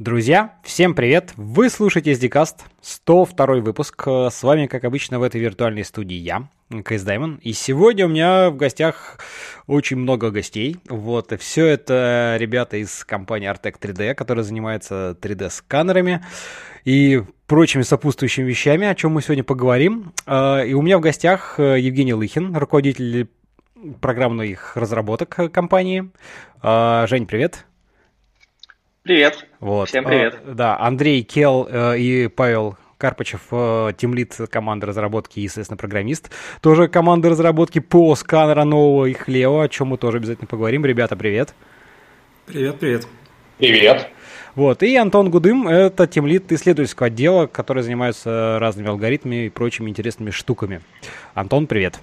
Друзья, 0.00 0.54
всем 0.62 0.94
привет! 0.94 1.34
Вы 1.36 1.68
слушаете 1.68 2.12
SDCast, 2.12 2.60
102 2.80 3.56
выпуск. 3.56 4.02
С 4.06 4.42
вами, 4.42 4.66
как 4.66 4.84
обычно, 4.84 5.18
в 5.18 5.22
этой 5.22 5.42
виртуальной 5.42 5.84
студии 5.84 6.14
я, 6.14 6.48
Кейс 6.88 7.02
Даймон. 7.02 7.38
И 7.42 7.52
сегодня 7.52 8.06
у 8.06 8.08
меня 8.08 8.48
в 8.48 8.56
гостях 8.56 9.18
очень 9.66 9.98
много 9.98 10.30
гостей. 10.30 10.78
Вот, 10.88 11.38
все 11.38 11.66
это 11.66 12.36
ребята 12.38 12.78
из 12.78 13.04
компании 13.04 13.50
Artec 13.50 13.74
3D, 13.78 14.14
которая 14.14 14.42
занимается 14.42 15.18
3D-сканерами 15.20 16.24
и 16.86 17.22
прочими 17.46 17.82
сопутствующими 17.82 18.48
вещами, 18.48 18.86
о 18.86 18.94
чем 18.94 19.12
мы 19.12 19.20
сегодня 19.20 19.44
поговорим. 19.44 20.14
А, 20.24 20.62
и 20.62 20.72
у 20.72 20.80
меня 20.80 20.96
в 20.96 21.02
гостях 21.02 21.56
э, 21.58 21.78
Евгений 21.78 22.14
Лыхин, 22.14 22.56
руководитель 22.56 23.28
программных 24.00 24.78
разработок 24.78 25.52
компании. 25.52 26.10
Жень, 26.62 27.26
привет! 27.26 27.66
Привет. 29.02 29.46
Вот. 29.60 29.88
Всем 29.88 30.04
привет. 30.04 30.38
А, 30.44 30.52
да, 30.52 30.78
Андрей 30.78 31.22
Кел 31.22 31.66
э, 31.70 31.98
и 31.98 32.28
Павел 32.28 32.76
Карпачев, 32.98 33.40
э, 33.50 33.92
тимлит 33.96 34.36
команды 34.50 34.86
разработки 34.86 35.40
и, 35.40 35.42
естественно, 35.44 35.78
программист. 35.78 36.30
Тоже 36.60 36.86
команды 36.86 37.30
разработки 37.30 37.78
по 37.78 38.14
сканера 38.14 38.64
нового 38.64 39.06
и 39.06 39.14
Хлео, 39.14 39.60
о 39.60 39.68
чем 39.68 39.88
мы 39.88 39.96
тоже 39.96 40.18
обязательно 40.18 40.46
поговорим. 40.46 40.84
Ребята, 40.84 41.16
привет. 41.16 41.54
Привет, 42.44 42.78
привет. 42.78 43.06
Привет. 43.56 44.08
Вот, 44.54 44.82
и 44.82 44.94
Антон 44.96 45.30
Гудым– 45.30 45.66
это 45.68 46.06
тимлит 46.06 46.52
исследовательского 46.52 47.06
отдела, 47.06 47.46
который 47.46 47.82
занимается 47.82 48.58
разными 48.58 48.88
алгоритмами 48.88 49.46
и 49.46 49.48
прочими 49.48 49.88
интересными 49.88 50.30
штуками. 50.30 50.82
Антон, 51.34 51.66
привет. 51.66 52.00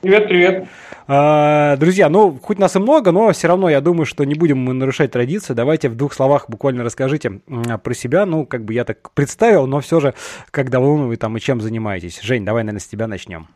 Привет, 0.00 0.28
привет. 0.28 0.68
А, 1.08 1.76
друзья, 1.76 2.08
ну, 2.08 2.38
хоть 2.40 2.58
нас 2.58 2.74
и 2.74 2.78
много, 2.78 3.12
но 3.12 3.30
все 3.32 3.48
равно 3.48 3.68
я 3.68 3.82
думаю, 3.82 4.06
что 4.06 4.24
не 4.24 4.34
будем 4.34 4.56
мы 4.56 4.72
нарушать 4.72 5.10
традиции. 5.10 5.52
Давайте 5.52 5.90
в 5.90 5.94
двух 5.94 6.14
словах 6.14 6.48
буквально 6.48 6.84
расскажите 6.84 7.42
про 7.84 7.94
себя. 7.94 8.24
Ну, 8.24 8.46
как 8.46 8.64
бы 8.64 8.72
я 8.72 8.86
так 8.86 9.10
представил, 9.12 9.66
но 9.66 9.80
все 9.80 10.00
же, 10.00 10.14
как 10.50 10.70
давно 10.70 11.06
вы 11.06 11.16
там 11.16 11.36
и 11.36 11.40
чем 11.40 11.60
занимаетесь. 11.60 12.22
Жень, 12.22 12.46
давай, 12.46 12.62
наверное, 12.62 12.80
с 12.80 12.86
тебя 12.86 13.06
начнем. 13.06 13.48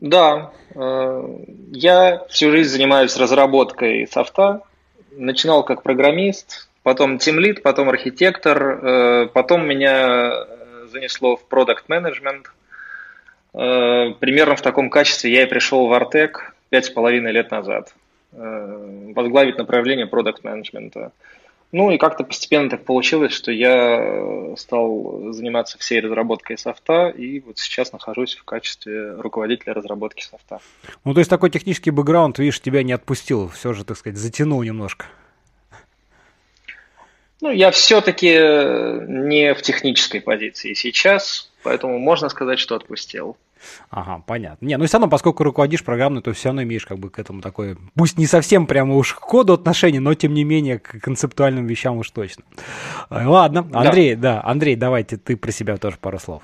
Да, 0.00 0.50
э, 0.74 1.36
я 1.70 2.24
всю 2.28 2.50
жизнь 2.50 2.70
занимаюсь 2.70 3.16
разработкой 3.16 4.08
софта. 4.08 4.62
Начинал 5.12 5.62
как 5.62 5.84
программист, 5.84 6.68
потом 6.82 7.18
тимлит, 7.18 7.62
потом 7.62 7.88
архитектор, 7.88 8.84
э, 8.84 9.26
потом 9.32 9.64
меня 9.64 10.44
занесло 10.90 11.36
в 11.36 11.44
продукт 11.44 11.88
менеджмент 11.88 12.50
Э, 12.50 12.59
примерно 13.52 14.56
в 14.56 14.62
таком 14.62 14.90
качестве 14.90 15.32
я 15.32 15.42
и 15.42 15.46
пришел 15.46 15.86
в 15.86 15.92
Артек 15.92 16.54
пять 16.68 16.86
с 16.86 16.90
половиной 16.90 17.32
лет 17.32 17.50
назад. 17.50 17.94
Э, 18.32 19.12
возглавить 19.14 19.58
направление 19.58 20.06
продукт 20.06 20.44
менеджмента 20.44 21.10
Ну 21.72 21.90
и 21.90 21.98
как-то 21.98 22.22
постепенно 22.22 22.70
так 22.70 22.84
получилось, 22.84 23.32
что 23.32 23.50
я 23.50 24.54
стал 24.56 25.32
заниматься 25.32 25.78
всей 25.78 26.00
разработкой 26.00 26.56
софта, 26.56 27.08
и 27.08 27.40
вот 27.40 27.58
сейчас 27.58 27.92
нахожусь 27.92 28.36
в 28.36 28.44
качестве 28.44 29.14
руководителя 29.14 29.74
разработки 29.74 30.22
софта. 30.22 30.60
Ну, 31.04 31.12
то 31.12 31.20
есть 31.20 31.30
такой 31.30 31.50
технический 31.50 31.90
бэкграунд, 31.90 32.38
видишь, 32.38 32.60
тебя 32.60 32.84
не 32.84 32.92
отпустил, 32.92 33.48
все 33.48 33.72
же, 33.72 33.84
так 33.84 33.96
сказать, 33.96 34.18
затянул 34.18 34.62
немножко. 34.62 35.06
Ну, 37.40 37.50
я 37.50 37.72
все-таки 37.72 38.32
не 39.08 39.54
в 39.54 39.62
технической 39.62 40.20
позиции 40.20 40.74
сейчас, 40.74 41.49
Поэтому 41.62 41.98
можно 41.98 42.28
сказать, 42.28 42.58
что 42.58 42.74
отпустил. 42.74 43.36
Ага, 43.90 44.22
понятно. 44.26 44.64
Не, 44.64 44.78
ну 44.78 44.86
все 44.86 44.96
равно, 44.96 45.08
поскольку 45.08 45.44
руководишь 45.44 45.84
программой, 45.84 46.22
то 46.22 46.32
все 46.32 46.48
равно 46.48 46.62
имеешь 46.62 46.86
как 46.86 46.98
бы 46.98 47.10
к 47.10 47.18
этому 47.18 47.42
такое, 47.42 47.76
пусть 47.94 48.16
не 48.16 48.26
совсем 48.26 48.66
прямо 48.66 48.94
уж 48.96 49.12
к 49.12 49.20
коду 49.20 49.52
отношения, 49.52 50.00
но 50.00 50.14
тем 50.14 50.32
не 50.32 50.44
менее 50.44 50.78
к 50.78 51.00
концептуальным 51.00 51.66
вещам 51.66 51.98
уж 51.98 52.10
точно. 52.10 52.44
Э, 53.10 53.26
ладно, 53.26 53.68
Андрей, 53.72 54.14
да, 54.14 54.36
да 54.36 54.48
Андрей, 54.48 54.76
давайте 54.76 55.18
ты 55.18 55.36
про 55.36 55.52
себя 55.52 55.76
тоже 55.76 55.98
пару 56.00 56.18
слов. 56.18 56.42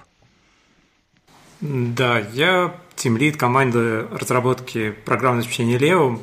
Да, 1.61 2.19
я 2.35 2.75
тимлид 2.97 3.39
команды 3.39 4.07
разработки 4.09 4.91
программного 4.91 5.45
обеспечения 5.45 5.79
Leo. 5.79 6.21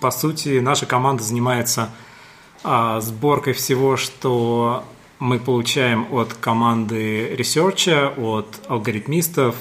По 0.00 0.10
сути, 0.10 0.58
наша 0.58 0.86
команда 0.86 1.22
занимается 1.22 1.90
а, 2.64 3.00
сборкой 3.00 3.52
всего, 3.52 3.96
что 3.96 4.84
мы 5.22 5.38
получаем 5.38 6.12
от 6.12 6.34
команды 6.34 7.28
research 7.36 7.97
а, 7.97 8.12
от 8.16 8.60
алгоритмистов, 8.66 9.54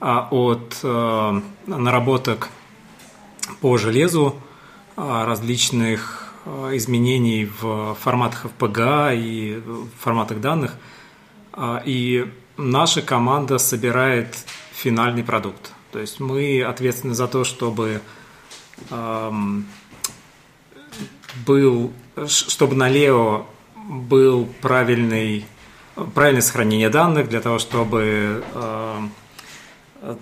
а, 0.00 0.26
от 0.32 0.80
э, 0.82 1.40
наработок 1.66 2.48
по 3.60 3.78
железу 3.78 4.34
а, 4.96 5.26
различных 5.26 6.34
э, 6.44 6.70
изменений 6.72 7.48
в 7.60 7.94
форматах 8.00 8.46
FPGA 8.46 9.16
и 9.16 9.62
форматах 10.00 10.40
данных. 10.40 10.74
А, 11.52 11.80
и 11.86 12.26
наша 12.56 13.00
команда 13.00 13.58
собирает 13.58 14.44
финальный 14.72 15.22
продукт. 15.22 15.70
То 15.92 16.00
есть 16.00 16.18
мы 16.18 16.64
ответственны 16.64 17.14
за 17.14 17.28
то, 17.28 17.44
чтобы 17.44 18.00
эм, 18.90 19.66
был, 21.46 21.92
чтобы 22.26 22.74
на 22.74 22.90
Leo 22.90 23.46
был 23.88 24.48
правильный, 24.60 25.44
правильное 26.14 26.42
сохранение 26.42 26.90
данных 26.90 27.28
для 27.28 27.40
того, 27.40 27.58
чтобы 27.58 28.44
э, 28.54 29.08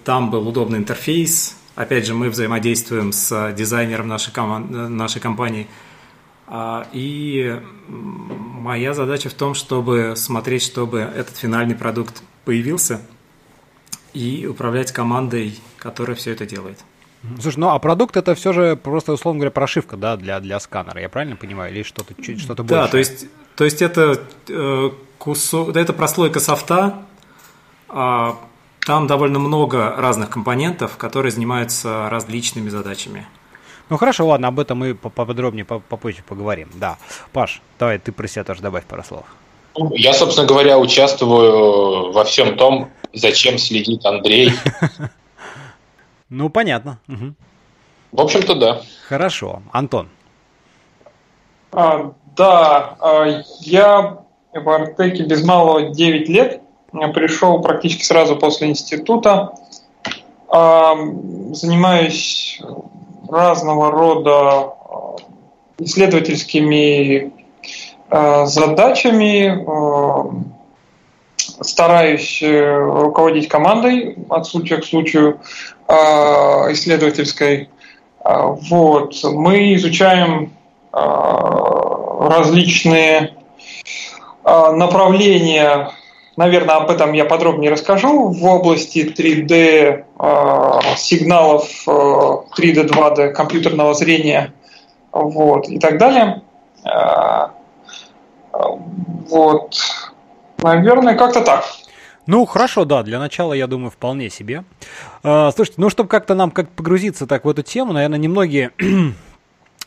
там 0.05 0.31
был 0.31 0.49
удобный 0.49 0.79
интерфейс. 0.79 1.57
Опять 1.75 2.07
же, 2.07 2.15
мы 2.15 2.31
взаимодействуем 2.31 3.13
с 3.13 3.53
дизайнером 3.53 4.09
нашей, 4.09 4.33
команд, 4.33 4.71
нашей 4.71 5.21
компании. 5.21 5.69
А, 6.47 6.89
и 6.93 7.61
моя 7.89 8.95
задача 8.95 9.29
в 9.29 9.35
том, 9.35 9.55
чтобы 9.55 10.15
смотреть, 10.17 10.63
чтобы 10.63 11.01
этот 11.01 11.37
финальный 11.37 11.75
продукт 11.75 12.23
появился 12.45 13.03
и 14.15 14.47
управлять 14.47 14.91
командой, 14.91 15.61
которая 15.77 16.17
все 16.17 16.33
это 16.33 16.47
делает. 16.47 16.79
Слушай, 17.41 17.59
ну 17.59 17.69
а 17.71 17.79
продукт 17.79 18.17
это 18.17 18.35
все 18.35 18.53
же 18.53 18.77
просто, 18.77 19.13
условно 19.13 19.41
говоря, 19.41 19.51
прошивка, 19.51 19.97
да, 19.97 20.17
для, 20.17 20.41
для 20.41 20.61
сканера, 20.61 21.01
я 21.01 21.09
правильно 21.09 21.37
понимаю, 21.37 21.73
или 21.73 21.83
что-то 21.83 22.15
чуть 22.23 22.41
что-то 22.41 22.63
больше? 22.63 22.83
Да, 22.83 22.89
то 22.89 22.99
есть, 22.99 23.27
то 23.57 23.65
есть 23.65 23.83
это 23.83 24.21
э, 24.49 24.91
кусок, 25.19 25.77
это 25.77 25.93
прослойка 25.93 26.39
софта, 26.39 27.03
а 27.89 28.39
там 28.87 29.07
довольно 29.07 29.39
много 29.39 29.95
разных 29.97 30.31
компонентов, 30.31 30.97
которые 30.97 31.33
занимаются 31.33 32.09
различными 32.09 32.69
задачами. 32.69 33.27
Ну 33.91 33.97
хорошо, 33.97 34.27
ладно, 34.27 34.49
об 34.49 34.61
этом 34.61 34.79
мы 34.79 34.95
поподробнее 34.95 35.65
попозже 35.65 36.23
поговорим. 36.27 36.69
Да. 36.75 36.99
Паш, 37.33 37.63
давай 37.79 37.99
ты 37.99 38.13
про 38.13 38.29
себя 38.29 38.45
тоже 38.45 38.61
добавь 38.61 38.85
пару 38.85 39.03
слов. 39.03 39.25
Я, 39.93 40.13
собственно 40.13 40.47
говоря, 40.47 40.79
участвую 40.79 42.13
во 42.13 42.25
всем 42.25 42.57
том, 42.57 42.91
зачем 43.13 43.59
следит 43.59 44.05
Андрей. 44.05 44.53
Ну, 46.31 46.51
понятно. 46.51 47.01
В 48.13 48.21
общем-то, 48.21 48.55
да. 48.55 48.81
Хорошо. 49.07 49.63
Антон. 49.73 50.09
А, 51.73 52.13
да, 52.37 52.97
а, 53.01 53.43
я 53.61 54.19
в 54.53 54.69
Артеке 54.69 55.25
без 55.25 55.45
малого 55.45 55.91
9 55.91 56.29
лет. 56.29 56.63
Я 56.93 57.09
пришел 57.09 57.61
практически 57.61 58.03
сразу 58.03 58.37
после 58.37 58.69
института. 58.69 59.53
А, 60.49 60.97
занимаюсь 61.53 62.61
разного 63.29 63.91
рода 63.91 64.33
а, 64.33 65.17
исследовательскими 65.79 67.33
а, 68.09 68.47
задачами, 68.47 69.65
стараюсь 71.61 72.43
э, 72.43 72.77
руководить 72.77 73.49
командой 73.49 74.17
от 74.29 74.47
случая 74.47 74.77
к 74.79 74.85
случаю 74.85 75.41
исследовательской. 75.89 77.71
Вот. 78.23 79.15
Мы 79.25 79.75
изучаем 79.75 80.53
различные 80.93 83.33
направления 84.45 85.91
Наверное, 86.39 86.77
об 86.77 86.89
этом 86.89 87.15
я 87.15 87.25
подробнее 87.25 87.73
расскажу 87.73 88.29
в 88.29 88.45
области 88.45 89.01
3D 89.01 90.05
э, 90.21 90.81
сигналов, 90.97 91.69
э, 91.89 91.91
3D, 91.91 92.87
2D 92.87 93.33
компьютерного 93.33 93.93
зрения 93.95 94.53
вот, 95.11 95.69
и 95.69 95.81
так 95.81 95.99
далее. 95.99 96.43
Э, 96.85 97.49
вот, 99.29 99.77
наверное, 100.63 101.17
как-то 101.17 101.43
так. 101.43 101.65
Ну, 102.27 102.45
хорошо, 102.45 102.85
да, 102.85 103.03
для 103.03 103.19
начала, 103.19 103.55
я 103.55 103.67
думаю, 103.67 103.91
вполне 103.91 104.29
себе. 104.29 104.65
Э, 105.25 105.51
слушайте, 105.55 105.81
ну, 105.81 105.89
чтобы 105.89 106.11
как-то 106.11 106.35
нам 106.35 106.51
как 106.51 106.69
погрузиться 106.69 107.27
так 107.27 107.47
в 107.47 107.49
эту 107.49 107.63
тему, 107.63 107.95
наверное, 107.95 108.19
немногие 108.19 108.73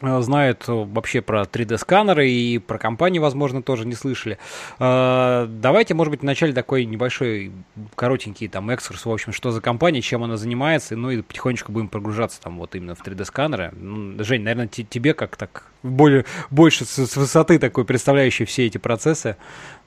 знают 0.01 0.63
вообще 0.67 1.21
про 1.21 1.43
3D-сканеры 1.43 2.27
и 2.27 2.57
про 2.57 2.77
компанию, 2.77 3.21
возможно, 3.21 3.61
тоже 3.61 3.85
не 3.85 3.93
слышали. 3.93 4.37
Э, 4.79 5.45
давайте, 5.47 5.93
может 5.93 6.11
быть, 6.11 6.21
вначале 6.21 6.53
такой 6.53 6.85
небольшой, 6.85 7.51
коротенький 7.95 8.47
там 8.47 8.69
экскурс, 8.69 9.05
в 9.05 9.11
общем, 9.11 9.33
что 9.33 9.51
за 9.51 9.61
компания, 9.61 10.01
чем 10.01 10.23
она 10.23 10.37
занимается, 10.37 10.95
ну 10.95 11.11
и 11.11 11.21
потихонечку 11.21 11.71
будем 11.71 11.87
прогружаться 11.87 12.41
там 12.41 12.57
вот 12.57 12.75
именно 12.75 12.95
в 12.95 13.05
3D-сканеры. 13.05 13.73
Ну, 13.75 14.23
Жень, 14.23 14.41
наверное, 14.41 14.67
тебе 14.67 15.13
как 15.13 15.35
так 15.35 15.63
более, 15.83 16.25
больше 16.49 16.85
с, 16.85 17.15
высоты 17.15 17.59
такой, 17.59 17.85
представляющий 17.85 18.45
все 18.45 18.65
эти 18.65 18.77
процессы, 18.77 19.37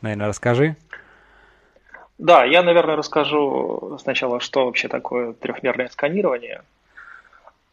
наверное, 0.01 0.29
расскажи. 0.29 0.77
Да, 2.19 2.45
я, 2.45 2.63
наверное, 2.63 2.97
расскажу 2.97 3.99
сначала, 4.01 4.39
что 4.39 4.67
вообще 4.67 4.89
такое 4.89 5.33
трехмерное 5.33 5.89
сканирование– 5.89 6.63
Э, 6.73 6.84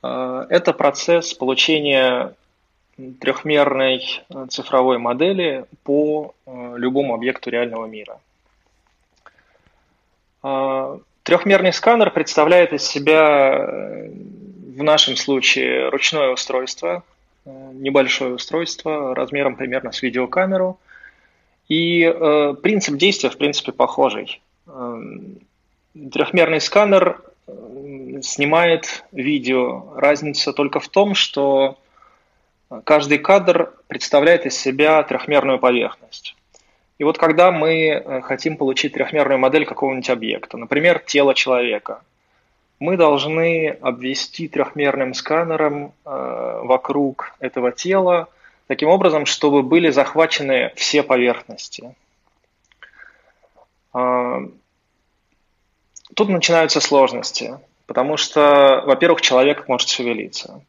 это 0.01 0.73
процесс 0.73 1.33
получения 1.33 2.33
трехмерной 3.19 4.23
э, 4.29 4.45
цифровой 4.49 4.97
модели 4.97 5.65
по 5.83 6.33
э, 6.45 6.73
любому 6.77 7.13
объекту 7.13 7.49
реального 7.49 7.85
мира. 7.85 8.19
Трехмерный 11.23 11.71
сканер 11.71 12.09
представляет 12.09 12.73
из 12.73 12.83
себя 12.83 13.59
в 13.59 14.81
нашем 14.81 15.15
случае 15.15 15.89
ручное 15.89 16.31
устройство, 16.31 17.03
небольшое 17.45 18.33
устройство 18.33 19.13
размером 19.13 19.55
примерно 19.55 19.91
с 19.91 20.01
видеокамеру. 20.01 20.79
И 21.69 22.11
принцип 22.63 22.95
действия, 22.95 23.29
в 23.29 23.37
принципе, 23.37 23.71
похожий. 23.71 24.41
Трехмерный 24.65 26.59
сканер 26.59 27.21
снимает 28.21 29.03
видео. 29.11 29.93
Разница 29.95 30.53
только 30.53 30.79
в 30.79 30.87
том, 30.87 31.15
что 31.15 31.77
каждый 32.83 33.17
кадр 33.17 33.73
представляет 33.87 34.45
из 34.45 34.57
себя 34.57 35.03
трехмерную 35.03 35.59
поверхность. 35.59 36.35
И 37.01 37.03
вот 37.03 37.17
когда 37.17 37.51
мы 37.51 37.89
э, 37.89 38.21
хотим 38.21 38.57
получить 38.57 38.93
трехмерную 38.93 39.39
модель 39.39 39.65
какого-нибудь 39.65 40.09
объекта, 40.11 40.57
например, 40.57 40.99
тело 40.99 41.33
человека, 41.33 42.03
мы 42.79 42.95
должны 42.95 43.69
обвести 43.81 44.47
трехмерным 44.47 45.15
сканером 45.15 45.93
э, 46.05 46.59
вокруг 46.63 47.35
этого 47.39 47.71
тела 47.71 48.27
таким 48.67 48.89
образом, 48.89 49.25
чтобы 49.25 49.63
были 49.63 49.89
захвачены 49.89 50.73
все 50.75 51.01
поверхности. 51.01 51.95
Э, 53.95 54.47
тут 56.15 56.29
начинаются 56.29 56.79
сложности. 56.79 57.57
Потому 57.91 58.15
что, 58.15 58.83
во-первых, 58.85 59.19
человек 59.19 59.67
может 59.67 59.89
шевелиться. 59.89 60.63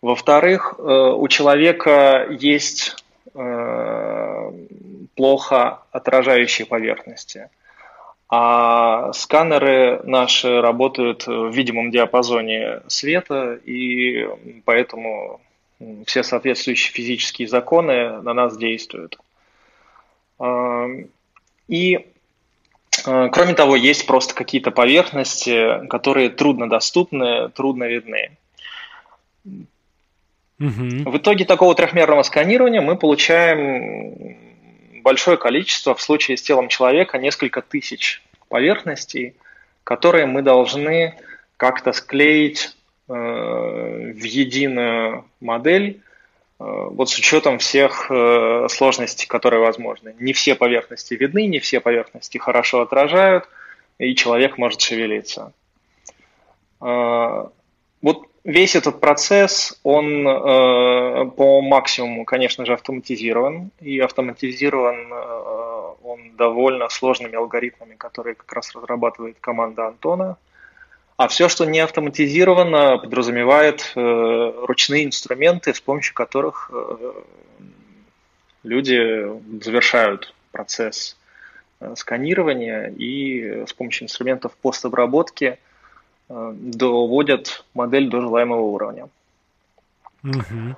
Во-вторых, 0.00 0.76
э, 0.78 0.82
у 0.82 1.26
человека 1.26 2.28
есть 2.30 2.94
э, 3.34 4.52
плохо 5.16 5.80
отражающие 5.90 6.64
поверхности. 6.64 7.48
А 8.28 9.12
сканеры 9.12 10.00
наши 10.04 10.60
работают 10.60 11.26
в 11.26 11.50
видимом 11.50 11.90
диапазоне 11.90 12.82
света, 12.86 13.58
и 13.64 14.28
поэтому 14.64 15.40
все 16.06 16.22
соответствующие 16.22 16.92
физические 16.92 17.48
законы 17.48 18.22
на 18.22 18.34
нас 18.34 18.56
действуют. 18.56 19.18
Э, 20.38 21.06
и 21.66 22.06
кроме 23.32 23.54
того, 23.54 23.76
есть 23.76 24.06
просто 24.06 24.34
какие-то 24.34 24.70
поверхности, 24.70 25.86
которые 25.88 26.30
труднодоступны, 26.30 27.48
трудно 27.50 27.84
видны. 27.84 28.36
Угу. 30.58 31.10
В 31.10 31.16
итоге 31.18 31.44
такого 31.44 31.74
трехмерного 31.74 32.22
сканирования 32.22 32.80
мы 32.80 32.96
получаем 32.96 34.36
большое 35.02 35.36
количество, 35.36 35.94
в 35.94 36.02
случае 36.02 36.36
с 36.36 36.42
телом 36.42 36.68
человека, 36.68 37.18
несколько 37.18 37.62
тысяч 37.62 38.22
поверхностей, 38.48 39.34
которые 39.84 40.26
мы 40.26 40.42
должны 40.42 41.14
как-то 41.56 41.92
склеить 41.92 42.76
э, 43.08 43.12
в 43.12 44.24
единую 44.24 45.24
модель, 45.40 46.00
Э, 46.00 46.05
вот 46.58 47.10
с 47.10 47.18
учетом 47.18 47.58
всех 47.58 48.10
э, 48.10 48.66
сложностей, 48.70 49.26
которые 49.26 49.60
возможны. 49.60 50.14
Не 50.18 50.32
все 50.32 50.54
поверхности 50.54 51.14
видны, 51.14 51.46
не 51.46 51.58
все 51.58 51.80
поверхности 51.80 52.38
хорошо 52.38 52.80
отражают, 52.80 53.48
и 53.98 54.14
человек 54.14 54.56
может 54.56 54.80
шевелиться. 54.80 55.52
Э, 56.80 57.46
вот 58.00 58.26
весь 58.44 58.74
этот 58.74 59.00
процесс, 59.00 59.78
он 59.82 60.24
по 60.24 61.60
максимуму, 61.62 62.24
конечно 62.24 62.64
же, 62.64 62.74
автоматизирован, 62.74 63.70
и 63.80 63.98
автоматизирован 63.98 65.12
он 66.04 66.36
довольно 66.36 66.88
сложными 66.88 67.34
алгоритмами, 67.34 67.96
которые 67.96 68.36
как 68.36 68.52
раз 68.52 68.72
разрабатывает 68.74 69.38
команда 69.40 69.88
Антона– 69.88 70.36
а 71.16 71.28
все, 71.28 71.48
что 71.48 71.64
не 71.64 71.80
автоматизировано, 71.80 72.98
подразумевает 72.98 73.92
э, 73.94 74.52
ручные 74.66 75.04
инструменты, 75.04 75.72
с 75.72 75.80
помощью 75.80 76.14
которых 76.14 76.70
э, 76.72 77.12
люди 78.62 79.26
завершают 79.62 80.34
процесс 80.52 81.16
э, 81.80 81.94
сканирования 81.96 82.88
и 82.88 83.64
с 83.66 83.72
помощью 83.72 84.04
инструментов 84.04 84.52
постобработки 84.60 85.58
э, 86.28 86.52
доводят 86.54 87.64
модель 87.72 88.10
до 88.10 88.20
желаемого 88.20 88.60
уровня. 88.60 89.08
Угу. 90.22 90.76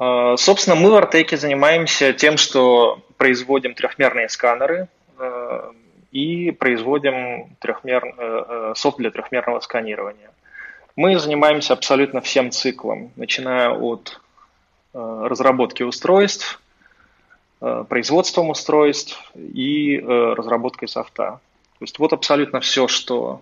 Э, 0.00 0.36
собственно, 0.38 0.76
мы 0.76 0.90
в 0.90 0.94
Артеке 0.94 1.36
занимаемся 1.36 2.14
тем, 2.14 2.38
что 2.38 3.02
производим 3.18 3.74
трехмерные 3.74 4.30
сканеры. 4.30 4.88
Э, 5.18 5.72
и 6.12 6.50
производим 6.50 7.56
трехмер... 7.58 8.04
Э, 8.04 8.44
э, 8.48 8.72
софт 8.76 8.98
для 8.98 9.10
трехмерного 9.10 9.60
сканирования. 9.60 10.30
Мы 10.96 11.18
занимаемся 11.18 11.74
абсолютно 11.74 12.20
всем 12.20 12.50
циклом, 12.50 13.12
начиная 13.16 13.70
от 13.70 14.20
э, 14.94 15.26
разработки 15.28 15.82
устройств, 15.82 16.60
производством 17.88 18.50
устройств 18.50 19.32
и 19.34 19.98
разработкой 19.98 20.88
софта. 20.88 21.40
То 21.78 21.84
есть 21.84 21.98
вот 21.98 22.12
абсолютно 22.12 22.60
все, 22.60 22.86
что 22.86 23.40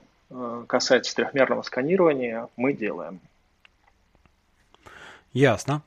касается 0.69 1.17
трехмерного 1.17 1.63
сканирования, 1.63 2.47
мы 2.57 2.75
делаем. 2.75 3.19
Ясно. 5.33 5.83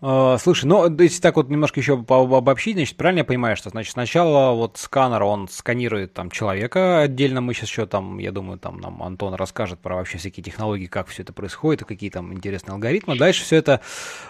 Слушай, 0.00 0.66
ну, 0.66 0.94
если 0.98 1.20
так 1.20 1.36
вот 1.36 1.48
немножко 1.48 1.80
еще 1.80 1.94
обобщить, 2.08 2.76
значит, 2.76 2.96
правильно 2.96 3.20
я 3.20 3.24
понимаю, 3.24 3.56
что, 3.56 3.70
значит, 3.70 3.92
сначала 3.92 4.54
вот 4.54 4.76
сканер, 4.76 5.22
он 5.22 5.48
сканирует 5.48 6.12
там 6.12 6.30
человека 6.30 7.00
отдельно, 7.00 7.40
мы 7.40 7.54
сейчас 7.54 7.70
еще 7.70 7.86
там, 7.86 8.18
я 8.18 8.30
думаю, 8.30 8.58
там 8.58 8.78
нам 8.78 9.02
Антон 9.02 9.34
расскажет 9.34 9.80
про 9.80 9.96
вообще 9.96 10.18
всякие 10.18 10.44
технологии, 10.44 10.86
как 10.86 11.08
все 11.08 11.22
это 11.22 11.32
происходит, 11.32 11.82
и 11.82 11.84
какие 11.86 12.10
там 12.10 12.32
интересные 12.34 12.74
алгоритмы. 12.74 13.16
Дальше 13.16 13.42
все 13.42 13.56
это, 13.56 13.80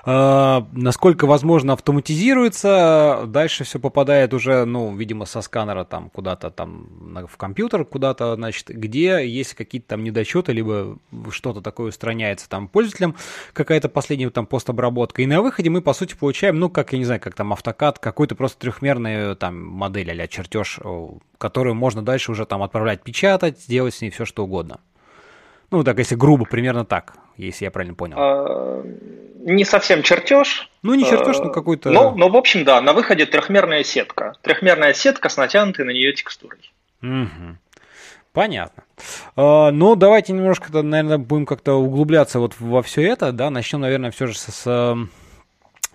uh, 0.05 0.65
насколько 0.73 1.27
возможно, 1.27 1.73
автоматизируется, 1.73 3.25
дальше 3.27 3.65
все 3.65 3.81
попадает 3.81 4.35
уже, 4.35 4.65
ну, 4.65 4.95
видимо, 4.95 5.25
со 5.25 5.41
сканера 5.41 5.85
там 5.85 6.11
куда-то 6.11 6.51
там 6.51 6.87
в 7.29 7.37
компьютер, 7.37 7.85
куда-то, 7.85 8.37
значит, 8.37 8.69
где 8.69 9.29
есть 9.29 9.55
какие-то 9.55 9.89
там 9.89 10.05
недочеты, 10.05 10.53
либо 10.53 10.99
что-то 11.31 11.61
такое 11.61 11.89
устраняется 11.89 12.49
там 12.49 12.69
пользователям, 12.69 13.17
какая-то 13.53 13.89
последняя 13.89 14.31
там 14.31 14.47
постобработка, 14.47 15.23
и 15.23 15.27
на 15.27 15.43
выходе 15.43 15.56
выходе 15.57 15.71
мы, 15.71 15.81
по 15.81 15.95
сути, 15.95 16.15
получаем, 16.15 16.59
ну, 16.59 16.69
как, 16.69 16.93
я 16.93 16.99
не 16.99 17.07
знаю, 17.07 17.19
как 17.19 17.35
там 17.35 17.51
автокад, 17.51 17.99
какую-то 17.99 18.35
просто 18.35 18.59
трехмерную 18.59 19.35
там 19.37 19.67
модель 19.67 20.23
а 20.23 20.29
чертеж, 20.29 20.79
которую 21.39 21.75
можно 21.75 22.03
дальше 22.03 22.31
уже 22.31 22.45
там 22.45 22.63
отправлять 22.63 23.03
печатать, 23.03 23.67
делать 23.67 23.95
с 23.95 24.03
ней 24.03 24.11
все, 24.11 24.27
что 24.27 24.45
угодно. 24.45 24.81
Ну, 25.71 25.83
так, 25.83 25.99
если 25.99 26.15
грубо, 26.15 26.45
примерно 26.45 26.85
так, 26.85 27.15
если 27.39 27.65
я 27.65 27.71
правильно 27.71 27.95
понял. 27.95 28.17
А, 28.19 28.85
не 29.41 29.65
совсем 29.65 30.03
чертеж. 30.03 30.71
Ну, 30.83 30.95
не 30.95 31.05
чертеж, 31.05 31.39
но 31.39 31.51
какой-то... 31.51 31.89
Ну, 31.91 32.15
но, 32.15 32.29
в 32.29 32.37
общем, 32.37 32.65
да, 32.65 32.83
на 32.83 32.93
выходе 32.93 33.25
трехмерная 33.25 33.83
сетка. 33.83 34.35
Трехмерная 34.43 34.93
сетка 34.93 35.31
с 35.31 35.39
натянутой 35.39 35.87
на 35.87 35.91
нее 35.91 36.13
текстурой. 36.13 36.71
Угу. 37.03 37.57
Понятно. 38.35 38.83
Uh, 39.37 39.71
ну, 39.71 39.97
давайте 39.97 40.35
немножко, 40.35 40.71
наверное, 40.83 41.17
будем 41.17 41.47
как-то 41.47 41.77
углубляться 41.77 42.41
вот 42.41 42.53
во 42.61 42.83
все 42.83 43.01
это, 43.03 43.33
да, 43.33 43.49
начнем, 43.49 43.81
наверное, 43.81 44.11
все 44.11 44.27
же 44.27 44.37
с, 44.37 44.53
с 44.53 44.97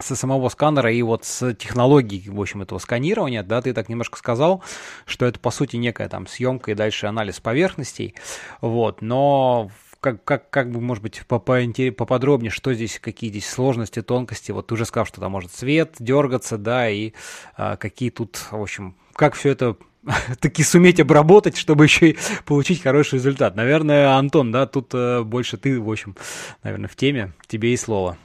со 0.01 0.15
самого 0.15 0.49
сканера 0.49 0.91
и 0.91 1.01
вот 1.01 1.25
с 1.25 1.53
технологией, 1.53 2.29
в 2.29 2.39
общем, 2.39 2.61
этого 2.61 2.79
сканирования, 2.79 3.43
да, 3.43 3.61
ты 3.61 3.73
так 3.73 3.89
немножко 3.89 4.17
сказал, 4.17 4.63
что 5.05 5.25
это, 5.25 5.39
по 5.39 5.51
сути, 5.51 5.77
некая 5.77 6.09
там 6.09 6.27
съемка 6.27 6.71
и 6.71 6.75
дальше 6.75 7.07
анализ 7.07 7.39
поверхностей, 7.39 8.15
вот, 8.61 9.01
но 9.01 9.71
как, 10.01 10.23
как, 10.23 10.49
как 10.49 10.71
бы, 10.71 10.81
может 10.81 11.03
быть, 11.03 11.21
поподробнее, 11.27 12.49
что 12.49 12.73
здесь, 12.73 12.99
какие 12.99 13.29
здесь 13.29 13.47
сложности, 13.47 14.01
тонкости, 14.01 14.51
вот 14.51 14.67
ты 14.67 14.73
уже 14.73 14.85
сказал, 14.85 15.05
что 15.05 15.21
там 15.21 15.31
может 15.31 15.51
цвет 15.51 15.95
дергаться, 15.99 16.57
да, 16.57 16.89
и 16.89 17.13
а, 17.55 17.77
какие 17.77 18.09
тут, 18.09 18.37
в 18.49 18.61
общем, 18.61 18.95
как 19.13 19.35
все 19.35 19.49
это 19.49 19.77
таки 20.39 20.63
суметь 20.63 20.99
обработать, 20.99 21.55
чтобы 21.55 21.85
еще 21.85 22.11
и 22.11 22.17
получить 22.45 22.81
хороший 22.81 23.15
результат. 23.15 23.55
Наверное, 23.55 24.15
Антон, 24.15 24.51
да, 24.51 24.65
тут 24.65 24.89
э, 24.93 25.21
больше 25.21 25.57
ты, 25.57 25.79
в 25.79 25.89
общем, 25.89 26.15
наверное, 26.63 26.89
в 26.89 26.95
теме, 26.95 27.33
тебе 27.47 27.73
и 27.73 27.77
слово. 27.77 28.17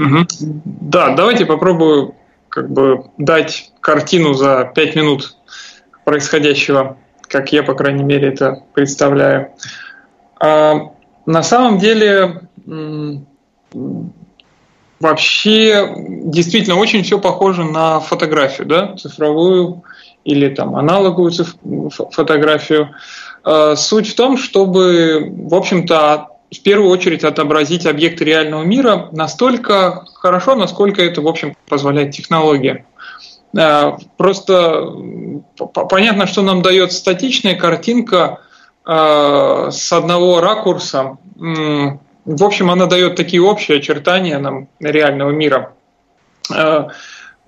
Угу. 0.00 0.26
Да, 0.64 1.14
давайте 1.14 1.44
попробую 1.44 2.14
как 2.48 2.70
бы 2.70 3.04
дать 3.18 3.70
картину 3.80 4.34
за 4.34 4.70
пять 4.74 4.96
минут 4.96 5.36
происходящего, 6.04 6.96
как 7.28 7.52
я, 7.52 7.62
по 7.62 7.74
крайней 7.74 8.02
мере, 8.02 8.28
это 8.28 8.64
представляю. 8.72 9.50
А, 10.40 10.92
на 11.26 11.42
самом 11.42 11.78
деле 11.78 12.48
вообще 14.98 15.94
действительно 15.96 16.76
очень 16.76 17.02
все 17.02 17.18
похоже 17.18 17.64
на 17.64 18.00
фотографию, 18.00 18.66
да, 18.66 18.96
цифровую 18.96 19.82
или 20.24 20.48
там 20.48 20.76
аналоговую 20.76 21.32
фотографию. 22.10 22.90
А, 23.44 23.76
суть 23.76 24.08
в 24.08 24.16
том, 24.16 24.38
чтобы, 24.38 25.30
в 25.30 25.54
общем-то, 25.54 26.28
в 26.50 26.62
первую 26.62 26.90
очередь 26.90 27.24
отобразить 27.24 27.86
объекты 27.86 28.24
реального 28.24 28.62
мира 28.62 29.08
настолько 29.12 30.04
хорошо, 30.14 30.56
насколько 30.56 31.02
это, 31.02 31.22
в 31.22 31.28
общем, 31.28 31.56
позволяет 31.68 32.10
технология. 32.10 32.86
А, 33.56 33.98
просто 34.16 34.92
понятно, 35.88 36.26
что 36.26 36.42
нам 36.42 36.62
дает 36.62 36.92
статичная 36.92 37.54
картинка 37.54 38.40
а, 38.84 39.70
с 39.70 39.92
одного 39.92 40.40
ракурса. 40.40 41.18
В 41.36 42.44
общем, 42.44 42.70
она 42.70 42.86
дает 42.86 43.16
такие 43.16 43.42
общие 43.42 43.78
очертания 43.78 44.38
нам 44.38 44.68
реального 44.80 45.30
мира. 45.30 45.72
А, 46.52 46.88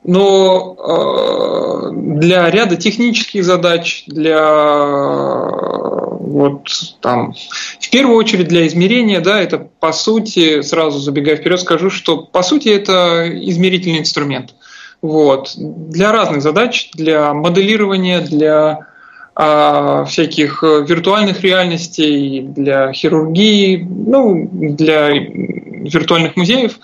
но 0.05 1.91
для 1.93 2.51
ряда 2.51 2.77
технических 2.77 3.45
задач, 3.45 4.05
для 4.07 4.39
вот 6.23 6.69
там, 7.01 7.35
в 7.81 7.91
первую 7.91 8.17
очередь 8.17 8.49
для 8.49 8.67
измерения, 8.67 9.21
да, 9.21 9.41
это 9.41 9.59
по 9.59 9.93
сути, 9.93 10.63
сразу 10.63 10.99
забегая 10.99 11.37
вперед, 11.37 11.61
скажу, 11.61 11.91
что 11.91 12.19
по 12.19 12.43
сути 12.43 12.69
это 12.69 13.29
измерительный 13.29 13.99
инструмент. 13.99 14.55
Вот. 15.01 15.53
Для 15.57 16.13
разных 16.13 16.43
задач, 16.43 16.91
для 16.95 17.35
моделирования, 17.35 18.21
для 18.21 18.87
а, 19.35 20.05
всяких 20.05 20.63
виртуальных 20.63 21.41
реальностей, 21.41 22.43
для 22.43 22.93
хирургии, 22.93 23.85
ну, 23.91 24.49
для 24.53 25.09
виртуальных 25.11 26.37
музеев. 26.37 26.79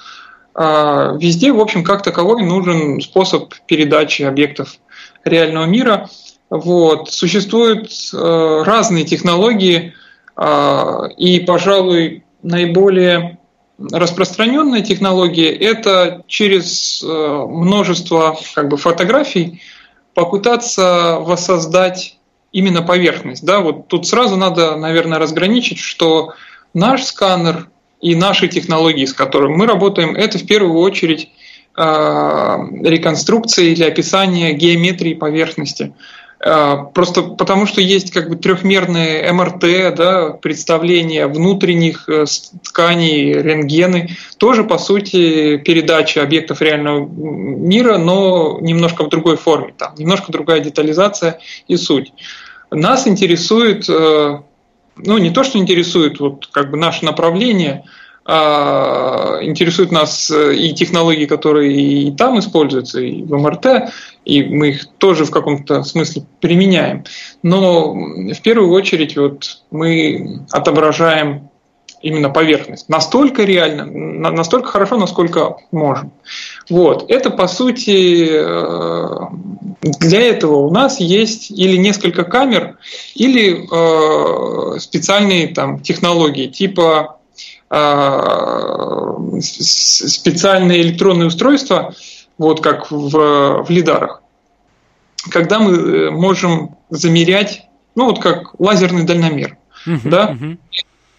А, 0.54 1.16
везде, 1.16 1.52
в 1.52 1.61
общем, 1.61 1.85
как 1.85 2.02
таковой 2.02 2.42
нужен 2.42 3.00
способ 3.00 3.54
передачи 3.66 4.23
объектов 4.23 4.78
реального 5.25 5.66
мира– 5.66 6.11
вот. 6.50 7.11
Существуют 7.11 7.90
э, 8.12 8.62
разные 8.64 9.05
технологии, 9.05 9.95
э, 10.37 11.09
и, 11.17 11.40
пожалуй, 11.40 12.25
наиболее 12.43 13.38
распространенная 13.78 14.83
технология– 14.83 15.50
это 15.57 16.25
через 16.26 17.02
э, 17.02 17.07
множество 17.07 18.38
как 18.55 18.69
бы, 18.69 18.76
фотографий 18.76 19.62
попытаться 20.14 21.19
воссоздать 21.21 22.19
именно 22.50 22.83
поверхность. 22.83 23.45
Да? 23.45 23.61
Вот 23.61 23.88
тут 23.88 24.07
сразу 24.07 24.37
надо, 24.37 24.76
наверное, 24.76 25.19
разграничить, 25.19 25.78
что 25.78 26.35
наш 26.75 27.05
сканер 27.05 27.69
и 28.00 28.17
наши 28.17 28.49
технологии, 28.49 29.05
с 29.05 29.12
которыми 29.12 29.57
мы 29.57 29.67
работаем, 29.67 30.17
это 30.17 30.38
в 30.38 30.47
первую 30.47 30.81
очередь 30.81 31.31
э, 31.76 31.83
реконструкция 31.83 33.67
или 33.67 33.85
описание 33.85 34.55
геометрии 34.55 35.14
поверхности. 35.14 35.95
А, 36.40 36.76
просто 36.76 37.23
потому 37.23 37.66
что 37.66 37.80
есть 37.80 38.12
как 38.12 38.28
бы 38.28 38.37
трехмерные 38.37 39.33
МРТ, 39.33 39.95
да, 39.97 40.30
представления 40.30 41.26
внутренних 41.26 42.09
э, 42.09 42.26
тканей, 42.62 43.33
рентгены, 43.33 44.11
тоже 44.38 44.62
по 44.62 44.78
сути 44.78 45.57
передача 45.57 46.23
объектов 46.23 46.62
реального 46.62 47.07
мира, 47.07 47.99
но 47.99 48.59
немножко 48.61 49.04
в 49.04 49.09
другой 49.09 49.37
форме, 49.37 49.75
там 49.76 49.95
немножко 49.97 50.30
другая 50.30 50.61
детализация 50.61 51.40
и 51.66 51.76
суть. 51.76 52.12
Нас 52.71 53.09
интересует, 53.09 53.88
э, 53.88 54.38
ну 54.97 55.18
не 55.18 55.30
то, 55.30 55.42
что 55.42 55.59
интересует, 55.59 56.21
вот 56.21 56.47
как 56.52 56.71
бы 56.71 56.76
наше 56.76 57.04
направление– 57.04 57.85
интересуют 58.29 59.91
нас 59.91 60.31
э, 60.31 60.55
и 60.55 60.75
технологии, 60.75 61.25
которые 61.25 61.75
и 61.75 62.13
там 62.13 62.39
используются, 62.39 63.01
и 63.01 63.23
в 63.23 63.35
МРТ, 63.39 63.91
и 64.27 64.43
мы 64.43 64.69
их 64.69 64.87
тоже 64.99 65.25
в 65.25 65.31
каком-то 65.31 65.83
смысле 65.83 66.25
применяем. 66.41 67.05
Но 67.43 67.95
в 67.95 68.43
первую 68.43 68.71
очередь 68.73 69.17
вот 69.17 69.63
мы 69.71 70.43
отображаем 70.51 71.49
именно 72.03 72.29
поверхность. 72.29 72.89
Настолько 72.89 73.45
реально, 73.45 73.87
настолько 74.31 74.69
хорошо, 74.69 74.99
насколько 74.99 75.57
можем. 75.73 76.13
Вот. 76.69 77.11
Это, 77.11 77.31
по 77.31 77.49
сути, 77.49 78.29
э, 78.31 79.09
для 79.81 80.21
этого 80.21 80.57
у 80.57 80.71
нас 80.71 81.01
есть 81.01 81.51
или 81.51 81.77
несколько 81.77 82.25
камер, 82.25 82.77
или 83.15 83.65
э, 83.65 84.79
специальные 84.81 85.49
там, 85.49 85.81
технологии, 85.81 86.47
типа 86.47 87.15
а, 87.17 87.18
специальные 89.41 90.83
электронные 90.83 91.27
устройства, 91.27 91.95
вот 92.39 92.63
как 92.63 92.91
в, 92.91 93.63
в 93.63 93.67
лидарах, 93.69 94.23
когда 95.31 95.59
мы 95.59 95.73
э, 95.73 96.11
можем 96.11 96.77
замерять, 96.91 97.65
ну 97.95 98.07
вот 98.07 98.21
как 98.21 98.59
лазерный 98.59 99.05
дальномер, 99.05 99.57
uh-huh, 99.87 100.01
да. 100.05 100.33
Uh-huh. 100.33 100.57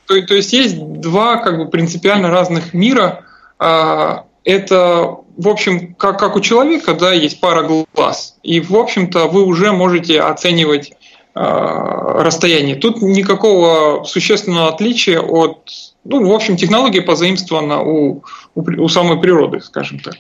То, 0.08 0.22
то 0.26 0.34
есть 0.34 0.54
есть 0.54 0.78
два 0.80 1.38
как 1.38 1.58
бы 1.58 1.68
принципиально 1.68 2.30
разных 2.30 2.74
мира. 2.74 3.26
А, 3.60 4.26
это, 4.44 5.18
в 5.38 5.48
общем, 5.48 5.94
как, 5.94 6.18
как 6.18 6.36
у 6.36 6.40
человека, 6.40 6.96
да, 6.96 7.14
есть 7.14 7.40
пара 7.40 7.68
глаз, 7.94 8.38
и 8.42 8.60
в 8.60 8.76
общем-то 8.76 9.28
вы 9.28 9.44
уже 9.44 9.72
можете 9.72 10.22
оценивать 10.22 10.94
а, 11.42 12.22
расстояние. 12.22 12.76
Тут 12.76 13.02
никакого 13.02 14.04
существенного 14.04 14.68
отличия 14.68 15.22
от 15.22 15.70
ну, 16.04 16.28
в 16.28 16.34
общем, 16.34 16.58
технология 16.58 17.02
позаимствована 17.02 17.82
у, 17.82 18.24
у, 18.56 18.62
у 18.62 18.90
самой 18.90 19.22
природы, 19.22 19.62
скажем 19.62 20.00
так. 20.00 20.16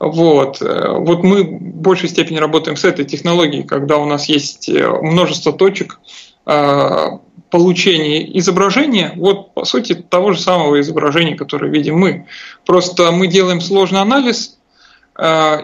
Вот. 0.00 0.60
Э, 0.62 0.94
вот 0.98 1.22
мы 1.22 1.44
в 1.44 1.60
большей 1.60 2.08
степени 2.08 2.38
работаем 2.38 2.76
с 2.76 2.84
этой 2.84 3.04
технологией, 3.04 3.62
когда 3.62 3.98
у 3.98 4.06
нас 4.06 4.28
есть 4.28 4.68
э, 4.68 4.88
множество 5.02 5.52
точек 5.52 6.00
э, 6.46 7.06
получения 7.50 8.38
изображения, 8.38 9.12
вот 9.16 9.54
по 9.54 9.64
сути 9.64 9.94
того 9.94 10.32
же 10.32 10.40
самого 10.40 10.80
изображения, 10.80 11.36
которое 11.36 11.70
видим 11.70 11.96
мы. 11.96 12.26
Просто 12.64 13.12
мы 13.12 13.28
делаем 13.28 13.60
сложный 13.60 14.00
анализ 14.00 14.58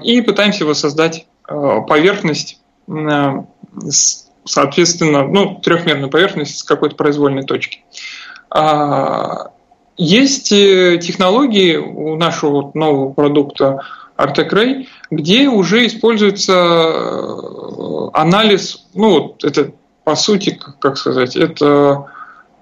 и 0.04 0.22
пытаемся 0.22 0.64
воссоздать 0.64 1.26
поверхность, 1.46 2.60
соответственно, 4.44 5.26
ну, 5.26 5.60
трехмерную 5.62 6.10
поверхность 6.10 6.58
с 6.58 6.62
какой-то 6.62 6.96
произвольной 6.96 7.44
точки. 7.44 7.84
А, 8.50 9.52
есть 9.96 10.52
э, 10.52 10.98
технологии 10.98 11.76
у 11.76 12.16
нашего 12.16 12.70
нового 12.74 13.12
продукта 13.12 13.80
Artec 14.16 14.86
где 15.10 15.48
уже 15.48 15.86
используется 15.86 16.52
э, 16.52 18.08
анализ, 18.14 18.86
ну 18.94 19.10
вот 19.10 19.44
это 19.44 19.72
по 20.04 20.16
сути, 20.16 20.58
как 20.80 20.96
сказать, 20.96 21.36
это, 21.36 22.06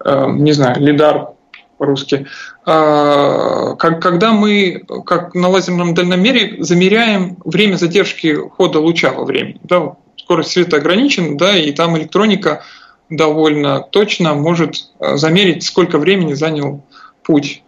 э, 0.03 0.25
не 0.31 0.51
знаю, 0.51 0.79
лидар 0.79 1.29
по-русски, 1.77 2.27
а, 2.63 3.73
когда 3.75 4.33
мы, 4.33 4.83
как 5.05 5.33
на 5.33 5.49
лазерном 5.49 5.95
дальномере, 5.95 6.63
замеряем 6.63 7.37
время 7.43 7.75
задержки 7.75 8.35
хода 8.35 8.79
луча 8.79 9.11
во 9.11 9.25
времени. 9.25 9.59
Да, 9.63 9.95
скорость 10.31 10.51
света 10.51 10.77
ограничена, 10.77 11.37
да, 11.37 11.57
и 11.57 11.73
там 11.73 11.97
электроника 11.97 12.63
довольно 13.09 13.81
точно 13.81 14.33
может 14.33 14.75
э, 15.01 15.17
замерить, 15.17 15.63
сколько 15.65 15.97
времени 15.97 16.35
занял 16.35 16.85
путь 17.23 17.63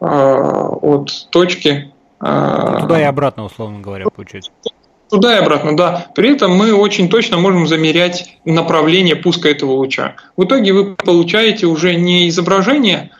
э, 0.00 0.04
от 0.04 1.28
точки. 1.30 1.92
Э, 2.20 2.78
Туда 2.80 3.00
и 3.00 3.04
обратно, 3.04 3.44
условно 3.44 3.80
говоря, 3.80 4.06
получается. 4.08 4.50
Туда 5.10 5.36
и 5.36 5.40
обратно, 5.40 5.76
да. 5.76 6.06
При 6.16 6.32
этом 6.32 6.56
мы 6.56 6.74
очень 6.74 7.08
точно 7.08 7.36
можем 7.36 7.68
замерять 7.68 8.36
направление 8.44 9.14
пуска 9.14 9.48
этого 9.48 9.72
луча. 9.72 10.16
В 10.36 10.42
итоге 10.42 10.72
вы 10.72 10.96
получаете 10.96 11.66
уже 11.66 11.94
не 11.94 12.28
изображение 12.30 13.10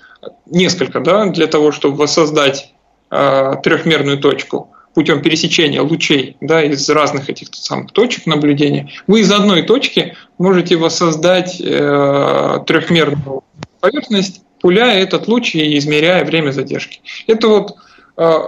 несколько, 0.47 0.99
да, 0.99 1.27
для 1.27 1.47
того, 1.47 1.71
чтобы 1.71 1.99
воссоздать 1.99 2.73
э, 3.13 3.53
трехмерную 3.63 4.19
точку, 4.19 4.72
путем 4.95 5.23
пересечения 5.23 5.83
лучей 5.83 6.37
да, 6.41 6.63
из 6.63 6.89
разных 6.91 7.29
этих 7.31 7.49
самых 7.53 7.93
точек 7.93 8.27
наблюдения, 8.27 8.91
вы 9.07 9.21
из 9.21 9.33
одной 9.33 9.63
точки 9.63 10.17
можете 10.39 10.77
воссоздать 10.77 11.61
э, 11.61 12.59
трехмерную 12.67 13.43
поверхность, 13.81 14.43
пуляя 14.61 15.03
этот 15.03 15.29
луч 15.29 15.55
и 15.55 15.79
измеряя 15.79 16.25
время 16.25 16.53
задержки. 16.53 17.01
Это 17.27 17.49
вот 17.49 17.77
э, 18.17 18.39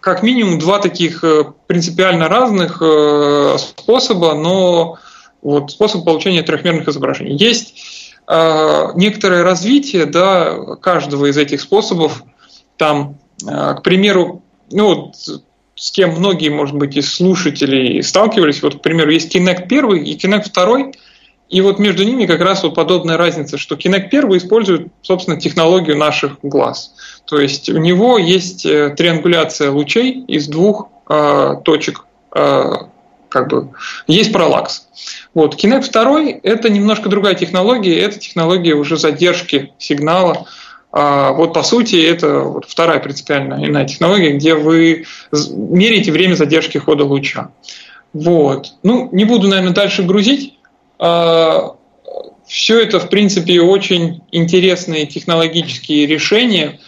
как 0.00 0.22
минимум 0.22 0.58
два 0.58 0.80
таких 0.80 1.22
э, 1.24 1.44
принципиально 1.66 2.28
разных 2.28 2.82
э, 2.82 3.56
способа, 3.58 4.34
но 4.34 4.98
вот 5.42 5.70
способ 5.70 6.04
получения 6.04 6.42
трехмерных 6.42 6.88
изображений. 6.88 7.36
Есть 7.36 8.14
э, 8.26 8.86
некоторое 8.96 9.42
развитие 9.42 10.06
да, 10.06 10.76
каждого 10.80 11.26
из 11.26 11.36
этих 11.36 11.60
способов. 11.60 12.22
Там, 12.76 13.18
э, 13.46 13.74
к 13.76 13.82
примеру, 13.82 14.42
ну, 14.70 15.12
с 15.84 15.90
кем 15.90 16.12
многие, 16.12 16.48
может 16.48 16.76
быть, 16.76 16.96
из 16.96 17.12
слушателей 17.12 18.02
сталкивались. 18.02 18.62
Вот, 18.62 18.76
к 18.76 18.80
примеру, 18.80 19.10
есть 19.10 19.36
Kinect 19.36 19.64
1 19.64 19.96
и 19.96 20.16
Kinect 20.16 20.50
2, 20.50 20.92
и 21.50 21.60
вот 21.60 21.78
между 21.78 22.04
ними 22.04 22.24
как 22.24 22.40
раз 22.40 22.62
вот 22.62 22.74
подобная 22.74 23.18
разница, 23.18 23.58
что 23.58 23.74
Kinect 23.74 24.06
1 24.06 24.34
использует, 24.38 24.88
собственно, 25.02 25.38
технологию 25.38 25.98
наших 25.98 26.38
глаз. 26.42 26.94
То 27.26 27.38
есть 27.38 27.68
у 27.68 27.76
него 27.76 28.16
есть 28.16 28.64
э, 28.64 28.94
триангуляция 28.96 29.70
лучей 29.70 30.24
из 30.26 30.48
двух 30.48 30.88
э, 31.10 31.56
точек, 31.66 32.06
э, 32.34 32.72
как 33.28 33.48
бы 33.50 33.68
есть 34.06 34.32
параллакс. 34.32 34.86
Вот. 35.34 35.62
Kinect 35.62 35.92
2– 35.92 36.40
это 36.44 36.70
немножко 36.70 37.10
другая 37.10 37.34
технология, 37.34 38.00
это 38.00 38.18
технология 38.18 38.72
уже 38.74 38.96
задержки 38.96 39.74
сигнала, 39.76 40.46
вот 41.32 41.54
по 41.54 41.64
сути 41.64 41.96
это 41.96 42.40
вот 42.40 42.66
вторая 42.66 43.00
принципиальная 43.00 43.66
иная 43.66 43.84
технология, 43.84 44.32
где 44.32 44.54
вы 44.54 45.06
меряете 45.32 46.12
время 46.12 46.34
задержки 46.34 46.78
хода 46.78 47.04
луча. 47.04 47.50
Вот. 48.12 48.74
Ну, 48.84 49.08
не 49.10 49.24
буду, 49.24 49.48
наверное, 49.48 49.74
дальше 49.74 50.04
грузить. 50.04 50.56
А, 51.00 51.74
Все 52.46 52.80
это, 52.80 53.00
в 53.00 53.08
принципе, 53.08 53.60
очень 53.60 54.22
интересные 54.30 55.06
технологические 55.06 56.06
решения. 56.06 56.78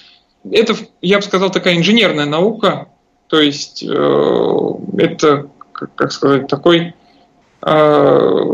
Это, 0.49 0.77
я 1.03 1.17
бы 1.17 1.23
сказал, 1.23 1.51
такая 1.51 1.77
инженерная 1.77 2.27
наука. 2.27 2.87
То 3.27 3.41
есть 3.41 3.83
э, 3.83 4.73
это, 4.99 5.49
как 5.73 6.13
сказать, 6.13 6.47
такой 6.47 6.95
э, 7.67 8.45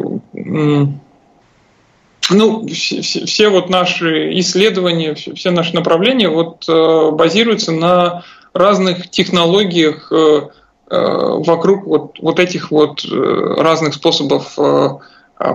ну, 2.32 2.66
все, 2.68 3.00
все 3.00 3.48
вот 3.48 3.68
наши 3.70 4.38
исследования, 4.38 5.14
все, 5.14 5.34
все 5.34 5.50
наши 5.50 5.74
направления 5.74 6.28
вот, 6.28 6.64
э, 6.68 7.10
базируются 7.10 7.72
на 7.72 8.24
разных 8.52 9.10
технологиях 9.10 10.12
э, 10.12 10.48
э, 10.90 10.96
вокруг 10.96 11.86
вот, 11.86 12.18
вот 12.20 12.38
этих 12.38 12.70
вот 12.70 13.04
разных 13.04 13.94
способов 13.94 14.56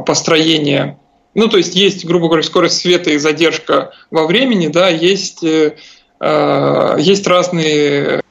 построения. 0.06 1.00
Ну, 1.34 1.48
то 1.48 1.58
есть 1.58 1.76
есть, 1.76 2.06
грубо 2.06 2.28
говоря, 2.28 2.44
скорость 2.44 2.80
света 2.80 3.12
и 3.12 3.18
задержка 3.18 3.92
во 4.10 4.26
времени, 4.26 4.68
да, 4.68 4.90
есть, 4.90 5.44
есть 5.44 7.28
разные 7.28 8.22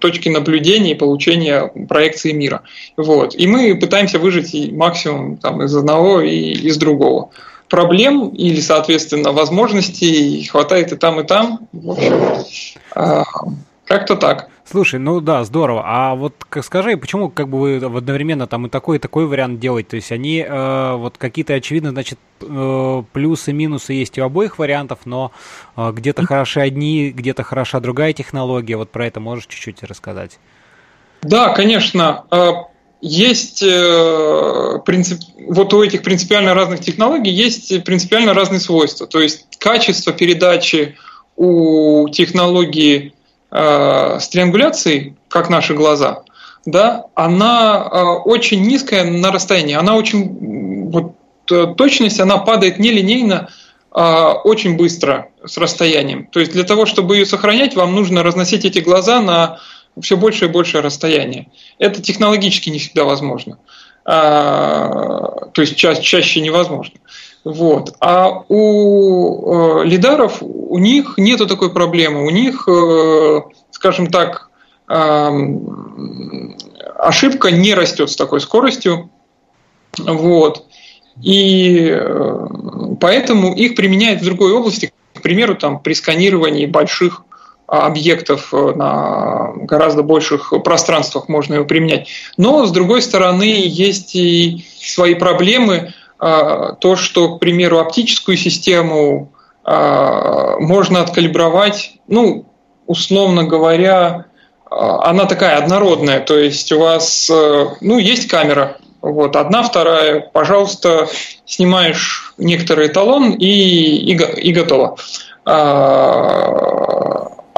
точки 0.00 0.30
наблюдения 0.30 0.92
и 0.92 0.94
получения 0.94 1.70
проекции 1.86 2.32
мира. 2.32 2.62
Вот. 2.96 3.34
И 3.34 3.46
мы 3.46 3.76
пытаемся 3.76 4.18
выжить 4.18 4.72
максимум 4.72 5.36
там, 5.36 5.62
из 5.62 5.76
одного 5.76 6.22
и 6.22 6.52
из 6.52 6.78
другого 6.78 7.30
проблем 7.70 8.28
или, 8.28 8.60
соответственно, 8.60 9.32
возможностей 9.32 10.44
хватает 10.44 10.92
и 10.92 10.96
там, 10.96 11.20
и 11.20 11.24
там. 11.24 11.68
В 11.72 11.92
общем, 11.92 12.76
а, 12.94 13.24
как-то 13.86 14.16
так. 14.16 14.48
Слушай, 14.70 15.00
ну 15.00 15.20
да, 15.20 15.42
здорово. 15.42 15.82
А 15.84 16.14
вот 16.14 16.34
как 16.48 16.64
скажи, 16.64 16.96
почему 16.96 17.28
как 17.28 17.48
бы 17.48 17.58
вы 17.58 17.76
одновременно 17.76 18.46
там 18.46 18.66
и 18.66 18.68
такой, 18.68 18.98
и 18.98 19.00
такой 19.00 19.26
вариант 19.26 19.58
делаете? 19.58 19.90
То 19.90 19.96
есть 19.96 20.12
они 20.12 20.44
э, 20.46 20.94
вот 20.96 21.18
какие-то 21.18 21.54
очевидно, 21.54 21.90
значит, 21.90 22.18
э, 22.40 23.02
плюсы, 23.12 23.52
минусы 23.52 23.94
есть 23.94 24.16
у 24.18 24.22
обоих 24.22 24.60
вариантов, 24.60 25.00
но 25.06 25.32
э, 25.76 25.90
где-то 25.92 26.24
хороши 26.24 26.60
одни, 26.60 27.10
где-то 27.10 27.42
хороша 27.42 27.80
другая 27.80 28.12
технология. 28.12 28.76
Вот 28.76 28.90
про 28.90 29.06
это 29.06 29.18
можешь 29.18 29.46
чуть-чуть 29.46 29.82
рассказать? 29.82 30.38
Да, 31.22 31.48
конечно. 31.52 32.69
Есть 33.00 33.62
э, 33.62 34.78
принцип, 34.84 35.20
вот 35.46 35.72
у 35.72 35.82
этих 35.82 36.02
принципиально 36.02 36.52
разных 36.52 36.80
технологий 36.80 37.30
есть 37.30 37.82
принципиально 37.84 38.34
разные 38.34 38.60
свойства. 38.60 39.06
То 39.06 39.20
есть 39.20 39.46
качество 39.58 40.12
передачи 40.12 40.96
у 41.36 42.08
технологии 42.10 43.14
э, 43.50 44.18
с 44.20 44.28
триангуляцией, 44.28 45.16
как 45.28 45.48
наши 45.48 45.72
глаза, 45.72 46.24
да, 46.66 47.06
она 47.14 47.88
э, 47.90 48.02
очень 48.24 48.62
низкая 48.62 49.04
на 49.04 49.32
расстоянии. 49.32 49.74
Она 49.74 49.96
очень 49.96 50.90
вот, 50.90 51.14
э, 51.50 51.74
точность, 51.76 52.20
она 52.20 52.36
падает 52.38 52.78
нелинейно, 52.78 53.48
э, 53.94 54.02
очень 54.44 54.76
быстро 54.76 55.30
с 55.44 55.56
расстоянием. 55.56 56.26
То 56.26 56.40
есть 56.40 56.52
для 56.52 56.64
того, 56.64 56.84
чтобы 56.84 57.16
ее 57.16 57.24
сохранять, 57.24 57.76
вам 57.76 57.94
нужно 57.94 58.22
разносить 58.22 58.64
эти 58.64 58.80
глаза 58.80 59.20
на 59.20 59.58
все 60.00 60.16
больше 60.16 60.46
и 60.46 60.48
большее 60.48 60.82
расстояние. 60.82 61.48
Это 61.78 62.02
технологически 62.02 62.70
не 62.70 62.78
всегда 62.78 63.04
возможно. 63.04 63.58
А, 64.04 65.48
то 65.52 65.60
есть 65.60 65.76
ча- 65.76 65.96
чаще 65.96 66.40
невозможно. 66.40 66.98
Вот. 67.44 67.94
А 68.00 68.44
у 68.48 69.82
э, 69.82 69.84
лидаров 69.84 70.38
у 70.40 70.78
них 70.78 71.14
нету 71.16 71.46
такой 71.46 71.72
проблемы. 71.72 72.26
У 72.26 72.30
них, 72.30 72.68
э, 72.68 73.40
скажем 73.70 74.08
так, 74.08 74.50
э, 74.88 75.30
ошибка 76.98 77.50
не 77.50 77.74
растет 77.74 78.10
с 78.10 78.16
такой 78.16 78.40
скоростью. 78.40 79.10
Вот. 79.98 80.66
И 81.22 81.88
э, 81.90 82.46
поэтому 83.00 83.54
их 83.54 83.74
применяют 83.74 84.20
в 84.20 84.24
другой 84.24 84.52
области, 84.52 84.92
к 85.14 85.22
примеру, 85.22 85.54
там, 85.54 85.80
при 85.80 85.94
сканировании 85.94 86.66
больших 86.66 87.24
объектов 87.70 88.52
э, 88.52 88.72
на 88.74 89.52
гораздо 89.54 90.02
больших 90.02 90.52
пространствах 90.64 91.28
можно 91.28 91.54
его 91.54 91.64
применять. 91.64 92.08
Но, 92.36 92.66
с 92.66 92.72
другой 92.72 93.00
стороны, 93.00 93.62
есть 93.64 94.16
и 94.16 94.64
свои 94.80 95.14
проблемы. 95.14 95.92
А, 96.18 96.72
то, 96.74 96.96
что, 96.96 97.36
к 97.36 97.38
примеру, 97.38 97.78
оптическую 97.78 98.36
систему 98.36 99.32
а, 99.64 100.58
можно 100.58 101.00
откалибровать, 101.00 101.92
ну, 102.08 102.44
условно 102.86 103.44
говоря, 103.44 104.26
а, 104.68 105.08
она 105.08 105.24
такая 105.24 105.56
однородная, 105.56 106.20
то 106.20 106.36
есть 106.38 106.72
у 106.72 106.80
вас, 106.80 107.30
э, 107.30 107.66
ну, 107.80 107.98
есть 107.98 108.28
камера, 108.28 108.76
вот, 109.00 109.34
одна, 109.36 109.62
вторая, 109.62 110.20
пожалуйста, 110.20 111.08
снимаешь 111.46 112.34
некоторый 112.36 112.88
эталон 112.88 113.30
и, 113.30 113.46
и, 113.46 114.12
и 114.14 114.52
готово. 114.52 114.96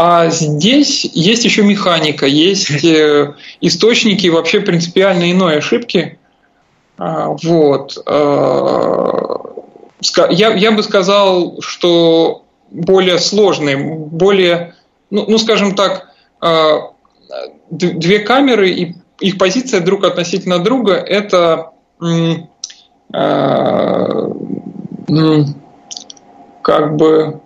А 0.04 0.30
здесь 0.30 1.04
есть 1.04 1.44
еще 1.44 1.62
механика, 1.62 2.26
есть 2.26 2.68
э, 2.84 3.34
источники 3.60 4.26
вообще 4.26 4.60
принципиально 4.60 5.30
иной 5.30 5.58
ошибки. 5.58 6.18
А, 6.98 7.28
вот. 7.44 8.02
А, 8.04 9.54
я, 10.30 10.54
я 10.54 10.72
бы 10.72 10.82
сказал, 10.82 11.60
что 11.60 12.44
более 12.72 13.20
сложные, 13.20 13.76
более, 13.76 14.74
ну, 15.10 15.24
ну 15.28 15.38
скажем 15.38 15.76
так, 15.76 16.08
а, 16.40 16.90
две 17.70 18.18
камеры 18.18 18.70
и 18.70 18.96
их 19.20 19.38
позиция 19.38 19.80
друг 19.82 20.02
относительно 20.02 20.58
друга 20.58 20.94
это 20.94 21.70
как 26.62 26.96
бы 26.96 27.41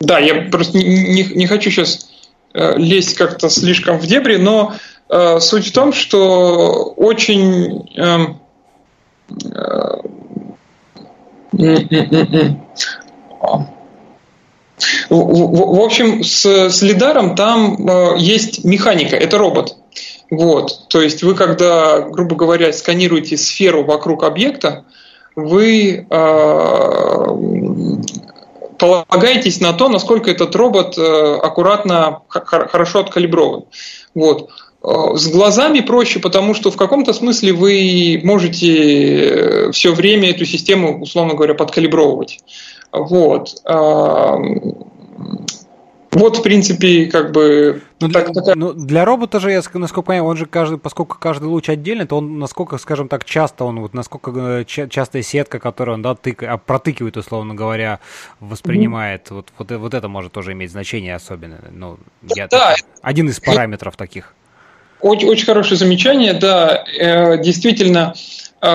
да, 0.00 0.18
я 0.18 0.42
просто 0.50 0.78
не, 0.78 1.24
не, 1.24 1.46
хочу 1.46 1.70
сейчас 1.70 2.08
э, 2.52 2.74
лезть 2.76 3.14
как-то 3.14 3.48
слишком 3.48 3.98
в 3.98 4.06
дебри, 4.06 4.36
но 4.36 4.74
э, 5.08 5.40
суть 5.40 5.68
в 5.68 5.72
том, 5.72 5.92
что 5.92 6.92
очень 6.96 7.88
э, 7.96 8.26
э, 9.44 10.00
в, 15.08 15.76
в 15.76 15.80
общем, 15.80 16.22
с, 16.24 16.44
с 16.44 16.82
лидаром 16.82 17.34
там 17.36 17.88
э, 17.88 18.14
есть 18.18 18.64
механика, 18.64 19.16
это 19.16 19.38
робот. 19.38 19.76
Вот, 20.30 20.88
то 20.88 21.00
есть 21.00 21.22
вы, 21.22 21.34
когда, 21.34 22.00
грубо 22.00 22.34
говоря, 22.34 22.72
сканируете 22.72 23.36
сферу 23.36 23.84
вокруг 23.84 24.24
объекта, 24.24 24.84
вы 25.36 26.06
э, 26.08 27.26
полагаетесь 28.78 29.60
на 29.60 29.72
то, 29.72 29.88
насколько 29.88 30.30
этот 30.30 30.54
робот 30.56 30.98
э, 30.98 31.36
аккуратно, 31.42 32.22
хорошо 32.28 33.00
откалиброван. 33.00 33.64
Вот. 34.14 34.50
Э, 34.82 35.14
с 35.14 35.28
глазами 35.28 35.80
проще, 35.80 36.20
потому 36.20 36.54
что 36.54 36.70
в 36.70 36.76
каком-то 36.76 37.12
смысле 37.12 37.52
вы 37.52 38.20
можете 38.22 39.68
э, 39.68 39.72
все 39.72 39.92
время 39.92 40.30
эту 40.30 40.44
систему, 40.44 41.00
условно 41.00 41.34
говоря, 41.34 41.54
подкалибровывать. 41.54 42.40
Вот. 42.92 43.56
Вот, 46.14 46.38
в 46.38 46.42
принципе, 46.42 47.06
как 47.06 47.32
бы... 47.32 47.82
Ну, 48.00 48.08
для, 48.08 48.20
так, 48.20 48.32
такая... 48.32 48.54
ну, 48.54 48.72
для 48.72 49.04
робота 49.04 49.40
же, 49.40 49.50
я, 49.50 49.62
насколько 49.74 50.02
понимаю, 50.02 50.24
он 50.24 50.36
же 50.36 50.46
каждый, 50.46 50.78
поскольку 50.78 51.18
каждый 51.18 51.46
луч 51.46 51.68
отдельно, 51.68 52.06
то 52.06 52.18
он 52.18 52.38
насколько, 52.38 52.78
скажем 52.78 53.08
так, 53.08 53.24
часто 53.24 53.64
он, 53.64 53.80
вот 53.80 53.94
насколько 53.94 54.30
э, 54.30 54.64
частая 54.64 55.22
сетка, 55.22 55.58
которую 55.58 55.96
он, 55.96 56.02
да, 56.02 56.14
тык, 56.14 56.44
а, 56.44 56.56
протыкивает, 56.56 57.16
условно 57.16 57.54
говоря, 57.54 57.98
воспринимает, 58.38 59.26
mm-hmm. 59.26 59.34
вот, 59.34 59.48
вот, 59.58 59.70
вот 59.72 59.94
это 59.94 60.08
может 60.08 60.32
тоже 60.32 60.52
иметь 60.52 60.70
значение 60.70 61.16
особенно. 61.16 61.58
Ну, 61.72 61.98
я, 62.34 62.46
да. 62.46 62.76
Один 63.02 63.28
из 63.28 63.40
параметров 63.40 63.96
таких. 63.96 64.34
Очень, 65.00 65.28
очень 65.28 65.46
хорошее 65.46 65.76
замечание, 65.76 66.32
да, 66.32 66.84
э, 66.96 67.42
действительно, 67.42 68.14
э, 68.62 68.66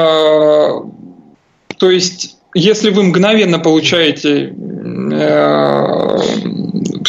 то 1.78 1.90
есть 1.90 2.38
если 2.54 2.90
вы 2.90 3.04
мгновенно 3.04 3.60
получаете 3.60 4.54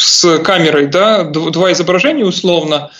с 0.00 0.38
камерой, 0.38 0.86
да, 0.86 1.24
два 1.24 1.72
изображения 1.72 2.24
условно, 2.24 2.90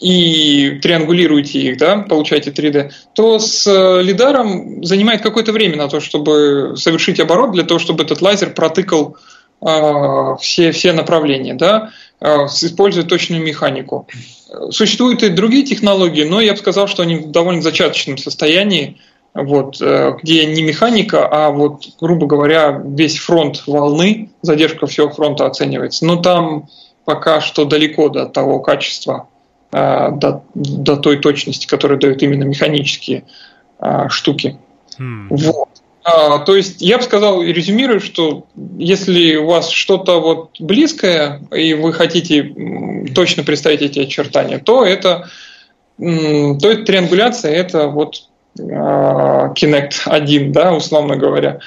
и 0.00 0.78
триангулируете 0.82 1.60
их, 1.60 1.76
да, 1.76 1.98
получаете 1.98 2.50
3D, 2.50 2.92
то 3.14 3.38
с 3.38 3.66
э, 3.66 4.02
лидаром 4.02 4.84
занимает 4.84 5.22
какое-то 5.22 5.52
время 5.52 5.76
на 5.76 5.88
то, 5.88 6.00
чтобы 6.00 6.74
совершить 6.76 7.20
оборот, 7.20 7.52
для 7.52 7.64
того, 7.64 7.78
чтобы 7.78 8.04
этот 8.04 8.22
лазер 8.22 8.54
протыкал 8.54 9.16
э, 9.60 10.36
все, 10.40 10.72
все 10.72 10.92
направления, 10.92 11.54
да, 11.54 11.90
э, 12.20 12.46
используя 12.46 13.04
точную 13.04 13.42
механику. 13.42 14.08
Существуют 14.70 15.22
и 15.22 15.30
другие 15.30 15.64
технологии, 15.64 16.24
но 16.24 16.40
я 16.40 16.52
бы 16.52 16.58
сказал, 16.58 16.86
что 16.86 17.02
они 17.02 17.16
в 17.16 17.30
довольно 17.30 17.62
зачаточном 17.62 18.18
состоянии, 18.18 18.98
вот, 19.34 19.80
э, 19.80 20.16
где 20.22 20.44
не 20.46 20.62
механика, 20.62 21.26
а 21.26 21.50
вот, 21.50 21.84
грубо 22.00 22.26
говоря, 22.26 22.82
весь 22.84 23.18
фронт 23.18 23.62
волны, 23.66 24.30
задержка 24.42 24.86
всего 24.86 25.08
фронта 25.08 25.46
оценивается. 25.46 26.04
Но 26.04 26.16
там 26.16 26.68
пока 27.04 27.40
что 27.40 27.64
далеко 27.64 28.08
до 28.08 28.26
того 28.26 28.60
качества, 28.60 29.28
э, 29.72 30.10
до, 30.12 30.44
до 30.54 30.96
той 30.96 31.18
точности, 31.18 31.66
которую 31.66 31.98
дают 31.98 32.22
именно 32.22 32.44
механические 32.44 33.24
э, 33.80 34.08
штуки. 34.10 34.58
Mm. 34.98 35.28
Вот. 35.30 35.68
А, 36.04 36.40
то 36.40 36.56
есть 36.56 36.82
я 36.82 36.98
бы 36.98 37.04
сказал, 37.04 37.42
резюмирую, 37.42 38.00
что 38.00 38.46
если 38.76 39.36
у 39.36 39.46
вас 39.46 39.70
что-то 39.70 40.20
вот 40.20 40.50
близкое, 40.58 41.40
и 41.54 41.74
вы 41.74 41.92
хотите 41.92 42.54
точно 43.14 43.44
представить 43.44 43.82
эти 43.82 44.00
очертания, 44.00 44.58
то 44.58 44.84
это, 44.84 45.28
то 45.96 46.04
это 46.70 46.84
триангуляция, 46.84 47.52
это 47.52 47.86
вот 47.86 48.24
Kinect 48.58 49.94
1, 50.04 50.52
да, 50.52 50.72
условно 50.72 51.16
говоря. 51.16 51.60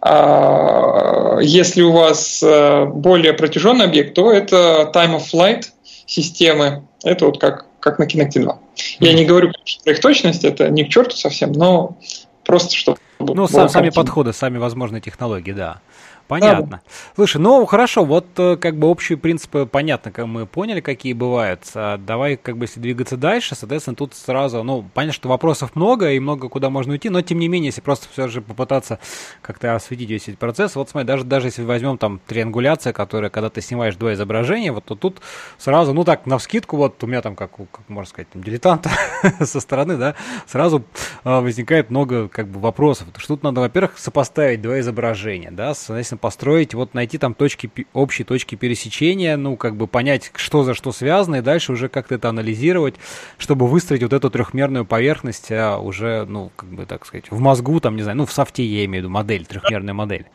А, 0.00 1.38
если 1.40 1.82
у 1.82 1.92
вас 1.92 2.42
э, 2.42 2.84
более 2.86 3.32
протяженный 3.32 3.86
объект, 3.86 4.14
то 4.14 4.30
это 4.30 4.90
time 4.94 5.16
of 5.16 5.24
flight 5.32 5.64
системы. 6.06 6.84
Это 7.02 7.26
вот 7.26 7.40
как, 7.40 7.66
как 7.80 7.98
на 7.98 8.04
Kinect 8.04 8.40
2. 8.40 8.58
Я 9.00 9.12
не 9.12 9.24
говорю 9.24 9.50
про 9.50 9.92
их 9.92 10.00
точность, 10.00 10.44
это 10.44 10.68
не 10.68 10.84
к 10.84 10.88
черту 10.88 11.16
совсем, 11.16 11.52
но 11.52 11.96
просто 12.44 12.74
чтобы... 12.74 12.98
Ну, 13.18 13.48
сам, 13.48 13.68
сами 13.68 13.90
подходы, 13.90 14.32
сами 14.32 14.58
возможные 14.58 15.00
технологии, 15.00 15.52
да. 15.52 15.80
Понятно. 16.28 16.66
Да. 16.66 16.80
Слушай, 17.14 17.38
ну 17.38 17.64
хорошо, 17.64 18.04
вот 18.04 18.26
э, 18.36 18.56
как 18.56 18.76
бы 18.76 18.86
общие 18.88 19.16
принципы 19.16 19.64
понятно, 19.64 20.12
как 20.12 20.26
мы 20.26 20.44
поняли, 20.46 20.80
какие 20.80 21.14
бывают. 21.14 21.62
А 21.74 21.96
давай 21.96 22.36
как 22.36 22.58
бы 22.58 22.64
если 22.66 22.80
двигаться 22.80 23.16
дальше, 23.16 23.54
соответственно, 23.54 23.96
тут 23.96 24.14
сразу, 24.14 24.62
ну, 24.62 24.84
понятно, 24.92 25.14
что 25.14 25.28
вопросов 25.30 25.74
много 25.74 26.12
и 26.12 26.18
много 26.18 26.50
куда 26.50 26.68
можно 26.68 26.92
уйти, 26.92 27.08
но 27.08 27.22
тем 27.22 27.38
не 27.38 27.48
менее, 27.48 27.68
если 27.68 27.80
просто 27.80 28.08
все 28.12 28.28
же 28.28 28.42
попытаться 28.42 28.98
как-то 29.40 29.74
осветить 29.74 30.10
весь 30.10 30.28
этот 30.28 30.38
процесс, 30.38 30.76
вот 30.76 30.90
смотри, 30.90 31.06
даже, 31.06 31.24
даже 31.24 31.48
если 31.48 31.62
возьмем 31.62 31.96
там 31.96 32.20
триангуляция, 32.26 32.92
которая, 32.92 33.30
когда 33.30 33.48
ты 33.48 33.62
снимаешь 33.62 33.96
два 33.96 34.12
изображения, 34.12 34.70
вот 34.70 34.84
то 34.84 34.94
тут 34.94 35.22
сразу, 35.56 35.94
ну 35.94 36.04
так, 36.04 36.26
на 36.26 36.36
вскидку, 36.36 36.76
вот 36.76 37.02
у 37.02 37.06
меня 37.06 37.22
там, 37.22 37.36
как, 37.36 37.52
как 37.52 37.88
можно 37.88 38.08
сказать, 38.10 38.28
там, 38.28 38.42
дилетанта 38.42 38.90
со 39.40 39.60
стороны, 39.60 39.96
да, 39.96 40.14
сразу 40.46 40.84
э, 41.24 41.40
возникает 41.40 41.88
много 41.88 42.28
как 42.28 42.48
бы 42.48 42.60
вопросов. 42.60 43.08
Что 43.16 43.36
тут 43.36 43.42
надо, 43.42 43.62
во-первых, 43.62 43.98
сопоставить 43.98 44.60
два 44.60 44.78
изображения, 44.80 45.50
да, 45.50 45.74
соответственно, 45.74 46.17
построить, 46.18 46.74
вот 46.74 46.94
найти 46.94 47.18
там 47.18 47.34
точки, 47.34 47.70
общие 47.92 48.24
точки 48.24 48.54
пересечения, 48.54 49.36
ну, 49.36 49.56
как 49.56 49.76
бы 49.76 49.86
понять, 49.86 50.30
что 50.34 50.64
за 50.64 50.74
что 50.74 50.92
связано, 50.92 51.36
и 51.36 51.40
дальше 51.40 51.72
уже 51.72 51.88
как-то 51.88 52.16
это 52.16 52.28
анализировать, 52.28 52.96
чтобы 53.38 53.66
выстроить 53.66 54.02
вот 54.02 54.12
эту 54.12 54.30
трехмерную 54.30 54.84
поверхность 54.84 55.50
а 55.50 55.78
уже, 55.78 56.26
ну, 56.28 56.50
как 56.56 56.68
бы, 56.68 56.84
так 56.86 57.06
сказать, 57.06 57.30
в 57.30 57.40
мозгу, 57.40 57.80
там, 57.80 57.96
не 57.96 58.02
знаю, 58.02 58.18
ну, 58.18 58.26
в 58.26 58.32
софте 58.32 58.64
я 58.64 58.84
имею 58.84 59.02
в 59.02 59.04
виду 59.04 59.10
модель, 59.10 59.46
трехмерная 59.46 59.94
модель. 59.94 60.26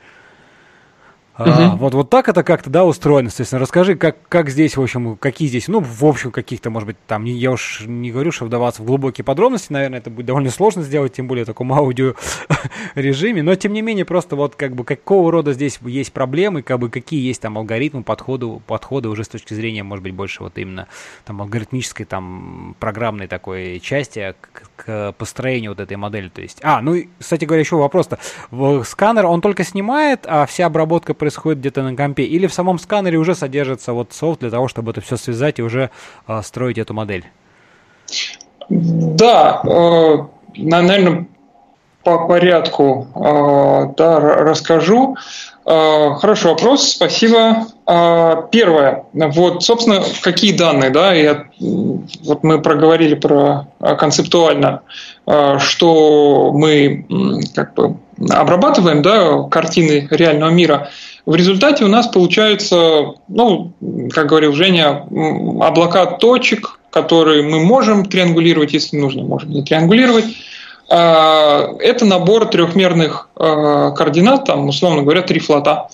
Угу. 1.37 1.49
А, 1.49 1.75
вот, 1.75 1.95
вот 1.95 2.09
так 2.11 2.29
это 2.29 2.43
как-то, 2.43 2.69
да, 2.69 2.85
устроено, 2.85 3.27
естественно. 3.27 3.59
Расскажи, 3.59 3.95
как, 3.95 4.17
как 4.29 4.49
здесь, 4.49 4.77
в 4.77 4.81
общем, 4.81 5.17
какие 5.17 5.47
здесь, 5.47 5.67
ну, 5.67 5.79
в 5.79 6.05
общем, 6.05 6.31
каких-то, 6.31 6.69
может 6.69 6.85
быть, 6.85 6.97
там, 7.07 7.25
я 7.25 7.51
уж 7.51 7.81
не 7.87 8.11
говорю, 8.11 8.31
что 8.31 8.45
вдаваться 8.45 8.83
в 8.83 8.85
глубокие 8.85 9.25
подробности, 9.25 9.73
наверное, 9.73 9.97
это 9.97 10.11
будет 10.11 10.27
довольно 10.27 10.51
сложно 10.51 10.83
сделать, 10.83 11.13
тем 11.13 11.27
более 11.27 11.43
в 11.43 11.47
таком 11.47 11.73
аудио 11.73 12.13
режиме, 12.93 13.41
но, 13.41 13.55
тем 13.55 13.73
не 13.73 13.81
менее, 13.81 14.05
просто 14.05 14.35
вот, 14.35 14.55
как 14.55 14.75
бы, 14.75 14.83
какого 14.83 15.31
рода 15.31 15.53
здесь 15.53 15.79
есть 15.81 16.13
проблемы, 16.13 16.61
как 16.61 16.77
бы, 16.77 16.89
какие 16.89 17.25
есть 17.25 17.41
там 17.41 17.57
алгоритмы, 17.57 18.03
подходы, 18.03 18.59
подходы 18.67 19.09
уже 19.09 19.23
с 19.23 19.27
точки 19.27 19.55
зрения, 19.55 19.81
может 19.81 20.03
быть, 20.03 20.13
больше 20.13 20.43
вот 20.43 20.59
именно 20.59 20.87
там 21.25 21.41
алгоритмической, 21.41 22.05
там, 22.05 22.75
программной 22.79 23.25
такой 23.27 23.79
части 23.79 24.35
к 24.85 25.13
построению 25.17 25.71
вот 25.71 25.79
этой 25.79 25.97
модели, 25.97 26.29
то 26.29 26.41
есть, 26.41 26.59
а, 26.63 26.81
ну, 26.81 26.95
кстати 27.19 27.45
говоря, 27.45 27.61
еще 27.61 27.75
вопрос-то, 27.75 28.19
сканер, 28.83 29.25
он 29.25 29.41
только 29.41 29.63
снимает, 29.63 30.25
а 30.27 30.45
вся 30.45 30.65
обработка 30.65 31.13
происходит 31.13 31.59
где-то 31.59 31.83
на 31.83 31.95
компе, 31.95 32.23
или 32.23 32.47
в 32.47 32.53
самом 32.53 32.79
сканере 32.79 33.17
уже 33.17 33.35
содержится 33.35 33.93
вот 33.93 34.13
софт 34.13 34.41
для 34.41 34.49
того, 34.49 34.67
чтобы 34.67 34.91
это 34.91 35.01
все 35.01 35.17
связать 35.17 35.59
и 35.59 35.63
уже 35.63 35.89
э, 36.27 36.41
строить 36.43 36.77
эту 36.77 36.93
модель? 36.93 37.25
Да, 38.69 39.61
э, 39.63 40.17
наверное, 40.57 41.27
по 42.03 42.27
порядку 42.27 43.07
э, 43.15 43.93
да, 43.97 44.19
расскажу. 44.19 45.15
Э, 45.65 46.15
хороший 46.19 46.47
вопрос, 46.47 46.89
спасибо. 46.89 47.67
Э, 47.87 48.43
первое, 48.51 49.05
вот, 49.13 49.63
собственно, 49.63 50.03
какие 50.21 50.55
данные, 50.55 50.89
да, 50.89 51.13
я, 51.13 51.45
вот 51.59 52.43
мы 52.43 52.61
проговорили 52.61 53.15
про 53.15 53.67
концептуально, 53.97 54.81
что 55.59 56.51
мы 56.53 57.05
как 57.55 57.73
бы 57.75 57.95
обрабатываем, 58.29 59.01
да, 59.01 59.43
картины 59.43 60.07
реального 60.11 60.49
мира. 60.49 60.89
В 61.25 61.35
результате 61.35 61.85
у 61.85 61.87
нас 61.87 62.07
получается, 62.07 63.13
ну, 63.29 63.71
как 64.11 64.27
говорил 64.27 64.51
Женя, 64.53 65.07
облака 65.61 66.05
точек, 66.05 66.79
которые 66.89 67.43
мы 67.43 67.59
можем 67.59 68.05
триангулировать, 68.05 68.73
если 68.73 68.97
нужно, 68.97 69.23
можем 69.23 69.51
не 69.51 69.63
триангулировать. 69.63 70.25
А, 70.89 71.75
это 71.79 72.05
набор 72.05 72.45
трехмерных 72.45 73.29
а, 73.35 73.91
координат, 73.91 74.45
там, 74.45 74.67
условно 74.67 75.03
говоря, 75.03 75.21
три 75.21 75.39
флота 75.39 75.87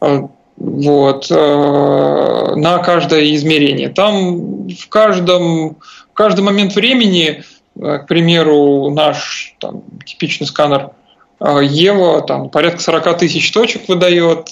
а, 0.00 0.28
вот, 0.56 1.30
на 1.30 2.78
каждое 2.78 3.34
измерение. 3.34 3.88
Там 3.88 4.68
в 4.68 4.88
каждом, 4.88 5.76
в 6.10 6.14
каждый 6.14 6.42
момент 6.42 6.74
времени, 6.74 7.42
к 7.74 8.06
примеру, 8.06 8.90
наш 8.90 9.56
там, 9.58 9.82
типичный 10.04 10.46
сканер– 10.46 10.90
Ева 11.40 12.22
там 12.22 12.50
порядка 12.50 12.80
40 12.80 13.18
тысяч 13.18 13.50
точек 13.50 13.88
выдает, 13.88 14.50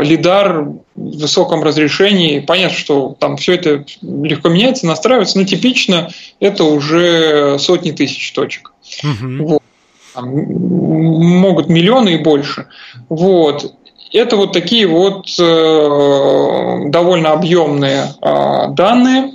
лидар 0.00 0.62
в 0.62 0.82
высоком 0.94 1.62
разрешении. 1.62 2.40
Понятно, 2.40 2.76
что 2.76 3.16
там 3.18 3.36
все 3.36 3.54
это 3.54 3.84
легко 4.02 4.48
меняется, 4.48 4.86
настраивается, 4.86 5.38
но 5.38 5.44
типично 5.44 6.10
это 6.40 6.64
уже 6.64 7.58
сотни 7.58 7.92
тысяч 7.92 8.32
точек. 8.32 8.72
Угу. 9.02 9.46
Вот. 9.46 9.62
Там, 10.14 10.28
могут 10.28 11.68
миллионы 11.68 12.14
и 12.14 12.18
больше. 12.18 12.66
Вот. 13.08 13.74
Это 14.12 14.36
вот 14.36 14.52
такие 14.52 14.86
вот 14.86 15.26
э, 15.38 16.88
довольно 16.90 17.32
объемные 17.32 18.12
э, 18.20 18.66
данные. 18.72 19.32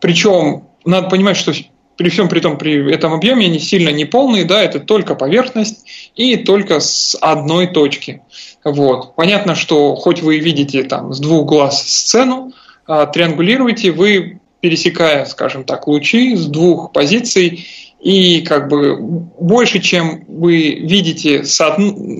Причем 0.00 0.64
надо 0.84 1.08
понимать, 1.08 1.36
что 1.36 1.52
при 1.96 2.08
всем 2.08 2.28
при 2.28 2.40
том, 2.40 2.58
при 2.58 2.92
этом 2.92 3.12
объеме 3.12 3.46
они 3.46 3.58
сильно 3.58 3.90
не 3.90 4.04
полные, 4.04 4.44
да, 4.44 4.62
это 4.62 4.80
только 4.80 5.14
поверхность 5.14 5.84
и 6.16 6.36
только 6.36 6.80
с 6.80 7.16
одной 7.20 7.66
точки. 7.66 8.22
Вот. 8.64 9.14
Понятно, 9.14 9.54
что 9.54 9.94
хоть 9.94 10.22
вы 10.22 10.38
видите 10.38 10.84
там 10.84 11.12
с 11.12 11.20
двух 11.20 11.46
глаз 11.46 11.82
сцену, 11.86 12.52
а, 12.86 13.06
триангулируете, 13.06 13.92
вы 13.92 14.40
пересекая, 14.60 15.24
скажем 15.24 15.64
так, 15.64 15.88
лучи 15.88 16.36
с 16.36 16.46
двух 16.46 16.92
позиций, 16.92 17.66
и 18.02 18.40
как 18.42 18.68
бы 18.68 18.96
больше, 18.98 19.80
чем 19.80 20.24
вы 20.26 20.74
видите 20.74 21.44
с, 21.44 21.60
од... 21.60 21.78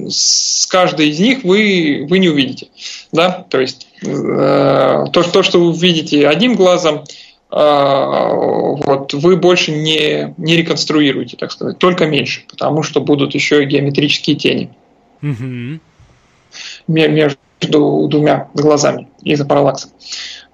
с 0.09 0.67
каждой 0.67 1.09
из 1.09 1.19
них, 1.19 1.43
вы, 1.43 2.07
вы 2.09 2.21
не 2.21 2.29
увидите. 2.29 2.69
Да? 3.11 3.45
То 3.49 3.61
есть 3.61 3.89
э, 4.01 4.07
то, 5.13 5.23
то, 5.23 5.43
что 5.43 5.61
вы 5.61 5.73
видите 5.77 6.29
одним 6.29 6.55
глазом, 6.55 7.05
вот, 7.55 9.12
вы 9.12 9.37
больше 9.37 9.73
не, 9.73 10.35
не 10.38 10.57
реконструируете, 10.57 11.37
так 11.37 11.53
сказать, 11.53 11.79
только 11.79 12.07
меньше, 12.07 12.45
потому 12.49 12.83
что 12.83 13.03
будут 13.03 13.35
еще 13.35 13.62
и 13.62 13.67
геометрические 13.67 14.37
тени 14.37 14.71
угу. 15.21 15.79
между 16.87 17.38
двумя 18.09 18.49
глазами 18.55 19.09
из-за 19.23 19.45
параллакса. 19.45 19.88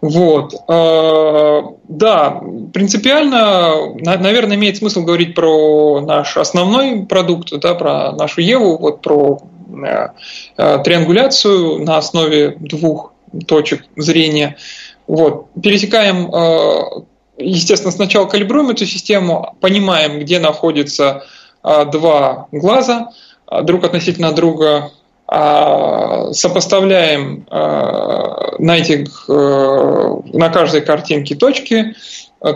Вот. 0.01 0.55
А, 0.67 1.63
да, 1.87 2.43
принципиально, 2.73 3.95
наверное, 4.01 4.57
имеет 4.57 4.79
смысл 4.79 5.05
говорить 5.05 5.37
про 5.37 6.01
наш 6.01 6.37
основной 6.37 7.07
продукт, 7.07 7.53
да, 7.61 7.75
про 7.75 8.11
нашу 8.11 8.41
Еву, 8.41 8.77
вот 8.77 9.03
про 9.03 9.41
э, 9.87 10.09
э, 10.57 10.79
триангуляцию 10.83 11.85
на 11.85 11.99
основе 11.99 12.57
двух 12.59 13.13
точек 13.47 13.85
зрения– 13.97 14.57
вот. 15.09 15.47
Пересекаем, 15.61 16.33
э, 16.33 17.03
естественно, 17.39 17.91
сначала 17.91 18.27
калибруем 18.27 18.69
эту 18.69 18.85
систему, 18.85 19.57
понимаем, 19.61 20.21
где 20.21 20.39
находятся 20.39 21.25
э, 21.65 21.87
два 21.87 22.47
глаза, 22.53 23.09
э, 23.51 23.63
друг 23.63 23.85
относительно 23.85 24.33
друга, 24.33 24.93
а, 25.31 26.33
сопоставляем 26.33 27.47
на, 27.51 28.79
этих, 28.79 29.29
на 29.29 30.49
каждой 30.49 30.81
картинке 30.81 31.35
точки, 31.35 31.95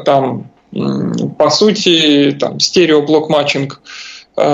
там, 0.07 0.51
по 1.37 1.51
сути, 1.51 2.35
там, 2.41 2.59
стереоблок 2.61 3.29
матчинг, 3.29 3.83
там 4.35 4.47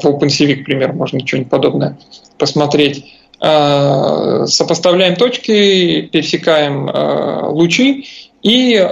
в 0.00 0.04
OpenCV, 0.04 0.56
к 0.56 0.64
примеру, 0.66 0.92
можно 0.92 1.26
что-нибудь 1.26 1.48
подобное 1.48 1.96
посмотреть. 2.36 3.19
Сопоставляем 3.40 5.16
точки, 5.16 6.02
пересекаем 6.02 6.90
лучи 7.50 8.06
и 8.42 8.86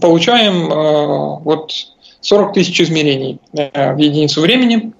получаем 0.00 1.40
вот 1.42 1.72
40 2.20 2.52
тысяч 2.52 2.78
измерений 2.82 3.40
в 3.52 3.96
единицу 3.96 4.42
времени. 4.42 4.92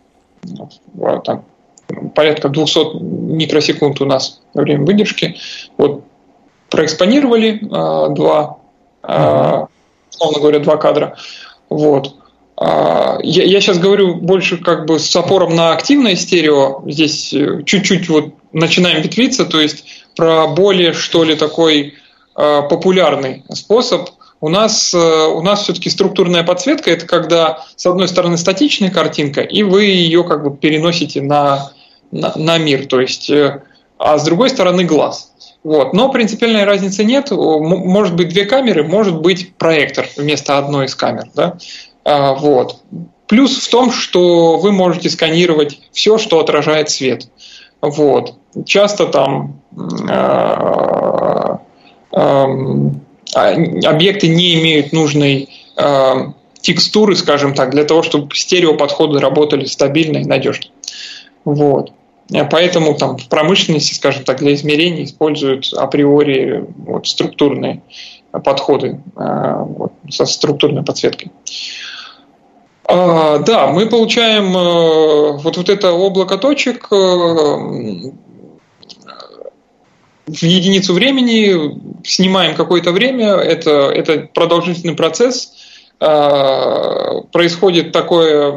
Там 1.25 1.45
порядка 2.15 2.49
200 2.49 3.03
микросекунд 3.03 4.01
у 4.01 4.07
нас 4.07 4.41
время 4.55 4.85
выдержки. 4.85 5.37
Вот 5.77 6.05
проэкспонировали 6.71 7.61
э, 7.63 8.15
два, 8.15 8.59
э, 9.03 9.65
условно 10.11 10.41
говоря, 10.41 10.59
два 10.59 10.77
кадра. 10.77 11.17
Вот. 11.69 12.15
Э, 12.61 13.19
я, 13.23 13.45
я 13.45 13.61
сейчас 13.61 13.79
говорю 13.79 14.15
больше 14.15 14.59
как 14.59 14.87
бы 14.87 14.99
с 14.99 15.15
опором 15.15 15.55
на 15.55 15.73
активное 15.73 16.17
стерео. 16.17 16.83
Здесь 16.87 17.33
э, 17.33 17.63
чуть-чуть 17.65 18.09
вот 18.09 18.35
начинаем 18.53 19.03
ветвиться, 19.03 19.45
то 19.45 19.61
есть 19.61 19.85
про 20.17 20.49
более, 20.49 20.93
что 20.93 21.25
ли, 21.25 21.35
такой 21.35 21.95
э, 22.37 22.63
популярный 22.69 23.45
способ 23.53 24.11
у 24.41 24.49
нас, 24.49 24.95
э, 24.95 24.99
у 24.99 25.43
нас 25.43 25.63
все-таки 25.63 25.91
структурная 25.91 26.45
подсветка– 26.45 26.91
это 26.93 27.07
когда, 27.07 27.65
с 27.77 27.87
одной 27.87 28.09
стороны, 28.09 28.39
статичная 28.39 28.91
картинка, 28.91 29.41
и 29.41 29.63
вы 29.63 29.85
ее 29.85 30.25
как 30.25 30.45
бы 30.45 30.57
переносите 30.57 31.21
на 31.21 31.73
на, 32.11 32.33
на 32.37 32.59
мир, 32.59 32.87
то 32.87 33.01
есть, 33.01 33.31
э, 33.31 33.63
а 33.99 34.19
с 34.19 34.25
другой 34.25 34.51
стороны 34.51 34.85
глаз. 34.85 35.33
Вот. 35.65 35.93
Но 35.93 36.11
принципиальной 36.11 36.65
разницы 36.65 37.05
нет. 37.05 37.31
Может 37.31 38.15
быть 38.15 38.29
две 38.29 38.47
камеры, 38.47 38.85
может 38.85 39.21
быть 39.21 39.55
проектор 39.57 40.07
вместо 40.17 40.57
одной 40.57 40.87
из 40.87 40.95
камер. 40.95 41.25
Да? 41.35 41.59
А, 42.09 42.33
вот. 42.33 42.77
Плюс 43.27 43.59
в 43.59 43.71
том, 43.71 43.93
что 43.93 44.57
вы 44.57 44.73
можете 44.73 45.11
сканировать 45.11 45.79
все, 45.93 46.17
что 46.17 46.41
отражает 46.41 46.89
свет. 46.89 47.29
Вот. 47.83 48.35
Часто 48.65 49.07
там 49.07 49.61
э, 50.09 51.57
э, 52.13 52.47
объекты 53.85 54.29
не 54.29 54.55
имеют 54.55 54.93
нужной 54.93 55.51
текстуры, 56.61 57.15
скажем 57.15 57.55
так, 57.55 57.71
для 57.71 57.85
того, 57.85 58.03
чтобы 58.03 58.35
стереоподходы 58.35 59.21
работали 59.21 59.65
стабильно 59.67 60.19
и 60.19 60.25
надежно. 60.25 60.71
Вот. 61.45 61.93
Поэтому 62.51 62.97
там 62.97 63.17
в 63.17 63.29
промышленности, 63.29 63.95
скажем 63.95 64.25
так, 64.25 64.39
для 64.39 64.55
измерений 64.55 65.05
используют 65.05 65.73
априори 65.73 66.65
вот, 66.79 67.07
структурные 67.07 67.83
подходы 68.33 69.01
вот, 69.15 69.93
со 70.11 70.27
структурной 70.27 70.83
подсветкой. 70.83 71.31
А, 72.91 73.39
да, 73.39 73.67
мы 73.69 73.87
получаем 73.87 74.57
э, 74.57 75.33
вот, 75.43 75.57
вот 75.57 75.69
это 75.69 75.93
облако 75.93 76.39
точек 76.39 76.91
в 76.91 78.13
единицу 80.27 80.95
времени, 80.95 81.79
снимаем 82.05 82.55
какое-то 82.55 82.93
время, 82.93 83.35
это, 83.35 83.91
это 83.91 84.29
продолжительный 84.35 84.95
процесс, 84.95 85.53
происходит 87.33 87.93
такое 87.93 88.53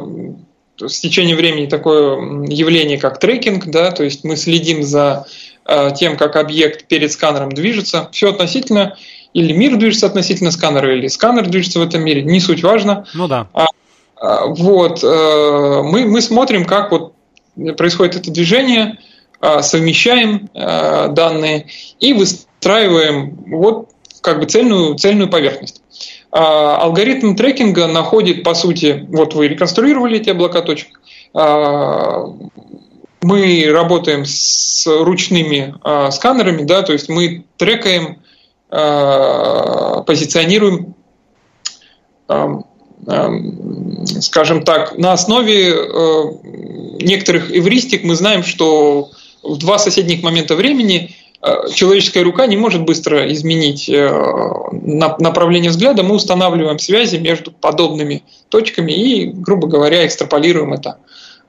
с 0.87 0.99
течением 0.99 1.37
времени 1.37 1.65
такое 1.67 2.45
явление, 2.47 2.97
как 2.97 3.19
трекинг, 3.19 3.67
да, 3.67 3.91
то 3.91 4.03
есть 4.03 4.23
мы 4.23 4.35
следим 4.35 4.83
за 4.83 5.25
э, 5.65 5.89
тем, 5.95 6.17
как 6.17 6.35
объект 6.35 6.87
перед 6.87 7.11
сканером 7.11 7.51
движется. 7.51 8.09
Все 8.11 8.29
относительно, 8.29 8.97
или 9.33 9.53
мир 9.53 9.77
движется 9.77 10.07
относительно 10.07 10.51
сканера, 10.51 10.95
или 10.95 11.07
сканер 11.07 11.47
движется 11.47 11.79
в 11.79 11.83
этом 11.83 12.03
мире, 12.03 12.23
не 12.23 12.39
суть 12.39 12.63
важно. 12.63 13.05
Ну 13.13 13.27
да. 13.27 13.47
А, 13.53 13.65
а, 13.65 13.67
вот, 14.21 15.03
э, 15.03 15.81
мы, 15.83 16.05
мы 16.05 16.21
смотрим, 16.21 16.65
как 16.65 16.91
вот 16.91 17.13
происходит 17.77 18.15
это 18.15 18.31
движение, 18.31 18.99
э, 19.41 19.61
совмещаем 19.61 20.49
э, 20.53 21.07
данные 21.09 21.67
и 21.99 22.13
выстраиваем 22.13 23.43
вот 23.47 23.89
как 24.21 24.39
бы 24.39 24.45
цельную, 24.45 24.95
цельную 24.95 25.29
поверхность. 25.29 25.81
А, 26.31 26.77
алгоритм 26.77 27.35
трекинга 27.35 27.87
находит, 27.87 28.43
по 28.43 28.53
сути, 28.53 29.05
вот 29.09 29.33
вы 29.33 29.49
реконструировали 29.49 30.19
эти 30.19 30.29
облака 30.29 30.61
точек, 30.61 31.01
а, 31.33 32.27
мы 33.21 33.69
работаем 33.69 34.25
с 34.25 34.85
ручными 34.87 35.75
а, 35.81 36.11
сканерами, 36.11 36.63
да, 36.63 36.83
то 36.83 36.93
есть 36.93 37.09
мы 37.09 37.43
трекаем, 37.57 38.21
позиционируем, 40.05 40.95
скажем 44.21 44.63
так, 44.63 44.97
на 44.97 45.13
основе 45.13 45.73
некоторых 46.99 47.51
эвристик 47.51 48.03
мы 48.03 48.15
знаем, 48.15 48.43
что 48.43 49.11
в 49.43 49.57
два 49.57 49.77
соседних 49.77 50.23
момента 50.23 50.55
времени 50.55 51.15
Э, 51.43 51.69
человеческая 51.73 52.23
рука 52.23 52.45
не 52.45 52.55
может 52.55 52.83
быстро 52.83 53.31
изменить 53.33 53.89
э, 53.89 54.09
направление 54.71 55.71
взгляда, 55.71 56.03
мы 56.03 56.15
устанавливаем 56.15 56.77
связи 56.77 57.17
между 57.17 57.51
подобными 57.51 58.23
точками 58.49 58.91
и, 58.91 59.25
грубо 59.25 59.67
говоря, 59.67 60.05
экстраполируем 60.05 60.73
это. 60.73 60.97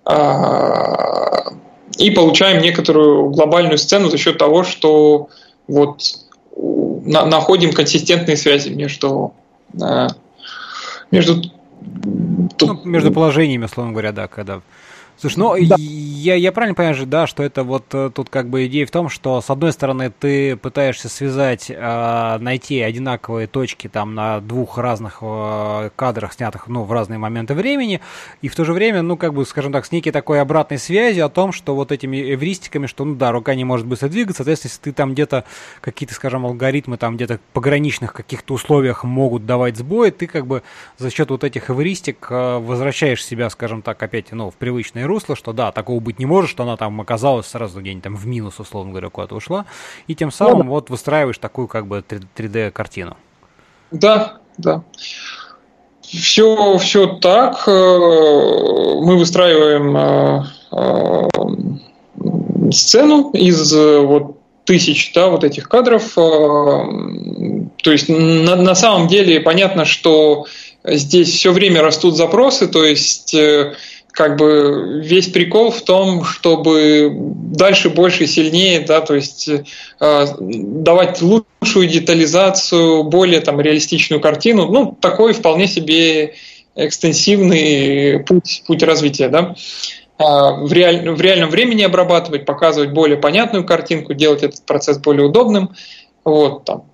А, 0.05 1.53
и 1.99 2.11
получаем 2.11 2.63
некоторую 2.63 3.29
глобальную 3.31 3.79
сцену 3.79 4.09
за 4.09 4.17
счет 4.17 4.39
того, 4.39 4.65
что 4.65 5.29
вот 5.69 6.01
находим 6.57 7.73
консистентные 7.73 8.37
связи 8.39 8.71
между, 8.71 9.35
э, 9.81 10.09
между 11.11 11.43
ну, 12.61 12.81
между 12.85 13.12
положениями, 13.12 13.64
условно 13.64 13.92
говоря, 13.92 14.12
да, 14.12 14.29
когда 14.29 14.61
Слушай, 15.18 15.38
ну 15.38 15.55
да. 15.66 15.77
я, 15.79 16.35
я 16.35 16.51
правильно 16.51 16.75
понимаю 16.75 16.96
же, 16.96 17.07
да, 17.07 17.27
что 17.27 17.42
это 17.42 17.62
вот 17.62 17.85
э, 17.92 18.11
тут 18.12 18.29
как 18.29 18.48
бы 18.48 18.66
идея 18.66 18.87
в 18.87 18.90
том, 18.90 19.09
что 19.09 19.40
с 19.40 19.51
одной 19.51 19.72
стороны 19.72 20.11
ты 20.11 20.57
пытаешься 20.57 21.09
связать, 21.09 21.70
э, 21.70 22.38
найти 22.40 22.81
одинаковые 22.81 23.46
точки 23.46 23.88
там 23.88 24.14
на 24.14 24.40
двух 24.40 24.79
разных 24.79 25.18
э, 25.20 25.90
кадрах, 25.94 26.33
снятых, 26.33 26.66
ну, 26.66 26.83
в 26.83 26.92
разные 26.92 27.18
моменты 27.18 27.55
времени, 27.55 28.01
и 28.40 28.48
в 28.48 28.57
то 28.57 28.64
же 28.64 28.72
время, 28.72 29.03
ну, 29.03 29.16
как 29.16 29.33
бы, 29.33 29.46
скажем 29.46 29.72
так, 29.72 29.87
с 29.87 29.92
некой 29.92 30.11
такой 30.11 30.40
обратной 30.40 30.79
связью 30.79 31.25
о 31.27 31.29
том, 31.29 31.53
что 31.53 31.77
вот 31.77 31.92
этими 31.92 32.35
эвристиками, 32.35 32.87
что, 32.87 33.05
ну 33.05 33.14
да, 33.14 33.31
рука 33.31 33.55
не 33.55 33.64
может 33.64 33.87
быстро 33.87 34.09
двигаться, 34.09 34.38
соответственно, 34.38 34.70
если 34.70 34.83
ты 34.83 34.92
там 34.92 35.12
где-то 35.12 35.44
какие-то, 35.81 36.14
скажем, 36.14 36.46
алгоритмы 36.46 36.96
там 36.96 37.14
где-то 37.14 37.38
пограничных 37.53 38.12
каких-то 38.12 38.55
условиях 38.55 39.05
могут 39.05 39.46
давать 39.46 39.77
сбой, 39.77 40.11
ты 40.11 40.27
как 40.27 40.46
бы 40.46 40.62
за 40.98 41.11
счет 41.11 41.31
вот 41.31 41.44
этих 41.44 41.70
эвристик 41.70 42.27
э, 42.29 42.59
возвращаешь 42.59 43.25
себя, 43.25 43.48
скажем 43.51 43.83
так, 43.83 44.03
опять, 44.03 44.33
ну, 44.33 44.51
в 44.51 44.55
привычные 44.55 45.07
русло, 45.12 45.37
что 45.37 45.53
да, 45.53 45.70
такого 45.72 46.01
быть 46.01 46.18
не 46.18 46.27
может, 46.27 46.51
что 46.51 46.62
она 46.64 46.77
там 46.77 47.01
оказалась 47.01 47.46
сразу 47.46 47.81
где-нибудь 47.81 48.05
там 48.05 48.16
в 48.16 48.27
минус, 48.27 48.59
условно 48.59 48.90
говоря, 48.90 49.11
куда-то 49.11 49.37
ушла, 49.37 49.66
и 50.07 50.14
тем 50.14 50.33
самым 50.33 50.66
ну, 50.66 50.72
вот 50.72 50.90
выстраиваешь 50.90 51.38
такую 51.38 51.68
как 51.68 51.87
бы 51.87 52.03
3D-картину. 52.09 53.16
Да, 53.90 54.38
да. 54.59 54.83
Все, 56.12 56.77
все 56.79 57.07
так. 57.07 57.66
Э, 57.66 57.70
мы 57.70 59.16
выстраиваем 59.18 59.96
э, 59.96 60.44
э, 60.72 61.29
сцену 62.70 63.31
из 63.31 63.72
вот 63.75 64.37
тысяч 64.64 65.12
да, 65.14 65.29
вот 65.29 65.42
этих 65.42 65.68
кадров. 65.68 66.14
То 66.14 66.87
есть 67.85 68.09
на, 68.09 68.57
на 68.57 68.75
самом 68.75 69.09
деле 69.09 69.40
понятно, 69.40 69.85
что 69.85 70.46
здесь 70.85 71.31
все 71.35 71.53
время 71.53 71.83
растут 71.83 72.16
запросы, 72.16 72.68
то 72.68 72.85
есть 72.85 73.35
как 74.12 74.37
бы 74.37 75.01
весь 75.03 75.29
прикол 75.29 75.70
в 75.70 75.83
том, 75.83 76.22
чтобы 76.25 77.11
дальше 77.12 77.88
больше 77.88 78.27
сильнее, 78.27 78.81
да, 78.81 79.01
то 79.01 79.14
есть 79.14 79.48
э, 79.48 80.27
давать 80.38 81.22
лучшую 81.22 81.88
детализацию, 81.88 83.05
более 83.05 83.40
там 83.40 83.61
реалистичную 83.61 84.20
картину, 84.20 84.66
ну 84.70 84.96
такой 85.01 85.33
вполне 85.33 85.66
себе 85.66 86.35
экстенсивный 86.75 88.20
путь, 88.20 88.62
путь 88.66 88.83
развития, 88.83 89.29
да. 89.29 89.55
А, 90.18 90.53
в, 90.53 90.72
реаль, 90.72 91.11
в 91.11 91.20
реальном 91.20 91.51
времени 91.51 91.83
обрабатывать, 91.83 92.44
показывать 92.44 92.92
более 92.92 93.16
понятную 93.16 93.64
картинку, 93.64 94.12
делать 94.12 94.42
этот 94.42 94.64
процесс 94.66 94.98
более 94.98 95.27
удобным, 95.27 95.75
вот 96.25 96.64
там 96.64 96.91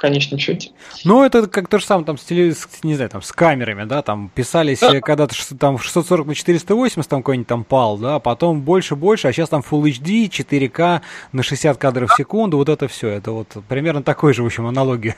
конечном 0.00 0.38
счете. 0.38 0.70
Ну, 1.04 1.22
это 1.22 1.46
как 1.46 1.68
то 1.68 1.78
же 1.78 1.84
самое, 1.84 2.06
там, 2.06 2.18
с, 2.18 2.22
теле, 2.22 2.54
не 2.82 2.94
знаю, 2.94 3.10
там, 3.10 3.22
с 3.22 3.32
камерами, 3.32 3.84
да, 3.84 4.02
там, 4.02 4.30
писались 4.34 4.80
да. 4.80 5.00
когда-то 5.00 5.34
там 5.58 5.78
640 5.78 6.26
на 6.26 6.34
480 6.34 7.08
там 7.08 7.22
какой-нибудь 7.22 7.48
там 7.48 7.64
пал, 7.64 7.98
да, 7.98 8.18
потом 8.18 8.62
больше-больше, 8.62 9.28
а 9.28 9.32
сейчас 9.32 9.48
там 9.48 9.62
Full 9.68 9.82
HD, 9.82 10.28
4К 10.28 11.00
на 11.32 11.42
60 11.42 11.76
кадров 11.76 12.10
в 12.10 12.16
секунду, 12.16 12.56
вот 12.56 12.68
это 12.68 12.88
все, 12.88 13.08
это 13.08 13.32
вот 13.32 13.48
примерно 13.68 14.02
такой 14.02 14.34
же, 14.34 14.42
в 14.42 14.46
общем, 14.46 14.66
аналогия. 14.66 15.16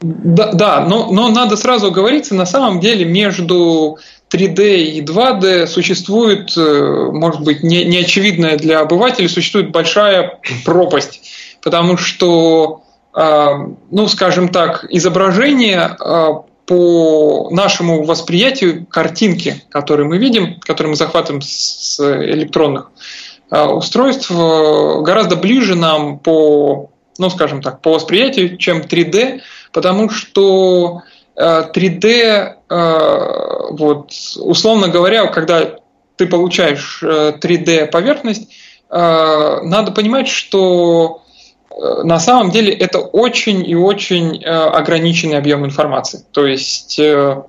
Да, 0.00 0.52
да 0.52 0.80
но, 0.86 1.10
но 1.10 1.30
надо 1.30 1.56
сразу 1.56 1.90
говориться, 1.90 2.34
на 2.34 2.44
самом 2.44 2.80
деле 2.80 3.06
между 3.06 3.98
3D 4.30 4.76
и 4.76 5.02
2D 5.02 5.66
существует, 5.66 6.54
э, 6.56 7.08
может 7.12 7.42
быть, 7.42 7.62
не, 7.62 7.84
неочевидная 7.84 8.58
для 8.58 8.80
обывателей, 8.80 9.28
существует 9.28 9.70
большая 9.70 10.40
пропасть, 10.64 11.22
потому 11.62 11.96
что, 11.96 12.82
э, 12.82 12.85
ну, 13.16 14.08
скажем 14.08 14.50
так, 14.50 14.84
изображение 14.90 15.96
э, 15.98 16.26
по 16.66 17.48
нашему 17.50 18.04
восприятию 18.04 18.84
картинки, 18.86 19.64
которые 19.70 20.06
мы 20.06 20.18
видим, 20.18 20.60
которые 20.60 20.90
мы 20.90 20.96
захватываем 20.96 21.40
с 21.40 21.98
электронных 21.98 22.90
устройств, 23.48 24.30
гораздо 24.30 25.36
ближе 25.36 25.76
нам 25.76 26.18
по, 26.18 26.90
ну, 27.16 27.30
скажем 27.30 27.62
так, 27.62 27.80
по 27.80 27.92
восприятию, 27.92 28.58
чем 28.58 28.80
3D, 28.80 29.40
потому 29.72 30.10
что 30.10 31.02
3D, 31.36 32.54
вот, 33.70 34.10
условно 34.36 34.88
говоря, 34.88 35.28
когда 35.28 35.76
ты 36.16 36.26
получаешь 36.26 37.00
3D 37.00 37.86
поверхность, 37.86 38.52
надо 38.90 39.92
понимать, 39.92 40.26
что 40.26 41.22
на 41.76 42.18
самом 42.18 42.50
деле 42.50 42.72
это 42.72 43.00
очень 43.00 43.68
и 43.68 43.74
очень 43.74 44.42
ограниченный 44.44 45.36
объем 45.36 45.66
информации. 45.66 46.24
То 46.32 46.46
есть 46.46 46.98
до 46.98 47.46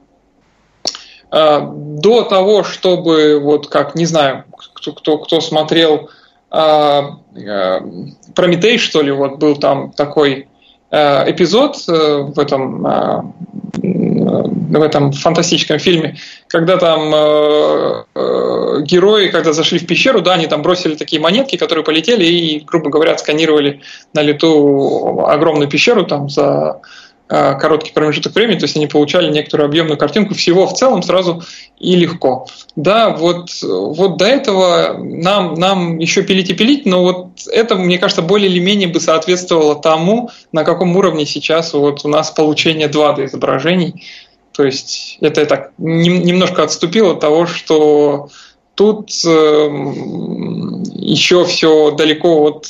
того, 2.29 2.63
чтобы, 2.63 3.39
вот 3.39 3.67
как, 3.67 3.95
не 3.95 4.05
знаю, 4.05 4.43
кто, 4.73 4.91
кто, 4.91 5.17
кто 5.17 5.41
смотрел 5.41 6.09
Прометей, 6.49 8.77
что 8.77 9.01
ли, 9.01 9.11
вот 9.11 9.37
был 9.37 9.55
там 9.55 9.91
такой 9.91 10.47
Э, 10.89 11.29
эпизод 11.29 11.75
э, 11.89 12.17
в 12.33 12.39
этом, 12.39 12.87
э, 12.87 13.21
в 14.27 14.81
этом 14.81 15.11
фантастическом 15.11 15.79
фильме, 15.79 16.17
когда 16.47 16.77
там 16.77 18.05
герои, 18.83 19.27
когда 19.29 19.53
зашли 19.53 19.79
в 19.79 19.87
пещеру, 19.87 20.21
да, 20.21 20.33
они 20.33 20.47
там 20.47 20.61
бросили 20.61 20.95
такие 20.95 21.21
монетки, 21.21 21.55
которые 21.55 21.83
полетели 21.83 22.25
и, 22.25 22.59
грубо 22.59 22.89
говоря, 22.89 23.17
сканировали 23.17 23.81
на 24.13 24.21
лету 24.21 25.25
огромную 25.25 25.69
пещеру 25.69 26.05
там 26.05 26.29
за 26.29 26.67
Э, 26.67 26.81
короткий 27.27 27.91
промежуток 27.91 28.33
времени, 28.35 28.57
то 28.57 28.65
есть 28.65 28.77
они 28.77 28.87
получали 28.87 29.31
некоторую 29.31 29.67
объемную 29.67 29.97
картинку 29.97 30.33
всего 30.33 30.65
в 30.65 30.73
целом 30.73 31.03
сразу 31.03 31.43
и 31.77 31.95
легко. 31.95 32.47
Да, 32.75 33.09
вот, 33.09 33.49
вот 33.61 34.17
до 34.17 34.25
этого 34.25 34.95
нам, 34.97 35.55
нам 35.55 35.97
еще 35.97 36.23
пилить 36.23 36.49
и 36.49 36.53
пилить, 36.53 36.85
но 36.85 37.03
вот 37.03 37.27
это, 37.51 37.75
мне 37.75 37.97
кажется, 37.97 38.21
более 38.21 38.49
или 38.49 38.59
менее 38.59 38.87
бы 38.87 38.99
соответствовало 38.99 39.75
тому, 39.75 40.29
на 40.51 40.63
каком 40.63 40.95
уровне 40.95 41.25
сейчас 41.25 41.73
вот 41.73 42.05
у 42.05 42.07
нас 42.07 42.31
получение 42.31 42.87
2D 42.87 43.25
изображений. 43.25 44.05
То 44.53 44.63
есть 44.63 45.17
это 45.21 45.45
так 45.45 45.71
немножко 45.77 46.63
отступило 46.63 47.11
от 47.11 47.19
того, 47.19 47.45
что 47.45 48.29
тут 48.73 49.09
э, 49.25 49.69
еще 50.93 51.45
все 51.45 51.91
далеко 51.91 52.43
от, 52.43 52.67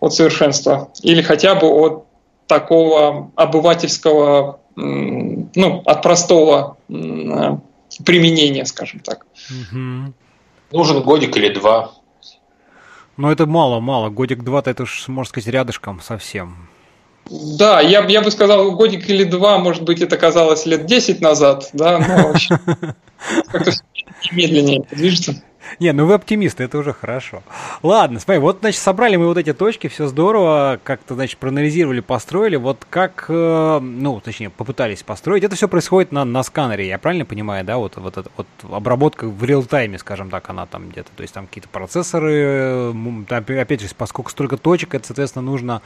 от 0.00 0.14
совершенства. 0.14 0.90
Или 1.02 1.22
хотя 1.22 1.54
бы 1.54 1.68
от 1.68 2.04
такого 2.50 3.30
обывательского, 3.36 4.58
ну, 4.74 5.82
от 5.86 6.02
простого 6.02 6.76
применения, 8.04 8.64
скажем 8.64 9.00
так. 9.00 9.24
Угу. 9.50 10.12
Нужен 10.72 11.02
годик 11.02 11.36
или 11.36 11.54
два. 11.54 11.92
Но 13.16 13.30
это 13.30 13.46
мало-мало. 13.46 14.08
Годик-два-то 14.08 14.70
это 14.70 14.82
уж, 14.82 15.06
можно 15.06 15.28
сказать, 15.28 15.46
рядышком 15.48 16.00
совсем. 16.00 16.68
Да, 17.30 17.80
я, 17.80 18.04
я 18.06 18.20
бы 18.20 18.30
сказал, 18.32 18.72
годик 18.72 19.08
или 19.08 19.22
два, 19.22 19.58
может 19.58 19.84
быть, 19.84 20.00
это 20.00 20.16
казалось 20.16 20.66
лет 20.66 20.86
10 20.86 21.20
назад, 21.20 21.70
да, 21.72 21.98
но 21.98 22.34
как-то 23.52 23.72
медленнее 24.32 24.82
движется. 24.90 25.40
Не, 25.80 25.92
ну 25.92 26.06
вы 26.06 26.14
оптимисты, 26.14 26.64
это 26.64 26.78
уже 26.78 26.92
хорошо. 26.92 27.42
Ладно, 27.82 28.18
смотри, 28.20 28.40
вот, 28.40 28.58
значит, 28.60 28.80
собрали 28.80 29.16
мы 29.16 29.26
вот 29.26 29.38
эти 29.38 29.52
точки, 29.52 29.88
все 29.88 30.06
здорово, 30.06 30.80
как-то, 30.82 31.14
значит, 31.14 31.38
проанализировали, 31.38 32.00
построили. 32.00 32.56
Вот 32.56 32.86
как, 32.88 33.26
э, 33.28 33.78
ну, 33.80 34.20
точнее, 34.20 34.50
попытались 34.50 35.02
построить. 35.02 35.44
Это 35.44 35.56
все 35.56 35.68
происходит 35.68 36.12
на, 36.12 36.24
на 36.24 36.42
сканере, 36.42 36.88
я 36.88 36.98
правильно 36.98 37.24
понимаю, 37.24 37.64
да? 37.64 37.78
Вот, 37.78 37.96
вот, 37.96 38.16
вот 38.36 38.46
обработка 38.70 39.26
в 39.26 39.44
реал-тайме, 39.44 39.98
скажем 39.98 40.30
так, 40.30 40.48
она 40.50 40.66
там 40.66 40.88
где-то. 40.88 41.10
То 41.16 41.22
есть 41.22 41.34
там 41.34 41.46
какие-то 41.46 41.68
процессоры, 41.68 42.92
опять 43.30 43.80
же, 43.80 43.88
поскольку 43.96 44.30
столько 44.30 44.56
точек, 44.56 44.94
это, 44.94 45.06
соответственно, 45.06 45.44
нужно, 45.44 45.82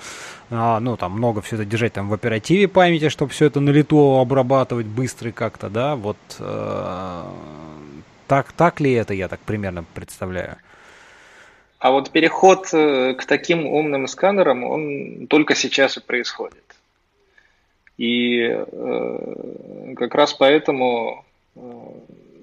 а, 0.51 0.81
ну, 0.81 0.97
там 0.97 1.13
много 1.13 1.43
все 1.43 1.57
это 1.57 1.65
держать 1.65 1.93
там 1.93 2.09
в 2.09 2.15
оперативе 2.15 2.69
памяти, 2.69 3.09
чтобы 3.09 3.33
все 3.33 3.47
это 3.47 3.61
на 3.61 3.71
лету 3.71 4.19
обрабатывать 4.19 4.87
быстро 4.87 5.31
как-то, 5.31 5.69
да? 5.69 5.97
Вот 5.97 6.17
э, 6.39 7.23
так, 8.27 8.53
так 8.53 8.81
ли 8.81 8.93
это, 8.93 9.15
я 9.15 9.29
так 9.29 9.41
примерно 9.41 9.85
представляю? 9.95 10.57
А 11.79 11.91
вот 11.91 12.11
переход 12.11 12.73
э, 12.73 13.15
к 13.15 13.25
таким 13.27 13.67
умным 13.67 14.07
сканерам, 14.09 14.65
он 14.65 15.27
только 15.27 15.55
сейчас 15.55 15.97
и 15.97 16.01
происходит. 16.01 16.65
И 17.99 18.39
э, 18.41 19.95
как 19.97 20.15
раз 20.15 20.33
поэтому 20.33 21.25
э, 21.55 21.61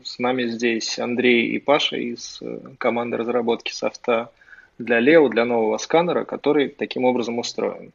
с 0.04 0.20
нами 0.20 0.44
здесь 0.44 1.00
Андрей 1.00 1.48
и 1.48 1.60
Паша 1.60 1.98
из 1.98 2.40
э, 2.42 2.60
команды 2.78 3.18
разработки 3.18 3.72
софта 3.72 4.32
для 4.78 5.00
Лео, 5.00 5.28
для 5.30 5.46
нового 5.46 5.78
сканера, 5.78 6.24
который 6.24 6.70
таким 6.70 7.06
образом 7.06 7.40
устроен. 7.40 7.92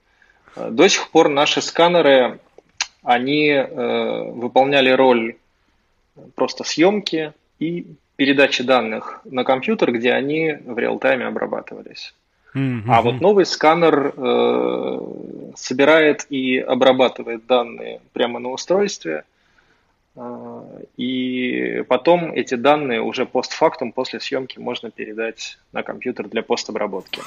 Э, 0.54 0.70
до 0.70 0.88
сих 0.88 1.10
пор 1.10 1.28
наши 1.28 1.62
сканеры, 1.62 2.40
они 3.02 3.48
э, 3.50 4.22
выполняли 4.32 4.90
роль 4.90 5.36
просто 6.34 6.64
съемки, 6.64 7.32
и 7.58 7.86
передачи 8.16 8.62
данных 8.62 9.20
на 9.24 9.44
компьютер, 9.44 9.92
где 9.92 10.12
они 10.12 10.58
в 10.64 10.78
реал-тайме 10.78 11.26
обрабатывались. 11.26 12.14
Mm-hmm. 12.54 12.84
А 12.88 13.02
вот 13.02 13.20
новый 13.20 13.44
сканер 13.44 14.14
э, 14.16 15.52
собирает 15.56 16.26
и 16.30 16.58
обрабатывает 16.58 17.46
данные 17.46 18.00
прямо 18.14 18.38
на 18.38 18.48
устройстве, 18.50 19.24
э, 20.16 20.62
и 20.96 21.84
потом 21.86 22.32
эти 22.32 22.54
данные 22.54 23.02
уже 23.02 23.26
постфактум, 23.26 23.92
после 23.92 24.20
съемки, 24.20 24.58
можно 24.58 24.90
передать 24.90 25.58
на 25.72 25.82
компьютер 25.82 26.28
для 26.28 26.42
постобработки. 26.42 27.20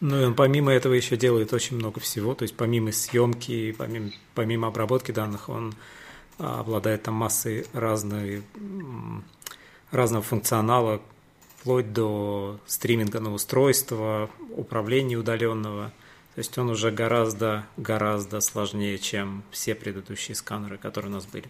Ну 0.00 0.20
и 0.20 0.24
он 0.24 0.34
помимо 0.34 0.72
этого 0.72 0.92
еще 0.92 1.16
делает 1.16 1.54
очень 1.54 1.76
много 1.76 2.00
всего, 2.00 2.34
то 2.34 2.42
есть 2.42 2.54
помимо 2.54 2.92
съемки, 2.92 3.72
помимо, 3.72 4.10
помимо 4.34 4.68
обработки 4.68 5.12
данных, 5.12 5.48
он 5.48 5.74
обладает 6.40 7.02
там 7.02 7.14
массой 7.14 7.66
разной 7.72 8.42
разного 9.90 10.22
функционала, 10.22 11.00
вплоть 11.56 11.92
до 11.92 12.58
стриминга 12.66 13.20
на 13.20 13.32
устройство, 13.32 14.30
управления 14.56 15.16
удаленного. 15.16 15.92
То 16.34 16.38
есть 16.38 16.56
он 16.56 16.70
уже 16.70 16.90
гораздо, 16.90 17.66
гораздо 17.76 18.40
сложнее, 18.40 18.98
чем 18.98 19.42
все 19.50 19.74
предыдущие 19.74 20.34
сканеры, 20.34 20.78
которые 20.78 21.10
у 21.10 21.14
нас 21.14 21.26
были. 21.26 21.48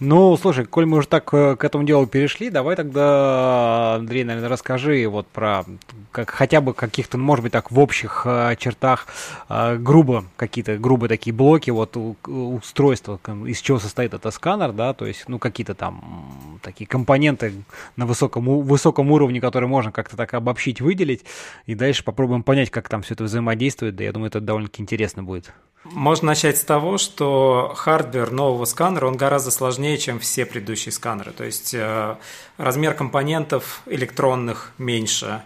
Ну, 0.00 0.34
слушай, 0.38 0.64
коль 0.64 0.86
мы 0.86 0.96
уже 0.96 1.08
так 1.08 1.28
э, 1.34 1.56
к 1.56 1.62
этому 1.62 1.84
делу 1.84 2.06
перешли, 2.06 2.48
давай 2.48 2.74
тогда, 2.74 3.96
Андрей, 3.96 4.24
наверное, 4.24 4.48
расскажи 4.48 5.06
вот 5.06 5.26
про 5.26 5.66
как, 6.10 6.30
хотя 6.30 6.62
бы 6.62 6.72
каких-то, 6.72 7.18
может 7.18 7.42
быть, 7.42 7.52
так 7.52 7.70
в 7.70 7.78
общих 7.78 8.22
э, 8.24 8.56
чертах 8.58 9.06
э, 9.50 9.76
грубо, 9.76 10.24
какие-то 10.38 10.78
грубые 10.78 11.10
такие 11.10 11.34
блоки, 11.34 11.68
вот 11.68 11.98
у, 11.98 12.16
устройства, 12.26 13.20
из 13.46 13.60
чего 13.60 13.78
состоит 13.78 14.14
этот 14.14 14.32
сканер, 14.32 14.72
да, 14.72 14.94
то 14.94 15.04
есть, 15.04 15.28
ну, 15.28 15.38
какие-то 15.38 15.74
там 15.74 16.58
такие 16.62 16.86
компоненты 16.86 17.52
на 17.96 18.06
высоком, 18.06 18.46
высоком 18.62 19.10
уровне, 19.10 19.38
которые 19.38 19.68
можно 19.68 19.92
как-то 19.92 20.16
так 20.16 20.32
обобщить, 20.32 20.80
выделить, 20.80 21.26
и 21.66 21.74
дальше 21.74 22.04
попробуем 22.04 22.42
понять, 22.42 22.70
как 22.70 22.88
там 22.88 23.02
все 23.02 23.12
это 23.12 23.24
взаимодействует, 23.24 23.96
да, 23.96 24.04
я 24.04 24.12
думаю, 24.12 24.28
это 24.28 24.40
довольно-таки 24.40 24.80
интересно 24.80 25.22
будет. 25.22 25.52
Можно 25.84 26.28
начать 26.28 26.58
с 26.58 26.64
того, 26.64 26.98
что 26.98 27.72
hardware 27.74 28.30
нового 28.30 28.66
сканера, 28.66 29.06
он 29.06 29.16
гораздо 29.16 29.50
сложнее, 29.50 29.96
чем 29.96 30.18
все 30.18 30.44
предыдущие 30.44 30.92
сканеры. 30.92 31.32
То 31.32 31.44
есть 31.44 31.72
э, 31.72 32.16
размер 32.58 32.92
компонентов 32.92 33.80
электронных 33.86 34.72
меньше, 34.76 35.42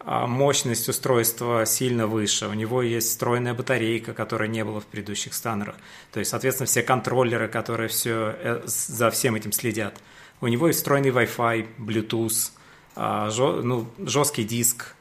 а 0.00 0.26
мощность 0.26 0.90
устройства 0.90 1.64
сильно 1.64 2.06
выше. 2.06 2.48
У 2.48 2.52
него 2.52 2.82
есть 2.82 3.08
встроенная 3.08 3.54
батарейка, 3.54 4.12
которой 4.12 4.50
не 4.50 4.62
было 4.62 4.80
в 4.80 4.84
предыдущих 4.84 5.32
сканерах. 5.32 5.76
То 6.12 6.20
есть, 6.20 6.32
соответственно, 6.32 6.66
все 6.66 6.82
контроллеры, 6.82 7.48
которые 7.48 7.88
все, 7.88 8.36
э, 8.38 8.62
за 8.66 9.10
всем 9.10 9.36
этим 9.36 9.52
следят. 9.52 9.94
У 10.42 10.48
него 10.48 10.66
есть 10.66 10.80
встроенный 10.80 11.10
Wi-Fi, 11.10 11.66
Bluetooth, 11.78 12.50
а, 12.94 13.30
ну, 13.62 13.86
жесткий 13.98 14.44
диск. 14.44 14.94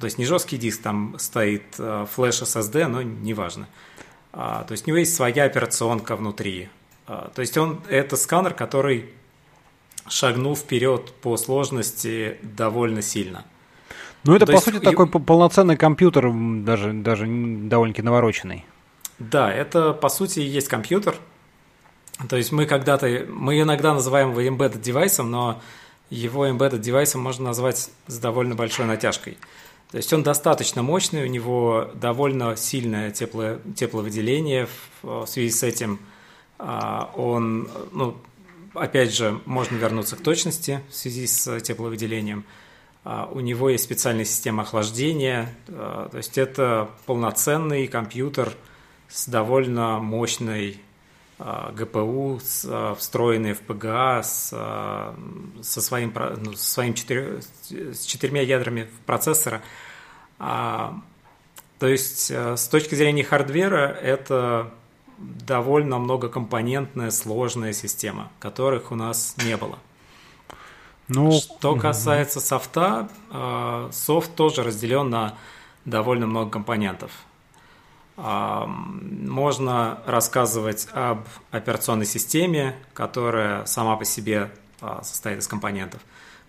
То 0.00 0.04
есть 0.04 0.18
не 0.18 0.26
жесткий 0.26 0.58
диск, 0.58 0.82
там 0.82 1.16
стоит 1.18 1.62
э, 1.78 2.04
флеш 2.12 2.42
SSD, 2.42 2.88
но 2.88 3.00
неважно. 3.00 3.68
А, 3.70 3.93
то 4.34 4.72
есть 4.72 4.86
у 4.86 4.90
него 4.90 4.98
есть 4.98 5.14
своя 5.14 5.44
операционка 5.44 6.16
внутри. 6.16 6.68
А, 7.06 7.30
то 7.34 7.40
есть 7.40 7.56
он 7.56 7.80
это 7.88 8.16
сканер, 8.16 8.54
который 8.54 9.10
шагнул 10.08 10.56
вперед 10.56 11.12
по 11.22 11.36
сложности 11.36 12.38
довольно 12.42 13.02
сильно. 13.02 13.44
Ну, 14.24 14.34
это, 14.34 14.46
то 14.46 14.52
по 14.52 14.56
есть, 14.56 14.64
сути, 14.64 14.78
такой 14.78 15.06
полноценный 15.06 15.76
компьютер, 15.76 16.32
даже, 16.32 16.92
даже 16.92 17.26
довольно-таки 17.26 18.02
навороченный. 18.02 18.64
Да, 19.18 19.52
это 19.52 19.92
по 19.92 20.08
сути 20.08 20.40
и 20.40 20.44
есть 20.44 20.68
компьютер. 20.68 21.16
То 22.28 22.36
есть 22.36 22.52
мы 22.52 22.66
когда-то, 22.66 23.26
мы 23.28 23.60
иногда 23.60 23.92
называем 23.92 24.30
его 24.30 24.40
embedded 24.40 24.80
девайсом, 24.80 25.30
но 25.30 25.60
его 26.10 26.46
embedded 26.48 26.78
девайсом 26.78 27.20
можно 27.20 27.46
назвать 27.46 27.90
с 28.06 28.18
довольно 28.18 28.54
большой 28.54 28.86
натяжкой. 28.86 29.36
То 29.94 29.98
есть 29.98 30.12
он 30.12 30.24
достаточно 30.24 30.82
мощный, 30.82 31.22
у 31.22 31.28
него 31.28 31.88
довольно 31.94 32.56
сильное 32.56 33.12
тепло, 33.12 33.58
тепловыделение. 33.76 34.66
В, 35.02 35.24
связи 35.26 35.50
с 35.50 35.62
этим 35.62 36.00
а, 36.58 37.12
он, 37.14 37.68
ну, 37.92 38.16
опять 38.74 39.14
же, 39.14 39.40
можно 39.44 39.76
вернуться 39.76 40.16
к 40.16 40.20
точности 40.20 40.82
в 40.90 40.96
связи 40.96 41.28
с 41.28 41.60
тепловыделением. 41.60 42.44
А, 43.04 43.30
у 43.30 43.38
него 43.38 43.70
есть 43.70 43.84
специальная 43.84 44.24
система 44.24 44.64
охлаждения. 44.64 45.54
А, 45.68 46.08
то 46.08 46.16
есть 46.16 46.38
это 46.38 46.90
полноценный 47.06 47.86
компьютер 47.86 48.52
с 49.06 49.28
довольно 49.28 50.00
мощной 50.00 50.80
ГПУ, 51.38 52.40
с, 52.42 52.96
встроенный 52.98 53.52
в 53.52 53.60
ПГА, 53.60 54.24
с, 54.24 54.48
со 54.48 55.80
своим, 55.80 56.12
ну, 56.40 56.54
со 56.54 56.72
своим 56.72 56.94
четырь, 56.94 57.42
с 57.70 58.04
четырьмя 58.04 58.40
ядрами 58.40 58.88
процессора. 59.06 59.62
То 60.38 61.02
есть 61.80 62.30
с 62.30 62.68
точки 62.68 62.94
зрения 62.94 63.24
хардвера 63.24 63.88
это 63.88 64.70
довольно 65.18 65.98
многокомпонентная, 65.98 67.10
сложная 67.10 67.72
система, 67.72 68.30
которых 68.40 68.90
у 68.92 68.94
нас 68.94 69.36
не 69.44 69.56
было. 69.56 69.78
Ну, 71.08 71.32
Что 71.32 71.76
касается 71.76 72.40
софта, 72.40 73.08
софт 73.92 74.34
тоже 74.34 74.62
разделен 74.62 75.10
на 75.10 75.36
довольно 75.84 76.26
много 76.26 76.50
компонентов. 76.50 77.10
Можно 78.16 79.98
рассказывать 80.06 80.88
об 80.92 81.26
операционной 81.50 82.06
системе, 82.06 82.76
которая 82.92 83.66
сама 83.66 83.96
по 83.96 84.04
себе 84.04 84.52
а, 84.80 85.02
состоит 85.02 85.40
из 85.40 85.48
компонентов. 85.48 86.00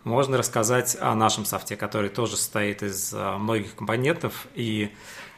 Можно 0.05 0.37
рассказать 0.37 0.95
о 1.01 1.15
нашем 1.15 1.45
софте, 1.45 1.75
который 1.75 2.09
тоже 2.09 2.37
состоит 2.37 2.83
из 2.83 3.11
а, 3.13 3.37
многих 3.37 3.75
компонентов. 3.75 4.47
И 4.53 4.91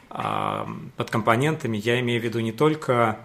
под 0.08 1.10
компонентами 1.10 1.76
я 1.76 2.00
имею 2.00 2.20
в 2.20 2.24
виду 2.24 2.40
не 2.40 2.52
только 2.52 3.18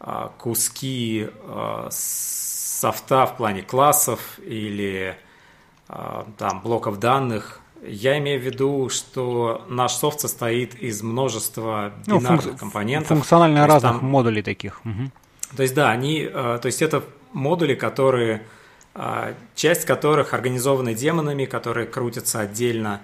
а, 0.00 0.32
куски 0.38 1.28
софта 1.90 3.26
в 3.26 3.36
плане 3.36 3.62
классов 3.62 4.38
или 4.38 5.16
там, 5.86 6.60
блоков 6.62 6.98
данных, 6.98 7.60
я 7.86 8.18
имею 8.18 8.40
в 8.40 8.42
виду, 8.44 8.88
что 8.88 9.64
наш 9.68 9.92
софт 9.92 10.20
состоит 10.20 10.74
из 10.74 11.02
множества 11.02 11.92
ну, 12.06 12.18
бинарных 12.18 12.44
функ... 12.44 12.58
компонентов. 12.58 13.08
Функционально 13.08 13.66
разных 13.66 14.00
там... 14.00 14.04
модулей 14.06 14.42
таких. 14.42 14.80
Угу. 14.84 15.10
То 15.56 15.62
есть, 15.62 15.74
да, 15.74 15.90
они, 15.90 16.26
то 16.26 16.62
есть 16.64 16.80
это 16.80 17.04
модули, 17.32 17.74
которые, 17.74 18.46
часть 19.54 19.84
которых 19.84 20.34
организованы 20.34 20.94
демонами, 20.94 21.46
которые 21.46 21.86
крутятся 21.86 22.40
отдельно, 22.40 23.00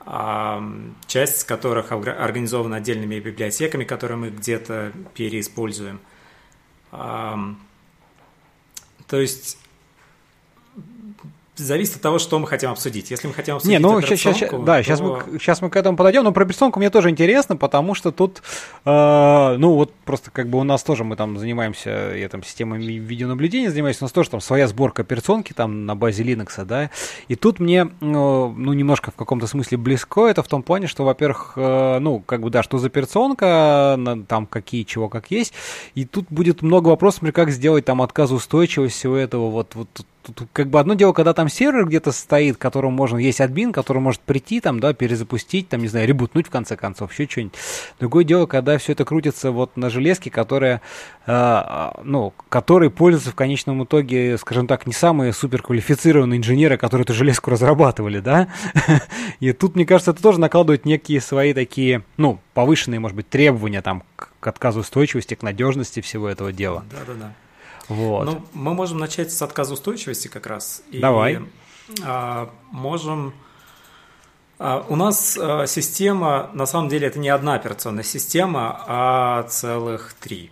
а, 0.00 0.62
часть 1.06 1.44
которых 1.44 1.92
организована 1.92 2.76
отдельными 2.76 3.18
библиотеками, 3.20 3.84
которые 3.84 4.16
мы 4.16 4.30
где-то 4.30 4.92
переиспользуем. 5.14 6.00
То 6.90 7.56
есть 9.10 9.58
зависит 11.58 11.96
от 11.96 12.02
того, 12.02 12.18
что 12.18 12.38
мы 12.38 12.46
хотим 12.46 12.70
обсудить. 12.70 13.10
Если 13.10 13.28
мы 13.28 13.34
хотим 13.34 13.56
обсудить 13.56 13.78
Не, 13.78 13.82
ну, 13.82 14.00
сейчас, 14.00 14.20
сейчас, 14.20 14.50
да, 14.50 14.78
то... 14.78 14.82
сейчас, 14.82 15.00
мы, 15.00 15.22
сейчас 15.38 15.60
мы 15.60 15.70
к 15.70 15.76
этому 15.76 15.96
подойдем, 15.96 16.24
но 16.24 16.32
про 16.32 16.44
операционку 16.44 16.78
мне 16.78 16.90
тоже 16.90 17.10
интересно, 17.10 17.56
потому 17.56 17.94
что 17.94 18.12
тут, 18.12 18.42
э, 18.84 19.56
ну, 19.58 19.74
вот 19.74 19.92
просто 20.04 20.30
как 20.30 20.48
бы 20.48 20.58
у 20.58 20.64
нас 20.64 20.82
тоже, 20.82 21.04
мы 21.04 21.16
там 21.16 21.38
занимаемся, 21.38 22.14
я 22.16 22.28
там 22.28 22.42
системами 22.42 22.82
видеонаблюдения 22.84 23.70
занимаюсь, 23.70 24.00
у 24.00 24.04
нас 24.04 24.12
тоже 24.12 24.30
там 24.30 24.40
своя 24.40 24.66
сборка 24.68 25.02
операционки 25.02 25.52
там 25.52 25.86
на 25.86 25.94
базе 25.94 26.22
Linux, 26.22 26.64
да, 26.64 26.90
и 27.28 27.34
тут 27.34 27.60
мне, 27.60 27.88
ну, 28.00 28.54
ну 28.56 28.72
немножко 28.72 29.10
в 29.10 29.14
каком-то 29.14 29.46
смысле 29.46 29.78
близко 29.78 30.26
это 30.26 30.42
в 30.42 30.48
том 30.48 30.62
плане, 30.62 30.86
что, 30.86 31.04
во-первых, 31.04 31.54
э, 31.56 31.98
ну, 32.00 32.20
как 32.20 32.40
бы, 32.40 32.50
да, 32.50 32.62
что 32.62 32.78
за 32.78 32.86
операционка, 32.88 33.98
там 34.28 34.46
какие, 34.46 34.84
чего, 34.84 35.08
как 35.08 35.30
есть, 35.30 35.52
и 35.94 36.04
тут 36.04 36.26
будет 36.30 36.62
много 36.62 36.88
вопросов, 36.88 37.22
например, 37.22 37.34
как 37.34 37.50
сделать 37.50 37.84
там 37.84 38.02
отказоустойчивость 38.02 38.96
всего 38.96 39.16
этого, 39.16 39.50
вот, 39.50 39.74
вот 39.74 39.88
тут 40.32 40.48
как 40.52 40.68
бы 40.68 40.80
одно 40.80 40.94
дело, 40.94 41.12
когда 41.12 41.32
там 41.32 41.48
сервер 41.48 41.86
где-то 41.86 42.12
стоит, 42.12 42.56
которому 42.56 42.96
можно, 42.96 43.18
есть 43.18 43.40
админ, 43.40 43.72
который 43.72 43.98
может 43.98 44.20
прийти 44.20 44.60
там, 44.60 44.80
да, 44.80 44.92
перезапустить, 44.92 45.68
там, 45.68 45.80
не 45.80 45.88
знаю, 45.88 46.06
ребутнуть 46.06 46.46
в 46.46 46.50
конце 46.50 46.76
концов, 46.76 47.12
еще 47.12 47.28
что-нибудь. 47.28 47.54
Другое 47.98 48.24
дело, 48.24 48.46
когда 48.46 48.78
все 48.78 48.92
это 48.92 49.04
крутится 49.04 49.50
вот 49.50 49.76
на 49.76 49.90
железке, 49.90 50.30
которая, 50.30 50.80
э, 51.26 51.90
ну, 52.02 52.32
который 52.48 52.90
пользуются 52.90 53.30
в 53.30 53.34
конечном 53.34 53.84
итоге, 53.84 54.38
скажем 54.38 54.66
так, 54.66 54.86
не 54.86 54.92
самые 54.92 55.32
суперквалифицированные 55.32 56.38
инженеры, 56.38 56.76
которые 56.76 57.04
эту 57.04 57.14
железку 57.14 57.50
разрабатывали, 57.50 58.20
да. 58.20 58.48
И 59.40 59.52
тут, 59.52 59.76
мне 59.76 59.86
кажется, 59.86 60.10
это 60.12 60.22
тоже 60.22 60.40
накладывает 60.40 60.84
некие 60.84 61.20
свои 61.20 61.54
такие, 61.54 62.02
ну, 62.16 62.40
повышенные, 62.54 63.00
может 63.00 63.16
быть, 63.16 63.28
требования 63.28 63.82
там 63.82 64.02
к 64.16 64.46
отказу 64.46 64.80
устойчивости, 64.80 65.34
к 65.34 65.42
надежности 65.42 66.00
всего 66.00 66.28
этого 66.28 66.52
дела. 66.52 66.84
Да-да-да. 66.90 67.32
Вот. 67.88 68.24
Ну, 68.24 68.44
мы 68.52 68.74
можем 68.74 68.98
начать 68.98 69.32
с 69.32 69.40
отказа 69.40 69.74
устойчивости 69.74 70.28
как 70.28 70.46
раз. 70.46 70.82
И, 70.90 70.98
Давай. 70.98 71.40
А, 72.02 72.50
можем... 72.70 73.32
А, 74.58 74.84
у 74.88 74.96
нас 74.96 75.38
а, 75.40 75.66
система, 75.66 76.50
на 76.52 76.66
самом 76.66 76.88
деле, 76.88 77.06
это 77.06 77.18
не 77.18 77.30
одна 77.30 77.54
операционная 77.54 78.04
система, 78.04 78.84
а 78.86 79.42
целых 79.44 80.14
три. 80.20 80.50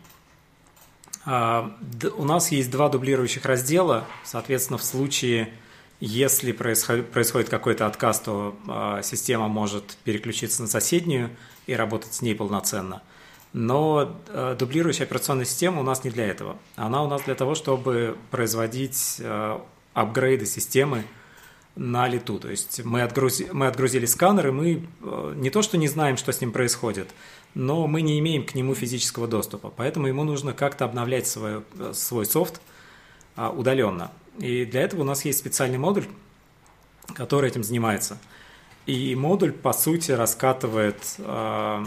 А, 1.27 1.77
у 2.17 2.25
нас 2.25 2.53
есть 2.53 2.71
два 2.71 2.89
дублирующих 2.89 3.45
раздела, 3.45 4.05
соответственно, 4.25 4.79
в 4.79 4.85
случае, 4.85 5.53
если 6.01 6.53
происходит, 6.53 7.49
какой-то 7.51 7.87
отказ, 7.87 8.21
то 8.21 8.57
а, 8.67 9.03
система 9.03 9.49
может 9.49 9.99
переключиться 10.05 10.63
на 10.63 10.69
соседнюю 10.69 11.31
и 11.67 11.75
работать 11.75 12.15
с 12.15 12.23
ней 12.23 12.35
полноценно– 12.35 13.03
но 13.57 14.15
э, 14.29 14.55
дублирующая 14.59 15.07
операционная 15.07 15.47
система 15.47 15.81
у 15.81 15.83
нас 15.83 16.05
не 16.05 16.11
для 16.11 16.27
этого. 16.27 16.59
Она 16.77 17.03
у 17.03 17.09
нас 17.09 17.23
для 17.23 17.35
того, 17.35 17.55
чтобы 17.55 18.19
производить 18.31 19.17
э, 19.19 19.59
апгрейды 19.95 20.45
системы 20.45 21.05
на 21.75 22.07
лету. 22.07 22.39
То 22.39 22.51
есть 22.51 22.85
мы, 22.85 23.01
отгрузи, 23.01 23.49
мы 23.53 23.69
отгрузили 23.69 24.05
сканер, 24.05 24.49
и 24.49 24.51
мы 24.51 24.83
э, 25.01 25.33
не 25.37 25.49
то, 25.49 25.63
что 25.63 25.79
не 25.79 25.89
знаем, 25.89 26.19
что 26.19 26.33
с 26.33 26.43
ним 26.43 26.53
происходит, 26.53 27.09
но 27.55 27.87
мы 27.87 28.03
не 28.03 28.19
имеем 28.19 28.45
к 28.45 28.55
нему 28.55 28.75
физического 28.75 29.27
доступа. 29.27 29.73
Поэтому 29.75 30.07
ему 30.07 30.23
нужно 30.25 30.53
как-то 30.53 30.85
обновлять 30.85 31.27
свой, 31.27 31.63
э, 31.79 31.93
свой 31.95 32.27
софт 32.27 32.61
э, 33.37 33.49
удаленно. 33.49 34.13
И 34.39 34.67
для 34.67 34.83
этого 34.83 35.01
у 35.01 35.05
нас 35.05 35.25
есть 35.25 35.39
специальный 35.39 35.79
модуль, 35.79 36.05
который 37.15 37.49
этим 37.49 37.65
занимается. 37.65 38.19
И 38.85 39.15
модуль, 39.15 39.53
по 39.53 39.73
сути, 39.73 40.11
раскатывает 40.11 41.15
э, 41.17 41.85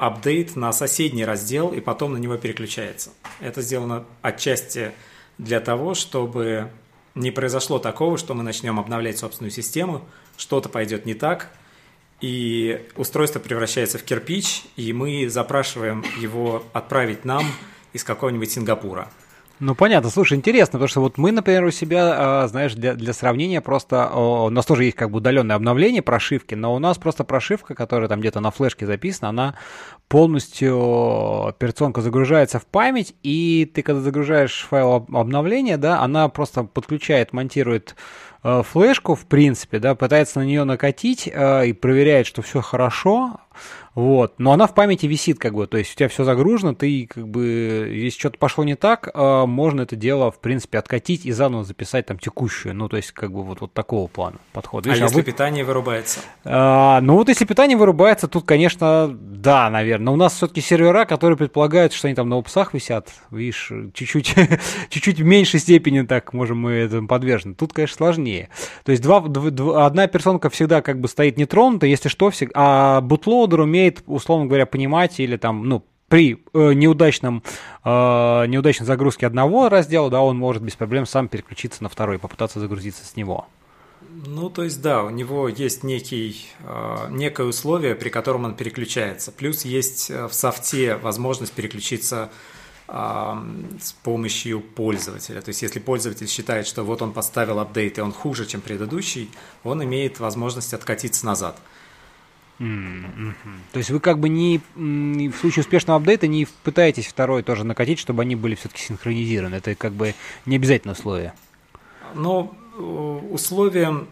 апдейт 0.00 0.56
на 0.56 0.72
соседний 0.72 1.26
раздел 1.26 1.74
и 1.74 1.80
потом 1.80 2.14
на 2.14 2.16
него 2.16 2.38
переключается. 2.38 3.10
Это 3.38 3.60
сделано 3.60 4.06
отчасти 4.22 4.92
для 5.36 5.60
того, 5.60 5.92
чтобы 5.92 6.70
не 7.14 7.30
произошло 7.30 7.78
такого, 7.78 8.16
что 8.16 8.32
мы 8.32 8.42
начнем 8.42 8.80
обновлять 8.80 9.18
собственную 9.18 9.50
систему, 9.50 10.02
что-то 10.38 10.70
пойдет 10.70 11.04
не 11.04 11.12
так, 11.12 11.50
и 12.22 12.86
устройство 12.96 13.40
превращается 13.40 13.98
в 13.98 14.02
кирпич, 14.02 14.62
и 14.76 14.94
мы 14.94 15.28
запрашиваем 15.28 16.02
его 16.18 16.64
отправить 16.72 17.26
нам 17.26 17.44
из 17.92 18.02
какого-нибудь 18.02 18.50
Сингапура. 18.50 19.10
Ну, 19.60 19.74
понятно. 19.74 20.08
Слушай, 20.08 20.38
интересно, 20.38 20.72
потому 20.72 20.88
что 20.88 21.00
вот 21.00 21.18
мы, 21.18 21.32
например, 21.32 21.64
у 21.64 21.70
себя, 21.70 22.44
а, 22.44 22.48
знаешь, 22.48 22.72
для, 22.72 22.94
для 22.94 23.12
сравнения 23.12 23.60
просто... 23.60 24.08
У 24.08 24.48
нас 24.48 24.64
тоже 24.64 24.84
есть 24.84 24.96
как 24.96 25.10
бы 25.10 25.18
удаленное 25.18 25.54
обновление 25.54 26.00
прошивки, 26.00 26.54
но 26.54 26.74
у 26.74 26.78
нас 26.78 26.96
просто 26.96 27.24
прошивка, 27.24 27.74
которая 27.74 28.08
там 28.08 28.20
где-то 28.20 28.40
на 28.40 28.50
флешке 28.50 28.86
записана, 28.86 29.28
она 29.28 29.54
полностью 30.08 31.48
операционка 31.48 32.00
загружается 32.00 32.58
в 32.58 32.64
память, 32.64 33.14
и 33.22 33.70
ты, 33.74 33.82
когда 33.82 34.00
загружаешь 34.00 34.66
файл 34.68 35.06
обновления, 35.12 35.76
да, 35.76 36.00
она 36.00 36.30
просто 36.30 36.64
подключает, 36.64 37.34
монтирует 37.34 37.96
э, 38.42 38.62
флешку, 38.62 39.14
в 39.14 39.26
принципе, 39.26 39.78
да, 39.78 39.94
пытается 39.94 40.38
на 40.38 40.44
нее 40.44 40.64
накатить 40.64 41.28
э, 41.30 41.66
и 41.66 41.74
проверяет, 41.74 42.26
что 42.26 42.40
все 42.40 42.62
хорошо, 42.62 43.40
вот. 44.00 44.34
Но 44.38 44.52
она 44.52 44.66
в 44.66 44.74
памяти 44.74 45.04
висит, 45.04 45.38
как 45.38 45.52
бы, 45.52 45.66
то 45.66 45.76
есть 45.76 45.92
у 45.92 45.94
тебя 45.94 46.08
все 46.08 46.24
загружено, 46.24 46.74
ты, 46.74 47.06
как 47.06 47.28
бы, 47.28 47.92
если 47.92 48.18
что-то 48.18 48.38
пошло 48.38 48.64
не 48.64 48.74
так, 48.74 49.10
а, 49.12 49.44
можно 49.44 49.82
это 49.82 49.94
дело, 49.94 50.30
в 50.30 50.38
принципе, 50.38 50.78
откатить 50.78 51.26
и 51.26 51.32
заново 51.32 51.64
записать 51.64 52.06
там 52.06 52.18
текущую. 52.18 52.74
Ну, 52.74 52.88
то 52.88 52.96
есть, 52.96 53.12
как 53.12 53.30
бы, 53.30 53.42
вот, 53.42 53.60
вот 53.60 53.74
такого 53.74 54.08
плана 54.08 54.38
подход. 54.54 54.86
Видишь, 54.86 55.00
а, 55.00 55.04
а 55.04 55.04
если 55.04 55.16
вы... 55.16 55.22
питание 55.22 55.64
вырубается? 55.64 56.20
А, 56.44 57.02
ну, 57.02 57.16
вот 57.16 57.28
если 57.28 57.44
питание 57.44 57.76
вырубается, 57.76 58.26
тут, 58.26 58.46
конечно, 58.46 59.14
да, 59.20 59.68
наверное. 59.68 60.06
Но 60.06 60.12
у 60.14 60.16
нас 60.16 60.32
все-таки 60.32 60.62
сервера, 60.62 61.04
которые 61.04 61.36
предполагают, 61.36 61.92
что 61.92 62.08
они 62.08 62.14
там 62.14 62.30
на 62.30 62.38
упсах 62.38 62.72
висят, 62.72 63.10
видишь, 63.30 63.70
чуть-чуть, 63.92 64.34
чуть-чуть 64.88 65.20
в 65.20 65.24
меньшей 65.24 65.60
степени 65.60 66.06
так 66.06 66.32
можем 66.32 66.58
мы 66.58 66.72
этому 66.72 67.06
подвержены. 67.06 67.54
Тут, 67.54 67.74
конечно, 67.74 67.96
сложнее. 67.98 68.48
То 68.84 68.92
есть, 68.92 69.02
два, 69.02 69.20
два, 69.20 69.84
одна 69.84 70.06
персонка 70.06 70.48
всегда 70.48 70.80
как 70.80 71.02
бы 71.02 71.08
стоит 71.08 71.36
нетронута, 71.36 71.84
если 71.84 72.08
что, 72.08 72.30
всегда, 72.30 72.52
а 72.54 73.00
бутлоудер 73.02 73.60
умеет 73.60 73.89
умеет, 73.90 74.02
условно 74.06 74.46
говоря, 74.46 74.66
понимать 74.66 75.20
или 75.20 75.36
там, 75.36 75.68
ну, 75.68 75.84
при 76.08 76.42
э, 76.52 76.72
неудачном, 76.72 77.42
э, 77.84 78.46
неудачной 78.46 78.86
загрузке 78.86 79.26
одного 79.26 79.68
раздела, 79.68 80.10
да, 80.10 80.20
он 80.22 80.36
может 80.36 80.62
без 80.62 80.74
проблем 80.74 81.06
сам 81.06 81.28
переключиться 81.28 81.82
на 81.82 81.88
второй, 81.88 82.18
попытаться 82.18 82.58
загрузиться 82.58 83.04
с 83.04 83.16
него. 83.16 83.46
Ну, 84.26 84.50
то 84.50 84.64
есть, 84.64 84.82
да, 84.82 85.04
у 85.04 85.10
него 85.10 85.48
есть 85.48 85.84
некий, 85.84 86.46
э, 86.60 87.06
некое 87.10 87.46
условие, 87.46 87.94
при 87.94 88.08
котором 88.08 88.44
он 88.44 88.56
переключается. 88.56 89.30
Плюс 89.30 89.64
есть 89.64 90.10
э, 90.10 90.26
в 90.26 90.32
софте 90.32 90.96
возможность 90.96 91.52
переключиться 91.52 92.28
э, 92.88 92.92
с 93.80 93.92
помощью 93.92 94.60
пользователя. 94.62 95.40
То 95.42 95.50
есть, 95.50 95.62
если 95.62 95.78
пользователь 95.78 96.26
считает, 96.28 96.66
что 96.66 96.82
вот 96.82 97.02
он 97.02 97.12
поставил 97.12 97.60
апдейт, 97.60 97.98
и 97.98 98.00
он 98.00 98.12
хуже, 98.12 98.46
чем 98.46 98.62
предыдущий, 98.62 99.30
он 99.62 99.84
имеет 99.84 100.18
возможность 100.18 100.74
откатиться 100.74 101.24
назад. 101.24 101.56
Mm-hmm. 102.60 103.32
То 103.72 103.78
есть 103.78 103.90
вы 103.90 104.00
как 104.00 104.18
бы 104.18 104.28
не 104.28 104.60
в 104.76 105.34
случае 105.36 105.62
успешного 105.62 105.98
апдейта 105.98 106.26
не 106.26 106.46
пытаетесь 106.62 107.06
второй 107.06 107.42
тоже 107.42 107.64
накатить, 107.64 107.98
чтобы 107.98 108.22
они 108.22 108.36
были 108.36 108.54
все-таки 108.54 108.82
синхронизированы. 108.82 109.56
Это 109.56 109.74
как 109.74 109.92
бы 109.92 110.14
не 110.44 110.56
обязательно 110.56 110.92
условие. 110.92 111.32
Ну, 112.14 112.52
условием, 113.30 114.08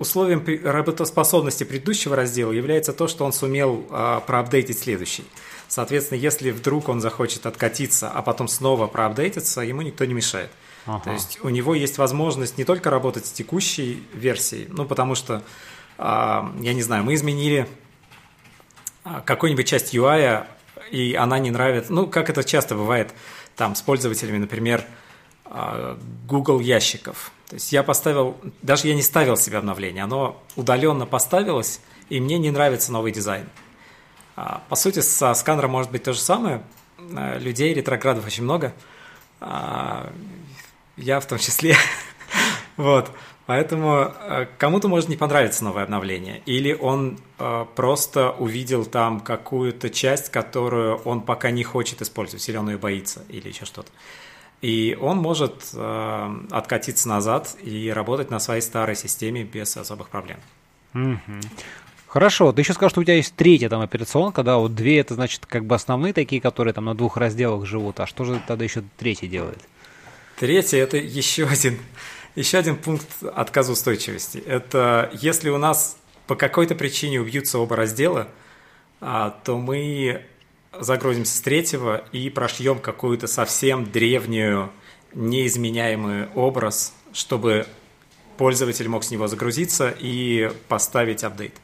условием 0.00 0.44
работоспособности 0.64 1.62
предыдущего 1.62 2.16
раздела 2.16 2.50
является 2.50 2.92
то, 2.92 3.06
что 3.06 3.24
он 3.24 3.32
сумел 3.32 3.86
а, 3.90 4.20
проапдейтить 4.20 4.78
следующий. 4.78 5.24
Соответственно, 5.68 6.18
если 6.18 6.50
вдруг 6.50 6.88
он 6.88 7.00
захочет 7.00 7.46
откатиться, 7.46 8.10
а 8.10 8.22
потом 8.22 8.48
снова 8.48 8.88
проапдейтиться, 8.88 9.60
ему 9.60 9.82
никто 9.82 10.04
не 10.04 10.14
мешает. 10.14 10.50
Ага. 10.86 11.04
То 11.04 11.12
есть 11.12 11.38
у 11.42 11.48
него 11.48 11.76
есть 11.76 11.96
возможность 11.98 12.58
не 12.58 12.64
только 12.64 12.90
работать 12.90 13.26
с 13.26 13.32
текущей 13.32 14.02
версией, 14.12 14.66
ну 14.68 14.84
потому 14.84 15.14
что, 15.14 15.44
а, 15.96 16.52
я 16.60 16.74
не 16.74 16.82
знаю, 16.82 17.04
мы 17.04 17.14
изменили 17.14 17.68
а, 19.04 19.20
какую-нибудь 19.20 19.66
часть 19.66 19.94
UI, 19.94 20.46
и 20.90 21.14
она 21.14 21.38
не 21.38 21.50
нравится. 21.50 21.92
Ну, 21.92 22.06
как 22.06 22.30
это 22.30 22.42
часто 22.42 22.74
бывает 22.74 23.14
там 23.54 23.74
с 23.74 23.82
пользователями, 23.82 24.38
например, 24.38 24.84
а, 25.44 25.98
Google 26.26 26.60
ящиков. 26.60 27.30
То 27.48 27.56
есть 27.56 27.70
я 27.72 27.82
поставил, 27.82 28.36
даже 28.62 28.88
я 28.88 28.94
не 28.94 29.02
ставил 29.02 29.36
себе 29.36 29.58
обновление, 29.58 30.04
оно 30.04 30.42
удаленно 30.56 31.04
поставилось, 31.04 31.80
и 32.08 32.18
мне 32.18 32.38
не 32.38 32.50
нравится 32.50 32.90
новый 32.92 33.12
дизайн. 33.12 33.48
А, 34.36 34.62
по 34.70 34.76
сути, 34.76 35.00
со 35.00 35.34
сканером 35.34 35.70
может 35.70 35.90
быть 35.90 36.02
то 36.02 36.14
же 36.14 36.20
самое. 36.20 36.62
Людей, 36.98 37.74
ретроградов 37.74 38.26
очень 38.26 38.44
много. 38.44 38.72
Я 39.40 41.20
в 41.20 41.26
том 41.26 41.38
числе. 41.38 41.76
вот. 42.78 43.10
Поэтому 43.46 44.10
э, 44.20 44.46
кому-то 44.56 44.88
может 44.88 45.10
не 45.10 45.16
понравиться 45.16 45.64
новое 45.64 45.82
обновление, 45.84 46.40
или 46.46 46.72
он 46.72 47.18
э, 47.38 47.66
просто 47.74 48.30
увидел 48.30 48.86
там 48.86 49.20
какую-то 49.20 49.90
часть, 49.90 50.30
которую 50.30 50.96
он 51.04 51.20
пока 51.20 51.50
не 51.50 51.62
хочет 51.62 52.00
использовать, 52.00 52.48
или 52.48 52.56
он 52.56 52.70
ее 52.70 52.78
боится, 52.78 53.22
или 53.28 53.48
еще 53.48 53.66
что-то. 53.66 53.90
И 54.62 54.96
он 54.98 55.18
может 55.18 55.70
э, 55.74 56.36
откатиться 56.50 57.06
назад 57.06 57.54
и 57.62 57.90
работать 57.90 58.30
на 58.30 58.38
своей 58.40 58.62
старой 58.62 58.96
системе 58.96 59.44
без 59.44 59.76
особых 59.76 60.08
проблем. 60.08 60.38
Mm-hmm. 60.94 61.44
Хорошо, 62.06 62.52
ты 62.52 62.62
еще 62.62 62.72
скажешь, 62.72 62.92
что 62.92 63.00
у 63.00 63.04
тебя 63.04 63.16
есть 63.16 63.34
третья 63.34 63.68
там 63.68 63.82
операционка, 63.82 64.42
да, 64.42 64.56
вот 64.56 64.74
две 64.74 65.00
это 65.00 65.14
значит 65.14 65.44
как 65.46 65.66
бы 65.66 65.74
основные 65.74 66.12
такие, 66.14 66.40
которые 66.40 66.72
там 66.72 66.84
на 66.84 66.94
двух 66.94 67.16
разделах 67.18 67.66
живут, 67.66 68.00
а 68.00 68.06
что 68.06 68.24
же 68.24 68.40
тогда 68.46 68.64
еще 68.64 68.84
третий 68.96 69.26
делает? 69.26 69.58
Третий 70.38 70.76
это 70.78 70.96
еще 70.96 71.46
один 71.46 71.78
еще 72.34 72.58
один 72.58 72.76
пункт 72.76 73.08
отказоустойчивости. 73.22 74.38
Это 74.38 75.10
если 75.14 75.50
у 75.50 75.58
нас 75.58 75.96
по 76.26 76.36
какой-то 76.36 76.74
причине 76.74 77.20
убьются 77.20 77.58
оба 77.58 77.76
раздела, 77.76 78.28
а, 79.00 79.38
то 79.44 79.58
мы 79.58 80.22
загрузимся 80.78 81.36
с 81.36 81.40
третьего 81.40 82.04
и 82.12 82.30
прошьем 82.30 82.78
какую-то 82.78 83.26
совсем 83.26 83.90
древнюю, 83.90 84.70
неизменяемый 85.12 86.28
образ, 86.34 86.94
чтобы 87.12 87.66
пользователь 88.36 88.88
мог 88.88 89.04
с 89.04 89.10
него 89.10 89.28
загрузиться 89.28 89.94
и 89.96 90.50
поставить 90.68 91.22
апдейт. 91.22 91.54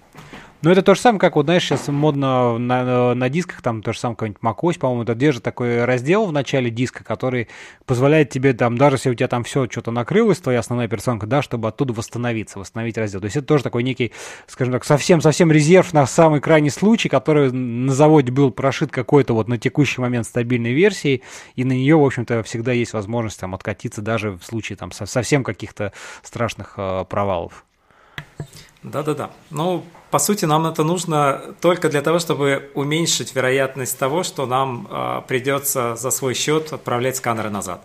Ну, 0.63 0.71
это 0.71 0.83
то 0.83 0.95
же 0.95 1.01
самое, 1.01 1.19
как, 1.19 1.37
вот, 1.37 1.47
знаешь, 1.47 1.65
сейчас 1.65 1.89
модно 1.89 2.59
на, 2.59 3.15
на 3.15 3.29
дисках, 3.31 3.63
там, 3.63 3.81
то 3.81 3.95
же 3.95 3.99
самое, 3.99 4.17
какой-нибудь 4.17 4.43
macOS, 4.43 4.79
по-моему, 4.79 5.05
это 5.05 5.15
держит 5.15 5.43
такой 5.43 5.87
раздел 5.87 6.27
в 6.27 6.33
начале 6.33 6.69
диска, 6.69 7.03
который 7.03 7.49
позволяет 7.87 8.29
тебе, 8.29 8.53
там, 8.53 8.77
даже 8.77 8.97
если 8.97 9.09
у 9.09 9.15
тебя 9.15 9.29
там 9.29 9.43
все 9.45 9.67
что-то 9.71 9.91
накрылось, 9.91 10.37
твоя 10.39 10.59
основная 10.59 10.85
операционка, 10.85 11.27
да, 11.27 11.41
чтобы 11.41 11.69
оттуда 11.69 11.95
восстановиться, 11.95 12.59
восстановить 12.59 12.99
раздел. 12.99 13.21
То 13.21 13.25
есть 13.25 13.37
это 13.37 13.47
тоже 13.47 13.65
такой 13.65 13.83
некий, 13.83 14.13
скажем 14.47 14.75
так, 14.75 14.85
совсем-совсем 14.85 15.51
резерв 15.51 15.95
на 15.95 16.05
самый 16.05 16.41
крайний 16.41 16.71
случай, 16.71 17.09
который 17.09 17.51
на 17.51 17.95
заводе 17.95 18.31
был 18.31 18.51
прошит 18.51 18.91
какой-то 18.93 19.33
вот 19.33 19.49
на 19.49 19.57
текущий 19.57 20.03
момент 20.03 20.27
стабильной 20.27 20.75
версии, 20.75 21.23
и 21.55 21.65
на 21.65 21.73
нее, 21.73 21.97
в 21.97 22.05
общем-то, 22.05 22.43
всегда 22.43 22.73
есть 22.73 22.93
возможность 22.93 23.41
там 23.41 23.55
откатиться 23.55 24.03
даже 24.03 24.33
в 24.33 24.43
случае 24.45 24.77
там 24.77 24.93
совсем 24.93 25.43
каких-то 25.43 25.95
страшных 26.23 26.75
э, 26.77 27.07
провалов. 27.09 27.65
Да-да-да. 28.83 29.31
Ну, 29.51 29.85
по 30.11 30.19
сути, 30.19 30.47
нам 30.47 30.67
это 30.67 30.85
нужно 30.85 31.55
только 31.61 31.89
для 31.89 32.03
того, 32.03 32.19
чтобы 32.19 32.71
уменьшить 32.75 33.35
вероятность 33.35 33.99
того, 33.99 34.23
что 34.23 34.47
нам 34.47 34.89
э, 34.91 35.23
придется 35.29 35.97
за 35.97 36.11
свой 36.11 36.35
счет 36.35 36.73
отправлять 36.73 37.17
сканеры 37.17 37.51
назад. 37.51 37.85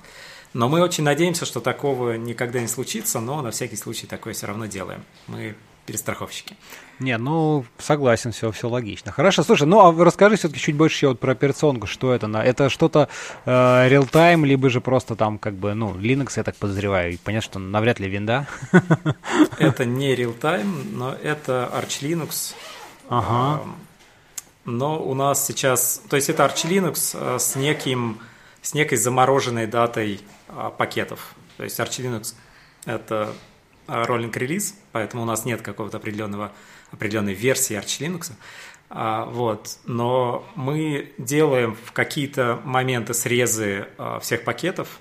Но 0.53 0.69
мы 0.69 0.81
очень 0.81 1.03
надеемся, 1.03 1.45
что 1.45 1.59
такого 1.59 2.13
никогда 2.13 2.61
не 2.61 2.67
случится, 2.67 3.19
но 3.19 3.41
на 3.41 3.51
всякий 3.51 3.75
случай 3.75 4.07
такое 4.07 4.33
все 4.33 4.47
равно 4.47 4.67
делаем. 4.67 5.03
Мы 5.27 5.55
перестраховщики. 5.86 6.55
Не, 6.99 7.17
ну, 7.17 7.65
согласен, 7.77 8.31
все, 8.31 8.51
все 8.51 8.69
логично. 8.69 9.11
Хорошо, 9.11 9.43
слушай, 9.43 9.67
ну, 9.67 9.79
а 9.79 10.03
расскажи 10.03 10.38
все-таки 10.38 10.59
чуть 10.59 10.75
больше 10.75 11.07
вот 11.07 11.19
про 11.19 11.33
операционку, 11.33 11.88
что 11.88 12.13
это? 12.13 12.27
на 12.27 12.43
Это 12.43 12.69
что-то 12.69 13.09
э, 13.45 13.51
real-time, 13.51 14.45
либо 14.45 14.69
же 14.69 14.81
просто 14.81 15.15
там, 15.15 15.38
как 15.38 15.55
бы, 15.55 15.73
ну, 15.73 15.93
Linux, 15.93 16.33
я 16.38 16.43
так 16.43 16.55
подозреваю, 16.55 17.13
и 17.13 17.17
понятно, 17.17 17.45
что 17.45 17.59
навряд 17.59 17.99
ли 17.99 18.09
винда. 18.09 18.47
Это 19.59 19.86
не 19.86 20.15
real-time, 20.15 20.91
но 20.93 21.13
это 21.13 21.69
Arch 21.73 22.01
Linux. 22.01 22.55
Ага. 23.09 23.61
Но 24.63 25.03
у 25.03 25.13
нас 25.13 25.45
сейчас, 25.45 26.01
то 26.09 26.15
есть 26.15 26.29
это 26.29 26.43
Arch 26.43 26.67
Linux 26.67 27.11
э, 27.13 27.38
с 27.39 27.55
неким, 27.55 28.19
с 28.61 28.73
некой 28.73 28.97
замороженной 28.97 29.67
датой 29.67 30.21
а, 30.47 30.71
пакетов. 30.71 31.36
То 31.57 31.63
есть 31.63 31.79
Arch 31.79 32.01
Linux 32.01 32.33
это 32.86 33.33
роллинг 33.88 34.36
релиз, 34.38 34.77
поэтому 34.91 35.23
у 35.23 35.25
нас 35.25 35.45
нет 35.45 35.61
какого-то 35.61 35.97
определенного, 35.97 36.51
определенной 36.91 37.33
версии 37.33 37.77
Arch 37.77 37.99
Linux. 37.99 38.31
А, 38.89 39.25
вот. 39.25 39.77
Но 39.86 40.45
мы 40.55 41.13
делаем 41.17 41.75
в 41.75 41.91
какие-то 41.91 42.61
моменты 42.63 43.13
срезы 43.13 43.88
а, 43.97 44.19
всех 44.19 44.43
пакетов, 44.43 44.99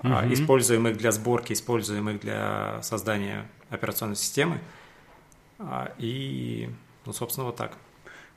угу. 0.00 0.12
а, 0.12 0.32
используем 0.32 0.88
их 0.88 0.96
для 0.96 1.12
сборки, 1.12 1.52
используем 1.52 2.08
их 2.10 2.20
для 2.20 2.82
создания 2.82 3.46
операционной 3.70 4.16
системы. 4.16 4.60
А, 5.58 5.92
и, 5.98 6.70
ну, 7.06 7.12
собственно, 7.12 7.46
вот 7.46 7.56
так. 7.56 7.72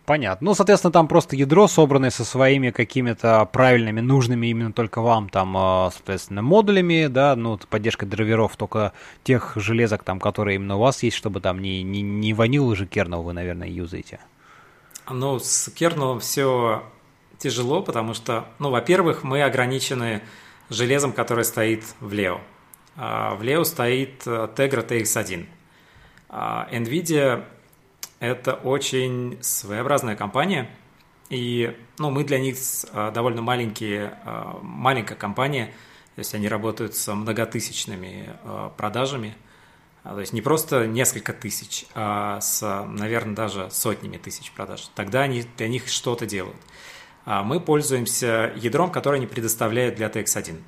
Понятно. 0.08 0.46
Ну, 0.46 0.54
соответственно, 0.56 0.94
там 0.94 1.10
просто 1.10 1.36
ядро, 1.36 1.68
собранное 1.68 2.12
со 2.12 2.24
своими 2.24 2.70
какими-то 2.70 3.44
правильными, 3.52 4.00
нужными 4.00 4.48
именно 4.48 4.72
только 4.72 5.02
вам, 5.02 5.28
там, 5.28 5.54
а, 5.58 5.92
соответственно, 5.94 6.42
модулями, 6.42 7.08
да, 7.08 7.36
ну, 7.36 7.60
поддержка 7.70 8.06
драйверов 8.06 8.56
только 8.56 8.94
тех 9.26 9.52
железок, 9.58 10.04
там, 10.04 10.22
которые 10.22 10.56
именно 10.56 10.78
у 10.78 10.80
вас 10.80 11.04
есть, 11.04 11.18
чтобы 11.18 11.42
там 11.42 11.62
не, 11.62 11.84
не, 11.84 12.02
не 12.02 12.34
ванил 12.34 12.70
уже 12.70 12.86
кернел 12.86 13.22
вы, 13.22 13.34
наверное, 13.34 13.68
юзаете. 13.68 14.22
Ну, 15.10 15.40
с 15.40 15.70
кернелом 15.72 16.22
все 16.22 16.84
тяжело, 17.38 17.82
потому 17.82 18.14
что, 18.14 18.46
ну, 18.60 18.70
во-первых, 18.70 19.26
мы 19.26 19.44
ограничены 19.44 20.22
железом, 20.70 21.12
которое 21.12 21.44
стоит 21.44 21.84
в 22.00 22.14
Leo. 22.14 22.40
А, 22.96 23.36
в 23.36 23.42
Leo 23.42 23.66
стоит 23.66 24.26
э, 24.26 24.48
Tegra 24.56 24.88
TX1. 24.88 25.48
А, 26.30 26.70
NVIDIA 26.72 27.44
это 28.20 28.54
очень 28.54 29.38
своеобразная 29.42 30.16
компания, 30.16 30.70
и 31.30 31.76
ну, 31.98 32.10
мы 32.10 32.24
для 32.24 32.40
них 32.40 32.58
а, 32.94 33.12
довольно 33.12 33.42
маленькие, 33.42 34.18
а, 34.24 34.60
маленькая 34.62 35.16
компания, 35.16 35.68
то 36.16 36.20
есть 36.20 36.34
они 36.34 36.48
работают 36.48 36.96
с 36.96 37.14
многотысячными 37.14 38.30
а, 38.44 38.70
продажами, 38.70 39.36
то 40.04 40.20
есть 40.22 40.32
не 40.32 40.42
просто 40.42 40.88
несколько 40.88 41.34
тысяч, 41.34 41.86
а 41.94 42.40
с, 42.40 42.86
наверное, 42.88 43.36
даже 43.36 43.70
сотнями 43.72 44.16
тысяч 44.16 44.54
продаж. 44.54 44.90
Тогда 44.96 45.24
они 45.24 45.44
для 45.58 45.68
них 45.68 45.90
что-то 45.90 46.26
делают. 46.26 46.56
Мы 47.26 47.60
пользуемся 47.60 48.54
ядром, 48.56 48.90
которое 48.90 49.18
они 49.18 49.28
предоставляют 49.28 49.96
для 49.96 50.08
TX1. 50.08 50.62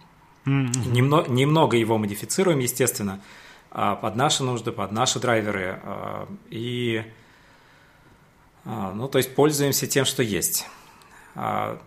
Mm-hmm. 0.43 0.89
Немного, 0.91 1.32
немного 1.32 1.78
его 1.78 1.97
модифицируем, 1.97 2.60
естественно, 2.60 3.22
под 3.70 4.18
наши 4.18 4.43
нужды, 4.43 4.74
под 4.74 4.91
наши 4.91 5.22
драйверы. 5.22 5.80
И 6.50 7.06
ну, 8.66 9.07
то 9.07 9.18
есть 9.18 9.36
пользуемся 9.36 9.88
тем, 9.88 10.05
что 10.05 10.24
есть. 10.24 10.66
А, 11.36 11.82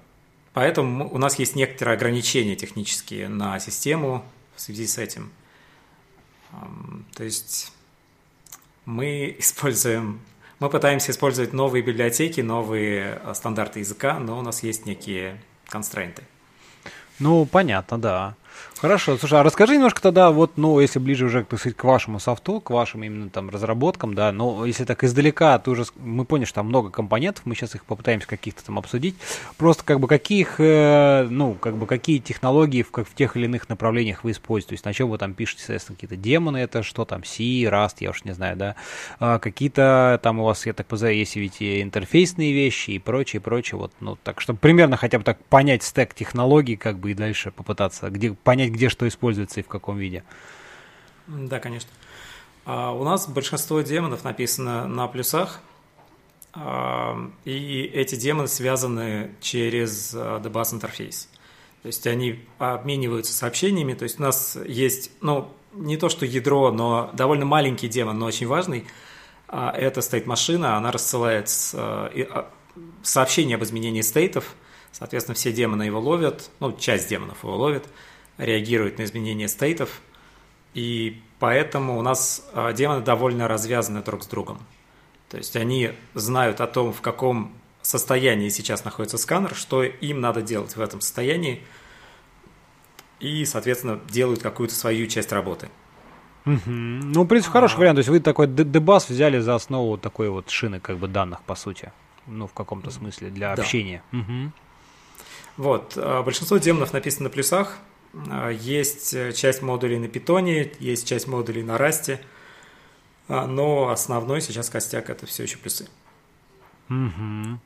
поэтому 0.52 1.12
у 1.12 1.18
нас 1.18 1.38
есть 1.38 1.54
некоторые 1.56 1.96
ограничения 1.96 2.56
технические 2.56 3.28
на 3.28 3.58
систему 3.58 4.24
в 4.56 4.60
связи 4.60 4.86
с 4.86 4.98
этим. 4.98 5.30
То 7.14 7.24
есть 7.24 7.72
мы 8.84 9.36
используем, 9.38 10.20
Мы 10.60 10.70
пытаемся 10.70 11.12
использовать 11.12 11.52
новые 11.52 11.82
библиотеки, 11.82 12.40
новые 12.40 13.20
э, 13.22 13.34
стандарты 13.34 13.80
языка, 13.80 14.18
но 14.18 14.38
у 14.38 14.42
нас 14.42 14.62
есть 14.62 14.86
некие 14.86 15.40
констрейнты. 15.66 16.22
Ну, 17.18 17.46
понятно, 17.46 17.98
да. 17.98 18.36
Хорошо, 18.82 19.16
слушай, 19.16 19.38
а 19.38 19.44
расскажи 19.44 19.74
немножко 19.76 20.02
тогда, 20.02 20.32
вот, 20.32 20.56
ну, 20.56 20.80
если 20.80 20.98
ближе 20.98 21.26
уже, 21.26 21.44
так 21.44 21.60
сказать, 21.60 21.76
к 21.76 21.84
вашему 21.84 22.18
софту, 22.18 22.60
к 22.60 22.70
вашим 22.70 23.04
именно 23.04 23.30
там 23.30 23.48
разработкам, 23.48 24.14
да, 24.14 24.32
но 24.32 24.66
если 24.66 24.84
так 24.84 25.04
издалека, 25.04 25.56
ты 25.60 25.70
уже, 25.70 25.84
мы 25.96 26.24
поняли, 26.24 26.46
что 26.46 26.56
там 26.56 26.66
много 26.66 26.90
компонентов, 26.90 27.46
мы 27.46 27.54
сейчас 27.54 27.76
их 27.76 27.84
попытаемся 27.84 28.26
каких-то 28.26 28.64
там 28.64 28.80
обсудить, 28.80 29.14
просто 29.56 29.84
как 29.84 30.00
бы 30.00 30.08
каких, 30.08 30.56
э, 30.58 31.28
ну, 31.30 31.54
как 31.54 31.76
бы 31.76 31.86
какие 31.86 32.18
технологии 32.18 32.82
в, 32.82 32.90
как, 32.90 33.08
в 33.08 33.14
тех 33.14 33.36
или 33.36 33.44
иных 33.44 33.68
направлениях 33.68 34.24
вы 34.24 34.32
используете, 34.32 34.70
то 34.70 34.72
есть 34.72 34.84
на 34.84 34.92
чем 34.92 35.10
вы 35.10 35.18
там 35.18 35.34
пишете, 35.34 35.60
соответственно, 35.60 35.94
какие-то 35.94 36.16
демоны, 36.16 36.56
это 36.56 36.82
что 36.82 37.04
там, 37.04 37.22
C, 37.22 37.44
Rust, 37.44 37.98
я 38.00 38.10
уж 38.10 38.24
не 38.24 38.32
знаю, 38.32 38.56
да, 38.56 38.74
а 39.20 39.38
какие-то 39.38 40.18
там 40.24 40.40
у 40.40 40.44
вас, 40.44 40.66
я 40.66 40.72
так 40.72 40.88
понимаю, 40.88 41.16
есть 41.16 41.36
ведь 41.36 41.60
и 41.60 41.82
интерфейсные 41.82 42.52
вещи 42.52 42.90
и 42.90 42.98
прочее, 42.98 43.40
прочее, 43.40 43.78
вот, 43.78 43.92
ну, 44.00 44.16
так, 44.16 44.40
чтобы 44.40 44.58
примерно 44.58 44.96
хотя 44.96 45.18
бы 45.18 45.24
так 45.24 45.38
понять 45.44 45.84
стек 45.84 46.14
технологий, 46.14 46.74
как 46.74 46.98
бы 46.98 47.12
и 47.12 47.14
дальше 47.14 47.52
попытаться, 47.52 48.10
где 48.10 48.32
понять, 48.44 48.70
где 48.70 48.88
что 48.88 49.06
используется 49.06 49.60
и 49.60 49.62
в 49.62 49.68
каком 49.68 49.98
виде. 49.98 50.24
Да, 51.26 51.60
конечно. 51.60 51.90
А 52.64 52.92
у 52.92 53.04
нас 53.04 53.28
большинство 53.28 53.80
демонов 53.80 54.24
написано 54.24 54.86
на 54.86 55.08
плюсах, 55.08 55.60
а, 56.52 57.30
и 57.44 57.90
эти 57.92 58.14
демоны 58.14 58.48
связаны 58.48 59.34
через 59.40 60.14
DBus 60.14 60.74
интерфейс. 60.74 61.28
То 61.82 61.88
есть 61.88 62.06
они 62.06 62.44
обмениваются 62.58 63.32
сообщениями. 63.32 63.94
То 63.94 64.04
есть 64.04 64.20
у 64.20 64.22
нас 64.22 64.56
есть, 64.66 65.10
ну, 65.20 65.52
не 65.72 65.96
то 65.96 66.08
что 66.08 66.24
ядро, 66.24 66.70
но 66.70 67.10
довольно 67.14 67.46
маленький 67.46 67.88
демон, 67.88 68.18
но 68.18 68.26
очень 68.26 68.46
важный. 68.46 68.86
А, 69.48 69.72
это 69.72 70.00
стоит 70.02 70.26
машина, 70.26 70.76
она 70.76 70.92
рассылает 70.92 71.48
сообщение 73.02 73.56
об 73.56 73.64
изменении 73.64 74.02
стейтов. 74.02 74.54
Соответственно, 74.92 75.34
все 75.34 75.52
демоны 75.52 75.84
его 75.84 75.98
ловят, 75.98 76.50
ну, 76.60 76.72
часть 76.76 77.08
демонов 77.08 77.42
его 77.42 77.56
ловит– 77.56 77.86
реагирует 78.38 78.98
на 78.98 79.04
изменения 79.04 79.48
стейтов, 79.48 80.00
и 80.74 81.20
поэтому 81.38 81.98
у 81.98 82.02
нас 82.02 82.48
а, 82.54 82.72
демоны 82.72 83.02
довольно 83.02 83.48
развязаны 83.48 84.02
друг 84.02 84.22
с 84.22 84.26
другом. 84.26 84.58
То 85.28 85.36
есть 85.36 85.56
они 85.56 85.92
знают 86.14 86.60
о 86.60 86.66
том, 86.66 86.92
в 86.92 87.00
каком 87.00 87.52
состоянии 87.82 88.48
сейчас 88.48 88.84
находится 88.84 89.18
сканер, 89.18 89.54
что 89.54 89.82
им 89.82 90.20
надо 90.20 90.42
делать 90.42 90.76
в 90.76 90.80
этом 90.80 91.00
состоянии, 91.00 91.62
и, 93.20 93.44
соответственно, 93.44 94.00
делают 94.08 94.42
какую-то 94.42 94.74
свою 94.74 95.06
часть 95.06 95.32
работы. 95.32 95.68
Угу. 96.44 96.60
Ну, 96.66 97.22
в 97.22 97.26
принципе, 97.26 97.50
а... 97.50 97.52
хороший 97.52 97.78
вариант. 97.78 97.96
То 97.96 98.00
есть 98.00 98.08
вы 98.08 98.20
такой 98.20 98.46
дебас 98.46 99.08
взяли 99.08 99.38
за 99.38 99.54
основу 99.54 99.90
вот 99.90 100.00
такой 100.00 100.28
вот 100.28 100.50
шины 100.50 100.80
как 100.80 100.98
бы 100.98 101.08
данных, 101.08 101.42
по 101.42 101.54
сути. 101.54 101.92
Ну, 102.26 102.46
в 102.46 102.52
каком-то 102.52 102.90
смысле, 102.90 103.30
для 103.30 103.54
да. 103.54 103.62
общения. 103.62 104.02
Угу. 104.12 104.52
Вот. 105.58 105.92
А, 105.96 106.22
большинство 106.22 106.58
демонов 106.58 106.92
написано 106.92 107.24
на 107.24 107.30
плюсах, 107.30 107.78
а, 107.78 107.91
есть 108.50 109.14
э, 109.14 109.32
часть 109.32 109.62
модулей 109.62 109.98
на 109.98 110.08
питоне, 110.08 110.72
есть 110.78 111.06
часть 111.06 111.26
модулей 111.26 111.62
на 111.62 111.78
расте, 111.78 112.20
а, 113.28 113.46
но 113.46 113.88
основной 113.88 114.40
сейчас 114.42 114.68
костяк 114.68 115.08
это 115.08 115.26
все 115.26 115.44
еще 115.44 115.56
плюсы. 115.56 115.88
Угу. 116.90 117.58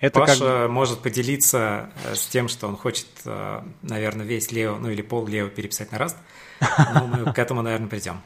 Это 0.00 0.20
Паша 0.20 0.38
как... 0.38 0.70
может 0.70 1.00
поделиться 1.00 1.90
э, 2.04 2.14
с 2.14 2.26
тем, 2.26 2.48
что 2.48 2.68
он 2.68 2.76
хочет, 2.76 3.06
э, 3.24 3.62
наверное, 3.82 4.26
весь 4.26 4.52
Лео, 4.52 4.76
ну 4.76 4.90
или 4.90 5.02
пол 5.02 5.26
Лео 5.26 5.48
переписать 5.48 5.90
на 5.90 5.98
раст, 5.98 6.16
но 6.94 7.06
мы 7.06 7.32
к 7.32 7.38
этому, 7.38 7.62
наверное, 7.62 7.88
придем. 7.88 8.20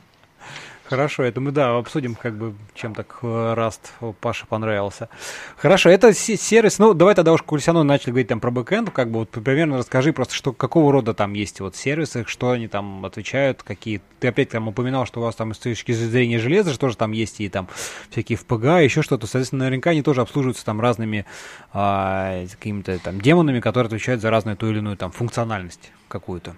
Хорошо, 0.92 1.22
это 1.22 1.40
мы, 1.40 1.52
да, 1.52 1.78
обсудим, 1.78 2.14
как 2.14 2.36
бы, 2.36 2.52
чем 2.74 2.94
так 2.94 3.20
э, 3.22 3.54
Раст 3.54 3.94
Паше 4.20 4.44
понравился. 4.46 5.08
Хорошо, 5.56 5.88
это 5.88 6.12
сервис, 6.12 6.78
ну, 6.78 6.92
давай 6.92 7.14
тогда 7.14 7.32
уж 7.32 7.40
Кульсяну 7.40 7.82
начали 7.82 8.10
говорить 8.10 8.28
там 8.28 8.40
про 8.40 8.50
бэкэнд, 8.50 8.90
как 8.90 9.10
бы, 9.10 9.20
вот 9.20 9.30
примерно 9.30 9.78
расскажи 9.78 10.12
просто, 10.12 10.34
что, 10.34 10.52
какого 10.52 10.92
рода 10.92 11.14
там 11.14 11.32
есть 11.32 11.60
вот 11.60 11.76
сервисы, 11.76 12.26
что 12.26 12.50
они 12.50 12.68
там 12.68 13.06
отвечают, 13.06 13.62
какие, 13.62 14.02
ты 14.20 14.28
опять 14.28 14.50
там 14.50 14.68
упоминал, 14.68 15.06
что 15.06 15.20
у 15.20 15.22
вас 15.22 15.34
там 15.34 15.54
с 15.54 15.58
точки 15.58 15.92
зрения 15.92 16.38
железа, 16.38 16.74
что 16.74 16.90
же 16.90 16.96
там 16.98 17.12
есть 17.12 17.40
и 17.40 17.48
там 17.48 17.68
всякие 18.10 18.38
FPGA, 18.38 18.84
еще 18.84 19.00
что-то, 19.00 19.26
соответственно, 19.26 19.64
наверняка 19.64 19.92
они 19.92 20.02
тоже 20.02 20.20
обслуживаются 20.20 20.66
там 20.66 20.78
разными 20.78 21.24
а, 21.72 22.44
какими-то 22.50 22.98
там 22.98 23.18
демонами, 23.18 23.60
которые 23.60 23.86
отвечают 23.86 24.20
за 24.20 24.28
разную 24.28 24.58
ту 24.58 24.68
или 24.68 24.80
иную 24.80 24.98
там 24.98 25.10
функциональность 25.10 25.90
какую-то. 26.08 26.54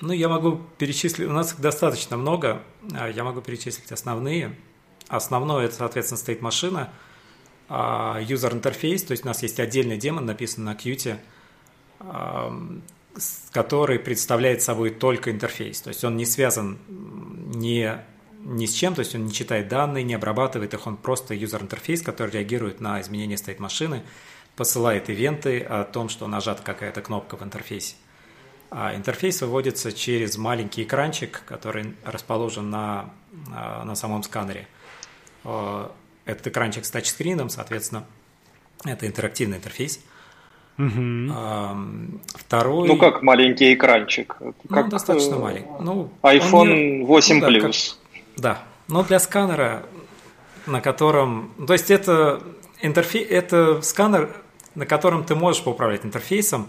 Ну, 0.00 0.12
я 0.12 0.28
могу 0.28 0.60
перечислить, 0.78 1.26
у 1.26 1.32
нас 1.32 1.52
их 1.52 1.60
достаточно 1.60 2.16
много, 2.16 2.62
а, 2.94 3.08
я 3.08 3.24
могу 3.24 3.40
перечислить 3.40 3.90
основные. 3.90 4.54
Основное, 5.08 5.64
это, 5.64 5.74
соответственно, 5.74 6.18
стоит 6.18 6.40
машина, 6.40 6.90
а, 7.68 8.20
user 8.20 8.52
интерфейс, 8.52 9.02
то 9.02 9.12
есть 9.12 9.24
у 9.24 9.26
нас 9.26 9.42
есть 9.42 9.58
отдельный 9.58 9.96
демон, 9.96 10.26
написан 10.26 10.64
на 10.64 10.74
Qt, 10.74 11.18
который 13.52 13.98
представляет 13.98 14.62
собой 14.62 14.90
только 14.90 15.30
интерфейс, 15.32 15.80
то 15.80 15.88
есть 15.88 16.04
он 16.04 16.16
не 16.16 16.24
связан 16.26 16.78
ни, 16.88 17.90
ни 18.44 18.66
с 18.66 18.72
чем, 18.72 18.94
то 18.94 19.00
есть 19.00 19.14
он 19.14 19.26
не 19.26 19.32
читает 19.32 19.68
данные, 19.68 20.04
не 20.04 20.14
обрабатывает 20.14 20.74
их, 20.74 20.86
он 20.86 20.96
просто 20.96 21.34
user 21.34 21.60
интерфейс, 21.60 22.02
который 22.02 22.30
реагирует 22.30 22.80
на 22.80 23.00
изменения 23.00 23.36
стоит 23.36 23.58
машины, 23.58 24.04
посылает 24.54 25.10
ивенты 25.10 25.60
о 25.60 25.84
том, 25.84 26.08
что 26.08 26.26
нажата 26.28 26.62
какая-то 26.62 27.02
кнопка 27.02 27.36
в 27.36 27.42
интерфейсе. 27.42 27.96
А 28.70 28.94
интерфейс 28.94 29.40
выводится 29.40 29.92
через 29.92 30.36
маленький 30.36 30.82
экранчик, 30.82 31.42
который 31.46 31.94
расположен 32.04 32.70
на, 32.70 33.10
а, 33.54 33.84
на 33.84 33.94
самом 33.94 34.22
сканере. 34.22 34.68
Этот 36.24 36.46
экранчик 36.48 36.84
с 36.84 36.90
тачскрином, 36.90 37.48
соответственно, 37.48 38.04
это 38.84 39.06
интерактивный 39.06 39.56
интерфейс. 39.56 40.00
Угу. 40.78 42.20
Второй... 42.34 42.88
Ну, 42.88 42.96
как 42.98 43.22
маленький 43.22 43.74
экранчик? 43.74 44.36
Ну, 44.38 44.54
как 44.70 44.84
ну, 44.84 44.90
достаточно 44.90 45.34
э, 45.34 45.38
маленький. 45.38 45.70
Ну, 45.80 46.10
iPhone 46.22 46.98
не... 46.98 47.04
8 47.04 47.34
ну, 47.34 47.40
да, 47.40 47.48
Plus. 47.48 47.60
Как... 47.62 48.22
Да, 48.36 48.62
но 48.86 49.02
для 49.02 49.18
сканера, 49.18 49.86
на 50.66 50.80
котором... 50.80 51.52
То 51.66 51.72
есть 51.72 51.90
это, 51.90 52.42
интерфей... 52.80 53.24
это 53.24 53.82
сканер, 53.82 54.36
на 54.76 54.86
котором 54.86 55.24
ты 55.24 55.34
можешь 55.34 55.64
поуправлять 55.64 56.04
интерфейсом, 56.04 56.68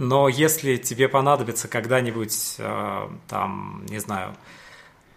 но 0.00 0.30
если 0.30 0.78
тебе 0.78 1.08
понадобится 1.08 1.68
когда-нибудь, 1.68 2.54
э, 2.56 3.08
там, 3.28 3.84
не 3.86 3.98
знаю, 3.98 4.34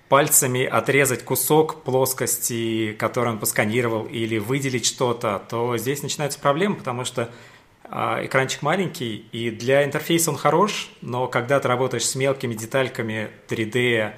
пальцами 0.09 0.65
отрезать 0.65 1.23
кусок 1.23 1.83
плоскости, 1.83 2.93
который 2.99 3.29
он 3.29 3.39
посканировал, 3.39 4.03
или 4.03 4.37
выделить 4.39 4.85
что-то, 4.85 5.41
то 5.49 5.77
здесь 5.77 6.03
начинаются 6.03 6.37
проблемы, 6.37 6.75
потому 6.75 7.05
что 7.05 7.31
э, 7.85 8.25
экранчик 8.25 8.61
маленький, 8.61 9.25
и 9.31 9.51
для 9.51 9.85
интерфейса 9.85 10.31
он 10.31 10.37
хорош, 10.37 10.91
но 10.99 11.27
когда 11.27 11.61
ты 11.61 11.69
работаешь 11.69 12.05
с 12.05 12.15
мелкими 12.15 12.53
детальками 12.53 13.29
3D, 13.47 14.11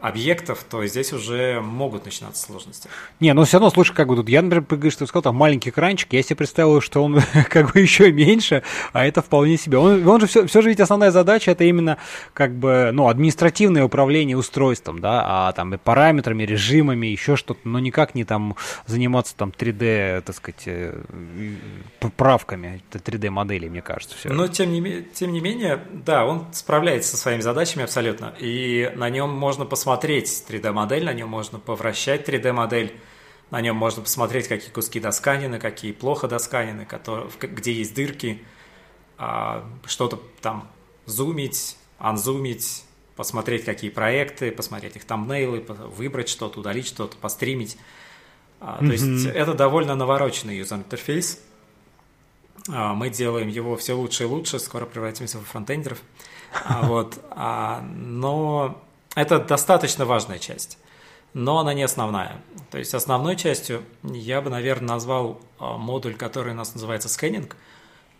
объектов, 0.00 0.64
то 0.68 0.86
здесь 0.86 1.12
уже 1.12 1.60
могут 1.60 2.04
начинаться 2.04 2.44
сложности. 2.44 2.88
Не, 3.18 3.34
но 3.34 3.44
все 3.44 3.56
равно, 3.56 3.70
слушай, 3.70 3.94
как 3.94 4.06
бы 4.06 4.14
тут, 4.14 4.28
я, 4.28 4.42
например, 4.42 4.92
что 4.92 5.00
ты 5.00 5.06
сказал, 5.08 5.22
там 5.22 5.34
маленький 5.34 5.70
экранчик, 5.70 6.12
я 6.12 6.22
себе 6.22 6.36
представил, 6.36 6.80
что 6.80 7.02
он 7.02 7.20
как 7.50 7.72
бы 7.72 7.80
еще 7.80 8.12
меньше, 8.12 8.62
а 8.92 9.04
это 9.04 9.22
вполне 9.22 9.56
себе. 9.56 9.78
Он, 9.78 10.06
он 10.06 10.20
же 10.20 10.28
все, 10.28 10.46
все 10.46 10.62
же 10.62 10.68
ведь 10.68 10.78
основная 10.78 11.10
задача 11.10 11.50
это 11.50 11.64
именно 11.64 11.98
как 12.32 12.54
бы, 12.54 12.90
ну, 12.92 13.08
административное 13.08 13.84
управление 13.84 14.36
устройством, 14.36 15.00
да, 15.00 15.48
а 15.48 15.52
там 15.52 15.74
и 15.74 15.78
параметрами, 15.78 16.44
режимами, 16.44 17.08
еще 17.08 17.34
что-то, 17.34 17.60
но 17.64 17.80
никак 17.80 18.14
не 18.14 18.24
там 18.24 18.54
заниматься 18.86 19.34
там 19.36 19.52
3D, 19.56 20.22
так 20.22 20.36
сказать, 20.36 20.62
э, 20.66 20.94
правками 22.16 22.82
3D 22.92 23.30
моделей, 23.30 23.68
мне 23.68 23.82
кажется. 23.82 24.16
Все. 24.16 24.28
Но 24.28 24.46
тем 24.46 24.70
не, 24.70 25.02
тем 25.02 25.32
не 25.32 25.40
менее, 25.40 25.82
да, 25.92 26.24
он 26.24 26.46
справляется 26.52 27.10
со 27.10 27.16
своими 27.16 27.40
задачами 27.40 27.82
абсолютно, 27.82 28.32
и 28.38 28.92
на 28.94 29.10
нем 29.10 29.30
можно 29.30 29.64
посмотреть 29.64 29.87
посмотреть 29.88 30.44
3D-модель, 30.46 31.06
на 31.06 31.14
нем 31.14 31.30
можно 31.30 31.58
повращать 31.58 32.28
3D-модель, 32.28 32.94
на 33.50 33.62
нем 33.62 33.74
можно 33.74 34.02
посмотреть, 34.02 34.46
какие 34.46 34.70
куски 34.70 35.00
досканены, 35.00 35.58
какие 35.58 35.92
плохо 35.92 36.28
досканены, 36.28 36.84
которые, 36.84 37.30
где 37.40 37.72
есть 37.72 37.94
дырки, 37.94 38.42
а, 39.16 39.66
что-то 39.86 40.20
там 40.42 40.68
зумить, 41.06 41.78
анзумить, 41.98 42.84
посмотреть, 43.16 43.64
какие 43.64 43.88
проекты, 43.88 44.52
посмотреть 44.52 44.96
их 44.96 45.04
тамнейлы, 45.04 45.60
выбрать 45.60 46.28
что-то, 46.28 46.60
удалить 46.60 46.86
что-то, 46.86 47.16
постримить. 47.16 47.78
Mm-hmm. 48.60 48.86
То 48.86 48.92
есть 48.92 49.26
это 49.34 49.54
довольно 49.54 49.94
навороченный 49.94 50.58
юзер-интерфейс. 50.58 51.40
А, 52.68 52.92
мы 52.92 53.08
делаем 53.08 53.48
его 53.48 53.74
все 53.78 53.94
лучше 53.94 54.24
и 54.24 54.26
лучше, 54.26 54.58
скоро 54.58 54.84
превратимся 54.84 55.38
в 55.38 55.44
фронтендеров. 55.44 56.02
Вот. 56.82 57.18
Но 57.34 58.82
это 59.14 59.38
достаточно 59.38 60.04
важная 60.04 60.38
часть, 60.38 60.78
но 61.34 61.58
она 61.58 61.74
не 61.74 61.82
основная. 61.82 62.40
То 62.70 62.78
есть 62.78 62.94
основной 62.94 63.36
частью 63.36 63.84
я 64.02 64.40
бы, 64.40 64.50
наверное, 64.50 64.88
назвал 64.90 65.40
а, 65.58 65.76
модуль, 65.76 66.14
который 66.14 66.52
у 66.52 66.56
нас 66.56 66.74
называется 66.74 67.08
скэнинг. 67.08 67.56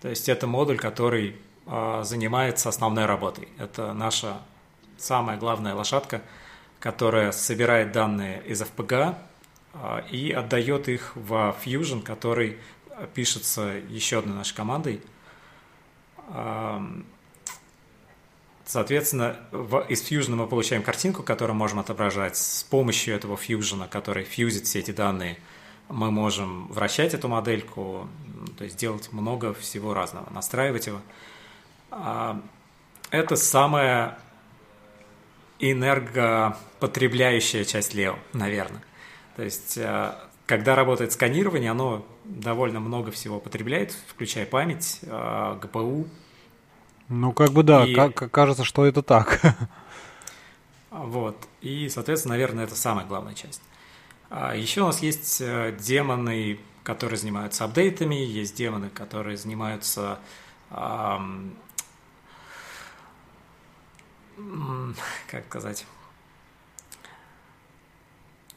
То 0.01 0.09
есть 0.09 0.28
это 0.28 0.47
модуль, 0.47 0.78
который 0.78 1.36
а, 1.66 2.03
занимается 2.05 2.68
основной 2.68 3.07
работой. 3.07 3.49
Это 3.59 3.93
наша 3.93 4.39
самая 4.97 5.36
главная 5.36 5.74
лошадка, 5.74 6.22
которая 6.80 7.32
собирает 7.32 7.93
данные 7.93 8.43
из 8.47 8.62
FPGA, 8.62 9.16
и 10.11 10.32
отдает 10.32 10.89
их 10.89 11.12
в 11.14 11.55
Fusion, 11.64 12.03
который 12.03 12.59
пишется 13.14 13.80
еще 13.89 14.18
одной 14.18 14.36
нашей 14.36 14.55
командой. 14.55 15.01
Соответственно, 18.68 19.34
из 19.88 20.02
Fusion 20.02 20.34
мы 20.34 20.46
получаем 20.46 20.82
картинку, 20.82 21.22
которую 21.22 21.56
можем 21.56 21.78
отображать. 21.78 22.36
С 22.36 22.62
помощью 22.64 23.14
этого 23.14 23.34
Fusion, 23.34 23.88
который 23.88 24.24
фьюзит 24.24 24.66
все 24.66 24.80
эти 24.80 24.90
данные, 24.90 25.38
мы 25.88 26.10
можем 26.10 26.68
вращать 26.68 27.14
эту 27.14 27.28
модельку, 27.28 28.06
то 28.58 28.64
есть 28.64 28.76
делать 28.76 29.10
много 29.10 29.54
всего 29.54 29.94
разного, 29.94 30.28
настраивать 30.30 30.86
его. 30.86 31.00
Это 33.10 33.36
самая 33.36 34.18
энергопотребляющая 35.60 37.64
часть 37.64 37.94
Leo, 37.94 38.18
наверное. 38.34 38.82
То 39.36 39.44
есть, 39.44 39.78
э, 39.78 40.12
когда 40.44 40.74
работает 40.74 41.12
сканирование, 41.12 41.70
оно 41.70 42.04
довольно 42.24 42.80
много 42.80 43.12
всего 43.12 43.40
потребляет, 43.40 43.96
включая 44.08 44.44
память, 44.44 44.98
э, 45.02 45.58
ГПУ. 45.62 46.06
Ну, 47.09 47.32
как 47.32 47.50
бы 47.52 47.62
да, 47.62 47.84
и... 47.84 47.94
кажется, 48.11 48.64
что 48.64 48.86
это 48.86 49.02
так. 49.02 49.40
Вот. 50.90 51.36
И, 51.61 51.88
соответственно, 51.90 52.34
наверное, 52.34 52.64
это 52.64 52.74
самая 52.74 53.06
главная 53.06 53.34
часть. 53.34 53.61
А 54.30 54.56
еще 54.56 54.80
у 54.82 54.86
нас 54.86 55.00
есть 55.00 55.40
э, 55.40 55.76
демоны, 55.78 56.59
которые 56.82 57.18
занимаются 57.18 57.64
апдейтами, 57.64 58.14
есть 58.14 58.56
демоны, 58.56 58.88
которые 58.88 59.36
занимаются 59.36 60.18
как 65.26 65.44
сказать, 65.48 65.86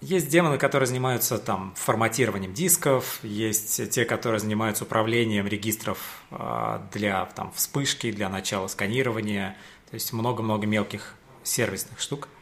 есть 0.02 0.30
демоны, 0.30 0.58
которые 0.58 0.88
занимаются 0.88 1.38
там 1.38 1.74
форматированием 1.76 2.54
дисков, 2.54 3.20
есть 3.24 3.92
те, 3.92 4.04
которые 4.04 4.40
занимаются 4.40 4.84
управлением 4.84 5.48
регистров 5.48 6.24
а, 6.32 6.88
для 6.92 7.26
там, 7.28 7.52
вспышки, 7.54 8.12
для 8.12 8.28
начала 8.28 8.68
сканирования, 8.68 9.56
то 9.90 9.96
есть 9.96 10.12
много-много 10.12 10.66
мелких 10.66 11.16
сервисных 11.44 12.00
штук– 12.00 12.28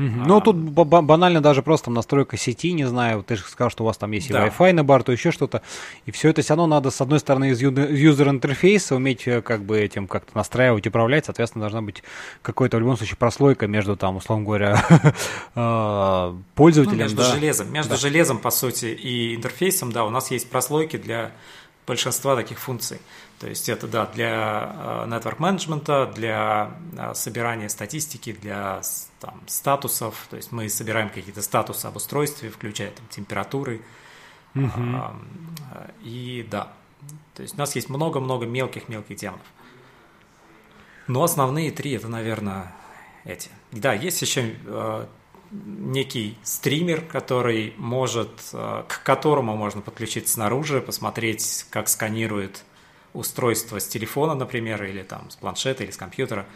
Угу. 0.00 0.26
Ну, 0.26 0.40
тут 0.40 0.56
банально 0.56 1.42
даже 1.42 1.62
просто 1.62 1.86
там 1.86 1.94
настройка 1.94 2.38
сети, 2.38 2.72
не 2.72 2.86
знаю, 2.86 3.22
ты 3.22 3.36
же 3.36 3.42
сказал, 3.42 3.70
что 3.70 3.84
у 3.84 3.86
вас 3.86 3.98
там 3.98 4.10
есть 4.12 4.30
да. 4.30 4.46
и 4.46 4.50
Wi-Fi 4.50 4.72
на 4.72 4.82
борту, 4.82 5.12
еще 5.12 5.30
что-то. 5.30 5.60
И 6.06 6.10
все 6.10 6.30
это 6.30 6.40
все 6.40 6.54
равно 6.54 6.66
надо, 6.66 6.90
с 6.90 7.02
одной 7.02 7.18
стороны, 7.20 7.50
из 7.50 7.60
юзер-интерфейса 7.60 8.96
уметь 8.96 9.28
э, 9.28 9.42
как 9.42 9.62
бы 9.62 9.78
этим 9.78 10.06
как-то 10.06 10.34
настраивать, 10.34 10.86
управлять. 10.86 11.26
Соответственно, 11.26 11.64
должна 11.64 11.82
быть 11.82 12.02
какой-то, 12.40 12.78
в 12.78 12.80
любом 12.80 12.96
случае, 12.96 13.16
прослойка 13.16 13.66
между, 13.66 13.94
там, 13.94 14.16
условно 14.16 14.46
говоря, 14.46 14.82
э, 15.54 16.34
пользователем. 16.54 16.96
Ну, 16.96 17.02
между 17.02 17.18
да. 17.18 17.34
железом. 17.34 17.70
Между 17.70 17.90
да. 17.90 17.96
железом, 17.96 18.38
по 18.38 18.50
сути, 18.50 18.86
и 18.86 19.34
интерфейсом, 19.34 19.92
да, 19.92 20.06
у 20.06 20.10
нас 20.10 20.30
есть 20.30 20.48
прослойки 20.48 20.96
для 20.96 21.32
большинства 21.86 22.36
таких 22.36 22.58
функций. 22.58 23.00
То 23.40 23.48
есть 23.48 23.70
это, 23.70 23.88
да, 23.88 24.04
для 24.04 24.76
э, 24.76 25.08
network 25.08 25.38
management, 25.38 26.12
для 26.12 26.76
собирания 27.14 27.70
статистики, 27.70 28.32
для 28.32 28.82
там, 29.18 29.40
статусов, 29.46 30.26
то 30.28 30.36
есть 30.36 30.52
мы 30.52 30.68
собираем 30.68 31.08
какие-то 31.08 31.40
статусы 31.40 31.86
об 31.86 31.96
устройстве, 31.96 32.50
включая 32.50 32.90
там, 32.90 33.06
температуры. 33.08 33.80
Угу. 34.54 34.70
А, 34.76 35.16
и 36.02 36.46
да, 36.50 36.72
то 37.34 37.42
есть 37.42 37.54
у 37.54 37.58
нас 37.58 37.74
есть 37.74 37.88
много-много 37.88 38.44
мелких-мелких 38.44 39.16
демонов. 39.16 39.46
Но 41.06 41.22
основные 41.22 41.70
три 41.70 41.92
это, 41.92 42.08
наверное, 42.08 42.74
эти. 43.24 43.48
Да, 43.72 43.94
есть 43.94 44.20
еще 44.20 44.54
э, 44.64 45.06
некий 45.50 46.36
стример, 46.42 47.00
который 47.00 47.74
может, 47.78 48.30
э, 48.52 48.84
к 48.86 49.02
которому 49.02 49.56
можно 49.56 49.80
подключиться 49.80 50.34
снаружи, 50.34 50.80
посмотреть, 50.80 51.66
как 51.70 51.88
сканирует 51.88 52.64
устройство 53.12 53.80
с 53.80 53.86
телефона, 53.86 54.34
например, 54.34 54.82
или 54.84 55.02
там 55.02 55.30
с 55.30 55.36
планшета 55.36 55.84
или 55.84 55.90
с 55.90 55.96
компьютера. 55.96 56.46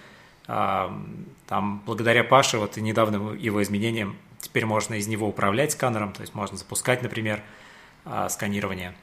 Там, 0.47 1.83
благодаря 1.87 2.23
Паше, 2.23 2.59
вот 2.59 2.77
и 2.77 2.83
недавним 2.83 3.35
его 3.37 3.63
изменениям, 3.63 4.17
теперь 4.45 4.67
можно 4.67 4.95
из 4.95 5.07
него 5.07 5.27
управлять 5.27 5.73
сканером, 5.73 6.13
то 6.13 6.21
есть 6.21 6.35
можно 6.35 6.57
запускать, 6.57 7.03
например, 7.03 7.43
а, 8.05 8.29
сканирование, 8.29 8.95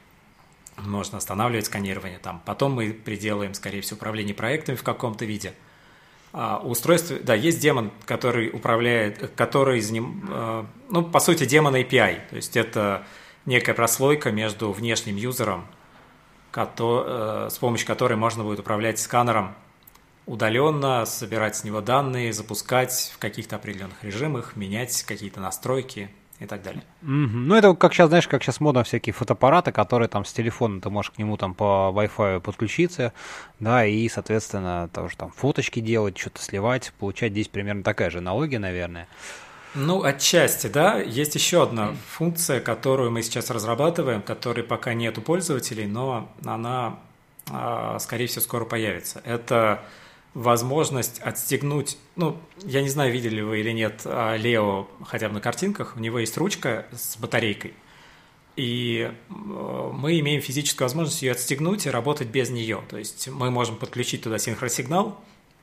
можно 0.78 1.18
останавливать 1.18 1.66
сканирование. 1.66 2.18
Там. 2.18 2.40
Потом 2.44 2.72
мы 2.72 2.92
приделаем, 2.92 3.52
скорее 3.54 3.80
всего, 3.80 3.96
управление 3.96 4.34
проектами 4.34 4.76
в 4.76 4.84
каком-то 4.84 5.24
виде. 5.24 5.52
А 6.32 6.58
устройство, 6.58 7.18
да, 7.18 7.34
есть 7.34 7.60
демон, 7.60 7.90
который 8.06 8.50
управляет, 8.50 9.32
который 9.34 9.80
из 9.80 9.90
ним, 9.90 10.24
а, 10.30 10.66
ну, 10.88 11.02
по 11.02 11.18
сути, 11.18 11.44
демон 11.44 11.74
API, 11.74 12.20
то 12.30 12.36
есть 12.36 12.56
это 12.56 13.04
некая 13.44 13.74
прослойка 13.74 14.30
между 14.30 14.72
внешним 14.72 15.16
юзером, 15.16 15.66
с 16.54 17.58
помощью 17.58 17.86
которой 17.86 18.14
можно 18.14 18.44
будет 18.44 18.60
управлять 18.60 18.98
сканером 18.98 19.54
удаленно, 20.26 21.04
собирать 21.04 21.56
с 21.56 21.64
него 21.64 21.80
данные, 21.80 22.32
запускать 22.32 23.12
в 23.14 23.18
каких-то 23.18 23.56
определенных 23.56 24.04
режимах, 24.04 24.54
менять 24.56 25.02
какие-то 25.02 25.40
настройки 25.40 26.10
и 26.38 26.46
так 26.46 26.62
далее. 26.62 26.82
Mm-hmm. 27.02 27.28
Ну, 27.32 27.54
это 27.54 27.74
как 27.74 27.92
сейчас, 27.92 28.08
знаешь, 28.08 28.28
как 28.28 28.42
сейчас 28.42 28.60
модно 28.60 28.84
всякие 28.84 29.12
фотоаппараты, 29.12 29.72
которые 29.72 30.08
там 30.08 30.24
с 30.24 30.32
телефона 30.32 30.80
ты 30.80 30.90
можешь 30.90 31.10
к 31.10 31.18
нему 31.18 31.36
там 31.36 31.54
по 31.54 31.92
Wi-Fi 31.94 32.40
подключиться, 32.40 33.12
да, 33.60 33.84
и, 33.84 34.08
соответственно, 34.08 34.88
тоже 34.92 35.16
там 35.16 35.30
фоточки 35.30 35.80
делать, 35.80 36.18
что-то 36.18 36.42
сливать, 36.42 36.92
получать 36.98 37.32
здесь 37.32 37.48
примерно 37.48 37.82
такая 37.82 38.10
же 38.10 38.18
аналогия, 38.18 38.58
наверное. 38.58 39.08
Ну, 39.74 40.02
отчасти, 40.02 40.66
да. 40.66 41.00
Есть 41.00 41.34
еще 41.34 41.62
одна 41.62 41.94
функция, 42.08 42.60
которую 42.60 43.10
мы 43.10 43.22
сейчас 43.22 43.50
разрабатываем, 43.50 44.22
которой 44.22 44.62
пока 44.62 44.92
нет 44.94 45.16
у 45.18 45.22
пользователей, 45.22 45.86
но 45.86 46.30
она, 46.44 46.98
а, 47.50 47.98
скорее 47.98 48.26
всего, 48.26 48.42
скоро 48.42 48.64
появится. 48.64 49.22
Это 49.24 49.82
возможность 50.34 51.20
отстегнуть, 51.20 51.98
ну, 52.16 52.38
я 52.64 52.82
не 52.82 52.88
знаю, 52.88 53.12
видели 53.12 53.40
вы 53.40 53.60
или 53.60 53.70
нет 53.70 54.02
а, 54.04 54.36
Лео 54.36 54.88
хотя 55.06 55.28
бы 55.28 55.34
на 55.34 55.40
картинках, 55.40 55.94
у 55.96 56.00
него 56.00 56.18
есть 56.18 56.36
ручка 56.36 56.86
с 56.92 57.16
батарейкой, 57.16 57.74
и 58.56 59.10
э, 59.10 59.90
мы 59.94 60.18
имеем 60.20 60.42
физическую 60.42 60.86
возможность 60.86 61.22
ее 61.22 61.32
отстегнуть 61.32 61.86
и 61.86 61.90
работать 61.90 62.28
без 62.28 62.50
нее. 62.50 62.82
То 62.88 62.98
есть 62.98 63.28
мы 63.28 63.50
можем 63.50 63.76
подключить 63.76 64.22
туда 64.22 64.38
синхросигнал, 64.38 65.18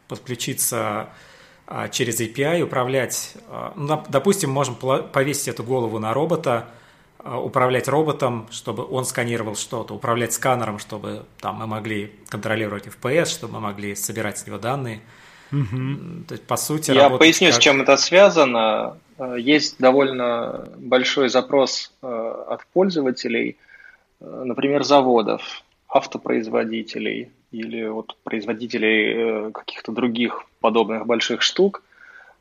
подключиться 0.07 1.09
через 1.91 2.19
API, 2.19 2.61
управлять, 2.61 3.35
а, 3.47 3.73
ну, 3.75 4.03
допустим, 4.09 4.49
можем 4.49 4.75
повесить 4.75 5.49
эту 5.49 5.63
голову 5.63 5.99
на 5.99 6.13
робота, 6.13 6.65
а, 7.19 7.39
управлять 7.39 7.87
роботом, 7.87 8.47
чтобы 8.49 8.85
он 8.85 9.05
сканировал 9.05 9.55
что-то, 9.55 9.93
управлять 9.93 10.33
сканером, 10.33 10.79
чтобы 10.79 11.25
там 11.39 11.57
мы 11.57 11.67
могли 11.67 12.11
контролировать 12.27 12.87
FPS, 12.87 13.25
чтобы 13.25 13.53
мы 13.53 13.59
могли 13.59 13.95
собирать 13.95 14.39
с 14.39 14.47
него 14.47 14.57
данные. 14.57 15.01
Угу. 15.51 16.25
То 16.27 16.33
есть, 16.33 16.47
по 16.47 16.57
сути, 16.57 16.91
Я 16.91 17.09
поясню, 17.09 17.47
как... 17.49 17.55
с 17.55 17.59
чем 17.59 17.81
это 17.81 17.97
связано. 17.97 18.97
Э, 19.17 19.35
есть 19.39 19.79
довольно 19.79 20.69
большой 20.77 21.29
запрос 21.29 21.91
э, 22.01 22.07
от 22.47 22.65
пользователей, 22.67 23.57
э, 24.19 24.41
например, 24.45 24.83
заводов, 24.83 25.63
автопроизводителей 25.87 27.31
или 27.51 27.87
вот 27.87 28.15
производителей 28.23 29.51
каких-то 29.51 29.91
других 29.91 30.45
подобных 30.59 31.05
больших 31.05 31.41
штук, 31.41 31.83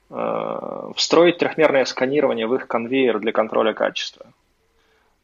встроить 0.09 1.39
трехмерное 1.39 1.85
сканирование 1.85 2.47
в 2.47 2.55
их 2.55 2.67
конвейер 2.67 3.19
для 3.19 3.33
контроля 3.33 3.75
качества. 3.75 4.27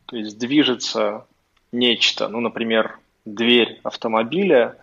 То 0.07 0.16
есть 0.16 0.39
движется 0.39 1.26
нечто, 1.72 2.28
ну, 2.28 2.41
например, 2.41 2.99
дверь 3.24 3.80
автомобиля, 3.82 4.76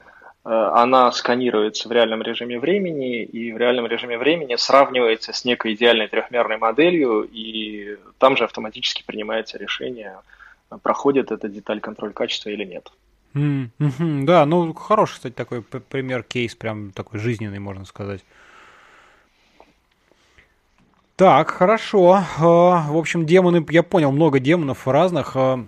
э, 0.43 0.49
она 0.49 1.11
сканируется 1.11 1.87
в 1.87 1.91
реальном 1.91 2.21
режиме 2.21 2.59
времени, 2.59 3.23
и 3.23 3.51
в 3.51 3.57
реальном 3.57 3.87
режиме 3.87 4.17
времени 4.17 4.55
сравнивается 4.55 5.33
с 5.33 5.45
некой 5.45 5.73
идеальной 5.73 6.07
трехмерной 6.07 6.57
моделью, 6.57 7.21
и 7.31 7.97
там 8.17 8.35
же 8.35 8.43
автоматически 8.43 9.03
принимается 9.05 9.57
решение, 9.57 10.17
проходит 10.81 11.31
эта 11.31 11.47
деталь 11.47 11.79
контроль 11.79 12.13
качества 12.13 12.49
или 12.49 12.63
нет. 12.63 12.91
Mm-hmm. 13.33 14.25
Да, 14.25 14.45
ну 14.45 14.73
хороший, 14.73 15.13
кстати, 15.13 15.33
такой 15.33 15.61
пример, 15.61 16.23
кейс, 16.23 16.55
прям 16.55 16.91
такой 16.91 17.19
жизненный, 17.19 17.59
можно 17.59 17.85
сказать. 17.85 18.23
Так, 21.21 21.51
хорошо. 21.51 22.17
Э, 22.17 22.41
в 22.41 22.97
общем, 22.97 23.27
демоны, 23.27 23.63
я 23.69 23.83
понял, 23.83 24.11
много 24.11 24.39
демонов 24.39 24.87
разных. 24.87 25.33
Э, 25.35 25.63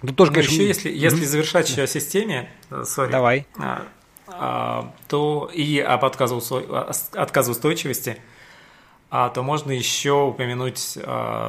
тут 0.00 0.14
тоже, 0.14 0.30
ну, 0.30 0.36
конечно... 0.36 0.54
еще, 0.54 0.68
если, 0.68 0.88
если 0.88 1.24
завершать 1.24 1.76
о 1.78 1.88
системе, 1.88 2.48
э, 2.70 2.84
sorry, 2.86 3.10
Давай. 3.10 3.44
то 5.08 5.50
и 5.52 5.80
об 5.80 6.04
отказоустойчивости, 6.04 8.18
а, 9.16 9.28
то 9.28 9.44
можно 9.44 9.70
еще 9.70 10.24
упомянуть 10.24 10.98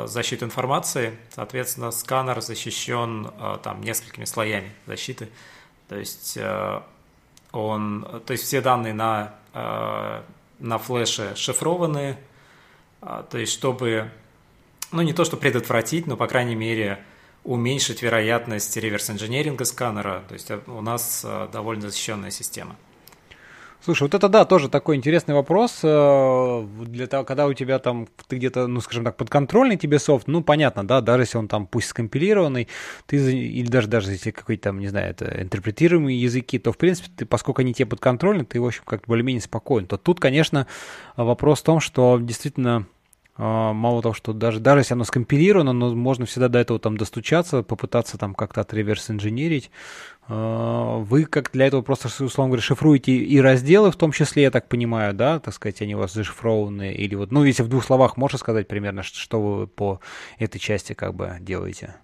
защиту 0.05 0.45
информации. 0.45 1.17
Соответственно, 1.33 1.89
сканер 1.89 2.39
защищен 2.39 3.31
там 3.63 3.81
несколькими 3.81 4.25
слоями 4.25 4.71
защиты. 4.85 5.29
То 5.89 5.95
есть 5.95 6.37
он, 7.51 8.21
то 8.23 8.33
есть 8.33 8.43
все 8.43 8.61
данные 8.61 8.93
на, 8.93 9.33
на 10.59 10.77
флеше 10.77 11.35
шифрованы, 11.35 12.17
а, 13.01 13.23
то 13.23 13.39
есть, 13.39 13.53
чтобы 13.53 14.11
ну 14.91 15.01
не 15.01 15.13
то 15.13 15.25
что 15.25 15.35
предотвратить, 15.35 16.05
но 16.05 16.17
по 16.17 16.27
крайней 16.27 16.55
мере 16.55 17.03
уменьшить 17.43 18.03
вероятность 18.03 18.77
реверс-инженеринга 18.77 19.65
сканера. 19.65 20.23
То 20.27 20.33
есть 20.35 20.51
у 20.51 20.81
нас 20.81 21.25
довольно 21.51 21.89
защищенная 21.89 22.29
система. 22.29 22.75
Слушай, 23.85 24.01
вот 24.01 24.15
это 24.15 24.29
да, 24.29 24.45
тоже 24.45 24.67
такой 24.67 24.95
интересный 24.95 25.35
вопрос. 25.35 25.81
Э, 25.83 26.65
для 26.87 27.05
того, 27.05 27.23
когда 27.23 27.45
у 27.45 27.53
тебя 27.53 27.77
там, 27.77 28.07
ты 28.27 28.37
где-то, 28.37 28.65
ну, 28.65 28.81
скажем 28.81 29.03
так, 29.03 29.15
подконтрольный 29.15 29.77
тебе 29.77 29.99
софт, 29.99 30.25
ну, 30.25 30.41
понятно, 30.41 30.87
да, 30.87 31.01
даже 31.01 31.21
если 31.21 31.37
он 31.37 31.47
там 31.47 31.67
пусть 31.67 31.89
скомпилированный, 31.89 32.67
ты, 33.05 33.17
или 33.17 33.67
даже, 33.67 33.87
даже 33.87 34.09
если 34.09 34.31
какой-то 34.31 34.63
там, 34.63 34.79
не 34.79 34.87
знаю, 34.87 35.11
это 35.11 35.39
интерпретируемые 35.39 36.19
языки, 36.19 36.57
то, 36.57 36.71
в 36.71 36.79
принципе, 36.79 37.11
ты, 37.15 37.25
поскольку 37.27 37.61
они 37.61 37.75
тебе 37.75 37.85
подконтрольны, 37.85 38.43
ты, 38.43 38.59
в 38.59 38.65
общем, 38.65 38.81
как-то 38.87 39.05
более-менее 39.05 39.43
спокоен. 39.43 39.85
То 39.85 39.97
тут, 39.97 40.19
конечно, 40.19 40.65
вопрос 41.15 41.59
в 41.59 41.65
том, 41.65 41.79
что 41.79 42.17
действительно 42.19 42.87
мало 43.37 44.01
того, 44.01 44.13
что 44.13 44.31
даже, 44.31 44.59
даже 44.59 44.81
если 44.81 44.93
оно 44.93 45.03
скомпилировано, 45.03 45.73
но 45.73 45.93
можно 45.93 46.25
всегда 46.25 46.47
до 46.47 46.59
этого 46.59 46.79
там 46.79 46.97
достучаться, 46.97 47.63
попытаться 47.63 48.17
там 48.17 48.33
как-то 48.33 48.61
отреверс 48.61 49.11
инженерить. 49.11 49.71
А, 50.27 50.97
вы 50.99 51.25
как 51.25 51.51
для 51.51 51.67
этого 51.67 51.81
просто, 51.81 52.07
условно 52.07 52.51
говоря, 52.51 52.61
шифруете 52.61 53.11
и 53.11 53.39
разделы 53.41 53.91
в 53.91 53.97
том 53.97 54.11
числе, 54.11 54.43
я 54.43 54.51
так 54.51 54.69
понимаю, 54.69 55.13
да, 55.13 55.39
так 55.39 55.53
сказать, 55.53 55.81
они 55.81 55.95
у 55.95 55.99
вас 55.99 56.13
зашифрованы, 56.13 56.93
или 56.93 57.15
вот, 57.15 57.31
ну, 57.31 57.43
если 57.43 57.63
в 57.63 57.67
двух 57.67 57.83
словах 57.83 58.15
можешь 58.17 58.39
сказать 58.39 58.67
примерно, 58.67 59.03
что 59.03 59.41
вы 59.41 59.67
по 59.67 59.99
этой 60.39 60.59
части 60.59 60.93
как 60.93 61.13
бы 61.13 61.35
делаете? 61.41 61.95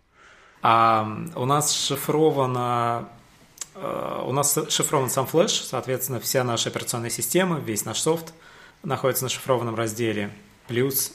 А, 0.62 1.08
у 1.36 1.46
нас 1.46 1.72
шифровано 1.72 3.08
а, 3.76 4.26
у 4.28 4.34
нас 4.34 4.58
шифрован 4.70 5.10
сам 5.10 5.26
флеш, 5.26 5.52
соответственно, 5.52 6.20
вся 6.20 6.44
наша 6.44 6.70
операционная 6.70 7.10
система, 7.10 7.58
весь 7.58 7.86
наш 7.86 8.00
софт 8.00 8.34
находится 8.84 9.24
на 9.24 9.30
шифрованном 9.30 9.76
разделе. 9.76 10.30
Плюс 10.68 11.14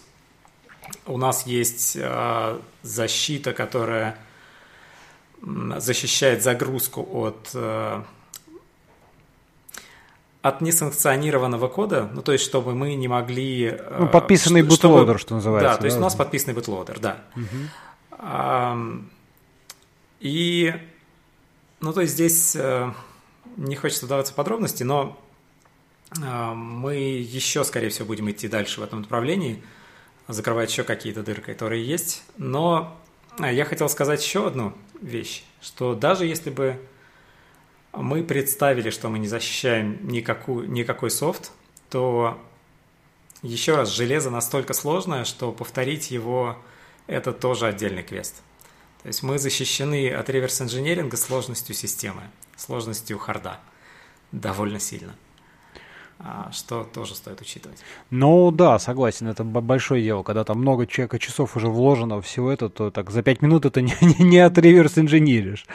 у 1.07 1.19
нас 1.19 1.47
есть 1.47 1.97
э, 1.97 2.59
защита, 2.83 3.53
которая 3.53 4.19
защищает 5.43 6.43
загрузку 6.43 7.07
от 7.13 7.51
э, 7.55 8.03
от 10.43 10.61
несанкционированного 10.61 11.69
кода, 11.69 12.09
ну 12.13 12.23
то 12.23 12.33
есть 12.33 12.45
чтобы 12.45 12.75
мы 12.75 12.95
не 12.95 13.09
могли... 13.09 13.77
Э, 13.79 13.97
ну, 14.01 14.09
подписанный 14.09 14.63
что, 14.63 14.89
бутлодер, 14.89 15.19
что 15.19 15.35
называется. 15.35 15.75
Да, 15.75 15.77
то 15.77 15.85
есть 15.87 15.97
да? 15.97 16.01
у 16.01 16.05
нас 16.05 16.15
подписанный 16.15 16.55
бутлодер, 16.55 16.99
да. 17.01 17.19
Угу. 17.35 17.45
А, 18.19 18.79
и, 20.21 20.75
ну 21.81 21.93
то 21.93 22.01
есть 22.01 22.15
здесь 22.15 22.57
э, 22.57 22.91
не 23.57 23.77
хочется 23.77 24.07
вдаваться 24.07 24.33
в 24.33 24.37
подробности, 24.37 24.83
но 24.85 25.19
э, 26.17 26.55
мы 26.55 26.95
еще, 26.95 27.65
скорее 27.65 27.91
всего, 27.91 28.07
будем 28.07 28.31
идти 28.31 28.49
дальше 28.49 28.81
в 28.81 28.85
этом 28.85 29.03
направлении– 29.03 29.63
закрывать 30.29 30.71
еще 30.71 30.85
какие-то 30.85 31.23
дыры, 31.23 31.43
которые 31.43 31.85
есть. 31.85 32.23
Но 32.37 32.97
а, 33.39 33.53
я 33.53 33.65
хотел 33.65 33.89
сказать 33.89 34.23
еще 34.25 34.47
одну 34.47 34.73
вещь, 35.01 35.45
что 35.61 35.95
даже 35.95 36.27
если 36.27 36.51
бы 36.51 36.81
мы 37.93 38.23
представили, 38.23 38.91
что 38.91 39.09
мы 39.09 39.19
не 39.19 39.29
защищаем 39.29 40.07
никакую, 40.07 40.71
никакой 40.71 41.11
софт, 41.11 41.53
то 41.91 42.39
еще 43.43 43.77
раз, 43.77 43.91
железо 43.91 44.31
настолько 44.31 44.75
сложное, 44.75 45.25
что 45.25 45.53
повторить 45.53 46.11
его– 46.11 46.59
это 47.07 47.33
тоже 47.33 47.67
отдельный 47.67 48.03
квест. 48.03 48.43
То 49.03 49.09
есть 49.09 49.23
мы 49.23 49.39
защищены 49.39 50.11
от 50.11 50.29
реверс-инженеринга 50.29 51.17
сложностью 51.17 51.75
системы, 51.75 52.23
сложностью 52.57 53.19
харда 53.19 53.61
довольно 54.33 54.81
сильно. 54.81 55.15
А, 56.19 56.51
что 56.51 56.85
тоже 56.85 57.15
стоит 57.15 57.41
учитывать. 57.41 57.79
Ну 58.11 58.51
да, 58.51 58.79
согласен, 58.79 59.29
это 59.29 59.45
большое 59.45 60.03
дело. 60.03 60.23
Когда 60.23 60.45
там 60.45 60.59
много 60.59 60.87
человека 60.87 61.19
часов 61.19 61.57
уже 61.57 61.69
вложено 61.69 62.23
всего 62.23 62.51
это, 62.51 62.71
то 62.71 62.91
так 62.91 63.11
за 63.11 63.23
пять 63.23 63.43
минут 63.43 63.67
это 63.67 63.81
не, 63.83 63.95
не, 64.01 64.25
не 64.25 64.39
от 64.39 64.57
реверс 64.57 64.97
инженеришь. 64.99 65.67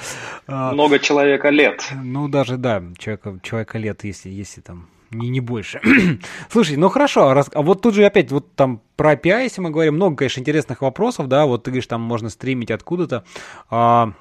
А, 0.47 0.71
много 0.73 0.97
человека 0.99 1.49
лет. 1.49 1.83
Ну 2.03 2.27
даже 2.27 2.57
да, 2.57 2.81
человека, 2.97 3.39
человека 3.43 3.77
лет, 3.77 4.03
если, 4.03 4.29
если 4.29 4.61
там 4.61 4.87
не, 5.11 5.29
не 5.29 5.41
больше. 5.41 5.79
Слушай, 6.49 6.77
ну 6.77 6.89
хорошо, 6.89 7.29
а, 7.29 7.33
раз, 7.33 7.49
а 7.53 7.61
вот 7.61 7.81
тут 7.81 7.93
же 7.93 8.05
опять 8.05 8.31
вот 8.31 8.55
там 8.55 8.81
про 8.95 9.13
API, 9.13 9.43
если 9.43 9.61
мы 9.61 9.69
говорим, 9.69 9.95
много, 9.95 10.15
конечно, 10.15 10.39
интересных 10.39 10.81
вопросов, 10.81 11.27
да, 11.27 11.45
вот 11.45 11.63
ты 11.63 11.71
говоришь, 11.71 11.87
там 11.87 12.01
можно 12.01 12.29
стримить 12.29 12.71
откуда-то. 12.71 13.23
А, 13.69 13.81
а, 14.01 14.13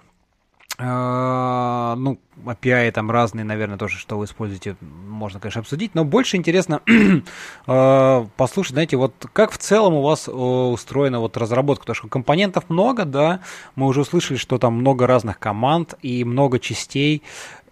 ну, 0.81 2.19
API 2.45 2.91
там 2.93 3.11
разные, 3.11 3.45
наверное, 3.45 3.77
тоже, 3.77 3.99
что 3.99 4.19
вы 4.19 4.25
используете, 4.25 4.77
можно, 4.81 5.41
конечно, 5.41 5.61
обсудить, 5.61 5.95
но 5.95 6.05
больше 6.05 6.37
интересно 6.37 6.81
а, 7.67 8.27
послушать, 8.37 8.73
знаете, 8.73 8.97
вот 8.97 9.15
как 9.33 9.53
в 9.53 9.59
целом 9.59 9.95
у 9.95 10.03
вас 10.03 10.29
устроена 10.29 11.21
вот 11.21 11.37
разработка, 11.37 11.83
потому 11.83 11.95
что 11.95 12.09
компонентов 12.09 12.71
много, 12.71 13.05
да, 13.05 13.41
мы 13.77 13.87
уже 13.87 14.01
услышали, 14.01 14.39
что 14.39 14.59
там 14.59 14.75
много 14.75 15.07
разных 15.07 15.39
команд 15.39 15.95
и 16.03 16.25
много 16.25 16.59
частей, 16.59 17.23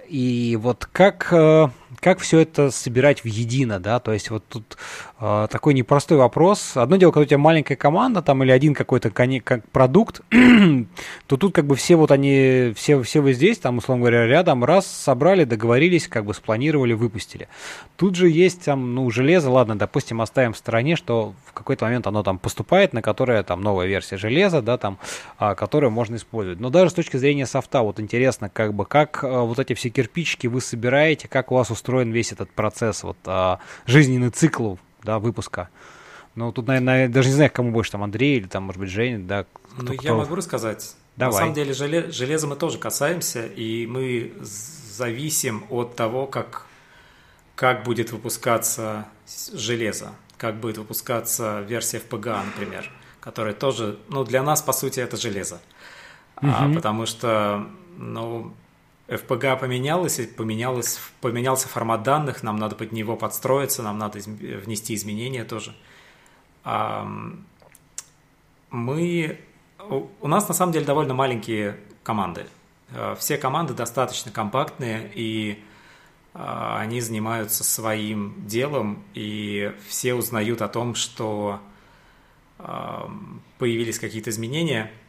и 0.09 0.59
вот 0.61 0.87
как, 0.91 1.29
э, 1.33 1.69
как 2.01 2.21
все 2.21 2.41
это 2.41 2.71
собирать 2.71 3.25
в 3.25 3.27
едино, 3.27 3.79
да, 3.79 4.01
то 4.01 4.13
есть 4.13 4.31
вот 4.31 4.45
тут 4.49 4.79
э, 5.18 5.18
такой 5.19 5.75
непростой 5.75 6.19
вопрос. 6.19 6.77
Одно 6.77 6.97
дело, 6.97 7.11
когда 7.11 7.23
у 7.23 7.27
тебя 7.27 7.39
маленькая 7.39 7.77
команда 7.77 8.23
там 8.23 8.43
или 8.43 8.51
один 8.51 8.75
какой-то 8.75 9.11
как 9.11 9.69
продукт, 9.71 10.21
то 11.27 11.37
тут 11.37 11.55
как 11.55 11.67
бы 11.67 11.75
все 11.75 11.97
вот 11.97 12.11
они, 12.11 12.73
все, 12.77 13.03
все 13.03 13.21
вы 13.21 13.33
здесь, 13.33 13.59
там, 13.59 13.79
условно 13.79 14.03
говоря, 14.03 14.27
рядом, 14.27 14.65
раз, 14.65 14.87
собрали, 14.87 15.45
договорились, 15.45 16.07
как 16.07 16.25
бы 16.25 16.35
спланировали, 16.35 16.93
выпустили. 16.93 17.49
Тут 17.97 18.15
же 18.15 18.29
есть 18.29 18.65
там, 18.65 18.95
ну, 18.95 19.11
железо, 19.11 19.51
ладно, 19.51 19.77
допустим, 19.77 20.21
оставим 20.21 20.53
в 20.53 20.57
стороне, 20.57 20.95
что 20.97 21.35
в 21.47 21.53
какой-то 21.53 21.85
момент 21.85 22.07
оно 22.07 22.23
там 22.23 22.39
поступает, 22.39 22.93
на 22.93 23.03
которое 23.03 23.43
там 23.43 23.61
новая 23.61 23.87
версия 23.87 24.17
железа, 24.17 24.63
да, 24.63 24.79
там, 24.79 24.99
а, 25.39 25.55
которую 25.55 25.91
можно 25.91 26.17
использовать. 26.17 26.61
Но 26.61 26.71
даже 26.71 26.91
с 26.91 26.95
точки 26.95 27.17
зрения 27.17 27.47
софта, 27.47 27.83
вот 27.83 27.99
интересно, 27.99 28.49
как 28.49 28.75
бы, 28.75 28.87
как 28.87 29.25
а, 29.25 29.43
вот 29.43 29.59
эти 29.59 29.75
все 29.75 29.91
кирпичики 29.91 30.47
вы 30.47 30.61
собираете, 30.61 31.27
как 31.29 31.51
у 31.51 31.57
вас 31.57 31.71
устроен 31.71 32.13
весь 32.13 32.33
этот 32.33 32.51
процесс, 32.51 33.03
вот 33.03 33.19
а, 33.27 33.59
жизненный 33.87 34.31
цикл, 34.31 34.77
да, 35.03 35.19
выпуска. 35.19 35.69
Ну, 36.35 36.53
тут, 36.53 36.67
наверное, 36.69 37.09
даже 37.09 37.29
не 37.29 37.35
знаю, 37.35 37.51
кому 37.53 37.73
больше, 37.73 37.91
там, 37.91 38.03
Андрей 38.03 38.39
или 38.39 38.47
там, 38.47 38.65
может 38.65 38.81
быть, 38.81 38.91
Женя, 38.91 39.19
да. 39.19 39.45
Кто, 39.77 39.93
ну, 39.93 40.01
я 40.03 40.15
могу 40.15 40.35
рассказать. 40.35 40.95
Давай. 41.17 41.33
На 41.33 41.39
самом 41.41 41.55
деле, 41.55 41.73
желе, 41.73 42.11
железа 42.13 42.47
мы 42.47 42.55
тоже 42.55 42.79
касаемся, 42.79 43.45
и 43.45 43.87
мы 43.89 44.33
зависим 44.41 45.65
от 45.69 45.97
того, 45.97 46.27
как, 46.27 46.67
как 47.57 47.83
будет 47.83 48.13
выпускаться 48.13 49.09
железо, 49.53 50.13
как 50.37 50.61
будет 50.61 50.79
выпускаться 50.79 51.65
версия 51.67 51.99
FPGA, 51.99 52.45
например, 52.45 52.89
которая 53.21 53.55
тоже, 53.55 53.99
ну, 54.09 54.23
для 54.23 54.45
нас, 54.45 54.63
по 54.63 54.73
сути, 54.73 55.01
это 55.01 55.17
железо. 55.17 55.61
Угу. 56.41 56.53
А, 56.53 56.73
потому 56.73 57.05
что, 57.07 57.67
ну, 57.97 58.55
FPGA 59.09 59.59
поменялась, 59.59 60.21
поменялось, 60.37 61.01
поменялся 61.23 61.67
формат 61.67 62.03
данных, 62.03 62.43
нам 62.43 62.57
надо 62.57 62.77
под 62.77 62.93
него 62.93 63.17
подстроиться, 63.17 63.83
нам 63.83 63.99
надо 63.99 64.19
внести 64.19 64.95
изменения 64.95 65.45
тоже. 65.45 65.75
Мы, 68.71 69.41
у 70.21 70.29
нас 70.29 70.47
на 70.47 70.55
самом 70.55 70.73
деле 70.73 70.85
довольно 70.85 71.15
маленькие 71.15 71.79
команды. 72.03 72.47
А, 72.93 73.15
все 73.15 73.39
команды 73.39 73.73
достаточно 73.73 74.31
компактные, 74.31 75.11
и 75.15 75.65
а, 76.35 76.79
они 76.79 77.01
занимаются 77.01 77.65
своим 77.65 78.35
делом, 78.47 79.03
и 79.15 79.75
все 79.89 80.13
узнают 80.13 80.61
о 80.61 80.69
том, 80.69 80.95
что 80.95 81.61
появились 83.59 83.99
какие-то 83.99 84.29
изменения– 84.29 84.93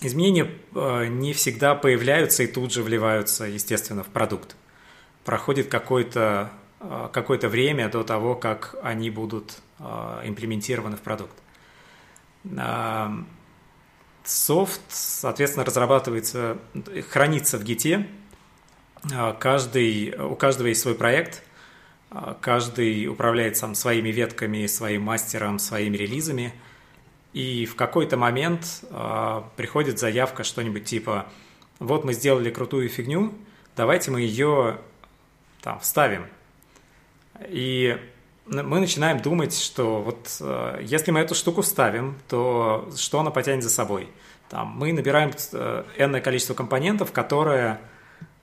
Изменения 0.00 0.48
э, 0.74 1.06
не 1.06 1.32
всегда 1.32 1.74
появляются 1.74 2.44
и 2.44 2.46
тут 2.46 2.72
же 2.72 2.82
вливаются, 2.82 3.44
естественно, 3.44 4.04
в 4.04 4.08
продукт. 4.08 4.54
Проходит 5.24 5.68
какое-то 5.68 6.52
э, 6.80 7.08
какое 7.12 7.38
время 7.38 7.88
до 7.88 8.04
того, 8.04 8.36
как 8.36 8.76
они 8.82 9.10
будут 9.10 9.58
э, 9.80 9.84
имплементированы 10.24 10.96
в 10.96 11.00
продукт. 11.00 11.34
Софт, 14.24 14.80
соответственно, 14.88 15.64
разрабатывается, 15.64 16.58
хранится 17.10 17.58
в 17.58 17.64
гите. 17.64 18.06
Каждый, 19.40 20.14
у 20.18 20.36
каждого 20.36 20.68
есть 20.68 20.82
свой 20.82 20.94
проект. 20.94 21.42
Каждый 22.40 23.06
управляет 23.08 23.56
сам 23.56 23.74
своими 23.74 24.10
ветками, 24.10 24.66
своим 24.66 25.02
мастером, 25.02 25.58
своими 25.58 25.96
релизами– 25.96 26.54
и 27.38 27.66
в 27.66 27.76
какой-то 27.76 28.16
момент 28.16 28.82
э, 28.90 29.42
приходит 29.54 30.00
заявка 30.00 30.42
что-нибудь 30.42 30.86
типа 30.86 31.26
вот 31.78 32.04
мы 32.04 32.12
сделали 32.12 32.50
крутую 32.50 32.88
фигню, 32.88 33.32
давайте 33.76 34.10
мы 34.10 34.22
ее 34.22 34.78
там 35.62 35.78
вставим. 35.78 36.26
И 37.46 37.96
мы 38.46 38.80
начинаем 38.80 39.20
думать, 39.22 39.56
что 39.56 40.02
вот 40.02 40.36
э, 40.40 40.80
если 40.82 41.12
мы 41.12 41.20
эту 41.20 41.36
штуку 41.36 41.62
вставим, 41.62 42.18
то 42.28 42.90
что 42.96 43.20
она 43.20 43.30
потянет 43.30 43.62
за 43.62 43.70
собой? 43.70 44.08
Там, 44.48 44.74
мы 44.76 44.92
набираем 44.92 45.30
э, 45.52 45.84
энное 45.96 46.20
количество 46.20 46.54
компонентов, 46.54 47.12
которые, 47.12 47.78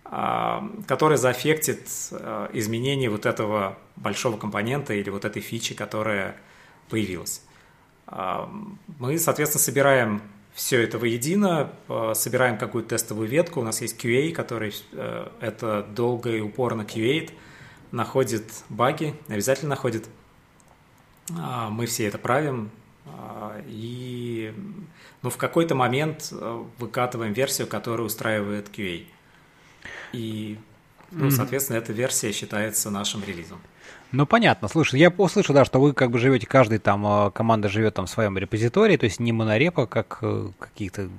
э, 0.05 0.59
которые 0.87 1.17
заэффектит 1.17 1.89
э, 2.11 2.47
изменение 2.53 3.09
вот 3.09 3.25
этого 3.25 3.77
большого 3.97 4.37
компонента 4.37 4.93
или 4.93 5.09
вот 5.09 5.25
этой 5.25 5.41
фичи, 5.41 5.75
которая 5.75 6.37
появилась. 6.89 7.41
Мы, 8.08 9.18
соответственно, 9.18 9.62
собираем 9.62 10.22
все 10.53 10.82
это 10.82 10.97
воедино, 10.97 11.74
собираем 12.14 12.58
какую-то 12.58 12.89
тестовую 12.89 13.28
ветку. 13.28 13.60
У 13.60 13.64
нас 13.64 13.82
есть 13.82 14.03
QA, 14.03 14.32
который 14.32 14.74
это 15.41 15.84
долго 15.84 16.30
и 16.32 16.39
упорно 16.39 16.84
QA, 16.84 17.30
находит 17.91 18.64
баги, 18.70 19.16
обязательно 19.28 19.72
находит. 19.72 20.08
Мы 21.28 21.88
все 21.88 22.06
это 22.06 22.18
правим, 22.18 22.70
и 23.68 24.53
ну, 25.22 25.30
в 25.30 25.38
какой-то 25.38 25.76
момент 25.76 26.32
выкатываем 26.80 27.34
версию, 27.34 27.68
которая 27.68 28.06
устраивает 28.06 28.70
QA. 28.70 29.06
И, 30.14 30.58
ну, 31.12 31.32
соответственно, 31.32 31.78
эта 31.78 31.91
версия 31.91 32.32
считается 32.32 32.89
нашим 32.91 33.24
релизом. 33.24 33.60
Ну, 34.16 34.26
понятно. 34.26 34.70
Слушай, 34.70 35.01
я 35.01 35.09
услышал, 35.09 35.53
да, 35.53 35.66
что 35.66 35.82
вы 35.82 35.91
как 35.91 36.09
бы 36.09 36.20
живете, 36.20 36.47
каждый 36.47 36.78
там, 36.78 37.05
э, 37.05 37.32
команда 37.32 37.68
живет 37.68 37.95
там 37.95 38.05
в 38.05 38.09
своем 38.09 38.38
репозитории, 38.38 38.95
то 38.95 39.03
есть 39.03 39.20
не 39.20 39.34
монорепа, 39.34 39.88
как 39.88 40.20
э, 40.22 40.51
какие-то 40.57 41.09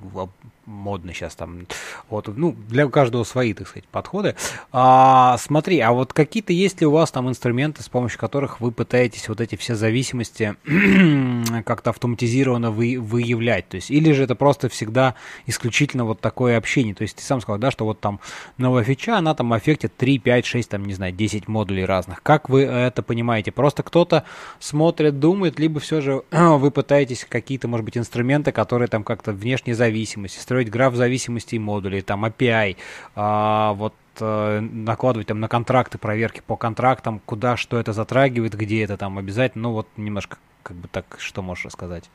модно 0.67 1.13
сейчас 1.13 1.35
там, 1.35 1.65
вот, 2.09 2.27
ну, 2.27 2.55
для 2.67 2.87
каждого 2.87 3.23
свои, 3.23 3.53
так 3.53 3.67
сказать, 3.67 3.87
подходы. 3.87 4.35
А, 4.71 5.37
смотри, 5.39 5.79
а 5.79 5.93
вот 5.93 6.13
какие-то 6.13 6.53
есть 6.53 6.81
ли 6.81 6.87
у 6.87 6.91
вас 6.91 7.09
там 7.11 7.29
инструменты, 7.29 7.81
с 7.81 7.89
помощью 7.89 8.19
которых 8.19 8.59
вы 8.59 8.71
пытаетесь 8.71 9.29
вот 9.29 9.41
эти 9.41 9.55
все 9.55 9.75
зависимости 9.75 10.55
как-то 11.65 11.91
автоматизированно 11.91 12.69
вы, 12.71 12.99
выявлять, 12.99 13.69
то 13.69 13.75
есть, 13.75 13.89
или 13.89 14.11
же 14.11 14.23
это 14.23 14.35
просто 14.35 14.67
всегда 14.69 15.15
исключительно 15.45 16.05
вот 16.05 16.19
такое 16.19 16.57
общение, 16.57 16.93
то 16.93 17.03
есть 17.03 17.15
ты 17.15 17.23
сам 17.23 17.39
сказал, 17.41 17.59
да, 17.59 17.71
что 17.71 17.85
вот 17.85 17.99
там 18.01 18.19
новая 18.57 18.83
фича, 18.83 19.17
она 19.17 19.33
там 19.33 19.53
аффектит 19.53 19.95
3, 19.95 20.19
5, 20.19 20.45
6, 20.45 20.69
там, 20.69 20.85
не 20.85 20.93
знаю, 20.93 21.13
10 21.13 21.47
модулей 21.47 21.85
разных. 21.85 22.21
Как 22.21 22.49
вы 22.49 22.63
это 22.63 23.01
понимаете? 23.01 23.51
Просто 23.51 23.83
кто-то 23.83 24.25
смотрит, 24.59 25.19
думает, 25.19 25.59
либо 25.59 25.79
все 25.79 26.01
же 26.01 26.23
вы 26.31 26.71
пытаетесь 26.71 27.25
какие-то, 27.27 27.69
может 27.69 27.85
быть, 27.85 27.97
инструменты, 27.97 28.51
которые 28.51 28.89
там 28.89 29.03
как-то 29.03 29.31
внешней 29.31 29.73
зависимости, 29.73 30.39
строить 30.57 30.71
граф 30.71 30.95
зависимостей 30.95 31.59
модулей, 31.59 32.01
там 32.01 32.25
API, 32.25 32.77
а, 33.15 33.73
вот 33.73 33.93
э, 34.19 34.59
накладывать 34.59 35.27
там 35.27 35.39
на 35.39 35.47
контракты, 35.47 35.99
проверки 35.99 36.41
по 36.45 36.57
контрактам, 36.57 37.21
куда 37.25 37.57
что 37.57 37.79
это 37.79 37.93
затрагивает, 37.93 38.55
где 38.55 38.83
это 38.83 38.97
там 38.97 39.19
обязательно, 39.19 39.69
ну 39.69 39.73
вот 39.73 39.87
немножко 39.97 40.39
как 40.63 40.75
бы 40.77 40.87
так, 40.87 41.17
что 41.19 41.43
можешь 41.43 41.65
рассказать? 41.65 42.09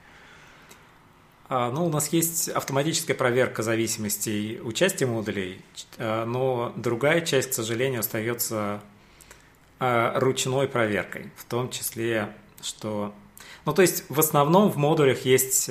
А, 1.48 1.70
ну, 1.70 1.86
у 1.86 1.88
нас 1.88 2.08
есть 2.08 2.48
автоматическая 2.48 3.16
проверка 3.16 3.62
зависимостей 3.62 4.58
участия 4.60 5.06
модулей, 5.06 5.60
э, 5.98 6.24
но 6.24 6.72
другая 6.74 7.20
часть, 7.20 7.50
к 7.50 7.54
сожалению, 7.54 8.00
остается 8.00 8.80
э, 9.78 10.18
ручной 10.18 10.66
проверкой, 10.66 11.30
в 11.36 11.44
том 11.44 11.70
числе, 11.70 12.34
что... 12.60 13.14
Ну, 13.66 13.72
то 13.72 13.82
есть, 13.82 14.04
в 14.08 14.18
основном 14.18 14.68
в 14.68 14.78
модулях 14.78 15.24
есть 15.24 15.70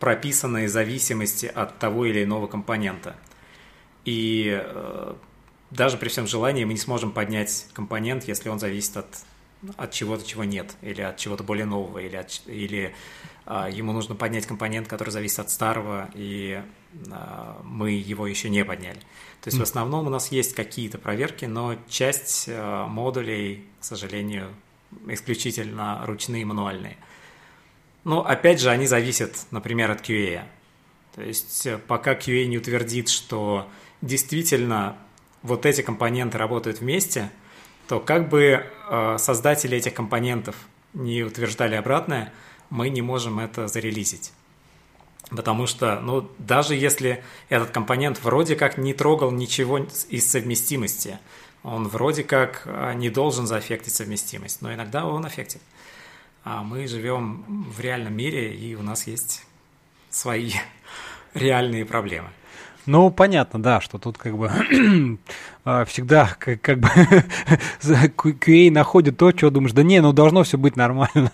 прописанные 0.00 0.68
зависимости 0.68 1.46
от 1.46 1.78
того 1.78 2.06
или 2.06 2.24
иного 2.24 2.46
компонента. 2.46 3.16
И 4.04 4.58
э, 4.62 5.14
даже 5.70 5.98
при 5.98 6.08
всем 6.08 6.26
желании 6.26 6.64
мы 6.64 6.72
не 6.72 6.78
сможем 6.78 7.12
поднять 7.12 7.66
компонент, 7.72 8.24
если 8.24 8.48
он 8.48 8.58
зависит 8.58 8.96
от, 8.96 9.06
от 9.76 9.92
чего-то, 9.92 10.24
чего 10.26 10.44
нет, 10.44 10.76
или 10.82 11.02
от 11.02 11.16
чего-то 11.16 11.44
более 11.44 11.66
нового, 11.66 11.98
или, 11.98 12.16
от, 12.16 12.40
или 12.46 12.94
э, 13.46 13.68
ему 13.72 13.92
нужно 13.92 14.14
поднять 14.14 14.46
компонент, 14.46 14.88
который 14.88 15.10
зависит 15.10 15.40
от 15.40 15.50
старого, 15.50 16.08
и 16.14 16.62
э, 16.92 17.54
мы 17.64 17.90
его 17.90 18.26
еще 18.26 18.48
не 18.48 18.64
подняли. 18.64 19.00
То 19.40 19.48
есть 19.48 19.58
mm. 19.58 19.60
в 19.60 19.62
основном 19.64 20.06
у 20.06 20.10
нас 20.10 20.32
есть 20.32 20.54
какие-то 20.54 20.98
проверки, 20.98 21.44
но 21.44 21.76
часть 21.88 22.44
э, 22.48 22.86
модулей, 22.86 23.64
к 23.80 23.84
сожалению, 23.84 24.54
исключительно 25.06 26.02
ручные 26.06 26.44
мануальные. 26.44 26.96
Но 28.08 28.26
опять 28.26 28.58
же, 28.58 28.70
они 28.70 28.86
зависят, 28.86 29.44
например, 29.50 29.90
от 29.90 30.00
QA. 30.00 30.40
То 31.14 31.20
есть 31.20 31.66
э, 31.66 31.76
пока 31.76 32.14
QA 32.14 32.46
не 32.46 32.56
утвердит, 32.56 33.10
что 33.10 33.68
действительно 34.00 34.96
вот 35.42 35.66
эти 35.66 35.82
компоненты 35.82 36.38
работают 36.38 36.80
вместе, 36.80 37.30
то 37.86 38.00
как 38.00 38.30
бы 38.30 38.64
э, 38.90 39.16
создатели 39.18 39.76
этих 39.76 39.92
компонентов 39.92 40.56
не 40.94 41.22
утверждали 41.22 41.74
обратное, 41.74 42.32
мы 42.70 42.88
не 42.88 43.02
можем 43.02 43.40
это 43.40 43.68
зарелизить. 43.68 44.32
Потому 45.28 45.66
что, 45.66 46.00
ну, 46.00 46.30
даже 46.38 46.74
если 46.74 47.22
этот 47.50 47.72
компонент 47.72 48.24
вроде 48.24 48.56
как 48.56 48.78
не 48.78 48.94
трогал 48.94 49.32
ничего 49.32 49.86
из 50.08 50.30
совместимости, 50.30 51.18
он 51.62 51.86
вроде 51.88 52.24
как 52.24 52.62
э, 52.64 52.94
не 52.94 53.10
должен 53.10 53.46
заэффектить 53.46 53.94
совместимость, 53.94 54.62
но 54.62 54.72
иногда 54.72 55.04
он 55.04 55.26
аффектит 55.26 55.60
а 56.44 56.62
мы 56.62 56.86
живем 56.86 57.66
в 57.70 57.80
реальном 57.80 58.16
мире, 58.16 58.54
и 58.54 58.74
у 58.74 58.82
нас 58.82 59.06
есть 59.06 59.46
свои 60.10 60.52
реальные 61.34 61.84
проблемы. 61.84 62.28
Ну, 62.88 63.10
понятно, 63.10 63.62
да, 63.62 63.82
что 63.82 63.98
тут 63.98 64.16
как 64.16 64.34
бы 64.38 64.50
а, 65.66 65.84
всегда 65.84 66.34
как, 66.38 66.62
как 66.62 66.78
бы 66.78 66.88
QA 67.82 68.70
находит 68.70 69.18
то, 69.18 69.30
что 69.30 69.50
думаешь, 69.50 69.74
да 69.74 69.82
не, 69.82 70.00
ну 70.00 70.14
должно 70.14 70.42
все 70.42 70.56
быть 70.56 70.74
нормально, 70.74 71.30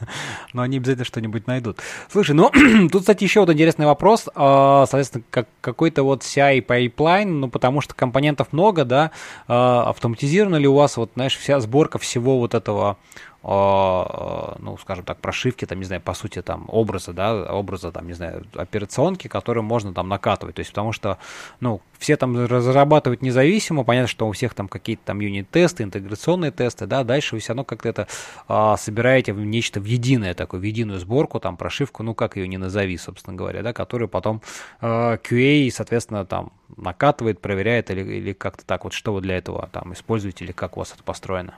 но 0.52 0.62
они 0.62 0.78
обязательно 0.78 1.04
что-нибудь 1.04 1.46
найдут. 1.46 1.78
Слушай, 2.10 2.32
ну 2.34 2.50
тут, 2.90 3.02
кстати, 3.02 3.22
еще 3.22 3.38
вот 3.38 3.50
интересный 3.50 3.86
вопрос, 3.86 4.28
а, 4.34 4.86
соответственно, 4.86 5.22
как, 5.30 5.46
какой-то 5.60 6.02
вот 6.02 6.22
CI 6.22 6.66
pipeline, 6.66 7.26
ну 7.26 7.48
потому 7.48 7.80
что 7.80 7.94
компонентов 7.94 8.52
много, 8.52 8.84
да, 8.84 9.12
а, 9.46 9.90
автоматизирована 9.90 10.56
ли 10.56 10.66
у 10.66 10.74
вас 10.74 10.96
вот, 10.96 11.12
знаешь, 11.14 11.36
вся 11.36 11.60
сборка 11.60 11.98
всего 11.98 12.40
вот 12.40 12.54
этого 12.54 12.96
ну, 13.44 14.78
скажем 14.80 15.04
так, 15.04 15.18
прошивки, 15.18 15.66
там, 15.66 15.78
не 15.78 15.84
знаю, 15.84 16.00
по 16.00 16.14
сути, 16.14 16.40
там, 16.40 16.64
образа, 16.68 17.12
да, 17.12 17.52
образа, 17.52 17.92
там, 17.92 18.06
не 18.06 18.14
знаю, 18.14 18.46
операционки, 18.54 19.28
которые 19.28 19.62
можно 19.62 19.92
там 19.92 20.08
накатывать, 20.08 20.54
то 20.56 20.60
есть, 20.60 20.70
потому 20.70 20.92
что, 20.92 21.18
ну, 21.60 21.82
все 21.98 22.16
там 22.16 22.46
разрабатывают 22.46 23.20
независимо, 23.20 23.84
понятно, 23.84 24.08
что 24.08 24.26
у 24.26 24.32
всех 24.32 24.54
там 24.54 24.68
какие-то 24.68 25.02
там 25.04 25.20
unit-тесты, 25.20 25.82
интеграционные 25.82 26.52
тесты, 26.52 26.86
да, 26.86 27.04
дальше 27.04 27.34
вы 27.34 27.40
все 27.40 27.52
равно 27.52 27.64
как-то 27.64 27.88
это 27.88 28.08
а, 28.48 28.76
собираете 28.78 29.34
в 29.34 29.40
нечто 29.44 29.80
в 29.80 29.84
единое 29.84 30.32
такое, 30.32 30.60
в 30.60 30.62
единую 30.64 30.98
сборку, 30.98 31.38
там, 31.38 31.58
прошивку, 31.58 32.02
ну, 32.02 32.14
как 32.14 32.36
ее 32.36 32.48
не 32.48 32.56
назови, 32.56 32.96
собственно 32.96 33.36
говоря, 33.36 33.62
да, 33.62 33.72
которую 33.74 34.08
потом 34.08 34.40
а, 34.80 35.18
QA, 35.18 35.70
соответственно, 35.70 36.24
там, 36.24 36.52
накатывает, 36.76 37.40
проверяет 37.40 37.90
или, 37.90 38.00
или 38.00 38.32
как-то 38.32 38.64
так, 38.64 38.84
вот 38.84 38.92
что 38.92 39.12
вы 39.12 39.20
для 39.20 39.36
этого 39.36 39.68
там 39.72 39.92
используете 39.92 40.44
или 40.44 40.52
как 40.52 40.76
у 40.76 40.80
вас 40.80 40.92
это 40.94 41.02
построено? 41.02 41.54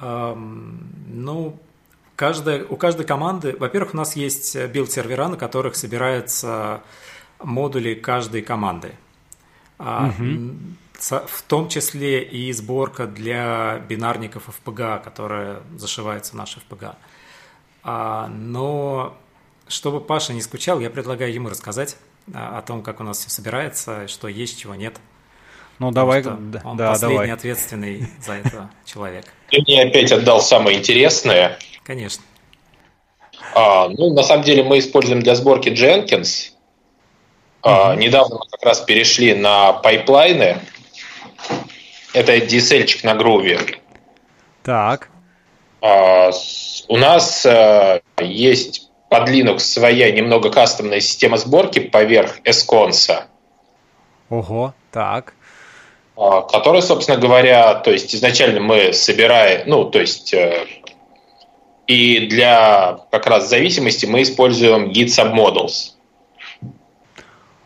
Ну, 0.00 1.58
каждая, 2.16 2.64
у 2.64 2.76
каждой 2.76 3.06
команды, 3.06 3.56
во-первых, 3.58 3.94
у 3.94 3.96
нас 3.96 4.16
есть 4.16 4.56
build-сервера, 4.56 5.28
на 5.28 5.36
которых 5.36 5.76
собираются 5.76 6.82
модули 7.38 7.94
каждой 7.94 8.42
команды. 8.42 8.92
Угу. 9.78 10.54
В 11.26 11.42
том 11.48 11.68
числе 11.68 12.22
и 12.22 12.52
сборка 12.52 13.06
для 13.06 13.80
бинарников 13.88 14.48
FPGA, 14.48 15.02
которая 15.02 15.62
зашивается 15.76 16.32
в 16.32 16.36
наш 16.36 16.56
FPGA. 16.56 16.94
А, 17.82 18.28
но 18.28 19.16
чтобы 19.66 20.00
Паша 20.00 20.32
не 20.32 20.40
скучал, 20.40 20.78
я 20.78 20.90
предлагаю 20.90 21.32
ему 21.32 21.48
рассказать 21.48 21.96
а, 22.32 22.58
о 22.58 22.62
том, 22.62 22.82
как 22.82 23.00
у 23.00 23.04
нас 23.04 23.18
все 23.18 23.30
собирается, 23.30 24.06
что 24.06 24.28
есть, 24.28 24.60
чего 24.60 24.76
нет. 24.76 25.00
Ну, 25.78 25.90
давай. 25.90 26.24
Он 26.24 26.50
да, 26.76 26.90
последний 26.90 27.16
давай. 27.16 27.30
ответственный 27.32 28.06
за 28.24 28.34
это 28.34 28.70
человек. 28.84 29.26
Ты 29.48 29.62
мне 29.62 29.82
опять 29.82 30.12
отдал 30.12 30.40
самое 30.40 30.78
интересное. 30.78 31.58
Конечно. 31.84 32.22
А, 33.54 33.88
ну, 33.88 34.14
на 34.14 34.22
самом 34.22 34.44
деле 34.44 34.62
мы 34.62 34.78
используем 34.78 35.20
для 35.20 35.34
сборки 35.34 35.68
Jenkins. 35.68 36.52
А, 37.62 37.94
недавно 37.94 38.36
мы 38.36 38.46
как 38.50 38.62
раз 38.62 38.80
перешли 38.80 39.34
на 39.34 39.72
pipeline 39.72 40.41
ы. 40.41 40.58
Это 42.14 42.36
DSL 42.36 43.00
на 43.04 43.14
Groovy. 43.14 43.60
Так. 44.62 45.08
А, 45.80 46.30
у 46.88 46.96
нас 46.96 47.44
а, 47.46 48.00
есть 48.20 48.90
под 49.08 49.28
Linux 49.28 49.58
своя 49.60 50.10
немного 50.10 50.50
кастомная 50.50 51.00
система 51.00 51.36
сборки 51.36 51.80
поверх 51.80 52.40
SCons 52.44 53.01
а. 53.01 53.24
Ого, 54.30 54.74
так. 54.90 55.34
А, 56.16 56.42
который, 56.42 56.82
собственно 56.82 57.18
говоря, 57.18 57.74
то 57.74 57.90
есть 57.90 58.14
изначально 58.14 58.60
мы 58.60 58.92
собираем, 58.92 59.68
ну, 59.68 59.84
то 59.86 60.00
есть 60.00 60.34
э, 60.34 60.66
и 61.86 62.26
для 62.26 63.00
как 63.10 63.26
раз 63.26 63.48
зависимости 63.48 64.06
мы 64.06 64.22
используем 64.22 64.90
Git 64.90 65.06
Submodels. 65.06 65.92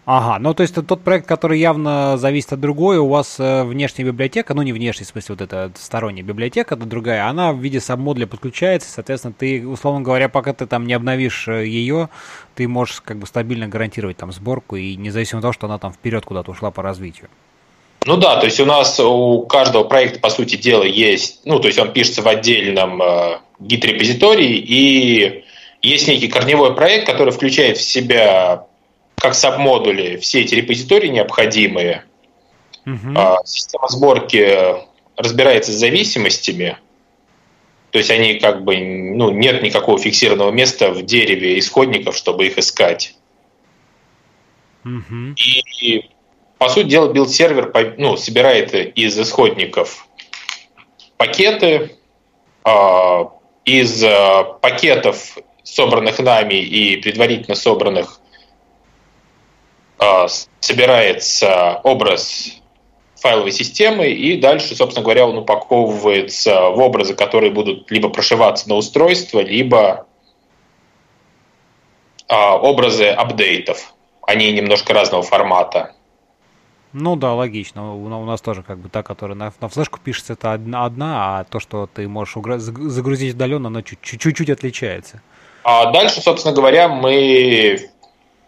Ага, 0.04 0.38
ну 0.38 0.54
то 0.54 0.62
есть 0.62 0.72
это 0.72 0.84
тот 0.84 1.02
проект, 1.02 1.26
который 1.26 1.58
явно 1.58 2.16
зависит 2.16 2.52
от 2.52 2.60
другой, 2.60 2.98
у 2.98 3.08
вас 3.08 3.40
э, 3.40 3.64
внешняя 3.64 4.04
библиотека, 4.04 4.54
ну 4.54 4.62
не 4.62 4.72
внешняя, 4.72 5.04
в 5.04 5.08
смысле 5.08 5.34
вот 5.34 5.40
эта 5.40 5.72
сторонняя 5.74 6.24
библиотека, 6.24 6.76
это 6.76 6.86
другая, 6.86 7.26
она 7.26 7.52
в 7.52 7.58
виде 7.58 7.80
сабмодуля 7.80 8.28
подключается, 8.28 8.88
соответственно, 8.88 9.34
ты, 9.36 9.66
условно 9.66 10.02
говоря, 10.02 10.28
пока 10.28 10.52
ты 10.52 10.66
там 10.66 10.86
не 10.86 10.92
обновишь 10.94 11.48
э, 11.48 11.66
ее, 11.66 12.08
ты 12.54 12.68
можешь 12.68 13.00
как 13.00 13.18
бы 13.18 13.26
стабильно 13.26 13.66
гарантировать 13.66 14.16
там 14.16 14.30
сборку 14.30 14.76
и 14.76 14.94
независимо 14.94 15.40
от 15.40 15.42
того, 15.42 15.52
что 15.52 15.66
она 15.66 15.78
там 15.78 15.92
вперед 15.92 16.24
куда-то 16.24 16.52
ушла 16.52 16.70
по 16.70 16.84
развитию. 16.84 17.28
Ну 18.06 18.16
да, 18.16 18.36
то 18.36 18.46
есть 18.46 18.60
у 18.60 18.64
нас 18.64 19.00
у 19.00 19.42
каждого 19.42 19.82
проекта, 19.82 20.20
по 20.20 20.30
сути 20.30 20.54
дела, 20.54 20.84
есть, 20.84 21.40
ну, 21.44 21.58
то 21.58 21.66
есть 21.66 21.78
он 21.80 21.92
пишется 21.92 22.22
в 22.22 22.28
отдельном 22.28 23.02
э, 23.02 23.40
гид-репозитории, 23.58 24.56
и 24.58 25.44
есть 25.82 26.06
некий 26.06 26.28
корневой 26.28 26.76
проект, 26.76 27.06
который 27.06 27.32
включает 27.32 27.78
в 27.78 27.82
себя 27.82 28.66
как 29.16 29.34
сабмодули 29.34 30.18
все 30.18 30.42
эти 30.42 30.54
репозитории 30.54 31.08
необходимые. 31.08 32.04
Uh-huh. 32.84 33.38
Система 33.44 33.88
сборки 33.88 34.76
разбирается 35.16 35.72
с 35.72 35.76
зависимостями, 35.76 36.78
то 37.90 37.98
есть 37.98 38.12
они 38.12 38.34
как 38.34 38.62
бы, 38.62 38.76
ну, 38.76 39.32
нет 39.32 39.62
никакого 39.62 39.98
фиксированного 39.98 40.52
места 40.52 40.92
в 40.92 41.02
дереве 41.02 41.58
исходников, 41.58 42.16
чтобы 42.16 42.46
их 42.46 42.56
искать. 42.56 43.16
Uh-huh. 44.84 45.34
И, 45.80 46.08
по 46.58 46.68
сути 46.68 46.86
дела, 46.86 47.12
билд-сервер 47.12 47.72
ну, 47.98 48.16
собирает 48.16 48.74
из 48.74 49.18
исходников 49.18 50.06
пакеты, 51.16 51.96
а, 52.64 53.30
из 53.64 54.02
а, 54.04 54.44
пакетов, 54.60 55.38
собранных 55.62 56.18
нами 56.20 56.54
и 56.54 56.96
предварительно 56.96 57.56
собранных, 57.56 58.20
а, 59.98 60.28
собирается 60.60 61.80
образ 61.82 62.60
файловой 63.16 63.50
системы, 63.50 64.08
и 64.08 64.38
дальше, 64.38 64.76
собственно 64.76 65.02
говоря, 65.02 65.26
он 65.26 65.38
упаковывается 65.38 66.70
в 66.70 66.78
образы, 66.78 67.14
которые 67.14 67.50
будут 67.50 67.90
либо 67.90 68.08
прошиваться 68.08 68.68
на 68.68 68.76
устройство, 68.76 69.40
либо 69.40 70.06
образы 72.28 73.06
апдейтов. 73.06 73.94
Они 74.22 74.50
немножко 74.50 74.92
разного 74.92 75.22
формата. 75.22 75.95
Ну 76.98 77.14
да, 77.14 77.34
логично. 77.34 77.94
У, 77.94 78.06
у 78.06 78.24
нас 78.24 78.40
тоже 78.40 78.62
как 78.62 78.78
бы 78.78 78.88
та, 78.88 79.02
которая 79.02 79.36
на, 79.36 79.52
на 79.60 79.68
флешку 79.68 80.00
пишется, 80.02 80.32
это 80.32 80.54
одна, 80.54 80.86
одна, 80.86 81.40
а 81.40 81.44
то, 81.44 81.60
что 81.60 81.86
ты 81.92 82.08
можешь 82.08 82.36
угра- 82.36 82.58
загрузить 82.58 83.34
удаленно, 83.34 83.68
оно 83.68 83.82
чуть-чуть 83.82 84.48
отличается. 84.48 85.20
А 85.62 85.92
дальше, 85.92 86.22
собственно 86.22 86.54
говоря, 86.54 86.88
мы 86.88 87.90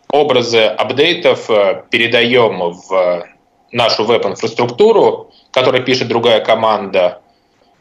образы 0.09 0.63
апдейтов 0.65 1.51
э, 1.51 1.83
передаем 1.91 2.73
в 2.73 3.27
нашу 3.71 4.05
веб-инфраструктуру, 4.05 5.31
которую 5.51 5.85
пишет 5.85 6.09
другая 6.09 6.41
команда, 6.41 7.21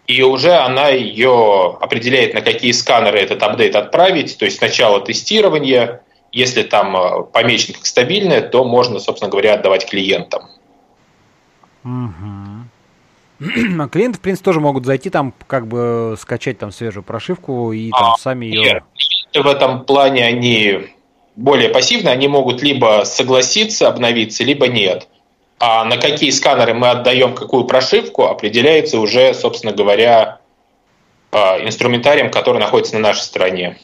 и 0.05 0.21
уже 0.21 0.51
она 0.51 0.89
ее 0.89 1.77
определяет, 1.79 2.33
на 2.33 2.41
какие 2.41 2.73
сканеры 2.73 3.19
этот 3.19 3.41
апдейт 3.41 3.77
отправить. 3.77 4.37
То 4.37 4.43
есть 4.43 4.57
сначала 4.57 4.99
тестирование, 4.99 6.01
если 6.33 6.63
там 6.63 6.97
э, 6.97 7.23
помечен 7.23 7.73
как 7.73 7.85
стабильное, 7.85 8.41
то 8.41 8.65
можно, 8.65 8.99
собственно 8.99 9.31
говоря, 9.31 9.53
отдавать 9.53 9.89
клиентам. 9.89 10.49
Угу. 11.87 12.67
А 13.83 13.87
клиенты, 13.87 14.17
в 14.17 14.21
принципе, 14.21 14.45
тоже 14.45 14.59
могут 14.59 14.85
зайти 14.85 15.09
там, 15.09 15.33
как 15.45 15.67
бы 15.67 16.15
скачать 16.19 16.57
там 16.57 16.71
свежую 16.71 17.03
прошивку 17.03 17.71
и 17.71 17.91
там 17.91 18.13
а, 18.13 18.17
сами 18.17 18.47
ее... 18.47 18.61
Нет, 18.61 18.83
в 19.33 19.47
этом 19.47 19.85
плане 19.85 20.25
они 20.25 20.89
более 21.35 21.69
пассивны, 21.69 22.09
они 22.09 22.27
могут 22.27 22.63
либо 22.63 23.03
согласиться 23.05 23.87
обновиться, 23.87 24.43
либо 24.43 24.67
нет. 24.67 25.07
А 25.59 25.85
на 25.85 25.97
какие 25.97 26.31
сканеры 26.31 26.73
мы 26.73 26.89
отдаем 26.89 27.35
какую 27.35 27.65
прошивку, 27.65 28.25
определяется 28.25 28.99
уже, 28.99 29.33
собственно 29.33 29.71
говоря, 29.71 30.39
а, 31.31 31.59
инструментарием, 31.63 32.31
который 32.31 32.59
находится 32.59 32.95
на 32.95 33.01
нашей 33.01 33.21
стороне. 33.21 33.77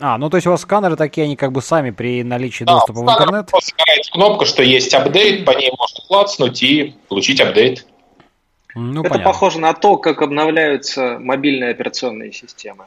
А, 0.00 0.18
ну 0.18 0.30
то 0.30 0.36
есть 0.36 0.46
у 0.46 0.50
вас 0.50 0.62
сканеры 0.62 0.96
такие, 0.96 1.24
они 1.24 1.36
как 1.36 1.52
бы 1.52 1.60
сами 1.60 1.90
при 1.90 2.22
наличии 2.22 2.64
да, 2.64 2.74
доступа 2.74 3.00
в 3.00 3.02
интернет? 3.02 3.50
Загорается 3.50 4.12
кнопка, 4.12 4.44
что 4.44 4.62
есть 4.62 4.94
апдейт, 4.94 5.44
по 5.44 5.50
ней 5.50 5.72
можно 5.76 5.98
клацнуть 6.06 6.62
и 6.62 6.96
получить 7.08 7.40
апдейт. 7.40 7.86
Ну, 8.76 9.00
Это 9.00 9.10
понятно. 9.10 9.32
похоже 9.32 9.60
на 9.60 9.72
то, 9.72 9.96
как 9.96 10.22
обновляются 10.22 11.18
мобильные 11.20 11.70
операционные 11.70 12.32
системы. 12.32 12.84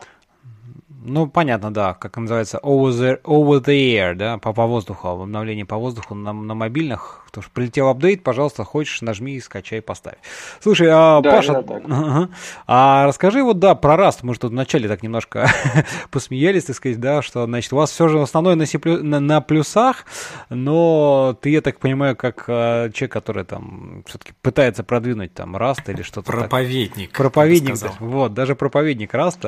Ну, 1.04 1.28
понятно, 1.28 1.74
да, 1.74 1.94
как 1.94 2.18
называется, 2.18 2.60
over 2.62 2.90
the, 2.90 3.22
over 3.24 3.64
the 3.64 3.96
air, 3.96 4.14
да, 4.14 4.38
по, 4.38 4.52
по 4.52 4.66
воздуху, 4.66 5.08
обновление 5.08 5.66
по 5.66 5.78
воздуху 5.78 6.16
на, 6.16 6.34
на 6.34 6.54
мобильных. 6.54 7.26
Потому 7.38 7.44
что 7.44 7.54
прилетел 7.54 7.88
апдейт, 7.90 8.24
пожалуйста, 8.24 8.64
хочешь, 8.64 9.04
нажми, 9.04 9.40
скачай, 9.40 9.80
поставь. 9.80 10.16
Слушай, 10.60 10.88
а, 10.90 11.22
да, 11.22 11.34
Паша, 11.34 11.60
ага. 11.60 12.30
а 12.66 13.06
расскажи 13.06 13.44
вот, 13.44 13.60
да, 13.60 13.76
про 13.76 13.94
Rust. 13.94 14.22
Мы 14.24 14.34
же 14.34 14.40
тут 14.40 14.54
вначале 14.54 14.88
так 14.88 15.04
немножко 15.04 15.48
посмеялись, 16.10 16.64
так 16.64 16.76
сказать, 16.76 17.00
да, 17.00 17.22
что, 17.22 17.46
значит, 17.46 17.72
у 17.74 17.76
вас 17.76 17.92
все 17.92 18.08
же 18.08 18.20
основное 18.20 18.56
на, 18.56 18.66
на, 19.04 19.20
на 19.20 19.42
плюсах, 19.42 20.08
но 20.50 21.38
ты, 21.40 21.52
я 21.52 21.62
так 21.62 21.80
понимаю, 21.80 22.16
как 22.16 22.46
а, 22.48 22.90
человек, 22.90 23.12
который 23.12 23.46
там 23.46 24.04
все-таки 24.08 24.34
пытается 24.42 24.84
продвинуть 24.84 25.36
там 25.36 25.56
Rust 25.56 25.92
или 25.92 26.02
что-то 26.02 26.32
Проповедник. 26.32 27.10
Так. 27.10 27.18
Проповедник, 27.18 27.76
вот, 28.00 28.34
даже 28.34 28.56
проповедник 28.56 29.14
Rust. 29.14 29.48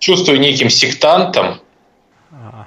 Чувствую 0.00 0.38
неким 0.38 0.68
сектантом. 0.68 1.60
А, 2.30 2.66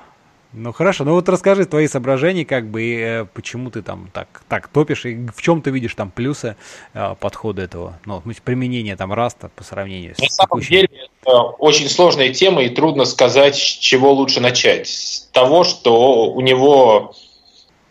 ну 0.54 0.74
хорошо, 0.74 1.04
ну 1.04 1.14
вот 1.14 1.30
расскажи 1.30 1.66
твои 1.66 1.88
соображения, 1.88 2.46
как 2.46 2.68
бы, 2.68 2.84
и 2.84 2.98
э, 2.98 3.26
почему 3.34 3.70
ты 3.70 3.82
там 3.82 4.10
так, 4.14 4.44
так 4.48 4.68
топишь, 4.68 5.06
и 5.06 5.28
в 5.36 5.42
чем 5.42 5.62
ты 5.62 5.72
видишь 5.72 5.96
там 5.96 6.12
плюсы 6.12 6.56
э, 6.94 7.16
подхода 7.20 7.62
этого, 7.62 8.00
ну, 8.06 8.22
применения 8.44 8.96
там 8.96 9.14
раста 9.14 9.50
по 9.56 9.64
сравнению 9.64 10.16
с 10.16 10.20
На 10.20 10.30
самом 10.30 10.62
деле 10.62 10.90
это 11.22 11.42
очень 11.42 11.90
сложная 11.90 12.34
тема, 12.34 12.64
и 12.64 12.70
трудно 12.70 13.06
сказать, 13.06 13.56
с 13.56 13.60
чего 13.60 14.14
лучше 14.14 14.42
начать. 14.42 14.88
С 14.88 15.30
того, 15.32 15.64
что 15.64 16.32
у 16.32 16.42
него, 16.42 17.14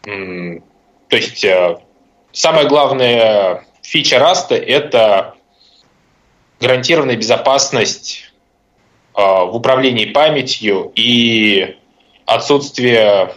то 0.03 1.17
есть, 1.17 1.45
э, 1.45 1.79
самая 2.33 2.69
главная 2.69 3.65
фича 3.83 4.19
раста– 4.19 4.55
это 4.57 5.35
гарантированная 6.61 7.17
безопасность 7.17 8.29
Э, 9.19 9.45
в 9.47 9.57
управлении 9.57 10.05
памятью 10.05 10.93
и 10.95 11.77
отсутствие 12.29 13.35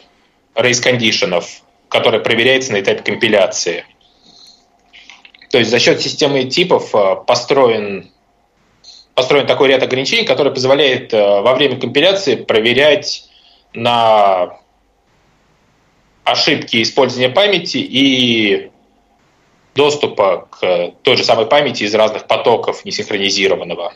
рейс-кондишенов, 0.54 1.46
которое 1.88 2.20
проверяется 2.20 2.74
на 2.74 2.82
этапе 2.82 3.02
компиляции. 3.02 3.86
То 5.50 5.60
есть 5.60 5.72
за 5.72 5.80
счет 5.80 6.02
системы 6.02 6.44
типов 6.44 6.94
э, 6.94 7.16
построен, 7.26 8.12
построен 9.16 9.48
такой 9.48 9.70
ряд 9.70 9.82
ограничений, 9.82 10.26
который 10.26 10.52
позволяет 10.52 11.14
э, 11.14 11.42
во 11.42 11.56
время 11.56 11.80
компиляции 11.80 12.36
проверять 12.36 13.30
на 13.74 14.58
ошибки 16.26 16.82
использования 16.82 17.30
памяти 17.30 17.78
и 17.78 18.72
доступа 19.74 20.50
к 20.52 20.92
той 21.02 21.16
же 21.16 21.24
самой 21.24 21.46
памяти 21.46 21.84
из 21.84 21.96
разных 21.96 22.28
потоков 22.28 22.84
несинхронизированного. 22.84 23.94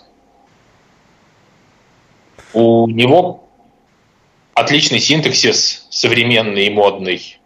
У 2.54 2.88
него 2.88 3.45
отличный 4.56 5.00
синтаксис, 5.00 5.86
современный 5.92 6.66
и 6.66 6.70
модный. 6.72 7.38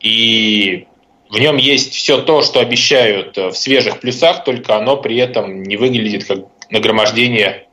И 0.00 0.86
в 1.28 1.38
нем 1.38 1.56
есть 1.56 1.92
все 1.92 2.22
то, 2.22 2.40
что 2.42 2.60
обещают 2.60 3.36
в 3.36 3.52
свежих 3.52 4.00
плюсах, 4.00 4.44
только 4.44 4.76
оно 4.76 4.96
при 4.96 5.16
этом 5.18 5.62
не 5.64 5.76
выглядит 5.76 6.24
как 6.24 6.46
нагромождение 6.70 7.68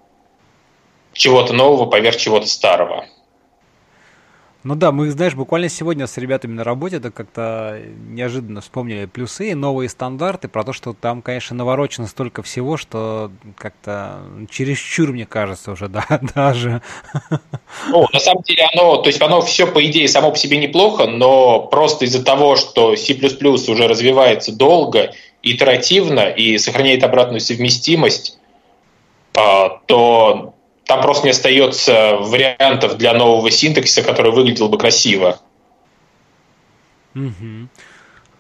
чего-то 1.14 1.54
нового 1.54 1.86
поверх 1.86 2.18
чего-то 2.18 2.48
старого. 2.48 3.06
Ну 4.66 4.74
да, 4.74 4.92
мы, 4.92 5.12
знаешь, 5.12 5.36
буквально 5.36 5.70
сегодня 5.70 6.08
с 6.08 6.18
ребятами 6.18 6.54
на 6.54 6.64
работе 6.64 6.96
это 6.96 7.12
как-то 7.12 7.80
неожиданно 8.10 8.62
вспомнили 8.62 9.06
плюсы, 9.06 9.54
новые 9.54 9.90
стандарты, 9.90 10.48
про 10.48 10.64
то, 10.64 10.74
что 10.74 10.94
там, 11.00 11.22
конечно, 11.22 11.56
наворочено 11.56 12.08
столько 12.08 12.42
всего, 12.42 12.76
что 12.76 13.30
как-то 13.60 14.24
чересчур, 14.50 15.12
мне 15.12 15.28
кажется, 15.28 15.74
уже, 15.74 15.88
да, 15.88 16.04
даже. 16.34 16.82
Ну, 17.90 18.08
на 18.12 18.20
самом 18.20 18.42
деле 18.42 18.68
оно, 18.74 18.98
то 18.98 19.08
есть 19.08 19.22
оно 19.22 19.42
все, 19.42 19.68
по 19.68 19.86
идее, 19.86 20.08
само 20.08 20.32
по 20.32 20.38
себе 20.38 20.58
неплохо, 20.58 21.06
но 21.06 21.60
просто 21.60 22.06
из-за 22.06 22.26
того, 22.26 22.56
что 22.56 22.96
C++ 22.96 23.14
уже 23.14 23.88
развивается 23.88 24.52
долго, 24.52 25.12
итеративно 25.44 26.22
и 26.22 26.58
сохраняет 26.58 27.04
обратную 27.04 27.40
совместимость, 27.40 28.40
а, 29.38 29.78
то 29.86 30.55
там 30.86 31.02
просто 31.02 31.26
не 31.26 31.32
остается 31.32 32.18
вариантов 32.18 32.98
для 32.98 33.14
нового 33.14 33.50
синтаксиса, 33.52 34.04
который 34.04 34.32
выглядел 34.32 34.70
бы 34.70 34.78
красиво. 34.78 35.40
Угу. 37.16 37.70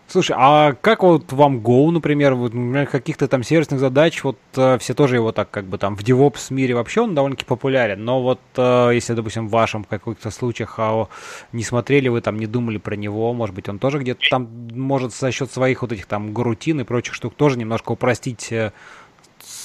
Слушай, 0.07 0.35
а 0.37 0.73
как 0.73 1.01
вот 1.01 1.31
вам 1.33 1.59
Go, 1.59 1.89
например, 1.89 2.35
вот, 2.35 2.53
например, 2.53 2.85
каких-то 2.85 3.27
там 3.27 3.43
сервисных 3.43 3.79
задач, 3.79 4.23
вот 4.23 4.37
э, 4.55 4.77
все 4.77 4.93
тоже 4.93 5.15
его 5.15 5.31
так 5.31 5.49
как 5.49 5.65
бы 5.65 5.79
там 5.79 5.95
в 5.95 6.03
DevOps 6.03 6.53
мире 6.53 6.75
вообще 6.75 7.01
он 7.01 7.15
довольно-таки 7.15 7.45
популярен, 7.45 8.05
но 8.05 8.21
вот 8.21 8.39
э, 8.55 8.91
если, 8.93 9.13
допустим, 9.13 9.47
в 9.47 9.51
вашем 9.51 9.83
каких-то 9.83 10.29
случаях 10.29 10.75
а, 10.77 11.07
не 11.51 11.63
смотрели 11.63 12.07
вы 12.07 12.21
там, 12.21 12.37
не 12.37 12.45
думали 12.45 12.77
про 12.77 12.95
него, 12.95 13.33
может 13.33 13.55
быть, 13.55 13.67
он 13.67 13.79
тоже 13.79 13.97
где-то 13.97 14.21
там 14.29 14.47
может 14.73 15.13
за 15.13 15.31
счет 15.31 15.51
своих 15.51 15.81
вот 15.81 15.91
этих 15.91 16.05
там 16.05 16.33
грутин 16.33 16.81
и 16.81 16.83
прочих 16.83 17.15
штук 17.15 17.33
тоже 17.33 17.57
немножко 17.57 17.93
упростить 17.93 18.51
э, 18.51 18.73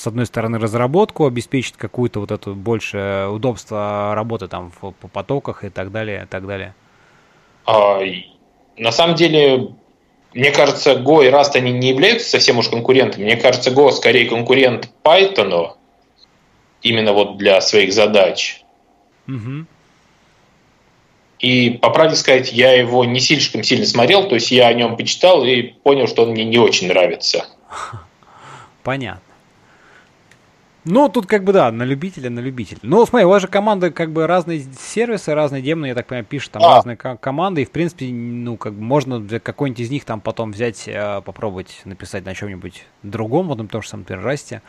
с 0.01 0.07
одной 0.07 0.25
стороны, 0.25 0.59
разработку, 0.59 1.27
обеспечить 1.27 1.77
какую-то 1.77 2.21
вот 2.21 2.31
эту 2.31 2.55
больше 2.55 3.29
удобство 3.31 4.13
работы 4.15 4.49
там 4.49 4.73
в, 4.81 4.93
по 4.93 5.09
потоках 5.09 5.63
и 5.63 5.69
так 5.69 5.93
далее, 5.93 6.23
и 6.25 6.27
так 6.27 6.47
далее? 6.47 6.75
А, 7.67 8.01
на 8.79 8.93
самом 8.93 9.15
деле, 9.15 9.73
мне 10.33 10.51
кажется, 10.53 10.95
Go 10.95 11.27
и 11.27 11.31
Rust 11.31 11.55
они 11.55 11.73
не 11.73 11.91
являются 11.91 12.31
совсем 12.31 12.57
уж 12.57 12.69
конкурентами. 12.69 13.25
Мне 13.25 13.37
кажется, 13.37 13.71
Go 13.71 13.91
скорее 13.93 14.27
конкурент 14.27 14.91
Python, 15.05 15.73
именно 16.81 17.13
вот 17.13 17.37
для 17.37 17.61
своих 17.61 17.93
задач. 17.93 18.65
Угу. 19.29 19.67
И, 21.41 21.71
по 21.83 21.91
правде 21.91 22.17
сказать, 22.17 22.53
я 22.53 22.73
его 22.73 23.05
не 23.05 23.21
слишком 23.21 23.63
сильно 23.63 23.85
смотрел, 23.85 24.29
то 24.29 24.35
есть 24.35 24.51
я 24.51 24.69
о 24.69 24.73
нем 24.73 24.97
почитал 24.97 25.45
и 25.45 25.63
понял, 25.63 26.07
что 26.07 26.23
он 26.23 26.31
мне 26.31 26.45
не 26.45 26.59
очень 26.59 26.89
нравится. 26.89 27.47
Понятно. 28.83 29.30
Ну, 30.85 31.09
тут 31.09 31.27
как 31.27 31.45
бы, 31.45 31.53
да, 31.53 31.71
на 31.71 31.83
любителя, 31.83 32.31
на 32.31 32.41
любителя. 32.41 32.79
Ну, 32.83 33.05
смотри, 33.05 33.27
у 33.27 33.29
вас 33.29 33.43
же 33.43 33.49
команда 33.49 33.91
как 33.91 34.13
бы 34.13 34.27
разные 34.27 34.65
сервисы, 34.79 35.35
разные 35.35 35.61
демоны, 35.61 35.87
я 35.87 35.95
так 35.95 36.07
понимаю, 36.07 36.25
пишут 36.25 36.53
там 36.53 36.63
а. 36.65 36.77
разные 36.77 36.97
команды, 36.97 37.63
и, 37.63 37.65
в 37.67 37.71
принципе, 37.71 38.07
ну, 38.07 38.57
как 38.57 38.73
бы 38.73 38.81
можно 38.81 39.41
какой-нибудь 39.41 39.81
из 39.81 39.91
них 39.91 40.05
там 40.05 40.21
потом 40.21 40.53
взять, 40.53 40.85
э, 40.87 41.21
попробовать 41.23 41.83
написать 41.85 42.25
на 42.25 42.35
чем-нибудь 42.35 42.85
другом, 43.03 43.49
вот 43.49 43.59
на 43.59 43.69
том 43.69 43.83
же 43.83 43.89
самом 43.89 44.05
Terrasте. 44.05 44.63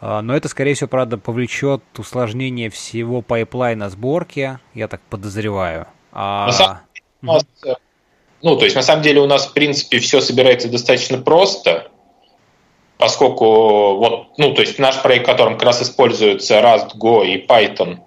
А, 0.00 0.20
но 0.20 0.36
это, 0.36 0.48
скорее 0.48 0.74
всего, 0.74 0.88
правда, 0.88 1.16
повлечет 1.16 1.82
усложнение 1.96 2.68
всего 2.68 3.22
пайплайна 3.22 3.88
сборки, 3.88 4.58
я 4.74 4.88
так 4.88 5.00
подозреваю. 5.08 5.86
А... 6.12 6.46
На 6.46 6.52
самом... 6.52 6.78
Ну, 8.42 8.56
то 8.56 8.64
есть, 8.66 8.76
на 8.76 8.82
самом 8.82 9.02
деле, 9.02 9.22
у 9.22 9.26
нас, 9.26 9.46
в 9.46 9.54
принципе, 9.54 10.00
все 10.00 10.20
собирается 10.20 10.68
достаточно 10.68 11.16
просто 11.16 11.90
поскольку 12.98 13.96
вот, 13.96 14.38
ну, 14.38 14.54
то 14.54 14.60
есть 14.60 14.78
наш 14.78 15.00
проект, 15.02 15.24
в 15.24 15.30
котором 15.30 15.54
как 15.54 15.64
раз 15.64 15.82
используются 15.82 16.60
Rust, 16.60 16.96
Go 16.96 17.26
и 17.26 17.44
Python, 17.44 17.98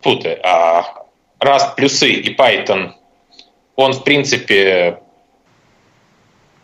тут, 0.00 0.24
а 0.42 1.06
Rust 1.40 1.74
плюсы 1.76 2.10
и 2.10 2.34
Python, 2.34 2.92
он, 3.76 3.92
в 3.92 4.04
принципе, 4.04 5.00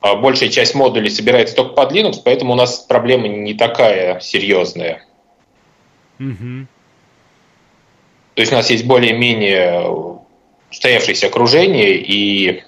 а, 0.01 0.15
большая 0.15 0.49
часть 0.49 0.75
модулей 0.75 1.11
собирается 1.11 1.57
только 1.57 1.75
под 1.75 1.93
Linux, 1.93 2.21
поэтому 2.25 2.53
у 2.53 2.57
нас 2.57 2.79
проблема 2.79 3.29
не 3.29 3.55
такая 3.55 4.21
серьезная. 4.21 5.05
Mm-hmm. 6.19 6.67
То 8.35 8.41
есть 8.41 8.53
у 8.53 8.55
нас 8.55 8.71
есть 8.71 8.87
более-менее 8.87 10.21
устоявшееся 10.71 11.27
окружение, 11.27 11.97
и 11.97 12.63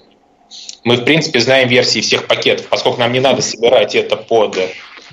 мы, 0.83 0.97
в 0.97 1.03
принципе, 1.03 1.39
знаем 1.39 1.67
версии 1.67 2.01
всех 2.01 2.27
пакетов. 2.27 2.67
Поскольку 2.67 2.99
нам 2.99 3.11
не 3.11 3.19
надо 3.19 3.41
собирать 3.41 3.95
это 3.95 4.17
под 4.17 4.57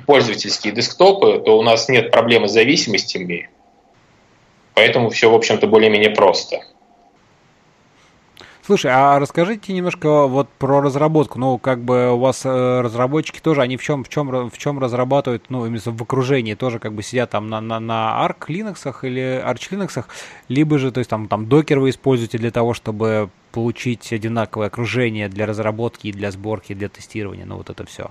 пользовательские 0.06 0.72
десктопы, 0.72 1.42
то 1.44 1.58
у 1.58 1.62
нас 1.62 1.88
нет 1.88 2.10
проблемы 2.10 2.48
с 2.48 2.52
зависимостями. 2.52 3.50
Поэтому 4.74 5.10
все, 5.10 5.30
в 5.30 5.34
общем-то, 5.34 5.66
более-менее 5.66 6.10
просто. 6.10 6.60
Слушай, 8.68 8.90
а 8.94 9.18
расскажите 9.18 9.72
немножко 9.72 10.26
вот 10.26 10.50
про 10.50 10.82
разработку. 10.82 11.38
Ну, 11.38 11.56
как 11.56 11.80
бы 11.80 12.12
у 12.12 12.18
вас 12.18 12.44
э, 12.44 12.80
разработчики 12.82 13.40
тоже, 13.40 13.62
они 13.62 13.78
в 13.78 13.82
чем, 13.82 14.04
в 14.04 14.10
чем, 14.10 14.50
в 14.50 14.58
чем 14.58 14.78
разрабатывают, 14.78 15.46
ну, 15.48 15.64
именно 15.64 15.80
в 15.86 16.02
окружении 16.02 16.52
тоже 16.52 16.78
как 16.78 16.92
бы 16.92 17.02
сидят 17.02 17.30
там 17.30 17.48
на, 17.48 17.62
на, 17.62 17.80
на 17.80 18.28
Arc 18.28 18.48
Linux 18.48 18.94
или 19.06 19.42
Arch 19.42 19.70
Linux, 19.70 20.04
либо 20.48 20.78
же, 20.78 20.92
то 20.92 20.98
есть 20.98 21.08
там, 21.08 21.28
там 21.28 21.48
докер 21.48 21.78
вы 21.78 21.88
используете 21.88 22.36
для 22.36 22.50
того, 22.50 22.74
чтобы 22.74 23.30
получить 23.52 24.12
одинаковое 24.12 24.68
окружение 24.68 25.28
для 25.28 25.46
разработки 25.46 26.12
для 26.12 26.30
сборки, 26.30 26.74
для 26.74 26.88
тестирования, 26.88 27.44
ну, 27.44 27.56
вот 27.56 27.70
это 27.70 27.84
все. 27.86 28.10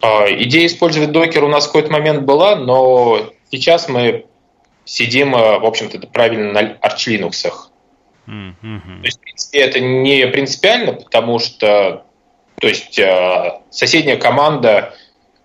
А, 0.00 0.26
идея 0.30 0.66
использовать 0.66 1.12
докер 1.12 1.44
у 1.44 1.48
нас 1.48 1.64
в 1.64 1.68
какой-то 1.68 1.90
момент 1.90 2.22
была, 2.22 2.56
но 2.56 3.32
сейчас 3.50 3.88
мы 3.88 4.26
сидим, 4.84 5.34
э, 5.34 5.58
в 5.58 5.64
общем-то, 5.64 5.98
правильно 6.08 6.52
на 6.52 6.62
Arch 6.74 7.08
Linux. 7.08 7.46
Mm-hmm. 8.26 9.00
То 9.00 9.04
есть, 9.04 9.18
в 9.18 9.20
принципе, 9.20 9.58
это 9.60 9.80
не 9.80 10.26
принципиально, 10.26 10.92
потому 10.94 11.38
что 11.38 12.04
то 12.60 12.68
есть, 12.68 12.98
э, 12.98 13.60
соседняя 13.70 14.16
команда, 14.16 14.94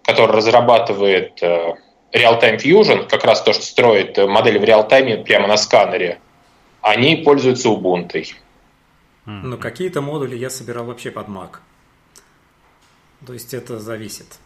которая 0.04 0.38
разрабатывает 0.38 1.42
Real-Time 1.42 2.58
Fusion, 2.58 3.08
как 3.08 3.24
раз 3.26 3.42
то, 3.42 3.54
что 3.54 3.64
строит 3.64 4.18
модели 4.18 4.58
в 4.58 4.64
реал-тайме 4.64 5.18
прямо 5.18 5.48
на 5.48 5.58
сканере, 5.58 6.20
они 6.82 7.18
пользуются 7.18 7.70
Ubuntu. 7.70 8.24
Но 9.26 9.58
какие-то 9.58 10.02
модули 10.02 10.36
я 10.36 10.50
собирал 10.50 10.86
вообще 10.86 11.12
под 11.12 11.28
Mac. 11.28 11.58
То 13.26 13.34
есть 13.34 13.54
это 13.54 13.80
зависит. 13.80 14.40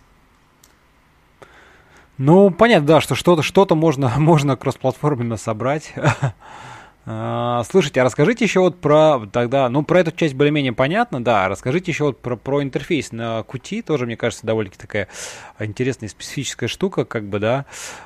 Ну, 2.18 2.50
понятно, 2.52 2.88
да, 2.88 3.02
что 3.02 3.16
что-то 3.16 3.42
что 3.42 3.66
можно, 3.76 4.10
можно 4.18 4.56
кроссплатформенно 4.56 5.38
собрать. 5.38 5.94
А, 7.08 7.64
слушайте, 7.70 8.02
а 8.02 8.04
расскажите 8.04 8.46
еще 8.46 8.62
вот 8.62 8.82
про 8.82 9.28
тогда, 9.32 9.70
ну 9.70 9.84
про 9.84 10.00
эту 10.00 10.12
часть 10.12 10.34
более-менее 10.34 10.74
понятно, 10.74 11.24
да, 11.24 11.48
расскажите 11.48 11.92
еще 11.92 12.06
вот 12.06 12.20
про, 12.20 12.36
про 12.36 12.64
интерфейс 12.64 13.12
на 13.12 13.42
QT, 13.48 13.84
тоже, 13.84 14.08
мне 14.08 14.18
кажется, 14.18 14.46
довольно-таки 14.48 14.82
такая 14.82 15.08
интересная 15.60 16.10
специфическая 16.10 16.68
штука, 16.68 17.06
как 17.06 17.26
бы, 17.26 17.38
да. 17.38 17.66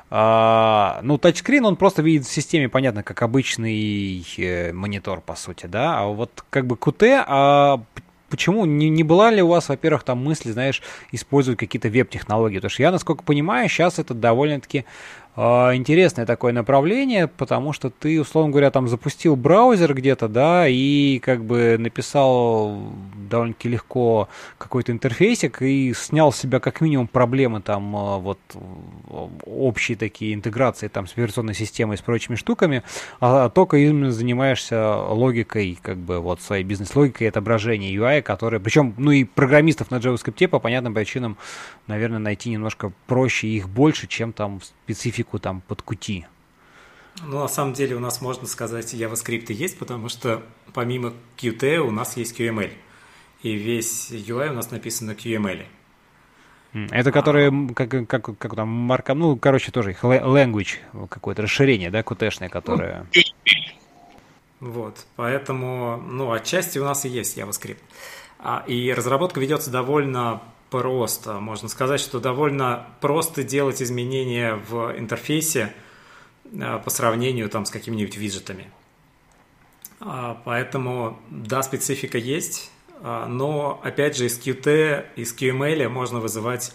А, 0.09 0.99
ну, 1.01 1.17
тачскрин, 1.17 1.65
он 1.65 1.77
просто 1.77 2.01
видит 2.01 2.27
в 2.27 2.31
системе, 2.31 2.67
понятно, 2.67 3.01
как 3.03 3.21
обычный 3.21 4.25
э, 4.37 4.73
монитор, 4.73 5.21
по 5.21 5.35
сути, 5.35 5.65
да, 5.65 5.99
а 5.99 6.07
вот 6.07 6.43
как 6.49 6.67
бы 6.67 6.75
QT, 6.75 7.23
а 7.25 7.81
почему 8.29 8.65
не, 8.65 8.89
не 8.89 9.03
была 9.03 9.31
ли 9.31 9.41
у 9.41 9.47
вас, 9.47 9.69
во-первых, 9.69 10.03
там 10.03 10.23
мысли, 10.23 10.51
знаешь, 10.51 10.81
использовать 11.13 11.59
какие-то 11.59 11.87
веб-технологии? 11.89 12.57
Потому 12.57 12.69
что 12.69 12.83
я, 12.83 12.91
насколько 12.91 13.23
понимаю, 13.23 13.69
сейчас 13.69 13.97
это 13.99 14.13
довольно-таки 14.13 14.85
интересное 15.39 16.25
такое 16.25 16.51
направление, 16.51 17.27
потому 17.27 17.71
что 17.71 17.89
ты, 17.89 18.19
условно 18.19 18.51
говоря, 18.51 18.71
там 18.71 18.89
запустил 18.89 19.37
браузер 19.37 19.93
где-то, 19.93 20.27
да, 20.27 20.67
и 20.67 21.19
как 21.19 21.45
бы 21.45 21.77
написал 21.79 22.77
довольно-таки 23.29 23.69
легко 23.69 24.27
какой-то 24.57 24.91
интерфейсик 24.91 25.61
и 25.61 25.93
снял 25.93 26.33
с 26.33 26.37
себя 26.37 26.59
как 26.59 26.81
минимум 26.81 27.07
проблемы 27.07 27.61
там 27.61 27.95
а, 27.95 28.17
вот 28.17 28.39
общие 29.45 29.95
такие 29.95 30.33
интеграции 30.33 30.89
там 30.89 31.07
с 31.07 31.13
операционной 31.13 31.53
системой 31.53 31.95
и 31.95 31.97
с 31.97 32.01
прочими 32.01 32.35
штуками, 32.35 32.83
а 33.21 33.47
только 33.47 33.77
именно 33.77 34.11
занимаешься 34.11 34.93
логикой, 34.97 35.79
как 35.81 35.99
бы 35.99 36.19
вот 36.19 36.41
своей 36.41 36.65
бизнес-логикой 36.65 37.29
отображения 37.29 37.95
UI, 37.95 38.21
которые, 38.21 38.59
причем, 38.59 38.93
ну 38.97 39.11
и 39.11 39.23
программистов 39.23 39.89
на 39.89 39.95
JavaScript 39.95 40.49
по 40.49 40.59
понятным 40.59 40.93
причинам, 40.93 41.37
наверное, 41.87 42.19
найти 42.19 42.49
немножко 42.49 42.91
проще 43.07 43.47
их 43.47 43.69
больше, 43.69 44.07
чем 44.07 44.33
там 44.33 44.59
специфика 44.61 45.28
специфику 45.29 45.39
там 45.39 45.61
под 45.61 45.81
кути? 45.81 46.25
Ну, 47.23 47.39
на 47.39 47.47
самом 47.47 47.73
деле 47.73 47.95
у 47.95 47.99
нас, 47.99 48.21
можно 48.21 48.47
сказать, 48.47 48.93
JavaScript 48.93 49.51
есть, 49.53 49.77
потому 49.77 50.09
что 50.09 50.41
помимо 50.73 51.13
Qt 51.37 51.77
у 51.79 51.91
нас 51.91 52.17
есть 52.17 52.39
QML. 52.39 52.71
И 53.43 53.53
весь 53.53 54.11
UI 54.11 54.49
у 54.49 54.53
нас 54.53 54.71
написан 54.71 55.07
на 55.07 55.11
QML. 55.11 55.65
Это 56.91 57.11
которые, 57.11 57.49
а, 57.49 57.73
как, 57.73 58.07
как, 58.07 58.37
как 58.37 58.55
там, 58.55 58.67
марка, 58.67 59.15
ну, 59.15 59.35
короче, 59.37 59.71
тоже 59.71 59.91
их 59.91 60.03
language, 60.03 60.77
какое-то 61.09 61.41
расширение, 61.41 61.89
да, 61.89 62.01
qt 62.01 62.49
которое... 62.49 63.05
Вот, 64.59 65.05
поэтому, 65.15 65.97
ну, 65.97 66.31
отчасти 66.31 66.79
у 66.79 66.83
нас 66.83 67.05
и 67.05 67.09
есть 67.09 67.37
JavaScript. 67.37 67.79
А, 68.39 68.63
и 68.67 68.93
разработка 68.93 69.39
ведется 69.39 69.71
довольно 69.71 70.41
просто. 70.69 71.39
Можно 71.39 71.69
сказать, 71.69 71.99
что 71.99 72.19
довольно 72.19 72.87
просто 73.01 73.43
делать 73.43 73.81
изменения 73.81 74.55
в 74.55 74.97
интерфейсе 74.97 75.73
э, 76.51 76.79
по 76.83 76.89
сравнению 76.89 77.49
там, 77.49 77.65
с 77.65 77.71
какими-нибудь 77.71 78.17
виджетами. 78.17 78.71
А, 79.99 80.41
поэтому, 80.45 81.19
да, 81.29 81.61
специфика 81.61 82.17
есть, 82.17 82.71
а, 83.01 83.27
но, 83.27 83.81
опять 83.83 84.15
же, 84.17 84.25
из 84.25 84.39
Qt, 84.39 85.05
из 85.15 85.35
QML 85.35 85.89
можно 85.89 86.19
вызывать 86.19 86.73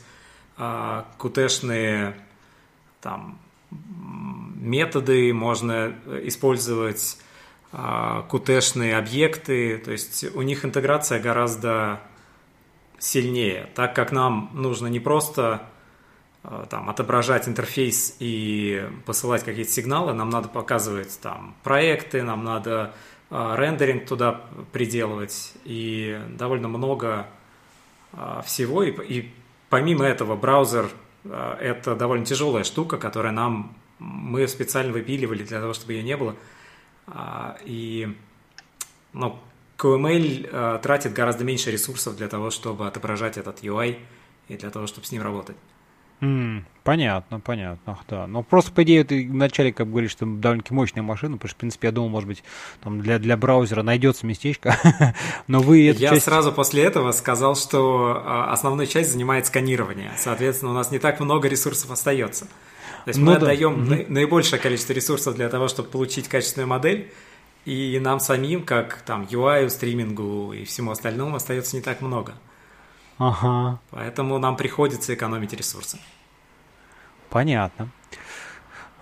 qt 0.57 2.15
там, 3.01 3.41
методы, 4.55 5.35
можно 5.35 5.93
использовать 6.23 7.19
qt 7.73 8.93
объекты, 8.93 9.79
то 9.79 9.91
есть 9.91 10.25
у 10.33 10.43
них 10.43 10.65
интеграция 10.65 11.19
гораздо 11.19 12.01
сильнее, 12.99 13.69
так 13.75 13.95
как 13.95 14.13
нам 14.13 14.51
нужно 14.55 14.87
не 14.87 15.01
просто 15.01 15.63
э, 16.43 16.65
там, 16.71 16.89
отображать 16.89 17.49
интерфейс 17.49 18.17
и 18.19 18.89
посылать 19.07 19.45
какие-то 19.45 19.71
сигналы, 19.71 20.15
нам 20.15 20.31
надо 20.31 20.49
показывать 20.49 21.19
там 21.21 21.55
проекты, 21.63 22.23
нам 22.23 22.45
надо 22.45 22.95
э, 23.31 23.55
рендеринг 23.57 24.07
туда 24.07 24.43
приделывать 24.73 25.53
и 25.65 26.21
довольно 26.31 26.69
много 26.69 27.27
э, 28.13 28.43
всего. 28.45 28.83
И, 28.83 28.91
и 28.91 29.35
помимо 29.69 30.05
этого 30.05 30.37
браузер 30.37 30.89
это 31.25 31.97
довольно 31.97 32.27
тяжелая 32.27 32.65
штука, 32.65 32.99
которая 32.99 33.33
нам 33.33 33.75
мы 33.99 34.47
специально 34.49 34.93
выпиливали 34.93 35.43
для 35.43 35.61
того, 35.61 35.73
чтобы 35.73 35.95
ее 35.95 36.03
не 36.03 36.17
было. 36.17 36.37
Э, 37.07 37.57
и 37.65 38.17
ну, 39.13 39.39
QML 39.79 40.49
э, 40.51 40.79
тратит 40.83 41.13
гораздо 41.13 41.45
меньше 41.45 41.71
ресурсов 41.71 42.17
для 42.17 42.29
того, 42.29 42.51
чтобы 42.51 42.87
отображать 42.87 43.37
этот 43.37 43.63
UI 43.63 43.99
и 44.49 44.57
для 44.57 44.71
того, 44.71 44.87
чтобы 44.87 45.07
с 45.07 45.13
ним 45.13 45.23
работать. 45.23 45.57
Mm, 46.21 46.63
понятно, 46.85 47.41
понятно, 47.41 47.99
да. 48.09 48.27
Но 48.27 48.43
просто, 48.43 48.73
по 48.73 48.83
идее, 48.83 49.05
ты 49.05 49.29
вначале, 49.29 49.73
как 49.73 49.91
говоришь, 49.91 50.13
что 50.13 50.25
довольно-таки 50.25 50.73
мощная 50.73 51.03
машина, 51.03 51.37
потому 51.37 51.49
что, 51.49 51.57
в 51.57 51.61
принципе, 51.61 51.89
я 51.89 51.93
думал, 51.93 52.09
может 52.09 52.29
быть, 52.29 52.45
там 52.83 53.01
для, 53.01 53.19
для 53.19 53.37
браузера 53.37 53.83
найдется 53.83 54.25
местечко, 54.27 54.79
но 55.49 55.61
вы... 55.61 55.81
Я 55.81 55.95
часть... 55.95 56.25
сразу 56.25 56.53
после 56.53 56.85
этого 56.85 57.13
сказал, 57.13 57.57
что 57.57 58.23
а, 58.25 58.53
основная 58.53 58.87
часть 58.87 59.13
занимает 59.13 59.47
сканирование, 59.47 60.13
соответственно, 60.17 60.71
у 60.71 60.75
нас 60.75 60.91
не 60.91 60.99
так 60.99 61.21
много 61.21 61.49
ресурсов 61.49 61.91
остается. 61.91 62.47
То 63.05 63.09
есть 63.09 63.21
ну, 63.21 63.27
мы 63.27 63.33
да. 63.33 63.47
отдаем 63.47 63.83
угу. 63.83 64.05
наибольшее 64.09 64.59
количество 64.59 64.95
ресурсов 64.95 65.35
для 65.35 65.51
того, 65.51 65.69
чтобы 65.69 65.91
получить 65.91 66.29
качественную 66.29 66.69
модель, 66.69 67.13
и 67.65 67.99
нам 67.99 68.21
самим, 68.21 68.65
как 68.65 69.03
там 69.03 69.23
UI, 69.23 69.69
стримингу 69.69 70.53
и 70.53 70.65
всему 70.65 70.91
остальному, 70.91 71.37
остается 71.37 71.77
не 71.77 71.83
так 71.83 72.01
много. 72.01 72.35
Ага. 73.19 73.81
Поэтому 73.91 74.39
нам 74.39 74.57
приходится 74.57 75.15
экономить 75.15 75.53
ресурсы. 75.53 75.99
Понятно. 77.31 77.89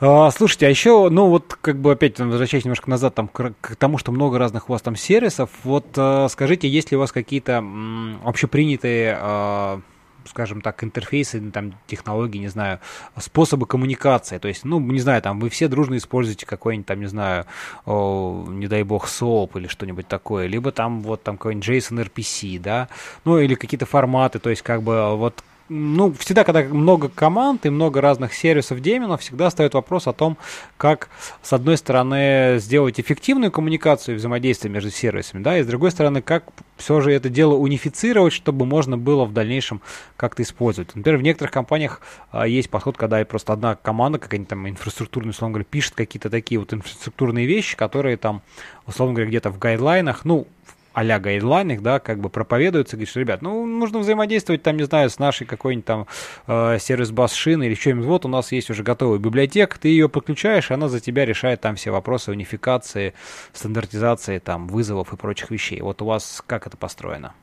А, 0.01 0.31
слушайте, 0.33 0.67
а 0.67 0.69
еще, 0.69 1.09
ну 1.11 1.29
вот 1.29 1.57
как 1.61 1.79
бы 1.79 1.93
опять 1.93 2.19
возвращаясь 2.19 2.65
немножко 2.65 2.91
назад 2.91 3.15
там, 3.15 3.29
к, 3.29 3.55
к 3.61 3.77
тому, 3.77 3.99
что 3.99 4.11
много 4.11 4.37
разных 4.37 4.69
у 4.69 4.73
вас 4.73 4.83
там 4.83 4.97
сервисов, 4.97 5.51
вот 5.63 5.87
а, 5.97 6.29
скажите, 6.29 6.69
есть 6.69 6.91
ли 6.91 6.97
у 6.97 7.01
вас 7.01 7.13
какие-то 7.13 7.53
м, 7.53 8.21
общепринятые 8.25 9.17
а, 9.21 9.81
скажем 10.27 10.61
так, 10.61 10.83
интерфейсы, 10.85 11.41
там, 11.51 11.75
технологии, 11.87 12.39
не 12.39 12.49
знаю, 12.49 12.81
способы 13.19 13.67
коммуникации. 13.67 14.39
То 14.39 14.49
есть, 14.49 14.65
ну, 14.65 14.81
не 14.81 15.01
знаю, 15.01 15.23
там, 15.23 15.41
вы 15.41 15.49
все 15.49 15.69
дружно 15.69 15.97
используете 15.97 16.47
какой-нибудь, 16.47 16.87
там, 16.87 17.01
не 17.01 17.07
знаю, 17.07 17.47
о, 17.87 18.45
не 18.49 18.67
дай 18.67 18.83
бог, 18.83 19.07
SOAP 19.07 19.59
или 19.59 19.67
что-нибудь 19.67 20.09
такое, 20.09 20.47
либо 20.47 20.73
там, 20.73 21.03
вот, 21.03 21.23
там, 21.23 21.37
какой-нибудь 21.37 21.69
JSON 21.69 22.05
RPC, 22.07 22.59
да, 22.61 22.89
ну, 23.25 23.39
или 23.39 23.55
какие-то 23.55 23.87
форматы, 23.87 24.39
то 24.39 24.51
есть, 24.51 24.63
как 24.63 24.83
бы, 24.83 25.17
вот, 25.17 25.43
ну, 25.73 26.13
всегда, 26.13 26.45
когда 26.45 26.63
много 26.63 27.09
команд 27.09 27.65
и 27.65 27.71
много 27.71 28.01
разных 28.01 28.35
сервисов 28.35 28.81
деминов, 28.81 29.23
всегда 29.23 29.49
стоит 29.51 29.73
вопрос 29.75 30.07
о 30.07 30.13
том, 30.13 30.37
как, 30.77 31.09
с 31.43 31.53
одной 31.53 31.79
стороны, 31.79 32.59
сделать 32.59 33.01
эффективную 33.01 33.51
коммуникацию 33.51 34.15
и 34.15 34.19
взаимодействие 34.19 34.71
между 34.71 34.91
сервисами, 34.91 35.43
да, 35.43 35.59
и 35.59 35.63
с 35.63 35.67
другой 35.67 35.91
стороны, 35.91 36.21
как 36.21 36.45
все 36.77 37.01
же 37.01 37.13
это 37.13 37.31
дело 37.31 37.55
унифицировать, 37.55 38.33
чтобы 38.35 38.67
можно 38.67 38.99
было 38.99 39.25
в 39.25 39.33
дальнейшем 39.33 39.81
как-то 40.17 40.43
использовать. 40.43 40.95
Например, 40.95 41.19
в 41.19 41.23
некоторых 41.23 41.53
компаниях 41.53 42.03
а, 42.31 42.47
есть 42.47 42.69
подход, 42.69 42.97
когда 42.97 43.25
просто 43.25 43.53
одна 43.53 43.77
команда, 43.77 44.19
какая-нибудь 44.19 44.51
там 44.51 44.69
инфраструктурная, 44.69 45.31
условно 45.31 45.55
говоря, 45.55 45.67
пишет 45.71 45.95
какие-то 45.95 46.29
такие 46.29 46.59
вот 46.59 46.75
инфраструктурные 46.75 47.47
вещи, 47.47 47.77
которые 47.77 48.17
там, 48.19 48.43
условно 48.87 49.15
говоря, 49.15 49.31
где-то 49.31 49.51
в 49.51 49.59
гайдлайнах, 49.59 50.25
ну, 50.25 50.47
а-ля 50.93 51.19
гайдлайнах, 51.19 51.81
да, 51.81 51.99
как 51.99 52.19
бы 52.21 52.29
проповедуется, 52.29 52.97
говорит, 52.97 53.09
что, 53.09 53.21
ребят, 53.21 53.43
ну, 53.43 53.67
нужно 53.67 53.99
взаимодействовать 53.99 54.63
там, 54.63 54.77
не 54.77 54.85
знаю, 54.85 55.11
с 55.11 55.19
нашей 55.19 55.47
какой-нибудь 55.47 55.87
там 55.87 56.07
э, 56.47 56.79
сервис-бас 56.79 57.33
шины 57.33 57.65
или 57.65 57.75
что-нибудь. 57.75 58.07
Вот 58.07 58.25
у 58.25 58.29
нас 58.29 58.53
есть 58.53 58.71
уже 58.71 58.83
готовая 58.83 59.19
библиотека, 59.19 59.79
ты 59.79 59.89
ее 59.89 60.09
подключаешь, 60.09 60.71
и 60.71 60.75
она 60.75 60.89
за 60.89 61.01
тебя 61.01 61.25
решает 61.25 61.61
там 61.61 61.77
все 61.77 61.91
вопросы 61.91 62.31
унификации, 62.31 63.15
стандартизации, 63.53 64.39
там, 64.39 64.69
вызовов 64.69 65.13
и 65.13 65.17
прочих 65.17 65.51
вещей. 65.51 65.81
Вот 65.81 66.03
у 66.03 66.07
вас 66.07 66.43
как 66.47 66.67
это 66.67 66.77
построено? 66.77 67.35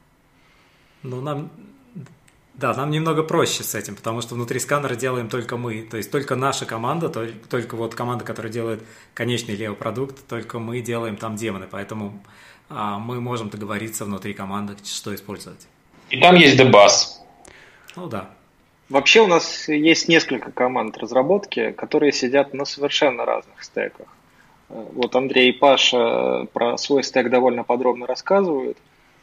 Ну, 1.03 1.21
нам, 1.21 1.49
да, 2.55 2.73
нам 2.73 2.91
немного 2.91 3.23
проще 3.23 3.63
с 3.63 3.73
этим, 3.73 3.95
потому 3.95 4.21
что 4.21 4.35
внутри 4.35 4.59
сканера 4.59 4.95
делаем 4.95 5.29
только 5.29 5.55
мы, 5.55 5.81
то 5.81 5.95
есть 5.95 6.11
только 6.11 6.35
наша 6.35 6.65
команда, 6.65 7.07
только, 7.07 7.47
только 7.47 7.75
вот 7.75 7.95
команда, 7.95 8.25
которая 8.25 8.51
делает 8.51 8.83
конечный 9.13 9.55
лео-продукт, 9.55 10.27
только 10.27 10.59
мы 10.59 10.81
делаем 10.81 11.15
там 11.15 11.37
демоны, 11.37 11.67
поэтому 11.71 12.21
мы 12.69 13.19
можем 13.19 13.49
договориться 13.49 14.05
внутри 14.05 14.33
команды, 14.33 14.75
что 14.83 15.13
использовать. 15.13 15.67
И 16.09 16.19
там 16.19 16.35
есть 16.35 16.57
дебас. 16.57 17.21
Ну 17.95 18.07
да. 18.07 18.29
Вообще 18.89 19.21
у 19.21 19.27
нас 19.27 19.67
есть 19.67 20.07
несколько 20.07 20.51
команд 20.51 20.97
разработки, 20.97 21.71
которые 21.71 22.11
сидят 22.11 22.53
на 22.53 22.65
совершенно 22.65 23.25
разных 23.25 23.63
стеках. 23.63 24.07
Вот 24.67 25.15
Андрей 25.15 25.49
и 25.49 25.51
Паша 25.51 26.45
про 26.53 26.77
свой 26.77 27.03
стек 27.03 27.29
довольно 27.29 27.63
подробно 27.63 28.07
рассказывают. 28.07 28.77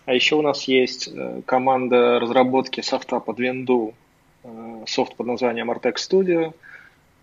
А 0.04 0.14
еще 0.14 0.36
у 0.36 0.42
нас 0.42 0.64
есть 0.64 1.08
э, 1.08 1.42
команда 1.46 2.20
разработки 2.20 2.80
софта 2.80 3.18
под 3.18 3.40
винду, 3.40 3.92
э, 4.44 4.84
софт 4.86 5.16
под 5.16 5.26
названием 5.26 5.70
Artex 5.70 5.94
Studio. 5.96 6.54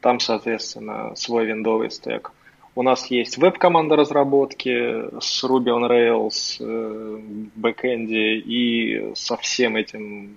Там, 0.01 0.19
соответственно, 0.19 1.15
свой 1.15 1.45
виндовый 1.45 1.91
стек– 1.91 2.31
у 2.75 2.81
нас 2.81 3.07
есть 3.07 3.37
веб-команда 3.37 3.95
разработки 3.95 5.19
с 5.19 5.43
Ruby 5.43 5.67
on 5.67 5.89
Rails, 5.89 7.51
бэкэнде 7.55 8.35
и 8.37 9.13
со 9.15 9.37
всем 9.37 9.75
этим 9.75 10.35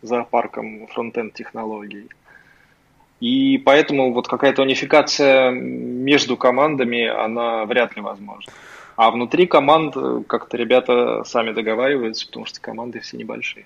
зоопарком 0.00 0.86
фронтенд 0.88 1.34
технологий. 1.34 2.08
И 3.20 3.58
поэтому 3.58 4.12
вот 4.12 4.26
какая-то 4.26 4.62
унификация 4.62 5.50
между 5.50 6.36
командами, 6.36 7.06
она 7.06 7.64
вряд 7.66 7.94
ли 7.94 8.02
возможна. 8.02 8.52
А 8.96 9.10
внутри 9.10 9.46
команд 9.46 9.96
э, 9.96 10.22
как-то 10.26 10.56
ребята 10.56 11.22
сами 11.24 11.52
договариваются, 11.52 12.26
потому 12.26 12.46
что 12.46 12.60
команды 12.60 13.00
все 13.00 13.16
небольшие. 13.16 13.64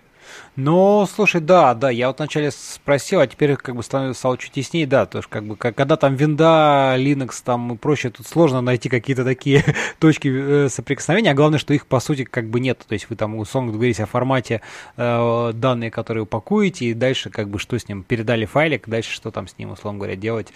Ну, 0.57 1.07
слушай, 1.07 1.40
да, 1.40 1.74
да, 1.74 1.90
я 1.90 2.09
вот 2.09 2.19
вначале 2.19 2.51
спросил, 2.51 3.20
а 3.20 3.27
теперь 3.27 3.57
как 3.57 3.77
бы 3.77 3.82
стало 3.82 4.15
чуть 4.39 4.53
теснее, 4.53 4.86
да, 4.86 5.05
то 5.05 5.19
есть 5.19 5.28
как 5.28 5.44
бы 5.44 5.57
когда 5.57 5.97
там 5.97 6.15
винда, 6.15 6.94
Linux 6.97 7.43
там 7.44 7.74
и 7.74 7.77
прочее, 7.77 8.11
тут 8.11 8.27
сложно 8.27 8.61
найти 8.61 8.89
какие-то 8.89 9.24
такие 9.24 9.65
точки 9.98 10.28
э, 10.28 10.69
соприкосновения, 10.70 11.32
а 11.32 11.35
главное, 11.35 11.59
что 11.59 11.74
их 11.74 11.86
по 11.86 12.01
сути 12.01 12.24
как 12.24 12.48
бы 12.48 12.61
нет, 12.61 12.85
то 12.86 12.93
есть 12.94 13.11
вы 13.11 13.16
там 13.16 13.36
условно 13.36 13.73
говорите 13.73 14.05
о 14.05 14.07
формате 14.07 14.62
э, 14.97 15.53
данные, 15.55 15.90
которые 15.90 16.23
упакуете, 16.23 16.86
и 16.86 16.94
дальше 16.94 17.31
как 17.31 17.48
бы 17.51 17.59
что 17.59 17.78
с 17.78 17.89
ним, 17.89 18.03
передали 18.03 18.47
файлик, 18.47 18.89
дальше 18.89 19.12
что 19.12 19.31
там 19.31 19.48
с 19.48 19.59
ним, 19.59 19.73
условно 19.73 19.98
говоря, 19.98 20.16
делать, 20.16 20.48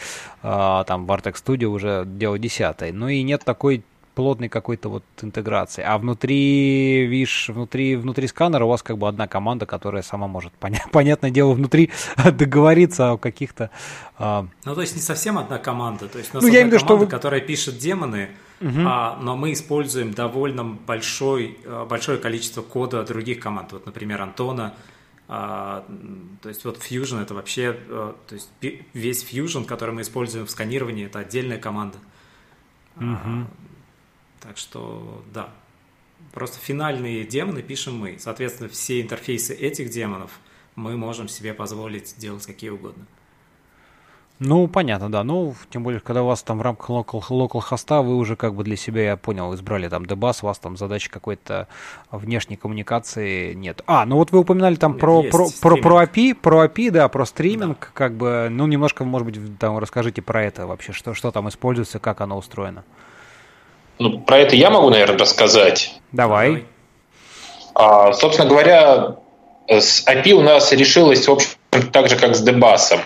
э, 0.43 0.85
там 0.87 1.07
в 1.07 1.11
Artex 1.11 1.35
Studio 1.45 1.67
уже 1.67 2.05
дело 2.07 2.39
десятое, 2.39 2.93
ну 2.93 3.09
и 3.09 3.23
нет 3.23 3.45
такой 3.45 3.85
плотной 4.15 4.49
какой-то 4.49 4.89
вот 4.89 5.05
интеграции. 5.23 5.83
А 5.83 5.99
внутри, 5.99 7.07
видишь, 7.07 7.49
внутри, 7.49 7.97
внутри 7.97 8.27
сканера 8.27 8.65
у 8.65 8.69
вас 8.69 8.83
как 8.83 8.99
бы 8.99 9.09
одна 9.09 9.29
команда, 9.29 9.67
которая 9.67 10.03
сама 10.03 10.27
может, 10.27 10.53
поня- 10.61 10.83
понятное 10.93 11.31
дело, 11.31 11.53
внутри 11.53 11.91
договориться 12.33 13.13
о 13.13 13.19
каких-то... 13.19 13.71
А... 14.19 14.47
Ну, 14.65 14.75
то 14.75 14.81
есть 14.81 14.97
не 14.97 15.03
совсем 15.03 15.39
одна 15.39 15.59
команда. 15.59 16.09
То 16.09 16.19
есть 16.19 16.33
у 16.33 16.37
нас 16.37 16.43
ну, 16.43 16.49
одна 16.49 16.59
я 16.59 16.65
имею, 16.65 16.79
команда, 16.79 17.07
что... 17.07 17.11
которая 17.11 17.41
пишет 17.41 17.79
демоны, 17.79 18.31
угу. 18.61 18.81
а, 18.87 19.19
но 19.21 19.37
мы 19.37 19.53
используем 19.53 20.13
довольно 20.13 20.65
большой, 20.65 21.59
а, 21.65 21.87
большое 21.87 22.19
количество 22.19 22.63
кода 22.63 23.03
других 23.05 23.41
команд. 23.41 23.73
Вот, 23.73 23.87
например, 23.87 24.21
Антона, 24.23 24.75
а, 25.33 25.85
то 26.43 26.49
есть 26.49 26.65
вот 26.65 26.79
Fusion 26.79 27.23
это 27.23 27.35
вообще, 27.35 27.77
а, 27.89 28.17
то 28.27 28.35
есть 28.35 28.51
весь 28.93 29.25
Fusion, 29.25 29.65
который 29.65 29.95
мы 29.95 30.03
используем 30.03 30.45
в 30.45 30.51
сканировании, 30.51 31.07
это 31.07 31.21
отдельная 31.21 31.59
команда. 31.59 31.99
Угу. 32.97 33.47
Так 34.41 34.57
что, 34.57 35.23
да. 35.33 35.51
Просто 36.33 36.59
финальные 36.59 37.25
демоны 37.25 37.63
пишем 37.63 37.99
мы. 37.99 38.17
Соответственно, 38.19 38.69
все 38.69 39.01
интерфейсы 39.01 39.55
этих 39.55 39.91
демонов 39.91 40.41
мы 40.77 40.97
можем 40.97 41.29
себе 41.29 41.55
позволить 41.55 42.15
делать 42.19 42.47
какие 42.47 42.71
угодно. 42.71 43.07
Ну, 44.41 44.69
понятно, 44.69 45.13
да. 45.13 45.23
Ну, 45.23 45.55
тем 45.69 45.83
более, 45.83 46.01
когда 46.01 46.23
у 46.23 46.27
вас 46.27 46.43
там 46.43 46.59
в 46.59 46.63
рамках 46.63 46.89
local, 46.89 47.23
local 47.29 47.61
хоста, 47.61 48.01
вы 48.01 48.17
уже 48.17 48.37
как 48.37 48.55
бы 48.55 48.65
для 48.65 48.75
себя, 48.75 49.03
я 49.03 49.17
понял, 49.19 49.55
избрали 49.55 49.87
там 49.89 50.07
дебас, 50.07 50.43
у 50.43 50.47
вас 50.47 50.59
там 50.59 50.79
задачи 50.79 51.11
какой-то 51.11 51.69
внешней 52.11 52.57
коммуникации 52.57 53.53
нет. 53.53 53.83
А, 53.87 54.07
ну 54.07 54.17
вот 54.17 54.33
вы 54.33 54.39
упоминали 54.39 54.77
там 54.77 54.97
про, 54.97 55.23
про, 55.25 55.47
про, 55.61 55.77
про 55.77 56.05
API, 56.05 56.35
про 56.35 56.65
API, 56.65 56.91
да, 56.91 57.09
про 57.09 57.27
стриминг, 57.27 57.79
да. 57.81 57.89
как 57.93 58.15
бы, 58.15 58.49
ну, 58.51 58.67
немножко, 58.67 59.05
может 59.05 59.29
быть, 59.29 59.59
там 59.59 59.77
расскажите 59.77 60.23
про 60.23 60.43
это 60.43 60.67
вообще, 60.67 60.93
что, 60.93 61.13
что 61.13 61.31
там 61.33 61.47
используется, 61.51 61.99
как 61.99 62.23
оно 62.23 62.39
устроено. 62.39 62.83
Ну, 64.01 64.19
про 64.19 64.39
это 64.39 64.57
я 64.57 64.71
могу, 64.71 64.89
наверное, 64.89 65.19
рассказать. 65.19 65.93
Давай. 66.11 66.65
А, 67.75 68.15
собственно 68.15 68.49
говоря, 68.49 69.17
с 69.69 70.07
API 70.07 70.33
у 70.33 70.41
нас 70.41 70.73
решилось, 70.73 71.29
в 71.29 71.31
общем, 71.31 71.51
так 71.93 72.09
же, 72.09 72.17
как 72.17 72.35
с 72.35 72.43
Debus. 72.43 72.99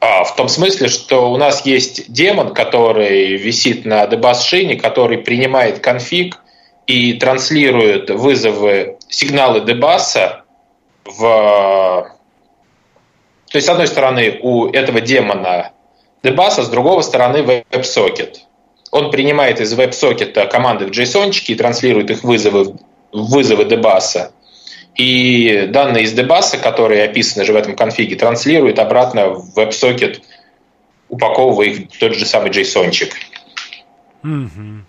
А, 0.00 0.22
в 0.22 0.36
том 0.36 0.48
смысле, 0.48 0.86
что 0.86 1.32
у 1.32 1.36
нас 1.36 1.66
есть 1.66 2.12
демон, 2.12 2.54
который 2.54 3.36
висит 3.36 3.84
на 3.84 4.04
Debus 4.04 4.44
шине, 4.44 4.76
который 4.76 5.18
принимает 5.18 5.80
конфиг 5.80 6.38
и 6.86 7.14
транслирует 7.14 8.08
вызовы, 8.08 8.98
сигналы 9.08 9.58
Debus 9.60 10.42
в... 11.06 12.08
То 13.50 13.56
есть, 13.56 13.66
с 13.66 13.70
одной 13.70 13.88
стороны, 13.88 14.38
у 14.42 14.68
этого 14.68 15.00
демона 15.00 15.72
Debus, 16.22 16.54
а 16.58 16.62
с 16.62 16.68
другой 16.68 17.02
стороны 17.02 17.38
WebSocket. 17.38 18.47
Он 18.90 19.10
принимает 19.10 19.60
из 19.60 19.72
веб-сокета 19.74 20.46
команды 20.46 20.86
в 20.86 20.90
JSON 20.90 21.30
и 21.46 21.54
транслирует 21.54 22.10
их 22.10 22.24
вызовы, 22.24 22.76
вызовы 23.12 23.64
дебаса. 23.64 24.32
И 24.94 25.68
данные 25.70 26.04
из 26.04 26.12
дебаса, 26.12 26.58
которые 26.58 27.04
описаны 27.04 27.44
же 27.44 27.52
в 27.52 27.56
этом 27.56 27.76
конфиге, 27.76 28.16
транслирует 28.16 28.78
обратно 28.78 29.28
в 29.28 29.54
веб-сокет, 29.54 30.22
упаковывая 31.08 31.66
их 31.66 31.92
в 31.92 31.98
тот 31.98 32.14
же 32.14 32.26
самый 32.26 32.50
JSON. 32.50 32.90
Угу. 34.24 34.87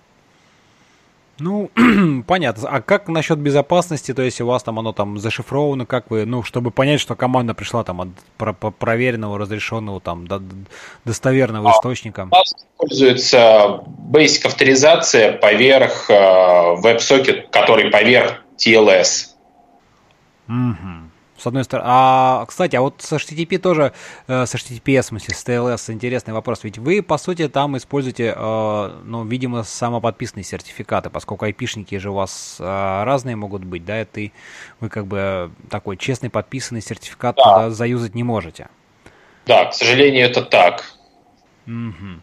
Ну, 1.39 1.69
понятно. 2.27 2.69
А 2.69 2.81
как 2.81 3.07
насчет 3.07 3.39
безопасности? 3.39 4.13
То 4.13 4.21
есть 4.21 4.41
у 4.41 4.45
вас 4.45 4.63
там 4.63 4.79
оно 4.79 4.93
там 4.93 5.17
зашифровано, 5.17 5.85
как 5.85 6.09
вы, 6.09 6.25
ну, 6.25 6.43
чтобы 6.43 6.71
понять, 6.71 6.99
что 6.99 7.15
команда 7.15 7.53
пришла 7.53 7.83
там 7.83 8.01
от 8.01 8.09
про 8.37 8.53
проверенного, 8.53 9.37
разрешенного, 9.37 9.99
там, 9.99 10.27
до 10.27 10.41
достоверного 11.05 11.69
а, 11.69 11.73
источника? 11.73 12.27
У 12.31 12.35
нас 12.35 12.53
используется 12.53 13.83
basic 14.11 14.45
авторизация 14.45 15.33
поверх 15.33 16.09
э, 16.09 16.13
WebSocket, 16.13 17.49
который 17.51 17.89
поверх 17.91 18.43
TLS. 18.57 19.27
Угу 20.47 21.08
с 21.39 21.47
одной 21.47 21.63
стороны. 21.63 21.87
А, 21.89 22.45
кстати, 22.47 22.75
а 22.75 22.81
вот 22.81 23.01
с 23.01 23.11
HTTP 23.11 23.57
тоже, 23.57 23.93
э, 24.27 24.45
с 24.45 24.53
HTTPS, 24.53 25.01
в 25.01 25.05
смысле, 25.05 25.33
с 25.33 25.45
TLS, 25.45 25.93
интересный 25.93 26.33
вопрос. 26.33 26.63
Ведь 26.63 26.77
вы, 26.77 27.01
по 27.01 27.17
сути, 27.17 27.47
там 27.47 27.77
используете, 27.77 28.33
э, 28.35 28.91
ну, 29.03 29.25
видимо, 29.25 29.63
самоподписанные 29.63 30.43
сертификаты, 30.43 31.09
поскольку 31.09 31.45
айпишники 31.45 31.97
же 31.97 32.11
у 32.11 32.13
вас 32.13 32.57
э, 32.59 32.63
разные 33.03 33.35
могут 33.35 33.63
быть, 33.63 33.85
да, 33.85 34.01
и 34.01 34.05
ты, 34.05 34.31
вы 34.79 34.89
как 34.89 35.07
бы 35.07 35.51
такой 35.69 35.97
честный 35.97 36.29
подписанный 36.29 36.81
сертификат 36.81 37.35
да. 37.35 37.43
туда 37.43 37.69
заюзать 37.71 38.15
не 38.15 38.23
можете. 38.23 38.67
Да, 39.45 39.65
к 39.65 39.73
сожалению, 39.73 40.25
это 40.25 40.41
так. 40.43 40.83
Угу. 41.65 42.21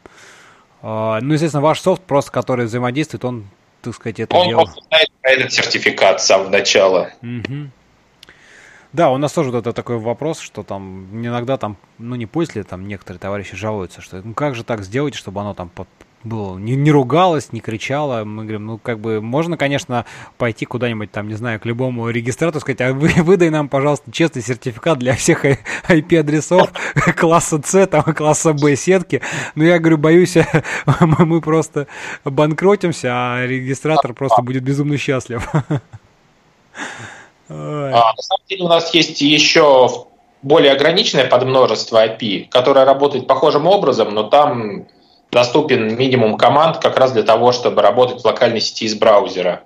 Uh, 0.83 1.19
ну, 1.21 1.33
естественно, 1.33 1.63
ваш 1.63 1.81
софт, 1.81 2.03
просто 2.03 2.31
который 2.31 2.67
взаимодействует, 2.67 3.25
он, 3.25 3.49
так 3.83 3.95
сказать, 3.95 4.21
это 4.21 4.37
он 4.37 4.49
делал. 4.49 4.63
Он 4.63 4.85
знает 4.89 5.09
про 5.21 5.31
этот 5.31 5.53
сертификат 5.53 6.21
с 6.21 6.27
самого 6.27 6.51
начала. 6.51 7.11
Угу. 7.23 7.71
Да, 8.93 9.11
у 9.11 9.19
нас 9.19 9.33
тоже 9.33 9.51
вот 9.51 9.59
это 9.59 9.73
такой 9.73 9.99
вопрос, 9.99 10.41
что 10.41 10.63
там 10.63 11.07
иногда 11.13 11.57
там, 11.57 11.77
ну 11.99 12.15
не 12.17 12.27
после, 12.27 12.63
там 12.63 12.87
некоторые 12.87 13.21
товарищи 13.21 13.57
жалуются, 13.57 14.01
что 14.01 14.23
ну 14.23 14.35
как 14.35 14.55
же 14.55 14.65
так 14.65 14.83
сделать, 14.83 15.15
чтобы 15.15 15.41
оно 15.41 15.55
там 15.55 15.71
было, 16.27 16.59
не, 16.59 16.77
не 16.77 16.91
ругалось, 16.91 17.53
не 17.53 17.61
кричало. 17.61 18.25
Мы 18.25 18.43
говорим, 18.43 18.67
ну, 18.67 18.79
как 18.79 18.99
бы, 18.99 19.21
можно, 19.21 19.57
конечно, 19.57 20.05
пойти 20.37 20.67
куда-нибудь 20.67 21.11
там, 21.11 21.29
не 21.29 21.35
знаю, 21.35 21.61
к 21.61 21.67
любому 21.67 22.11
регистратору, 22.11 22.61
сказать, 22.61 22.81
а 22.81 22.93
вы 22.93 23.09
выдай 23.23 23.51
нам, 23.51 23.69
пожалуйста, 23.69 24.11
честный 24.11 24.43
сертификат 24.43 24.99
для 24.99 25.15
всех 25.15 25.45
IP-адресов 25.89 26.73
класса 27.17 27.61
C, 27.65 27.87
там, 27.87 28.03
класса 28.03 28.53
B 28.53 28.77
сетки. 28.77 29.23
Но 29.55 29.65
я 29.65 29.79
говорю, 29.79 29.99
боюсь, 29.99 30.37
мы 31.01 31.41
просто 31.41 31.87
банкротимся, 32.25 33.09
а 33.13 33.47
регистратор 33.47 34.13
просто 34.13 34.43
будет 34.43 34.63
безумно 34.63 34.99
счастлив. 34.99 35.49
А, 37.49 38.13
на 38.17 38.23
самом 38.23 38.43
деле 38.49 38.65
у 38.65 38.69
нас 38.69 38.93
есть 38.93 39.21
еще 39.21 40.07
более 40.43 40.73
ограниченное 40.73 41.27
подмножество 41.27 42.05
IP, 42.07 42.49
которое 42.49 42.85
работает 42.85 43.27
похожим 43.27 43.67
образом, 43.67 44.15
но 44.15 44.25
там 44.25 44.87
доступен 45.31 45.97
минимум 45.97 46.37
команд 46.37 46.79
как 46.79 46.97
раз 46.97 47.13
для 47.13 47.23
того, 47.23 47.53
чтобы 47.53 47.83
работать 47.83 48.23
в 48.23 48.25
локальной 48.25 48.61
сети 48.61 48.85
из 48.85 48.95
браузера. 48.95 49.63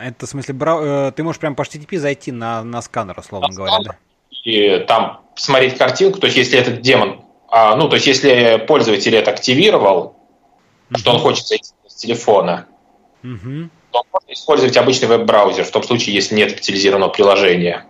Это 0.00 0.26
в 0.26 0.28
смысле, 0.28 0.54
брау... 0.54 0.82
Э, 0.82 1.12
ты 1.12 1.22
можешь 1.22 1.40
прям 1.40 1.54
по 1.54 1.62
HTTP 1.62 1.98
зайти 1.98 2.32
на, 2.32 2.62
на 2.62 2.80
сканер, 2.80 3.18
условно 3.18 3.48
на 3.48 3.54
говоря, 3.54 3.78
да? 3.84 3.96
И 4.44 4.78
там 4.88 5.20
смотреть 5.34 5.76
картинку, 5.76 6.18
то 6.18 6.26
есть 6.26 6.38
если 6.38 6.58
этот 6.58 6.80
демон, 6.80 7.22
а, 7.48 7.76
ну, 7.76 7.88
то 7.88 7.96
есть 7.96 8.06
если 8.06 8.64
пользователь 8.66 9.14
это 9.14 9.30
активировал, 9.30 10.16
uh-huh. 10.90 10.98
что 10.98 11.12
он 11.12 11.18
хочет 11.18 11.46
зайти 11.46 11.72
с 11.86 11.94
телефона, 11.94 12.66
uh-huh 13.22 13.68
то 13.90 14.04
можно 14.12 14.32
использовать 14.32 14.76
обычный 14.76 15.08
веб-браузер, 15.08 15.64
в 15.64 15.70
том 15.70 15.82
случае, 15.82 16.14
если 16.14 16.34
нет 16.34 16.50
специализированного 16.50 17.10
приложения. 17.10 17.86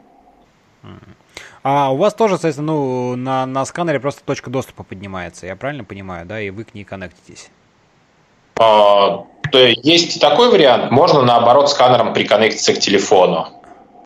А 1.62 1.92
у 1.92 1.96
вас 1.96 2.14
тоже, 2.14 2.34
соответственно, 2.34 2.72
ну, 2.72 3.16
на, 3.16 3.44
на 3.44 3.64
сканере 3.66 4.00
просто 4.00 4.22
точка 4.24 4.48
доступа 4.48 4.82
поднимается, 4.82 5.46
я 5.46 5.56
правильно 5.56 5.84
понимаю, 5.84 6.24
да, 6.24 6.40
и 6.40 6.48
вы 6.48 6.64
к 6.64 6.74
ней 6.74 6.84
коннектитесь? 6.84 7.50
А, 8.58 9.26
то 9.52 9.58
есть 9.58 10.20
такой 10.20 10.50
вариант, 10.50 10.90
можно 10.90 11.22
наоборот 11.22 11.70
сканером 11.70 12.14
приконнектиться 12.14 12.72
к 12.72 12.78
телефону. 12.78 13.48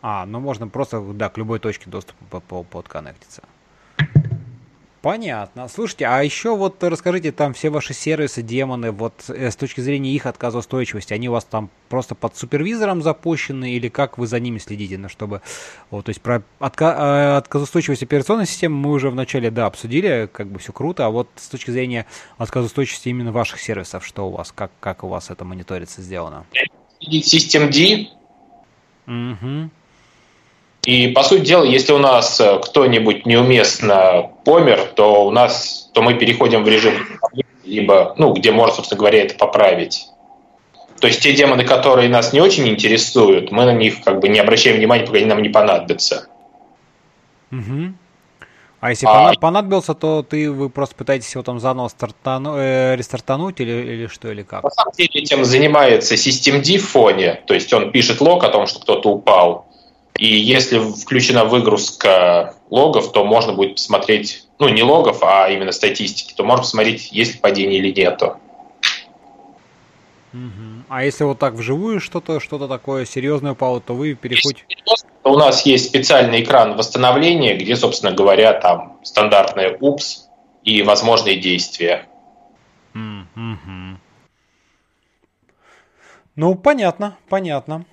А, 0.01 0.25
ну 0.25 0.39
можно 0.39 0.67
просто, 0.67 0.99
да, 1.01 1.29
к 1.29 1.37
любой 1.37 1.59
точке 1.59 1.89
доступа 1.89 2.41
подконнектиться. 2.41 3.43
Понятно. 5.05 5.67
Слушайте, 5.67 6.07
а 6.07 6.23
еще 6.23 6.55
вот 6.55 6.83
расскажите, 6.83 7.31
там 7.31 7.53
все 7.53 7.69
ваши 7.69 7.93
сервисы, 7.93 8.41
демоны, 8.41 8.89
вот 8.89 9.13
э, 9.27 9.51
с 9.51 9.55
точки 9.55 9.79
зрения 9.79 10.11
их 10.11 10.25
отказоустойчивости, 10.25 11.13
они 11.13 11.29
у 11.29 11.33
вас 11.33 11.45
там 11.45 11.69
просто 11.89 12.15
под 12.15 12.35
супервизором 12.35 13.03
запущены 13.03 13.73
или 13.73 13.87
как 13.87 14.17
вы 14.17 14.25
за 14.25 14.39
ними 14.39 14.57
следите, 14.57 14.97
ну, 14.97 15.07
чтобы, 15.07 15.43
вот, 15.91 16.05
то 16.05 16.09
есть 16.09 16.21
про 16.21 16.41
отка- 16.59 16.95
э, 16.97 17.37
отказоустойчивость 17.37 18.01
операционной 18.01 18.47
системы 18.47 18.77
мы 18.77 18.93
уже 18.93 19.11
вначале, 19.11 19.51
да, 19.51 19.67
обсудили, 19.67 20.27
как 20.33 20.47
бы 20.47 20.57
все 20.57 20.73
круто, 20.73 21.05
а 21.05 21.11
вот 21.11 21.29
с 21.35 21.49
точки 21.49 21.69
зрения 21.69 22.07
отказоустойчивости 22.39 23.09
именно 23.09 23.31
ваших 23.31 23.59
сервисов, 23.59 24.03
что 24.03 24.27
у 24.27 24.31
вас, 24.31 24.51
как, 24.51 24.71
как 24.79 25.03
у 25.03 25.07
вас 25.07 25.29
это 25.29 25.45
мониторится 25.45 26.01
сделано? 26.01 26.47
Systemd. 26.99 28.07
Угу. 29.05 29.69
И, 30.85 31.07
по 31.07 31.23
сути 31.23 31.41
дела, 31.41 31.63
если 31.63 31.93
у 31.93 31.97
нас 31.97 32.39
э, 32.39 32.59
кто-нибудь 32.59 33.25
неуместно 33.25 34.29
помер, 34.43 34.79
то 34.95 35.25
у 35.25 35.31
нас, 35.31 35.89
то 35.93 36.01
мы 36.03 36.13
переходим 36.13 36.63
в 36.63 36.67
режим 36.67 36.93
либо, 37.63 38.13
ну, 38.17 38.33
где 38.33 38.51
можно, 38.51 38.75
собственно 38.75 38.99
говоря, 38.99 39.23
это 39.23 39.35
поправить. 39.35 40.07
То 40.99 41.07
есть 41.07 41.21
те 41.21 41.33
демоны, 41.33 41.63
которые 41.63 42.07
нас 42.07 42.33
не 42.33 42.39
очень 42.39 42.67
интересуют, 42.67 43.51
мы 43.51 43.65
на 43.65 43.73
них 43.73 44.03
как 44.03 44.19
бы 44.19 44.29
не 44.29 44.39
обращаем 44.39 44.77
внимания, 44.77 45.05
пока 45.05 45.17
они 45.17 45.25
нам 45.25 45.41
не 45.41 45.49
понадобятся. 45.49 46.27
Угу. 47.51 47.93
А 48.79 48.89
если 48.91 49.07
а... 49.07 49.33
понадобился, 49.39 49.95
то 49.95 50.21
ты 50.21 50.51
вы 50.51 50.69
просто 50.69 50.95
пытаетесь 50.95 51.33
его 51.33 51.43
там 51.43 51.59
заново 51.59 51.87
стартану, 51.87 52.55
э, 52.57 52.95
рестартануть 52.95 53.59
или, 53.59 53.71
или 53.71 54.07
что, 54.07 54.31
или 54.31 54.43
как? 54.43 54.63
На 54.63 54.69
самом 54.69 54.93
деле 54.93 55.09
этим 55.13 55.43
занимается 55.43 56.13
systemd 56.13 56.77
в 56.77 56.87
фоне, 56.87 57.41
то 57.47 57.55
есть 57.55 57.73
он 57.73 57.91
пишет 57.91 58.21
лог 58.21 58.43
о 58.43 58.49
том, 58.49 58.67
что 58.67 58.79
кто-то 58.79 59.09
упал, 59.09 59.65
и 60.17 60.27
если 60.27 60.79
включена 60.79 61.45
выгрузка 61.45 62.55
логов, 62.69 63.11
то 63.11 63.25
можно 63.25 63.53
будет 63.53 63.75
посмотреть, 63.75 64.47
ну 64.59 64.69
не 64.69 64.81
логов, 64.81 65.23
а 65.23 65.49
именно 65.49 65.71
статистики, 65.71 66.33
то 66.33 66.43
можно 66.43 66.63
посмотреть, 66.63 67.11
есть 67.11 67.33
ли 67.35 67.39
падение 67.39 67.79
или 67.79 67.91
нету. 67.91 68.37
А 70.87 71.03
если 71.03 71.23
вот 71.23 71.39
так 71.39 71.53
вживую 71.53 71.99
что-то, 71.99 72.39
что-то 72.39 72.67
такое 72.67 73.05
серьезное 73.05 73.53
упало, 73.53 73.81
то 73.81 73.93
вы 73.93 74.13
переходите... 74.15 74.63
У 75.23 75.37
нас 75.37 75.65
есть 75.65 75.87
специальный 75.87 76.43
экран 76.43 76.75
восстановления, 76.75 77.55
где, 77.55 77.75
собственно 77.75 78.11
говоря, 78.11 78.53
там 78.53 78.99
стандартная 79.03 79.77
упс 79.79 80.27
и 80.63 80.83
возможные 80.83 81.37
действия. 81.37 82.07
Mm-hmm. 82.93 83.95
Ну, 86.35 86.55
понятно, 86.55 87.17
понятно. 87.27 87.85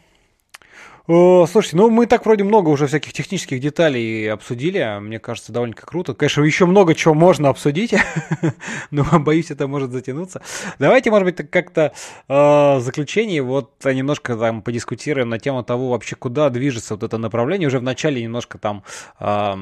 Слушайте, 1.06 1.76
ну 1.76 1.90
мы 1.90 2.06
так 2.06 2.24
вроде 2.24 2.44
много 2.44 2.68
уже 2.68 2.86
всяких 2.86 3.12
технических 3.12 3.58
деталей 3.60 4.30
обсудили. 4.32 4.98
Мне 5.00 5.18
кажется, 5.18 5.52
довольно 5.52 5.74
круто. 5.74 6.14
Конечно, 6.14 6.42
еще 6.42 6.64
много 6.66 6.94
чего 6.94 7.12
можно 7.12 7.48
обсудить, 7.48 7.94
но 8.92 9.04
боюсь, 9.18 9.50
это 9.50 9.66
может 9.66 9.90
затянуться. 9.90 10.42
Давайте, 10.78 11.10
может 11.10 11.24
быть, 11.24 11.50
как-то 11.50 11.92
э, 12.28 12.80
заключение 12.80 13.42
вот 13.42 13.72
немножко 13.84 14.36
там 14.36 14.62
подискутируем 14.62 15.28
на 15.28 15.40
тему 15.40 15.64
того 15.64 15.90
вообще, 15.90 16.14
куда 16.14 16.50
движется 16.50 16.94
вот 16.94 17.02
это 17.02 17.18
направление. 17.18 17.66
Уже 17.66 17.80
в 17.80 17.82
начале 17.82 18.22
немножко 18.22 18.58
там 18.58 18.84
а, 19.18 19.58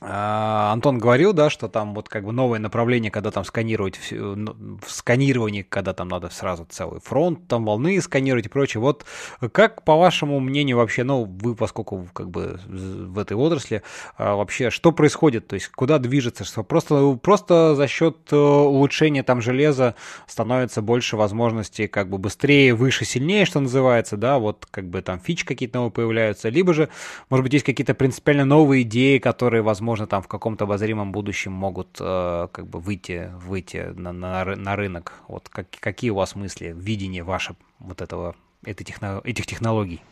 Антон 0.00 0.98
говорил, 0.98 1.32
да, 1.32 1.50
что 1.50 1.68
там 1.68 1.92
вот 1.92 2.08
как 2.08 2.24
бы 2.24 2.32
новое 2.32 2.60
направление, 2.60 3.10
когда 3.10 3.32
там 3.32 3.44
сканировать, 3.44 3.98
в 4.12 4.86
сканировании, 4.86 5.62
когда 5.62 5.92
там 5.92 6.06
надо 6.06 6.30
сразу 6.30 6.66
целый 6.70 7.00
фронт, 7.00 7.48
там 7.48 7.64
волны 7.64 8.00
сканировать 8.00 8.46
и 8.46 8.48
прочее. 8.48 8.80
Вот 8.80 9.04
как, 9.50 9.82
по 9.82 9.96
вашему 9.96 10.38
мнению, 10.38 10.76
вообще, 10.76 11.02
ну, 11.02 11.24
вы, 11.24 11.56
поскольку 11.56 12.08
как 12.12 12.30
бы 12.30 12.60
в 12.68 13.18
этой 13.18 13.36
отрасли, 13.36 13.82
а, 14.16 14.36
вообще, 14.36 14.70
что 14.70 14.92
происходит, 14.92 15.48
то 15.48 15.54
есть 15.54 15.68
куда 15.68 15.98
движется, 15.98 16.44
что 16.44 16.62
просто, 16.62 17.18
просто 17.20 17.74
за 17.74 17.88
счет 17.88 18.16
э, 18.30 18.36
улучшения 18.36 19.24
там 19.24 19.42
железа 19.42 19.96
становится 20.28 20.80
больше 20.80 21.16
возможностей 21.16 21.88
как 21.88 22.08
бы 22.08 22.18
быстрее, 22.18 22.72
выше, 22.72 23.04
сильнее, 23.04 23.44
что 23.46 23.58
называется, 23.58 24.16
да, 24.16 24.38
вот 24.38 24.64
как 24.70 24.88
бы 24.88 25.02
там 25.02 25.18
фич 25.18 25.44
какие-то 25.44 25.78
новые 25.78 25.90
появляются, 25.90 26.50
либо 26.50 26.72
же, 26.72 26.88
может 27.30 27.42
быть, 27.42 27.54
есть 27.54 27.64
какие-то 27.64 27.94
принципиально 27.94 28.44
новые 28.44 28.82
идеи, 28.82 29.18
которые, 29.18 29.62
возможно, 29.62 29.77
возможно, 29.78 30.08
там 30.08 30.22
в 30.22 30.26
каком-то 30.26 30.64
обозримом 30.64 31.12
будущем 31.12 31.52
могут 31.52 31.98
э, 32.00 32.48
как 32.50 32.66
бы 32.66 32.80
выйти, 32.80 33.30
выйти 33.46 33.92
на, 33.94 34.12
на, 34.12 34.44
на 34.44 34.74
рынок. 34.74 35.12
Вот 35.28 35.48
как, 35.48 35.66
какие 35.78 36.10
у 36.10 36.16
вас 36.16 36.34
мысли, 36.34 36.74
видение 36.76 37.22
ваше 37.22 37.54
вот 37.78 38.02
этого, 38.02 38.34
этой 38.64 38.82
техно, 38.82 39.20
этих 39.22 39.46
технологий? 39.46 40.02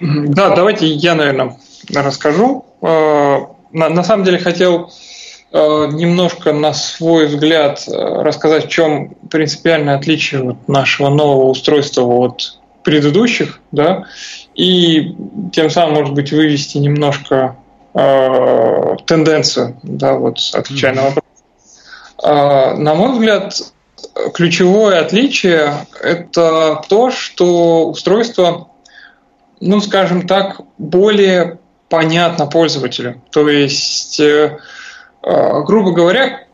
Да, 0.00 0.56
давайте 0.56 0.86
я, 0.86 1.14
наверное, 1.14 1.58
расскажу. 1.94 2.64
Э, 2.80 3.40
на, 3.72 3.90
на 3.90 4.02
самом 4.02 4.24
деле 4.24 4.38
хотел 4.38 4.90
э, 5.52 5.58
немножко 5.92 6.54
на 6.54 6.72
свой 6.72 7.26
взгляд 7.26 7.86
э, 7.86 7.92
рассказать, 8.22 8.64
в 8.64 8.68
чем 8.70 9.10
принципиальное 9.30 9.96
отличие 9.96 10.56
нашего 10.68 11.10
нового 11.10 11.50
устройства 11.50 12.02
от 12.04 12.58
предыдущих, 12.82 13.60
да, 13.72 14.06
и 14.54 15.14
тем 15.52 15.68
самым, 15.68 15.96
может 15.96 16.14
быть, 16.14 16.32
вывести 16.32 16.78
немножко 16.78 17.56
э, 17.94 18.96
тенденцию, 19.06 19.78
да, 19.82 20.14
вот 20.14 20.38
отвечая 20.54 20.92
mm-hmm. 20.92 20.96
на 20.96 21.02
вопрос. 21.02 21.24
Э, 22.22 22.74
на 22.76 22.94
мой 22.94 23.12
взгляд, 23.12 23.54
ключевое 24.34 25.00
отличие– 25.00 25.74
это 26.02 26.82
то, 26.88 27.10
что 27.10 27.88
устройство, 27.88 28.68
ну, 29.60 29.80
скажем 29.80 30.26
так, 30.26 30.60
более 30.78 31.58
понятно 31.88 32.46
пользователю. 32.46 33.20
То 33.30 33.48
есть, 33.48 34.18
э, 34.20 34.58
э, 35.22 35.62
грубо 35.64 35.92
говоря, 35.92 36.44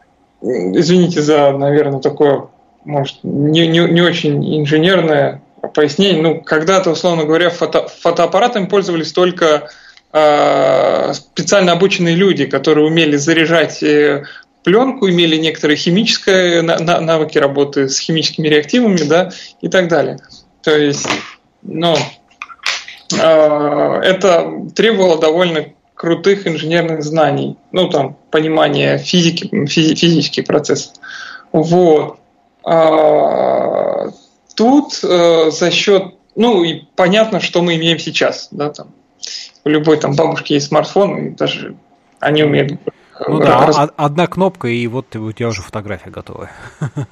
извините 0.43 1.23
за, 1.23 1.53
наверное, 1.53 2.01
такое, 2.01 2.49
может, 2.85 3.19
не, 3.23 3.67
не, 3.67 3.81
не 3.81 4.01
очень 4.01 4.61
инженерное 4.61 5.43
пояснение. 5.75 6.23
Ну, 6.23 6.41
когда-то, 6.41 6.91
условно 6.91 7.25
говоря, 7.25 7.51
фото, 7.51 7.89
фотоаппаратами 7.89 8.67
пользовались 8.67 9.13
только 9.13 9.71
специально 10.11 11.73
обученные 11.73 12.15
люди, 12.15 12.47
которые 12.47 12.87
умели 12.87 13.17
заряжать 13.17 13.83
э, 13.83 14.25
пленку, 14.65 15.09
имели 15.09 15.37
некоторые 15.37 15.77
химические 15.77 16.63
навыки 16.63 17.39
работы 17.39 17.89
с 17.89 17.99
химическими 17.99 18.49
реактивами, 18.49 18.99
да, 18.99 19.31
и 19.61 19.69
так 19.69 19.89
далее. 19.89 20.19
То 20.63 20.77
есть, 20.77 21.07
ну, 21.63 21.95
э, 23.15 24.01
это 24.03 24.51
требовало 24.75 25.19
довольно 25.19 25.67
крутых 25.95 26.47
инженерных 26.47 27.03
знаний, 27.03 27.57
ну, 27.73 27.89
там, 27.89 28.17
понимания 28.31 28.99
физики, 28.99 29.49
физи, 29.67 29.95
физических 29.95 30.45
процессов. 30.45 30.93
Вот. 31.53 32.19
А, 32.63 34.11
тут 34.55 35.01
э, 35.03 35.51
за 35.51 35.71
счет, 35.71 36.15
ну, 36.37 36.63
и 36.63 36.83
понятно, 36.95 37.41
что 37.41 37.63
мы 37.63 37.77
имеем 37.77 37.99
сейчас, 37.99 38.49
да, 38.51 38.71
там, 38.71 38.93
у 39.69 39.71
любой 39.71 39.99
там 39.99 40.15
бабушки 40.15 40.55
есть 40.55 40.69
смартфон, 40.69 41.19
и 41.19 41.31
даже 41.31 41.77
они 42.21 42.43
умеют 42.43 42.73
ну 43.27 43.39
да, 43.39 43.67
раз... 43.67 43.91
одна 43.97 44.27
кнопка, 44.27 44.69
и 44.69 44.87
вот 44.87 45.15
у 45.17 45.33
тебя 45.33 45.49
уже 45.49 45.63
фотография 45.63 46.11
готова. 46.11 46.51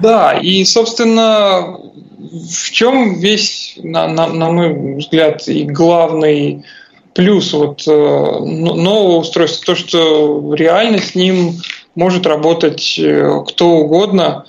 Да, 0.00 0.38
и, 0.40 0.64
собственно, 0.64 1.76
в 2.20 2.70
чем 2.70 3.18
весь, 3.18 3.76
на, 3.82 4.06
на, 4.06 4.28
на 4.28 4.52
мой 4.52 4.94
взгляд, 4.94 5.48
и 5.48 5.64
главный 5.64 6.64
плюс 7.14 7.52
вот 7.52 7.82
э, 7.88 7.90
нового 7.90 9.16
устройства, 9.16 9.66
то, 9.66 9.74
что 9.74 10.54
реально 10.54 10.98
с 10.98 11.16
ним 11.16 11.54
может 11.96 12.26
работать 12.26 12.96
э, 12.96 13.42
кто 13.48 13.70
угодно. 13.70 14.44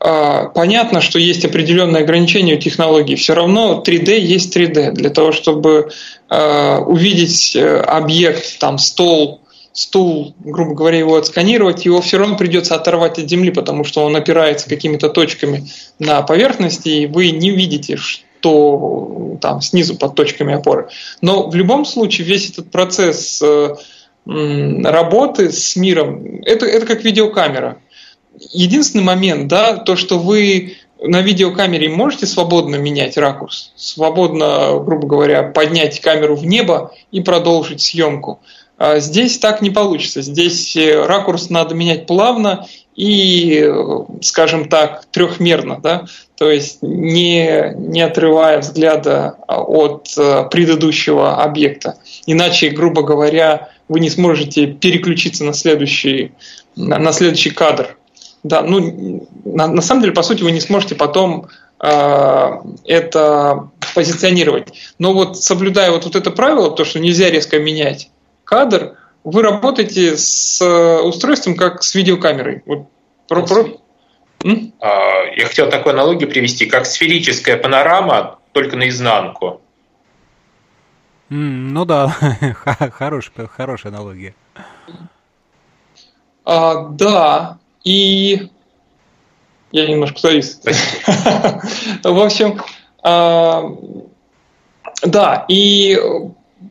А, 0.00 0.46
понятно, 0.46 1.00
что 1.00 1.20
есть 1.20 1.44
определенные 1.44 2.02
ограничения 2.02 2.54
у 2.54 2.58
технологий. 2.58 3.14
Все 3.14 3.34
равно 3.34 3.84
3D 3.86 4.18
есть 4.18 4.56
3D. 4.56 4.92
Для 4.92 5.10
того, 5.10 5.30
чтобы 5.30 5.90
увидеть 6.30 7.56
объект, 7.56 8.58
там, 8.58 8.78
стол, 8.78 9.40
стул, 9.72 10.34
грубо 10.40 10.74
говоря, 10.74 10.98
его 10.98 11.16
отсканировать, 11.16 11.84
его 11.84 12.00
все 12.00 12.18
равно 12.18 12.36
придется 12.36 12.74
оторвать 12.74 13.18
от 13.18 13.30
земли, 13.30 13.50
потому 13.50 13.84
что 13.84 14.04
он 14.04 14.16
опирается 14.16 14.68
какими-то 14.68 15.08
точками 15.08 15.68
на 15.98 16.22
поверхности, 16.22 16.88
и 16.88 17.06
вы 17.06 17.30
не 17.30 17.50
видите, 17.50 17.96
что 17.96 19.38
там 19.40 19.60
снизу 19.62 19.96
под 19.96 20.14
точками 20.14 20.54
опоры. 20.54 20.88
Но 21.20 21.48
в 21.48 21.54
любом 21.54 21.84
случае 21.84 22.26
весь 22.26 22.50
этот 22.50 22.70
процесс 22.70 23.40
э, 23.40 23.74
работы 24.26 25.52
с 25.52 25.76
миром, 25.76 26.42
это, 26.44 26.66
это 26.66 26.84
как 26.84 27.04
видеокамера. 27.04 27.78
Единственный 28.52 29.04
момент, 29.04 29.48
да, 29.48 29.76
то, 29.76 29.96
что 29.96 30.18
вы 30.18 30.76
на 31.00 31.20
видеокамере 31.20 31.88
можете 31.88 32.26
свободно 32.26 32.76
менять 32.76 33.16
ракурс, 33.16 33.72
свободно, 33.76 34.78
грубо 34.80 35.06
говоря, 35.06 35.42
поднять 35.42 36.00
камеру 36.00 36.36
в 36.36 36.44
небо 36.44 36.92
и 37.12 37.20
продолжить 37.20 37.80
съемку. 37.80 38.40
А 38.78 39.00
здесь 39.00 39.38
так 39.38 39.60
не 39.60 39.70
получится. 39.70 40.22
Здесь 40.22 40.76
э, 40.76 41.04
ракурс 41.04 41.50
надо 41.50 41.74
менять 41.74 42.06
плавно 42.06 42.66
и, 42.94 43.60
э, 43.60 44.04
скажем 44.20 44.68
так, 44.68 45.04
трехмерно, 45.10 45.80
да? 45.80 46.06
то 46.36 46.48
есть 46.48 46.78
не, 46.82 47.74
не 47.76 48.00
отрывая 48.00 48.60
взгляда 48.60 49.36
а, 49.48 49.60
от 49.60 50.14
э, 50.16 50.44
предыдущего 50.48 51.42
объекта. 51.42 51.98
Иначе, 52.26 52.70
грубо 52.70 53.02
говоря, 53.02 53.70
вы 53.88 53.98
не 53.98 54.10
сможете 54.10 54.68
переключиться 54.68 55.44
на 55.44 55.54
следующий, 55.54 56.30
на 56.76 57.12
следующий 57.12 57.50
кадр. 57.50 57.97
Да, 58.42 58.62
ну, 58.62 59.26
на, 59.44 59.66
на 59.66 59.82
самом 59.82 60.02
деле, 60.02 60.14
по 60.14 60.22
сути, 60.22 60.42
вы 60.42 60.52
не 60.52 60.60
сможете 60.60 60.94
потом 60.94 61.48
э, 61.80 62.50
это 62.84 63.70
позиционировать. 63.94 64.68
Но 64.98 65.12
вот 65.12 65.38
соблюдая 65.38 65.90
вот, 65.90 66.04
вот 66.04 66.16
это 66.16 66.30
правило, 66.30 66.70
то, 66.70 66.84
что 66.84 67.00
нельзя 67.00 67.30
резко 67.30 67.58
менять 67.58 68.10
кадр, 68.44 68.96
вы 69.24 69.42
работаете 69.42 70.16
с 70.16 70.60
э, 70.60 71.02
устройством 71.02 71.56
как 71.56 71.82
с 71.82 71.94
видеокамерой. 71.94 72.62
Вот, 72.64 72.86
про, 73.26 73.42
про... 73.42 73.66
А, 74.80 75.24
я 75.36 75.46
хотел 75.46 75.68
такую 75.68 75.94
аналогию 75.94 76.30
привести, 76.30 76.66
как 76.66 76.86
сферическая 76.86 77.56
панорама, 77.56 78.38
только 78.52 78.76
наизнанку. 78.76 79.60
Mm, 81.30 81.72
ну 81.72 81.84
да, 81.84 82.08
хорошая, 82.92 83.48
хорошая 83.48 83.92
аналогия. 83.92 84.34
А, 86.44 86.88
да, 86.88 87.58
и 87.88 88.50
я 89.72 89.86
немножко 89.86 90.20
завис. 90.20 90.60
В 92.04 92.22
общем, 92.22 92.60
а, 93.02 93.64
да, 95.02 95.46
и 95.48 95.98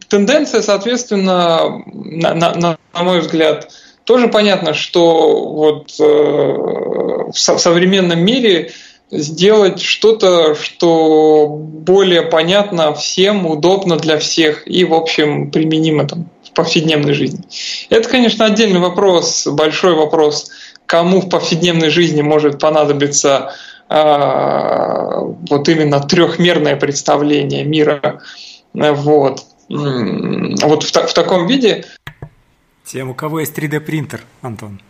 тенденция, 0.10 0.62
соответственно, 0.62 1.84
на, 1.88 2.34
на, 2.36 2.78
на 2.94 3.04
мой 3.04 3.22
взгляд, 3.22 3.72
тоже 4.04 4.28
понятно, 4.28 4.76
что 4.76 5.54
вот 5.54 5.96
э, 6.00 6.04
в, 6.04 7.32
в 7.32 7.60
современном 7.60 8.20
мире 8.20 8.72
сделать 9.10 9.82
что-то, 9.82 10.54
что 10.56 11.48
более 11.48 12.24
понятно 12.24 12.94
всем, 12.94 13.46
удобно 13.46 13.98
для 13.98 14.20
всех 14.20 14.68
и, 14.68 14.86
в 14.86 14.94
общем, 14.94 15.50
применимо 15.50 16.08
там, 16.08 16.30
в 16.44 16.52
повседневной 16.52 17.14
жизни. 17.14 17.40
Это, 17.90 18.08
конечно, 18.10 18.46
отдельный 18.46 18.80
вопрос, 18.80 19.48
большой 19.48 19.94
вопрос, 19.94 20.52
кому 20.88 21.22
в 21.22 21.30
повседневной 21.30 21.90
жизни 21.90 22.24
может 22.24 22.60
понадобиться 22.60 23.54
э, 23.90 23.96
вот 23.96 25.70
именно 25.70 26.00
трехмерное 26.00 26.76
представление 26.76 27.64
мира. 27.64 28.22
Вот 28.74 29.46
вот 29.70 30.84
в, 30.84 30.92
в 30.92 31.14
таком 31.14 31.48
виде. 31.48 31.86
Тем, 32.86 33.10
у 33.10 33.14
кого 33.14 33.42
есть 33.42 33.58
3D 33.58 33.82
принтер, 33.82 34.24
Антон. 34.42 34.82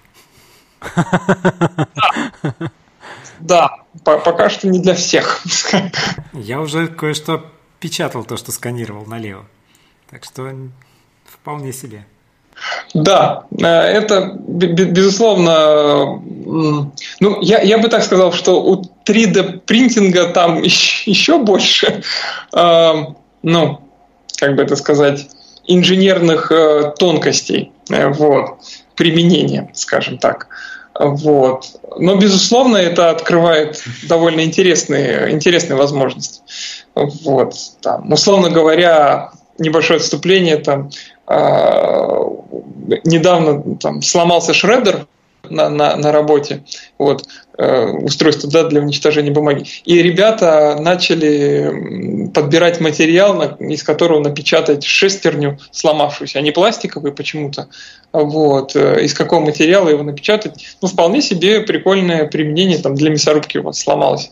Да, 3.39 3.83
по 4.03 4.17
пока 4.17 4.49
что 4.49 4.67
не 4.67 4.79
для 4.79 4.95
всех. 4.95 5.43
Я 6.33 6.59
уже 6.59 6.87
кое-что 6.87 7.51
печатал 7.79 8.23
то, 8.23 8.35
что 8.35 8.51
сканировал 8.51 9.05
налево. 9.05 9.45
Так 10.09 10.23
что 10.23 10.51
вполне 11.25 11.71
себе. 11.71 12.05
Да, 12.93 13.45
э, 13.59 13.65
это 13.65 14.33
безусловно, 14.37 16.21
ну, 17.19 17.41
я, 17.41 17.61
я 17.61 17.77
бы 17.77 17.87
так 17.89 18.03
сказал, 18.03 18.33
что 18.33 18.63
у 18.63 18.83
3D 19.05 19.59
принтинга 19.65 20.29
там 20.29 20.61
еще 20.63 21.37
больше, 21.37 22.03
э, 22.53 22.93
ну, 23.43 23.81
как 24.37 24.55
бы 24.55 24.63
это 24.63 24.75
сказать, 24.75 25.27
инженерных 25.67 26.51
э, 26.51 26.93
тонкостей, 26.97 27.71
э, 27.89 28.07
вот, 28.07 28.59
применения, 28.95 29.69
скажем 29.73 30.17
так. 30.17 30.47
Вот. 30.99 31.65
Но, 31.97 32.15
безусловно, 32.15 32.77
это 32.77 33.11
открывает 33.11 33.83
довольно 34.07 34.41
интересные, 34.41 35.31
интересные 35.31 35.77
возможности. 35.77 36.41
Вот. 36.95 37.53
Там, 37.81 38.11
условно 38.11 38.49
говоря, 38.49 39.31
небольшое 39.59 39.97
отступление, 39.97 40.57
там, 40.57 40.89
э, 41.27 42.19
недавно 43.03 43.75
там, 43.77 44.01
сломался 44.01 44.53
шредер, 44.53 45.07
на, 45.49 45.69
на, 45.69 45.95
на 45.95 46.11
работе, 46.11 46.63
вот, 46.97 47.23
э, 47.57 47.85
устройство 47.85 48.49
да, 48.49 48.63
для 48.65 48.81
уничтожения 48.81 49.31
бумаги. 49.31 49.65
И 49.85 50.01
ребята 50.01 50.77
начали 50.79 52.29
подбирать 52.33 52.79
материал, 52.79 53.33
на, 53.35 53.45
из 53.65 53.83
которого 53.83 54.19
напечатать 54.19 54.83
шестерню 54.83 55.57
сломавшуюся, 55.71 56.39
а 56.39 56.41
не 56.41 56.51
пластиковый 56.51 57.11
почему-то. 57.11 57.69
Вот, 58.11 58.75
э, 58.75 59.03
из 59.03 59.13
какого 59.13 59.41
материала 59.41 59.89
его 59.89 60.03
напечатать. 60.03 60.65
Ну, 60.81 60.87
вполне 60.87 61.21
себе 61.21 61.61
прикольное 61.61 62.25
применение 62.27 62.77
там, 62.77 62.95
для 62.95 63.09
мясорубки 63.09 63.57
вот 63.57 63.75
сломалось 63.75 64.31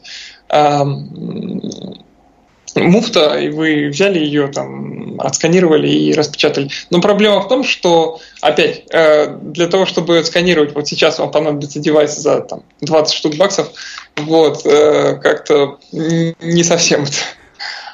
муфта, 2.75 3.39
и 3.39 3.49
вы 3.49 3.87
взяли 3.87 4.19
ее, 4.19 4.47
там, 4.47 5.19
отсканировали 5.19 5.87
и 5.87 6.13
распечатали. 6.13 6.69
Но 6.89 7.01
проблема 7.01 7.41
в 7.41 7.47
том, 7.47 7.63
что, 7.63 8.19
опять, 8.41 8.83
э, 8.91 9.27
для 9.41 9.67
того, 9.67 9.85
чтобы 9.85 10.19
отсканировать, 10.19 10.75
вот 10.75 10.87
сейчас 10.87 11.19
вам 11.19 11.31
понадобится 11.31 11.79
девайс 11.79 12.15
за 12.15 12.41
там, 12.41 12.63
20 12.81 13.13
штук 13.13 13.35
баксов, 13.35 13.71
вот, 14.17 14.65
э, 14.65 15.15
как-то 15.21 15.79
не 15.91 16.63
совсем 16.63 17.03
это 17.03 17.13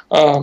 а, 0.10 0.42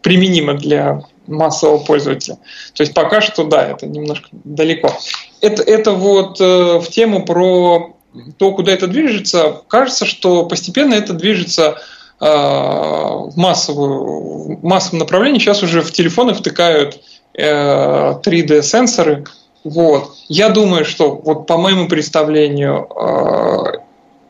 применимо 0.00 0.54
для 0.54 1.02
массового 1.26 1.78
пользователя. 1.78 2.36
То 2.74 2.82
есть 2.82 2.94
пока 2.94 3.20
что, 3.20 3.44
да, 3.44 3.68
это 3.68 3.86
немножко 3.86 4.28
далеко. 4.32 4.96
Это, 5.40 5.62
это 5.62 5.92
вот 5.92 6.40
э, 6.40 6.78
в 6.78 6.86
тему 6.88 7.24
про 7.24 7.96
то, 8.38 8.52
куда 8.52 8.72
это 8.72 8.86
движется, 8.86 9.62
кажется, 9.68 10.04
что 10.04 10.44
постепенно 10.46 10.94
это 10.94 11.12
движется 11.12 11.80
в, 12.20 13.32
массовую, 13.36 14.58
в 14.58 14.64
массовом 14.64 14.98
направлении. 14.98 15.38
Сейчас 15.38 15.62
уже 15.62 15.80
в 15.80 15.90
телефоны 15.90 16.34
втыкают 16.34 17.00
3D-сенсоры. 17.34 19.26
Вот. 19.64 20.12
Я 20.28 20.50
думаю, 20.50 20.84
что 20.84 21.12
вот 21.12 21.46
по 21.46 21.56
моему 21.56 21.88
представлению 21.88 22.88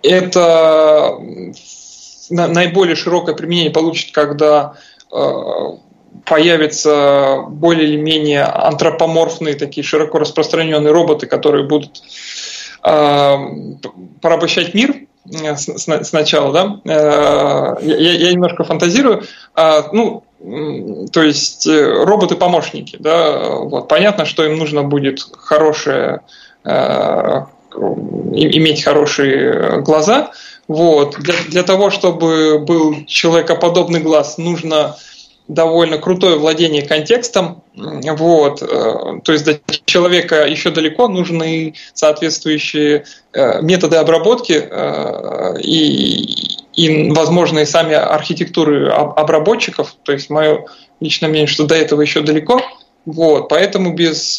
это 0.03 1.19
наиболее 2.31 2.95
широкое 2.95 3.35
применение 3.35 3.73
получит, 3.73 4.13
когда 4.13 4.75
появятся 6.25 7.45
более 7.49 7.89
или 7.89 7.97
менее 7.97 8.45
антропоморфные, 8.45 9.55
такие 9.55 9.85
широко 9.85 10.19
распространенные 10.19 10.93
роботы, 10.93 11.27
которые 11.27 11.67
будут 11.67 12.03
э, 12.85 13.37
порабощать 14.21 14.75
мир 14.75 14.91
э, 14.91 15.07
сначала, 15.27 16.53
да, 16.53 16.81
э, 16.85 17.75
я, 17.83 18.13
я 18.13 18.33
немножко 18.33 18.65
фантазирую, 18.65 19.25
э, 19.57 19.83
ну, 19.93 20.25
то 21.13 21.23
есть 21.23 21.67
э, 21.67 22.05
роботы-помощники, 22.05 22.97
да, 22.99 23.57
вот, 23.57 23.89
понятно, 23.89 24.25
что 24.25 24.45
им 24.45 24.57
нужно 24.57 24.83
будет 24.83 25.21
хорошее, 25.37 26.21
э, 26.65 27.43
иметь 28.33 28.83
хорошие 28.83 29.83
глаза, 29.83 30.31
вот, 30.67 31.17
для, 31.19 31.35
для 31.49 31.63
того, 31.63 31.91
чтобы 31.91 32.59
был 32.61 33.05
человекоподобный 33.07 34.01
глаз, 34.01 34.39
нужно 34.39 34.97
довольно 35.51 35.99
крутое 35.99 36.37
владение 36.37 36.83
контекстом. 36.83 37.63
Вот. 37.75 38.63
Э, 38.63 39.21
то 39.25 39.33
есть 39.33 39.45
до 39.45 39.61
человека 39.85 40.47
еще 40.47 40.71
далеко 40.71 41.09
нужны 41.09 41.75
соответствующие 41.93 43.05
э, 43.33 43.61
методы 43.61 43.97
обработки 43.97 44.53
э, 44.53 45.61
и, 45.61 46.57
и 46.75 47.11
возможные 47.11 47.67
сами 47.67 47.95
архитектуры 47.95 48.91
обработчиков. 48.91 49.97
То 50.05 50.13
есть 50.13 50.31
мое 50.31 50.67
личное 51.01 51.29
мнение, 51.29 51.49
что 51.49 51.67
до 51.67 51.75
этого 51.75 52.01
еще 52.01 52.21
далеко. 52.21 52.63
Вот. 53.05 53.49
Поэтому 53.49 53.95
без 53.95 54.37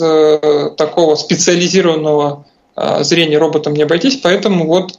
такого 0.78 1.16
специализированного 1.16 2.46
зрения 3.02 3.38
роботом 3.38 3.74
не 3.74 3.84
обойтись. 3.84 4.18
Поэтому 4.18 4.66
вот 4.66 4.98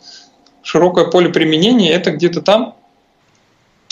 широкое 0.62 1.06
поле 1.06 1.30
применения 1.30 1.93
это 1.93 2.10
где-то 2.10 2.43
там. 2.43 2.74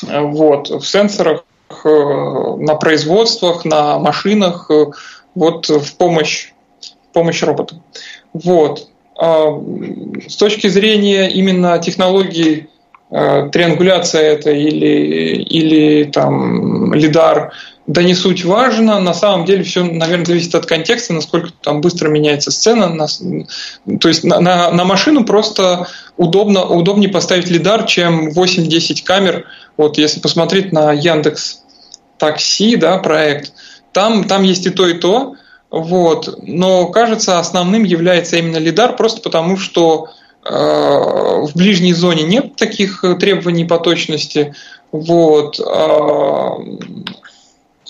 Вот, 0.03 0.71
в 0.71 0.85
сенсорах 0.85 1.45
на 1.85 2.75
производствах, 2.75 3.65
на 3.65 3.99
машинах, 3.99 4.71
э, 4.71 4.87
вот 5.35 5.69
в 5.69 5.97
помощь, 5.97 6.53
в 6.81 7.13
помощь 7.13 7.43
роботам. 7.43 7.83
Вот. 8.33 8.89
А, 9.17 9.61
с 10.29 10.37
точки 10.37 10.69
зрения 10.69 11.29
именно 11.29 11.79
технологии 11.79 12.69
э, 13.11 13.49
триангуляция 13.53 14.23
это 14.23 14.51
или, 14.51 15.43
или 15.43 16.05
там 16.05 16.95
лидар, 16.95 17.53
да 17.91 18.05
не 18.05 18.15
суть 18.15 18.45
важно, 18.45 19.01
на 19.01 19.13
самом 19.13 19.45
деле 19.45 19.65
все, 19.65 19.83
наверное, 19.83 20.25
зависит 20.25 20.55
от 20.55 20.65
контекста, 20.65 21.13
насколько 21.13 21.51
там 21.61 21.81
быстро 21.81 22.09
меняется 22.09 22.53
сцена. 22.53 22.89
На, 22.89 23.09
то 23.99 24.07
есть 24.07 24.23
на, 24.23 24.39
на, 24.39 24.71
на 24.71 24.85
машину 24.85 25.25
просто 25.25 25.89
удобно, 26.17 26.65
удобнее 26.65 27.11
поставить 27.11 27.51
лидар, 27.51 27.83
чем 27.87 28.29
8-10 28.29 29.03
камер. 29.03 29.47
Вот 29.77 29.99
если 29.99 30.21
посмотреть 30.21 30.71
на 30.71 30.93
Яндекс 30.93 31.63
такси, 32.17 32.77
да, 32.77 32.99
проект, 32.99 33.53
там, 33.91 34.23
там 34.23 34.45
есть 34.45 34.67
и 34.67 34.71
то, 34.71 34.87
и 34.87 34.93
то, 34.93 35.35
вот, 35.73 36.39
но 36.43 36.87
кажется 36.87 37.41
основным 37.41 37.83
является 37.83 38.37
именно 38.37 38.59
лидар, 38.59 38.95
просто 38.95 39.21
потому 39.21 39.57
что 39.57 40.11
э, 40.45 40.49
в 40.49 41.51
ближней 41.57 41.93
зоне 41.93 42.23
нет 42.23 42.55
таких 42.55 43.05
требований 43.19 43.65
по 43.65 43.79
точности, 43.79 44.55
вот, 44.93 45.59
э, 45.59 47.11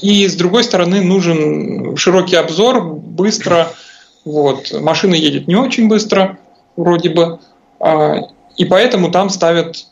и 0.02 0.26
с 0.28 0.34
другой 0.36 0.64
стороны 0.64 1.02
нужен 1.02 1.96
широкий 1.96 2.36
обзор, 2.36 2.82
быстро, 2.82 3.68
вот, 4.24 4.72
машина 4.80 5.14
едет 5.14 5.48
не 5.48 5.56
очень 5.56 5.88
быстро, 5.88 6.38
вроде 6.76 7.10
бы, 7.10 7.38
э, 7.80 8.14
и 8.56 8.64
поэтому 8.64 9.10
там 9.10 9.30
ставят, 9.30 9.86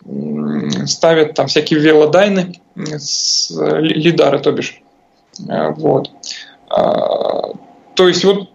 ставят 0.87 1.35
там 1.35 1.47
всякие 1.47 1.81
велодайны, 1.81 2.61
с, 2.77 3.51
лидары, 3.51 4.39
то 4.41 4.53
бишь. 4.53 4.81
Э, 5.49 5.71
вот. 5.71 6.11
А, 6.69 7.53
то 7.95 8.09
есть 8.09 8.25
вот 8.25 8.49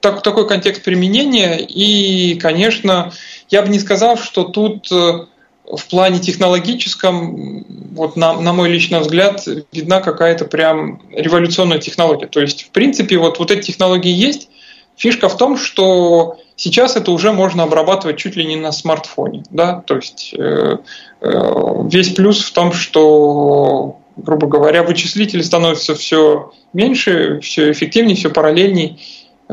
так, 0.00 0.22
такой 0.22 0.46
контекст 0.46 0.84
применения. 0.84 1.56
И, 1.58 2.38
конечно, 2.38 3.12
я 3.48 3.62
бы 3.62 3.68
не 3.68 3.78
сказал, 3.78 4.16
что 4.16 4.44
тут 4.44 4.90
э, 4.92 5.26
в 5.70 5.86
плане 5.88 6.18
технологическом, 6.18 7.64
вот 7.94 8.16
на, 8.16 8.32
на 8.40 8.52
мой 8.52 8.70
личный 8.70 9.00
взгляд, 9.00 9.46
видна 9.72 10.00
какая-то 10.00 10.46
прям 10.46 11.02
революционная 11.12 11.78
технология. 11.78 12.26
То 12.26 12.40
есть, 12.40 12.64
в 12.64 12.70
принципе, 12.70 13.18
вот, 13.18 13.38
вот 13.38 13.50
эти 13.50 13.66
технологии 13.66 14.12
есть. 14.12 14.48
Фишка 14.96 15.28
в 15.28 15.36
том, 15.36 15.56
что 15.56 16.38
сейчас 16.56 16.96
это 16.96 17.12
уже 17.12 17.32
можно 17.32 17.64
обрабатывать 17.64 18.16
чуть 18.16 18.34
ли 18.34 18.44
не 18.44 18.56
на 18.56 18.72
смартфоне. 18.72 19.44
Да? 19.50 19.82
То 19.86 19.96
есть 19.96 20.34
э, 20.36 20.78
э, 21.20 21.52
весь 21.84 22.14
плюс 22.14 22.42
в 22.42 22.52
том, 22.52 22.72
что, 22.72 23.98
грубо 24.16 24.48
говоря, 24.48 24.82
вычислители 24.82 25.42
становятся 25.42 25.94
все 25.94 26.52
меньше, 26.72 27.40
все 27.40 27.70
эффективнее, 27.70 28.16
все 28.16 28.30
параллельней. 28.30 29.00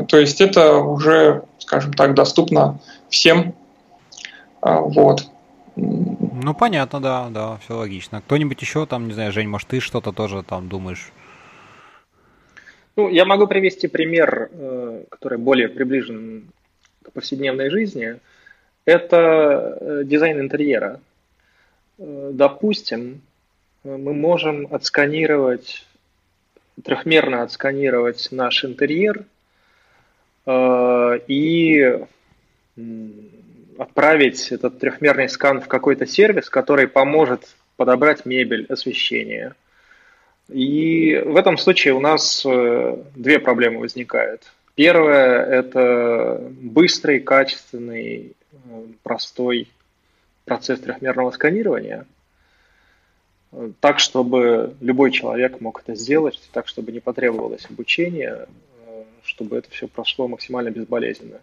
То 0.08 0.18
есть 0.18 0.40
это 0.40 0.78
уже, 0.78 1.44
скажем 1.58 1.92
так, 1.92 2.14
доступно 2.14 2.80
всем. 3.08 3.54
А, 4.60 4.80
вот. 4.80 5.26
Ну, 5.76 6.54
понятно, 6.54 7.00
да, 7.00 7.28
да, 7.28 7.58
все 7.58 7.76
логично. 7.76 8.22
Кто-нибудь 8.22 8.60
еще 8.60 8.86
там, 8.86 9.08
не 9.08 9.12
знаю, 9.12 9.32
Жень, 9.32 9.48
может, 9.48 9.68
ты 9.68 9.80
что-то 9.80 10.12
тоже 10.12 10.42
там 10.42 10.68
думаешь? 10.68 11.12
Ну, 12.96 13.10
я 13.10 13.26
могу 13.26 13.46
привести 13.46 13.88
пример, 13.88 14.48
э, 14.52 15.04
который 15.10 15.36
более 15.36 15.68
приближен 15.68 16.44
к 17.02 17.12
повседневной 17.12 17.68
жизни. 17.68 18.18
Это 18.86 19.76
э, 19.78 20.02
дизайн 20.04 20.40
интерьера. 20.40 21.00
Э, 21.98 22.30
допустим, 22.32 23.20
мы 23.84 24.14
можем 24.14 24.66
отсканировать, 24.72 25.86
трехмерно 26.82 27.42
отсканировать 27.42 28.28
наш 28.30 28.64
интерьер 28.64 29.24
и 30.48 32.06
отправить 33.78 34.52
этот 34.52 34.78
трехмерный 34.78 35.28
скан 35.28 35.60
в 35.60 35.68
какой-то 35.68 36.06
сервис, 36.06 36.50
который 36.50 36.88
поможет 36.88 37.56
подобрать 37.76 38.26
мебель, 38.26 38.66
освещение– 38.68 39.54
и 40.48 41.20
в 41.24 41.36
этом 41.36 41.58
случае 41.58 41.94
у 41.94 42.00
нас 42.00 42.44
э, 42.46 43.02
две 43.16 43.38
проблемы 43.38 43.80
возникают. 43.80 44.42
Первое– 44.74 45.44
это 45.46 46.40
быстрый, 46.60 47.20
качественный, 47.20 48.32
э, 48.52 48.82
простой 49.02 49.68
процесс 50.44 50.78
трехмерного 50.78 51.32
сканирования, 51.32 52.06
так, 53.80 53.98
чтобы 53.98 54.76
любой 54.80 55.10
человек 55.10 55.60
мог 55.60 55.82
это 55.82 55.96
сделать, 55.96 56.40
так, 56.52 56.68
чтобы 56.68 56.92
не 56.92 57.00
потребовалось 57.00 57.66
обучение, 57.68 58.46
э, 58.86 59.02
чтобы 59.24 59.56
это 59.56 59.68
все 59.70 59.88
прошло 59.88 60.28
максимально 60.28 60.70
безболезненно. 60.70 61.40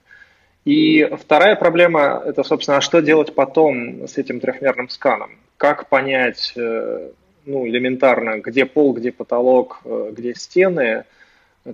И 0.65 1.03
вторая 1.19 1.55
проблема– 1.55 2.21
это, 2.25 2.43
собственно, 2.43 2.77
а 2.77 2.81
что 2.81 3.01
делать 3.01 3.35
потом 3.35 4.07
с 4.07 4.17
этим 4.17 4.39
трехмерным 4.39 4.89
сканом? 4.89 5.31
Как 5.57 5.89
понять, 5.89 6.53
ну, 7.45 7.67
элементарно, 7.67 8.39
где 8.39 8.65
пол, 8.65 8.93
где 8.93 9.11
потолок, 9.11 9.81
э, 9.85 10.11
где 10.15 10.33
стены, 10.33 11.03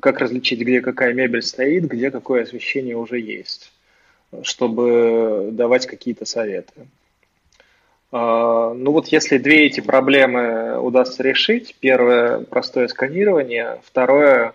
как 0.02 0.20
различить, 0.20 0.60
где 0.60 0.82
какая 0.82 1.14
мебель 1.14 1.42
стоит, 1.42 1.86
где 1.86 2.12
какое 2.12 2.44
освещение 2.44 2.96
уже 2.96 3.20
есть, 3.20 3.72
чтобы 4.44 5.50
давать 5.52 5.88
какие-то 5.88 6.26
советы. 6.26 6.74
А, 8.12 8.74
ну 8.74 8.92
вот 8.92 9.08
если 9.08 9.38
две 9.38 9.68
эти 9.68 9.82
проблемы 9.82 10.80
удастся 10.80 11.24
решить, 11.24 11.76
первое– 11.80 12.40
простое 12.50 12.88
сканирование, 12.88 13.80
второе 13.84 14.54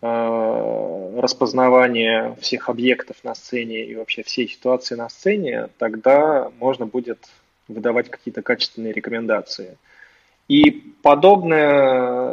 распознавание 0.00 2.36
всех 2.40 2.68
объектов 2.68 3.16
на 3.24 3.34
сцене 3.34 3.84
и 3.84 3.96
вообще 3.96 4.22
всей 4.22 4.48
ситуации 4.48 4.94
на 4.94 5.08
сцене, 5.08 5.68
тогда 5.78 6.52
можно 6.60 6.86
будет 6.86 7.18
выдавать 7.66 8.08
какие-то 8.08 8.42
качественные 8.42 8.92
рекомендации– 8.92 9.76
и 10.48 10.70
подобные, 11.02 12.32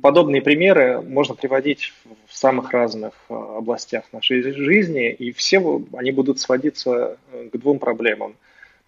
подобные 0.00 0.42
примеры 0.42 1.02
можно 1.02 1.34
приводить 1.34 1.92
в 2.26 2.36
самых 2.36 2.70
разных 2.70 3.14
э, 3.28 3.34
областях 3.34 4.04
нашей 4.12 4.42
жизни, 4.42 5.10
и 5.10 5.32
все 5.32 5.82
они 5.94 6.12
будут 6.12 6.38
сводиться 6.38 7.18
э, 7.32 7.48
к 7.52 7.58
двум 7.58 7.80
проблемам. 7.80 8.36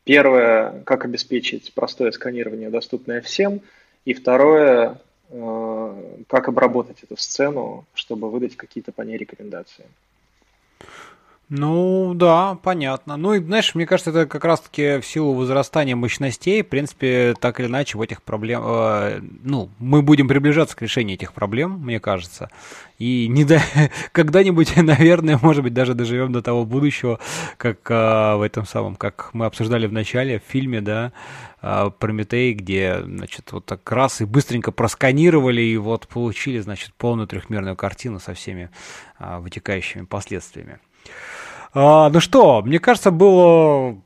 Первое, 0.04 0.84
как 0.86 1.04
обеспечить 1.04 1.74
простое 1.74 2.12
сканирование, 2.12 2.70
доступное 2.70 3.20
всем, 3.22 3.60
и 4.04 4.14
второе, 4.14 4.90
э, 4.90 4.94
как 5.30 6.48
обработать 6.48 7.02
эту 7.02 7.16
сцену, 7.16 7.84
чтобы 7.94 8.30
выдать 8.30 8.56
какие-то 8.56 8.92
по 8.92 9.02
ней 9.02 9.16
рекомендации. 9.16 9.86
Ну, 11.50 12.12
да, 12.14 12.58
понятно. 12.62 13.16
Ну, 13.16 13.34
и, 13.34 13.40
знаешь, 13.42 13.74
мне 13.74 13.84
кажется, 13.84 14.10
это 14.10 14.26
как 14.26 14.44
раз-таки 14.44 15.00
в 15.00 15.02
силу 15.04 15.34
возрастания 15.34 15.96
мощностей, 15.96 16.62
в 16.62 16.68
принципе, 16.68 17.34
так 17.40 17.58
или 17.58 17.66
иначе, 17.66 17.98
в 17.98 18.02
этих 18.02 18.22
проблем... 18.22 18.62
Э, 18.64 19.20
ну, 19.42 19.68
мы 19.80 20.00
будем 20.00 20.28
приближаться 20.28 20.76
к 20.76 20.82
решению 20.82 21.16
этих 21.16 21.32
проблем, 21.32 21.72
мне 21.82 21.98
кажется. 21.98 22.50
И 22.98 23.26
не 23.26 23.44
до... 23.44 23.60
когда-нибудь, 24.12 24.76
наверное, 24.80 25.40
может 25.42 25.64
быть, 25.64 25.74
даже 25.74 25.94
доживем 25.94 26.30
до 26.30 26.40
того 26.40 26.64
будущего, 26.64 27.18
как 27.56 27.78
э, 27.90 28.36
в 28.36 28.42
этом 28.42 28.64
самом, 28.64 28.94
как 28.94 29.30
мы 29.32 29.46
обсуждали 29.46 29.88
в 29.88 29.92
начале, 29.92 30.38
в 30.38 30.48
фильме, 30.48 30.80
да, 30.80 31.12
э, 31.62 31.90
Прометей, 31.98 32.52
где, 32.52 33.02
значит, 33.02 33.50
вот 33.50 33.66
так 33.66 33.90
раз 33.90 34.20
и 34.20 34.24
быстренько 34.24 34.70
просканировали 34.70 35.62
и 35.62 35.76
вот 35.76 36.06
получили, 36.06 36.60
значит, 36.60 36.94
полную 36.94 37.26
трехмерную 37.26 37.74
картину 37.74 38.20
со 38.20 38.34
всеми 38.34 38.70
э, 39.18 39.38
вытекающими 39.40 40.04
последствиями. 40.04 40.78
А, 41.72 42.10
ну 42.10 42.20
что, 42.20 42.62
мне 42.62 42.78
кажется, 42.78 43.10
было 43.10 44.00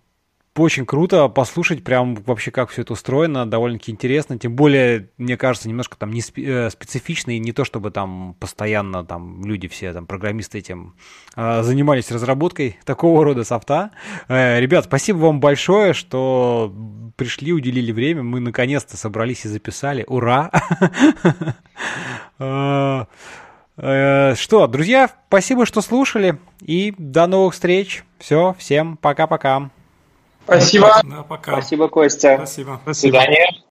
очень 0.56 0.86
круто 0.86 1.28
послушать 1.28 1.82
прям 1.82 2.14
вообще, 2.14 2.50
как 2.50 2.70
все 2.70 2.82
это 2.82 2.92
устроено, 2.92 3.44
довольно-таки 3.46 3.90
интересно, 3.90 4.38
тем 4.38 4.54
более, 4.54 5.10
мне 5.18 5.36
кажется, 5.36 5.68
немножко 5.68 5.96
там 5.96 6.12
не 6.12 6.22
э, 6.36 6.70
специфично, 6.70 7.32
и 7.32 7.38
не 7.38 7.52
то, 7.52 7.64
чтобы 7.64 7.90
там 7.90 8.36
постоянно 8.38 9.04
там 9.04 9.44
люди 9.44 9.66
все, 9.68 9.92
там, 9.92 10.06
программисты 10.06 10.58
этим 10.58 10.94
э, 11.34 11.62
занимались 11.62 12.10
разработкой 12.10 12.78
такого 12.84 13.24
рода 13.24 13.42
софта. 13.44 13.90
Э, 14.28 14.60
ребят, 14.60 14.84
спасибо 14.84 15.18
вам 15.18 15.40
большое, 15.40 15.92
что 15.92 16.72
пришли, 17.16 17.52
уделили 17.52 17.90
время, 17.90 18.22
мы 18.22 18.40
наконец-то 18.40 18.96
собрались 18.96 19.44
и 19.44 19.48
записали, 19.48 20.04
ура! 20.06 20.50
Э, 23.76 24.34
что, 24.36 24.66
друзья, 24.66 25.10
спасибо, 25.28 25.66
что 25.66 25.80
слушали. 25.80 26.38
И 26.60 26.94
до 26.96 27.26
новых 27.26 27.54
встреч. 27.54 28.04
Все, 28.18 28.54
всем 28.58 28.96
пока-пока. 28.96 29.70
Спасибо. 30.44 31.00
Да, 31.04 31.22
пока. 31.22 31.52
Спасибо, 31.52 31.88
Костя. 31.88 32.34
Спасибо. 32.36 32.80
До 32.84 32.92
свидания. 32.92 33.48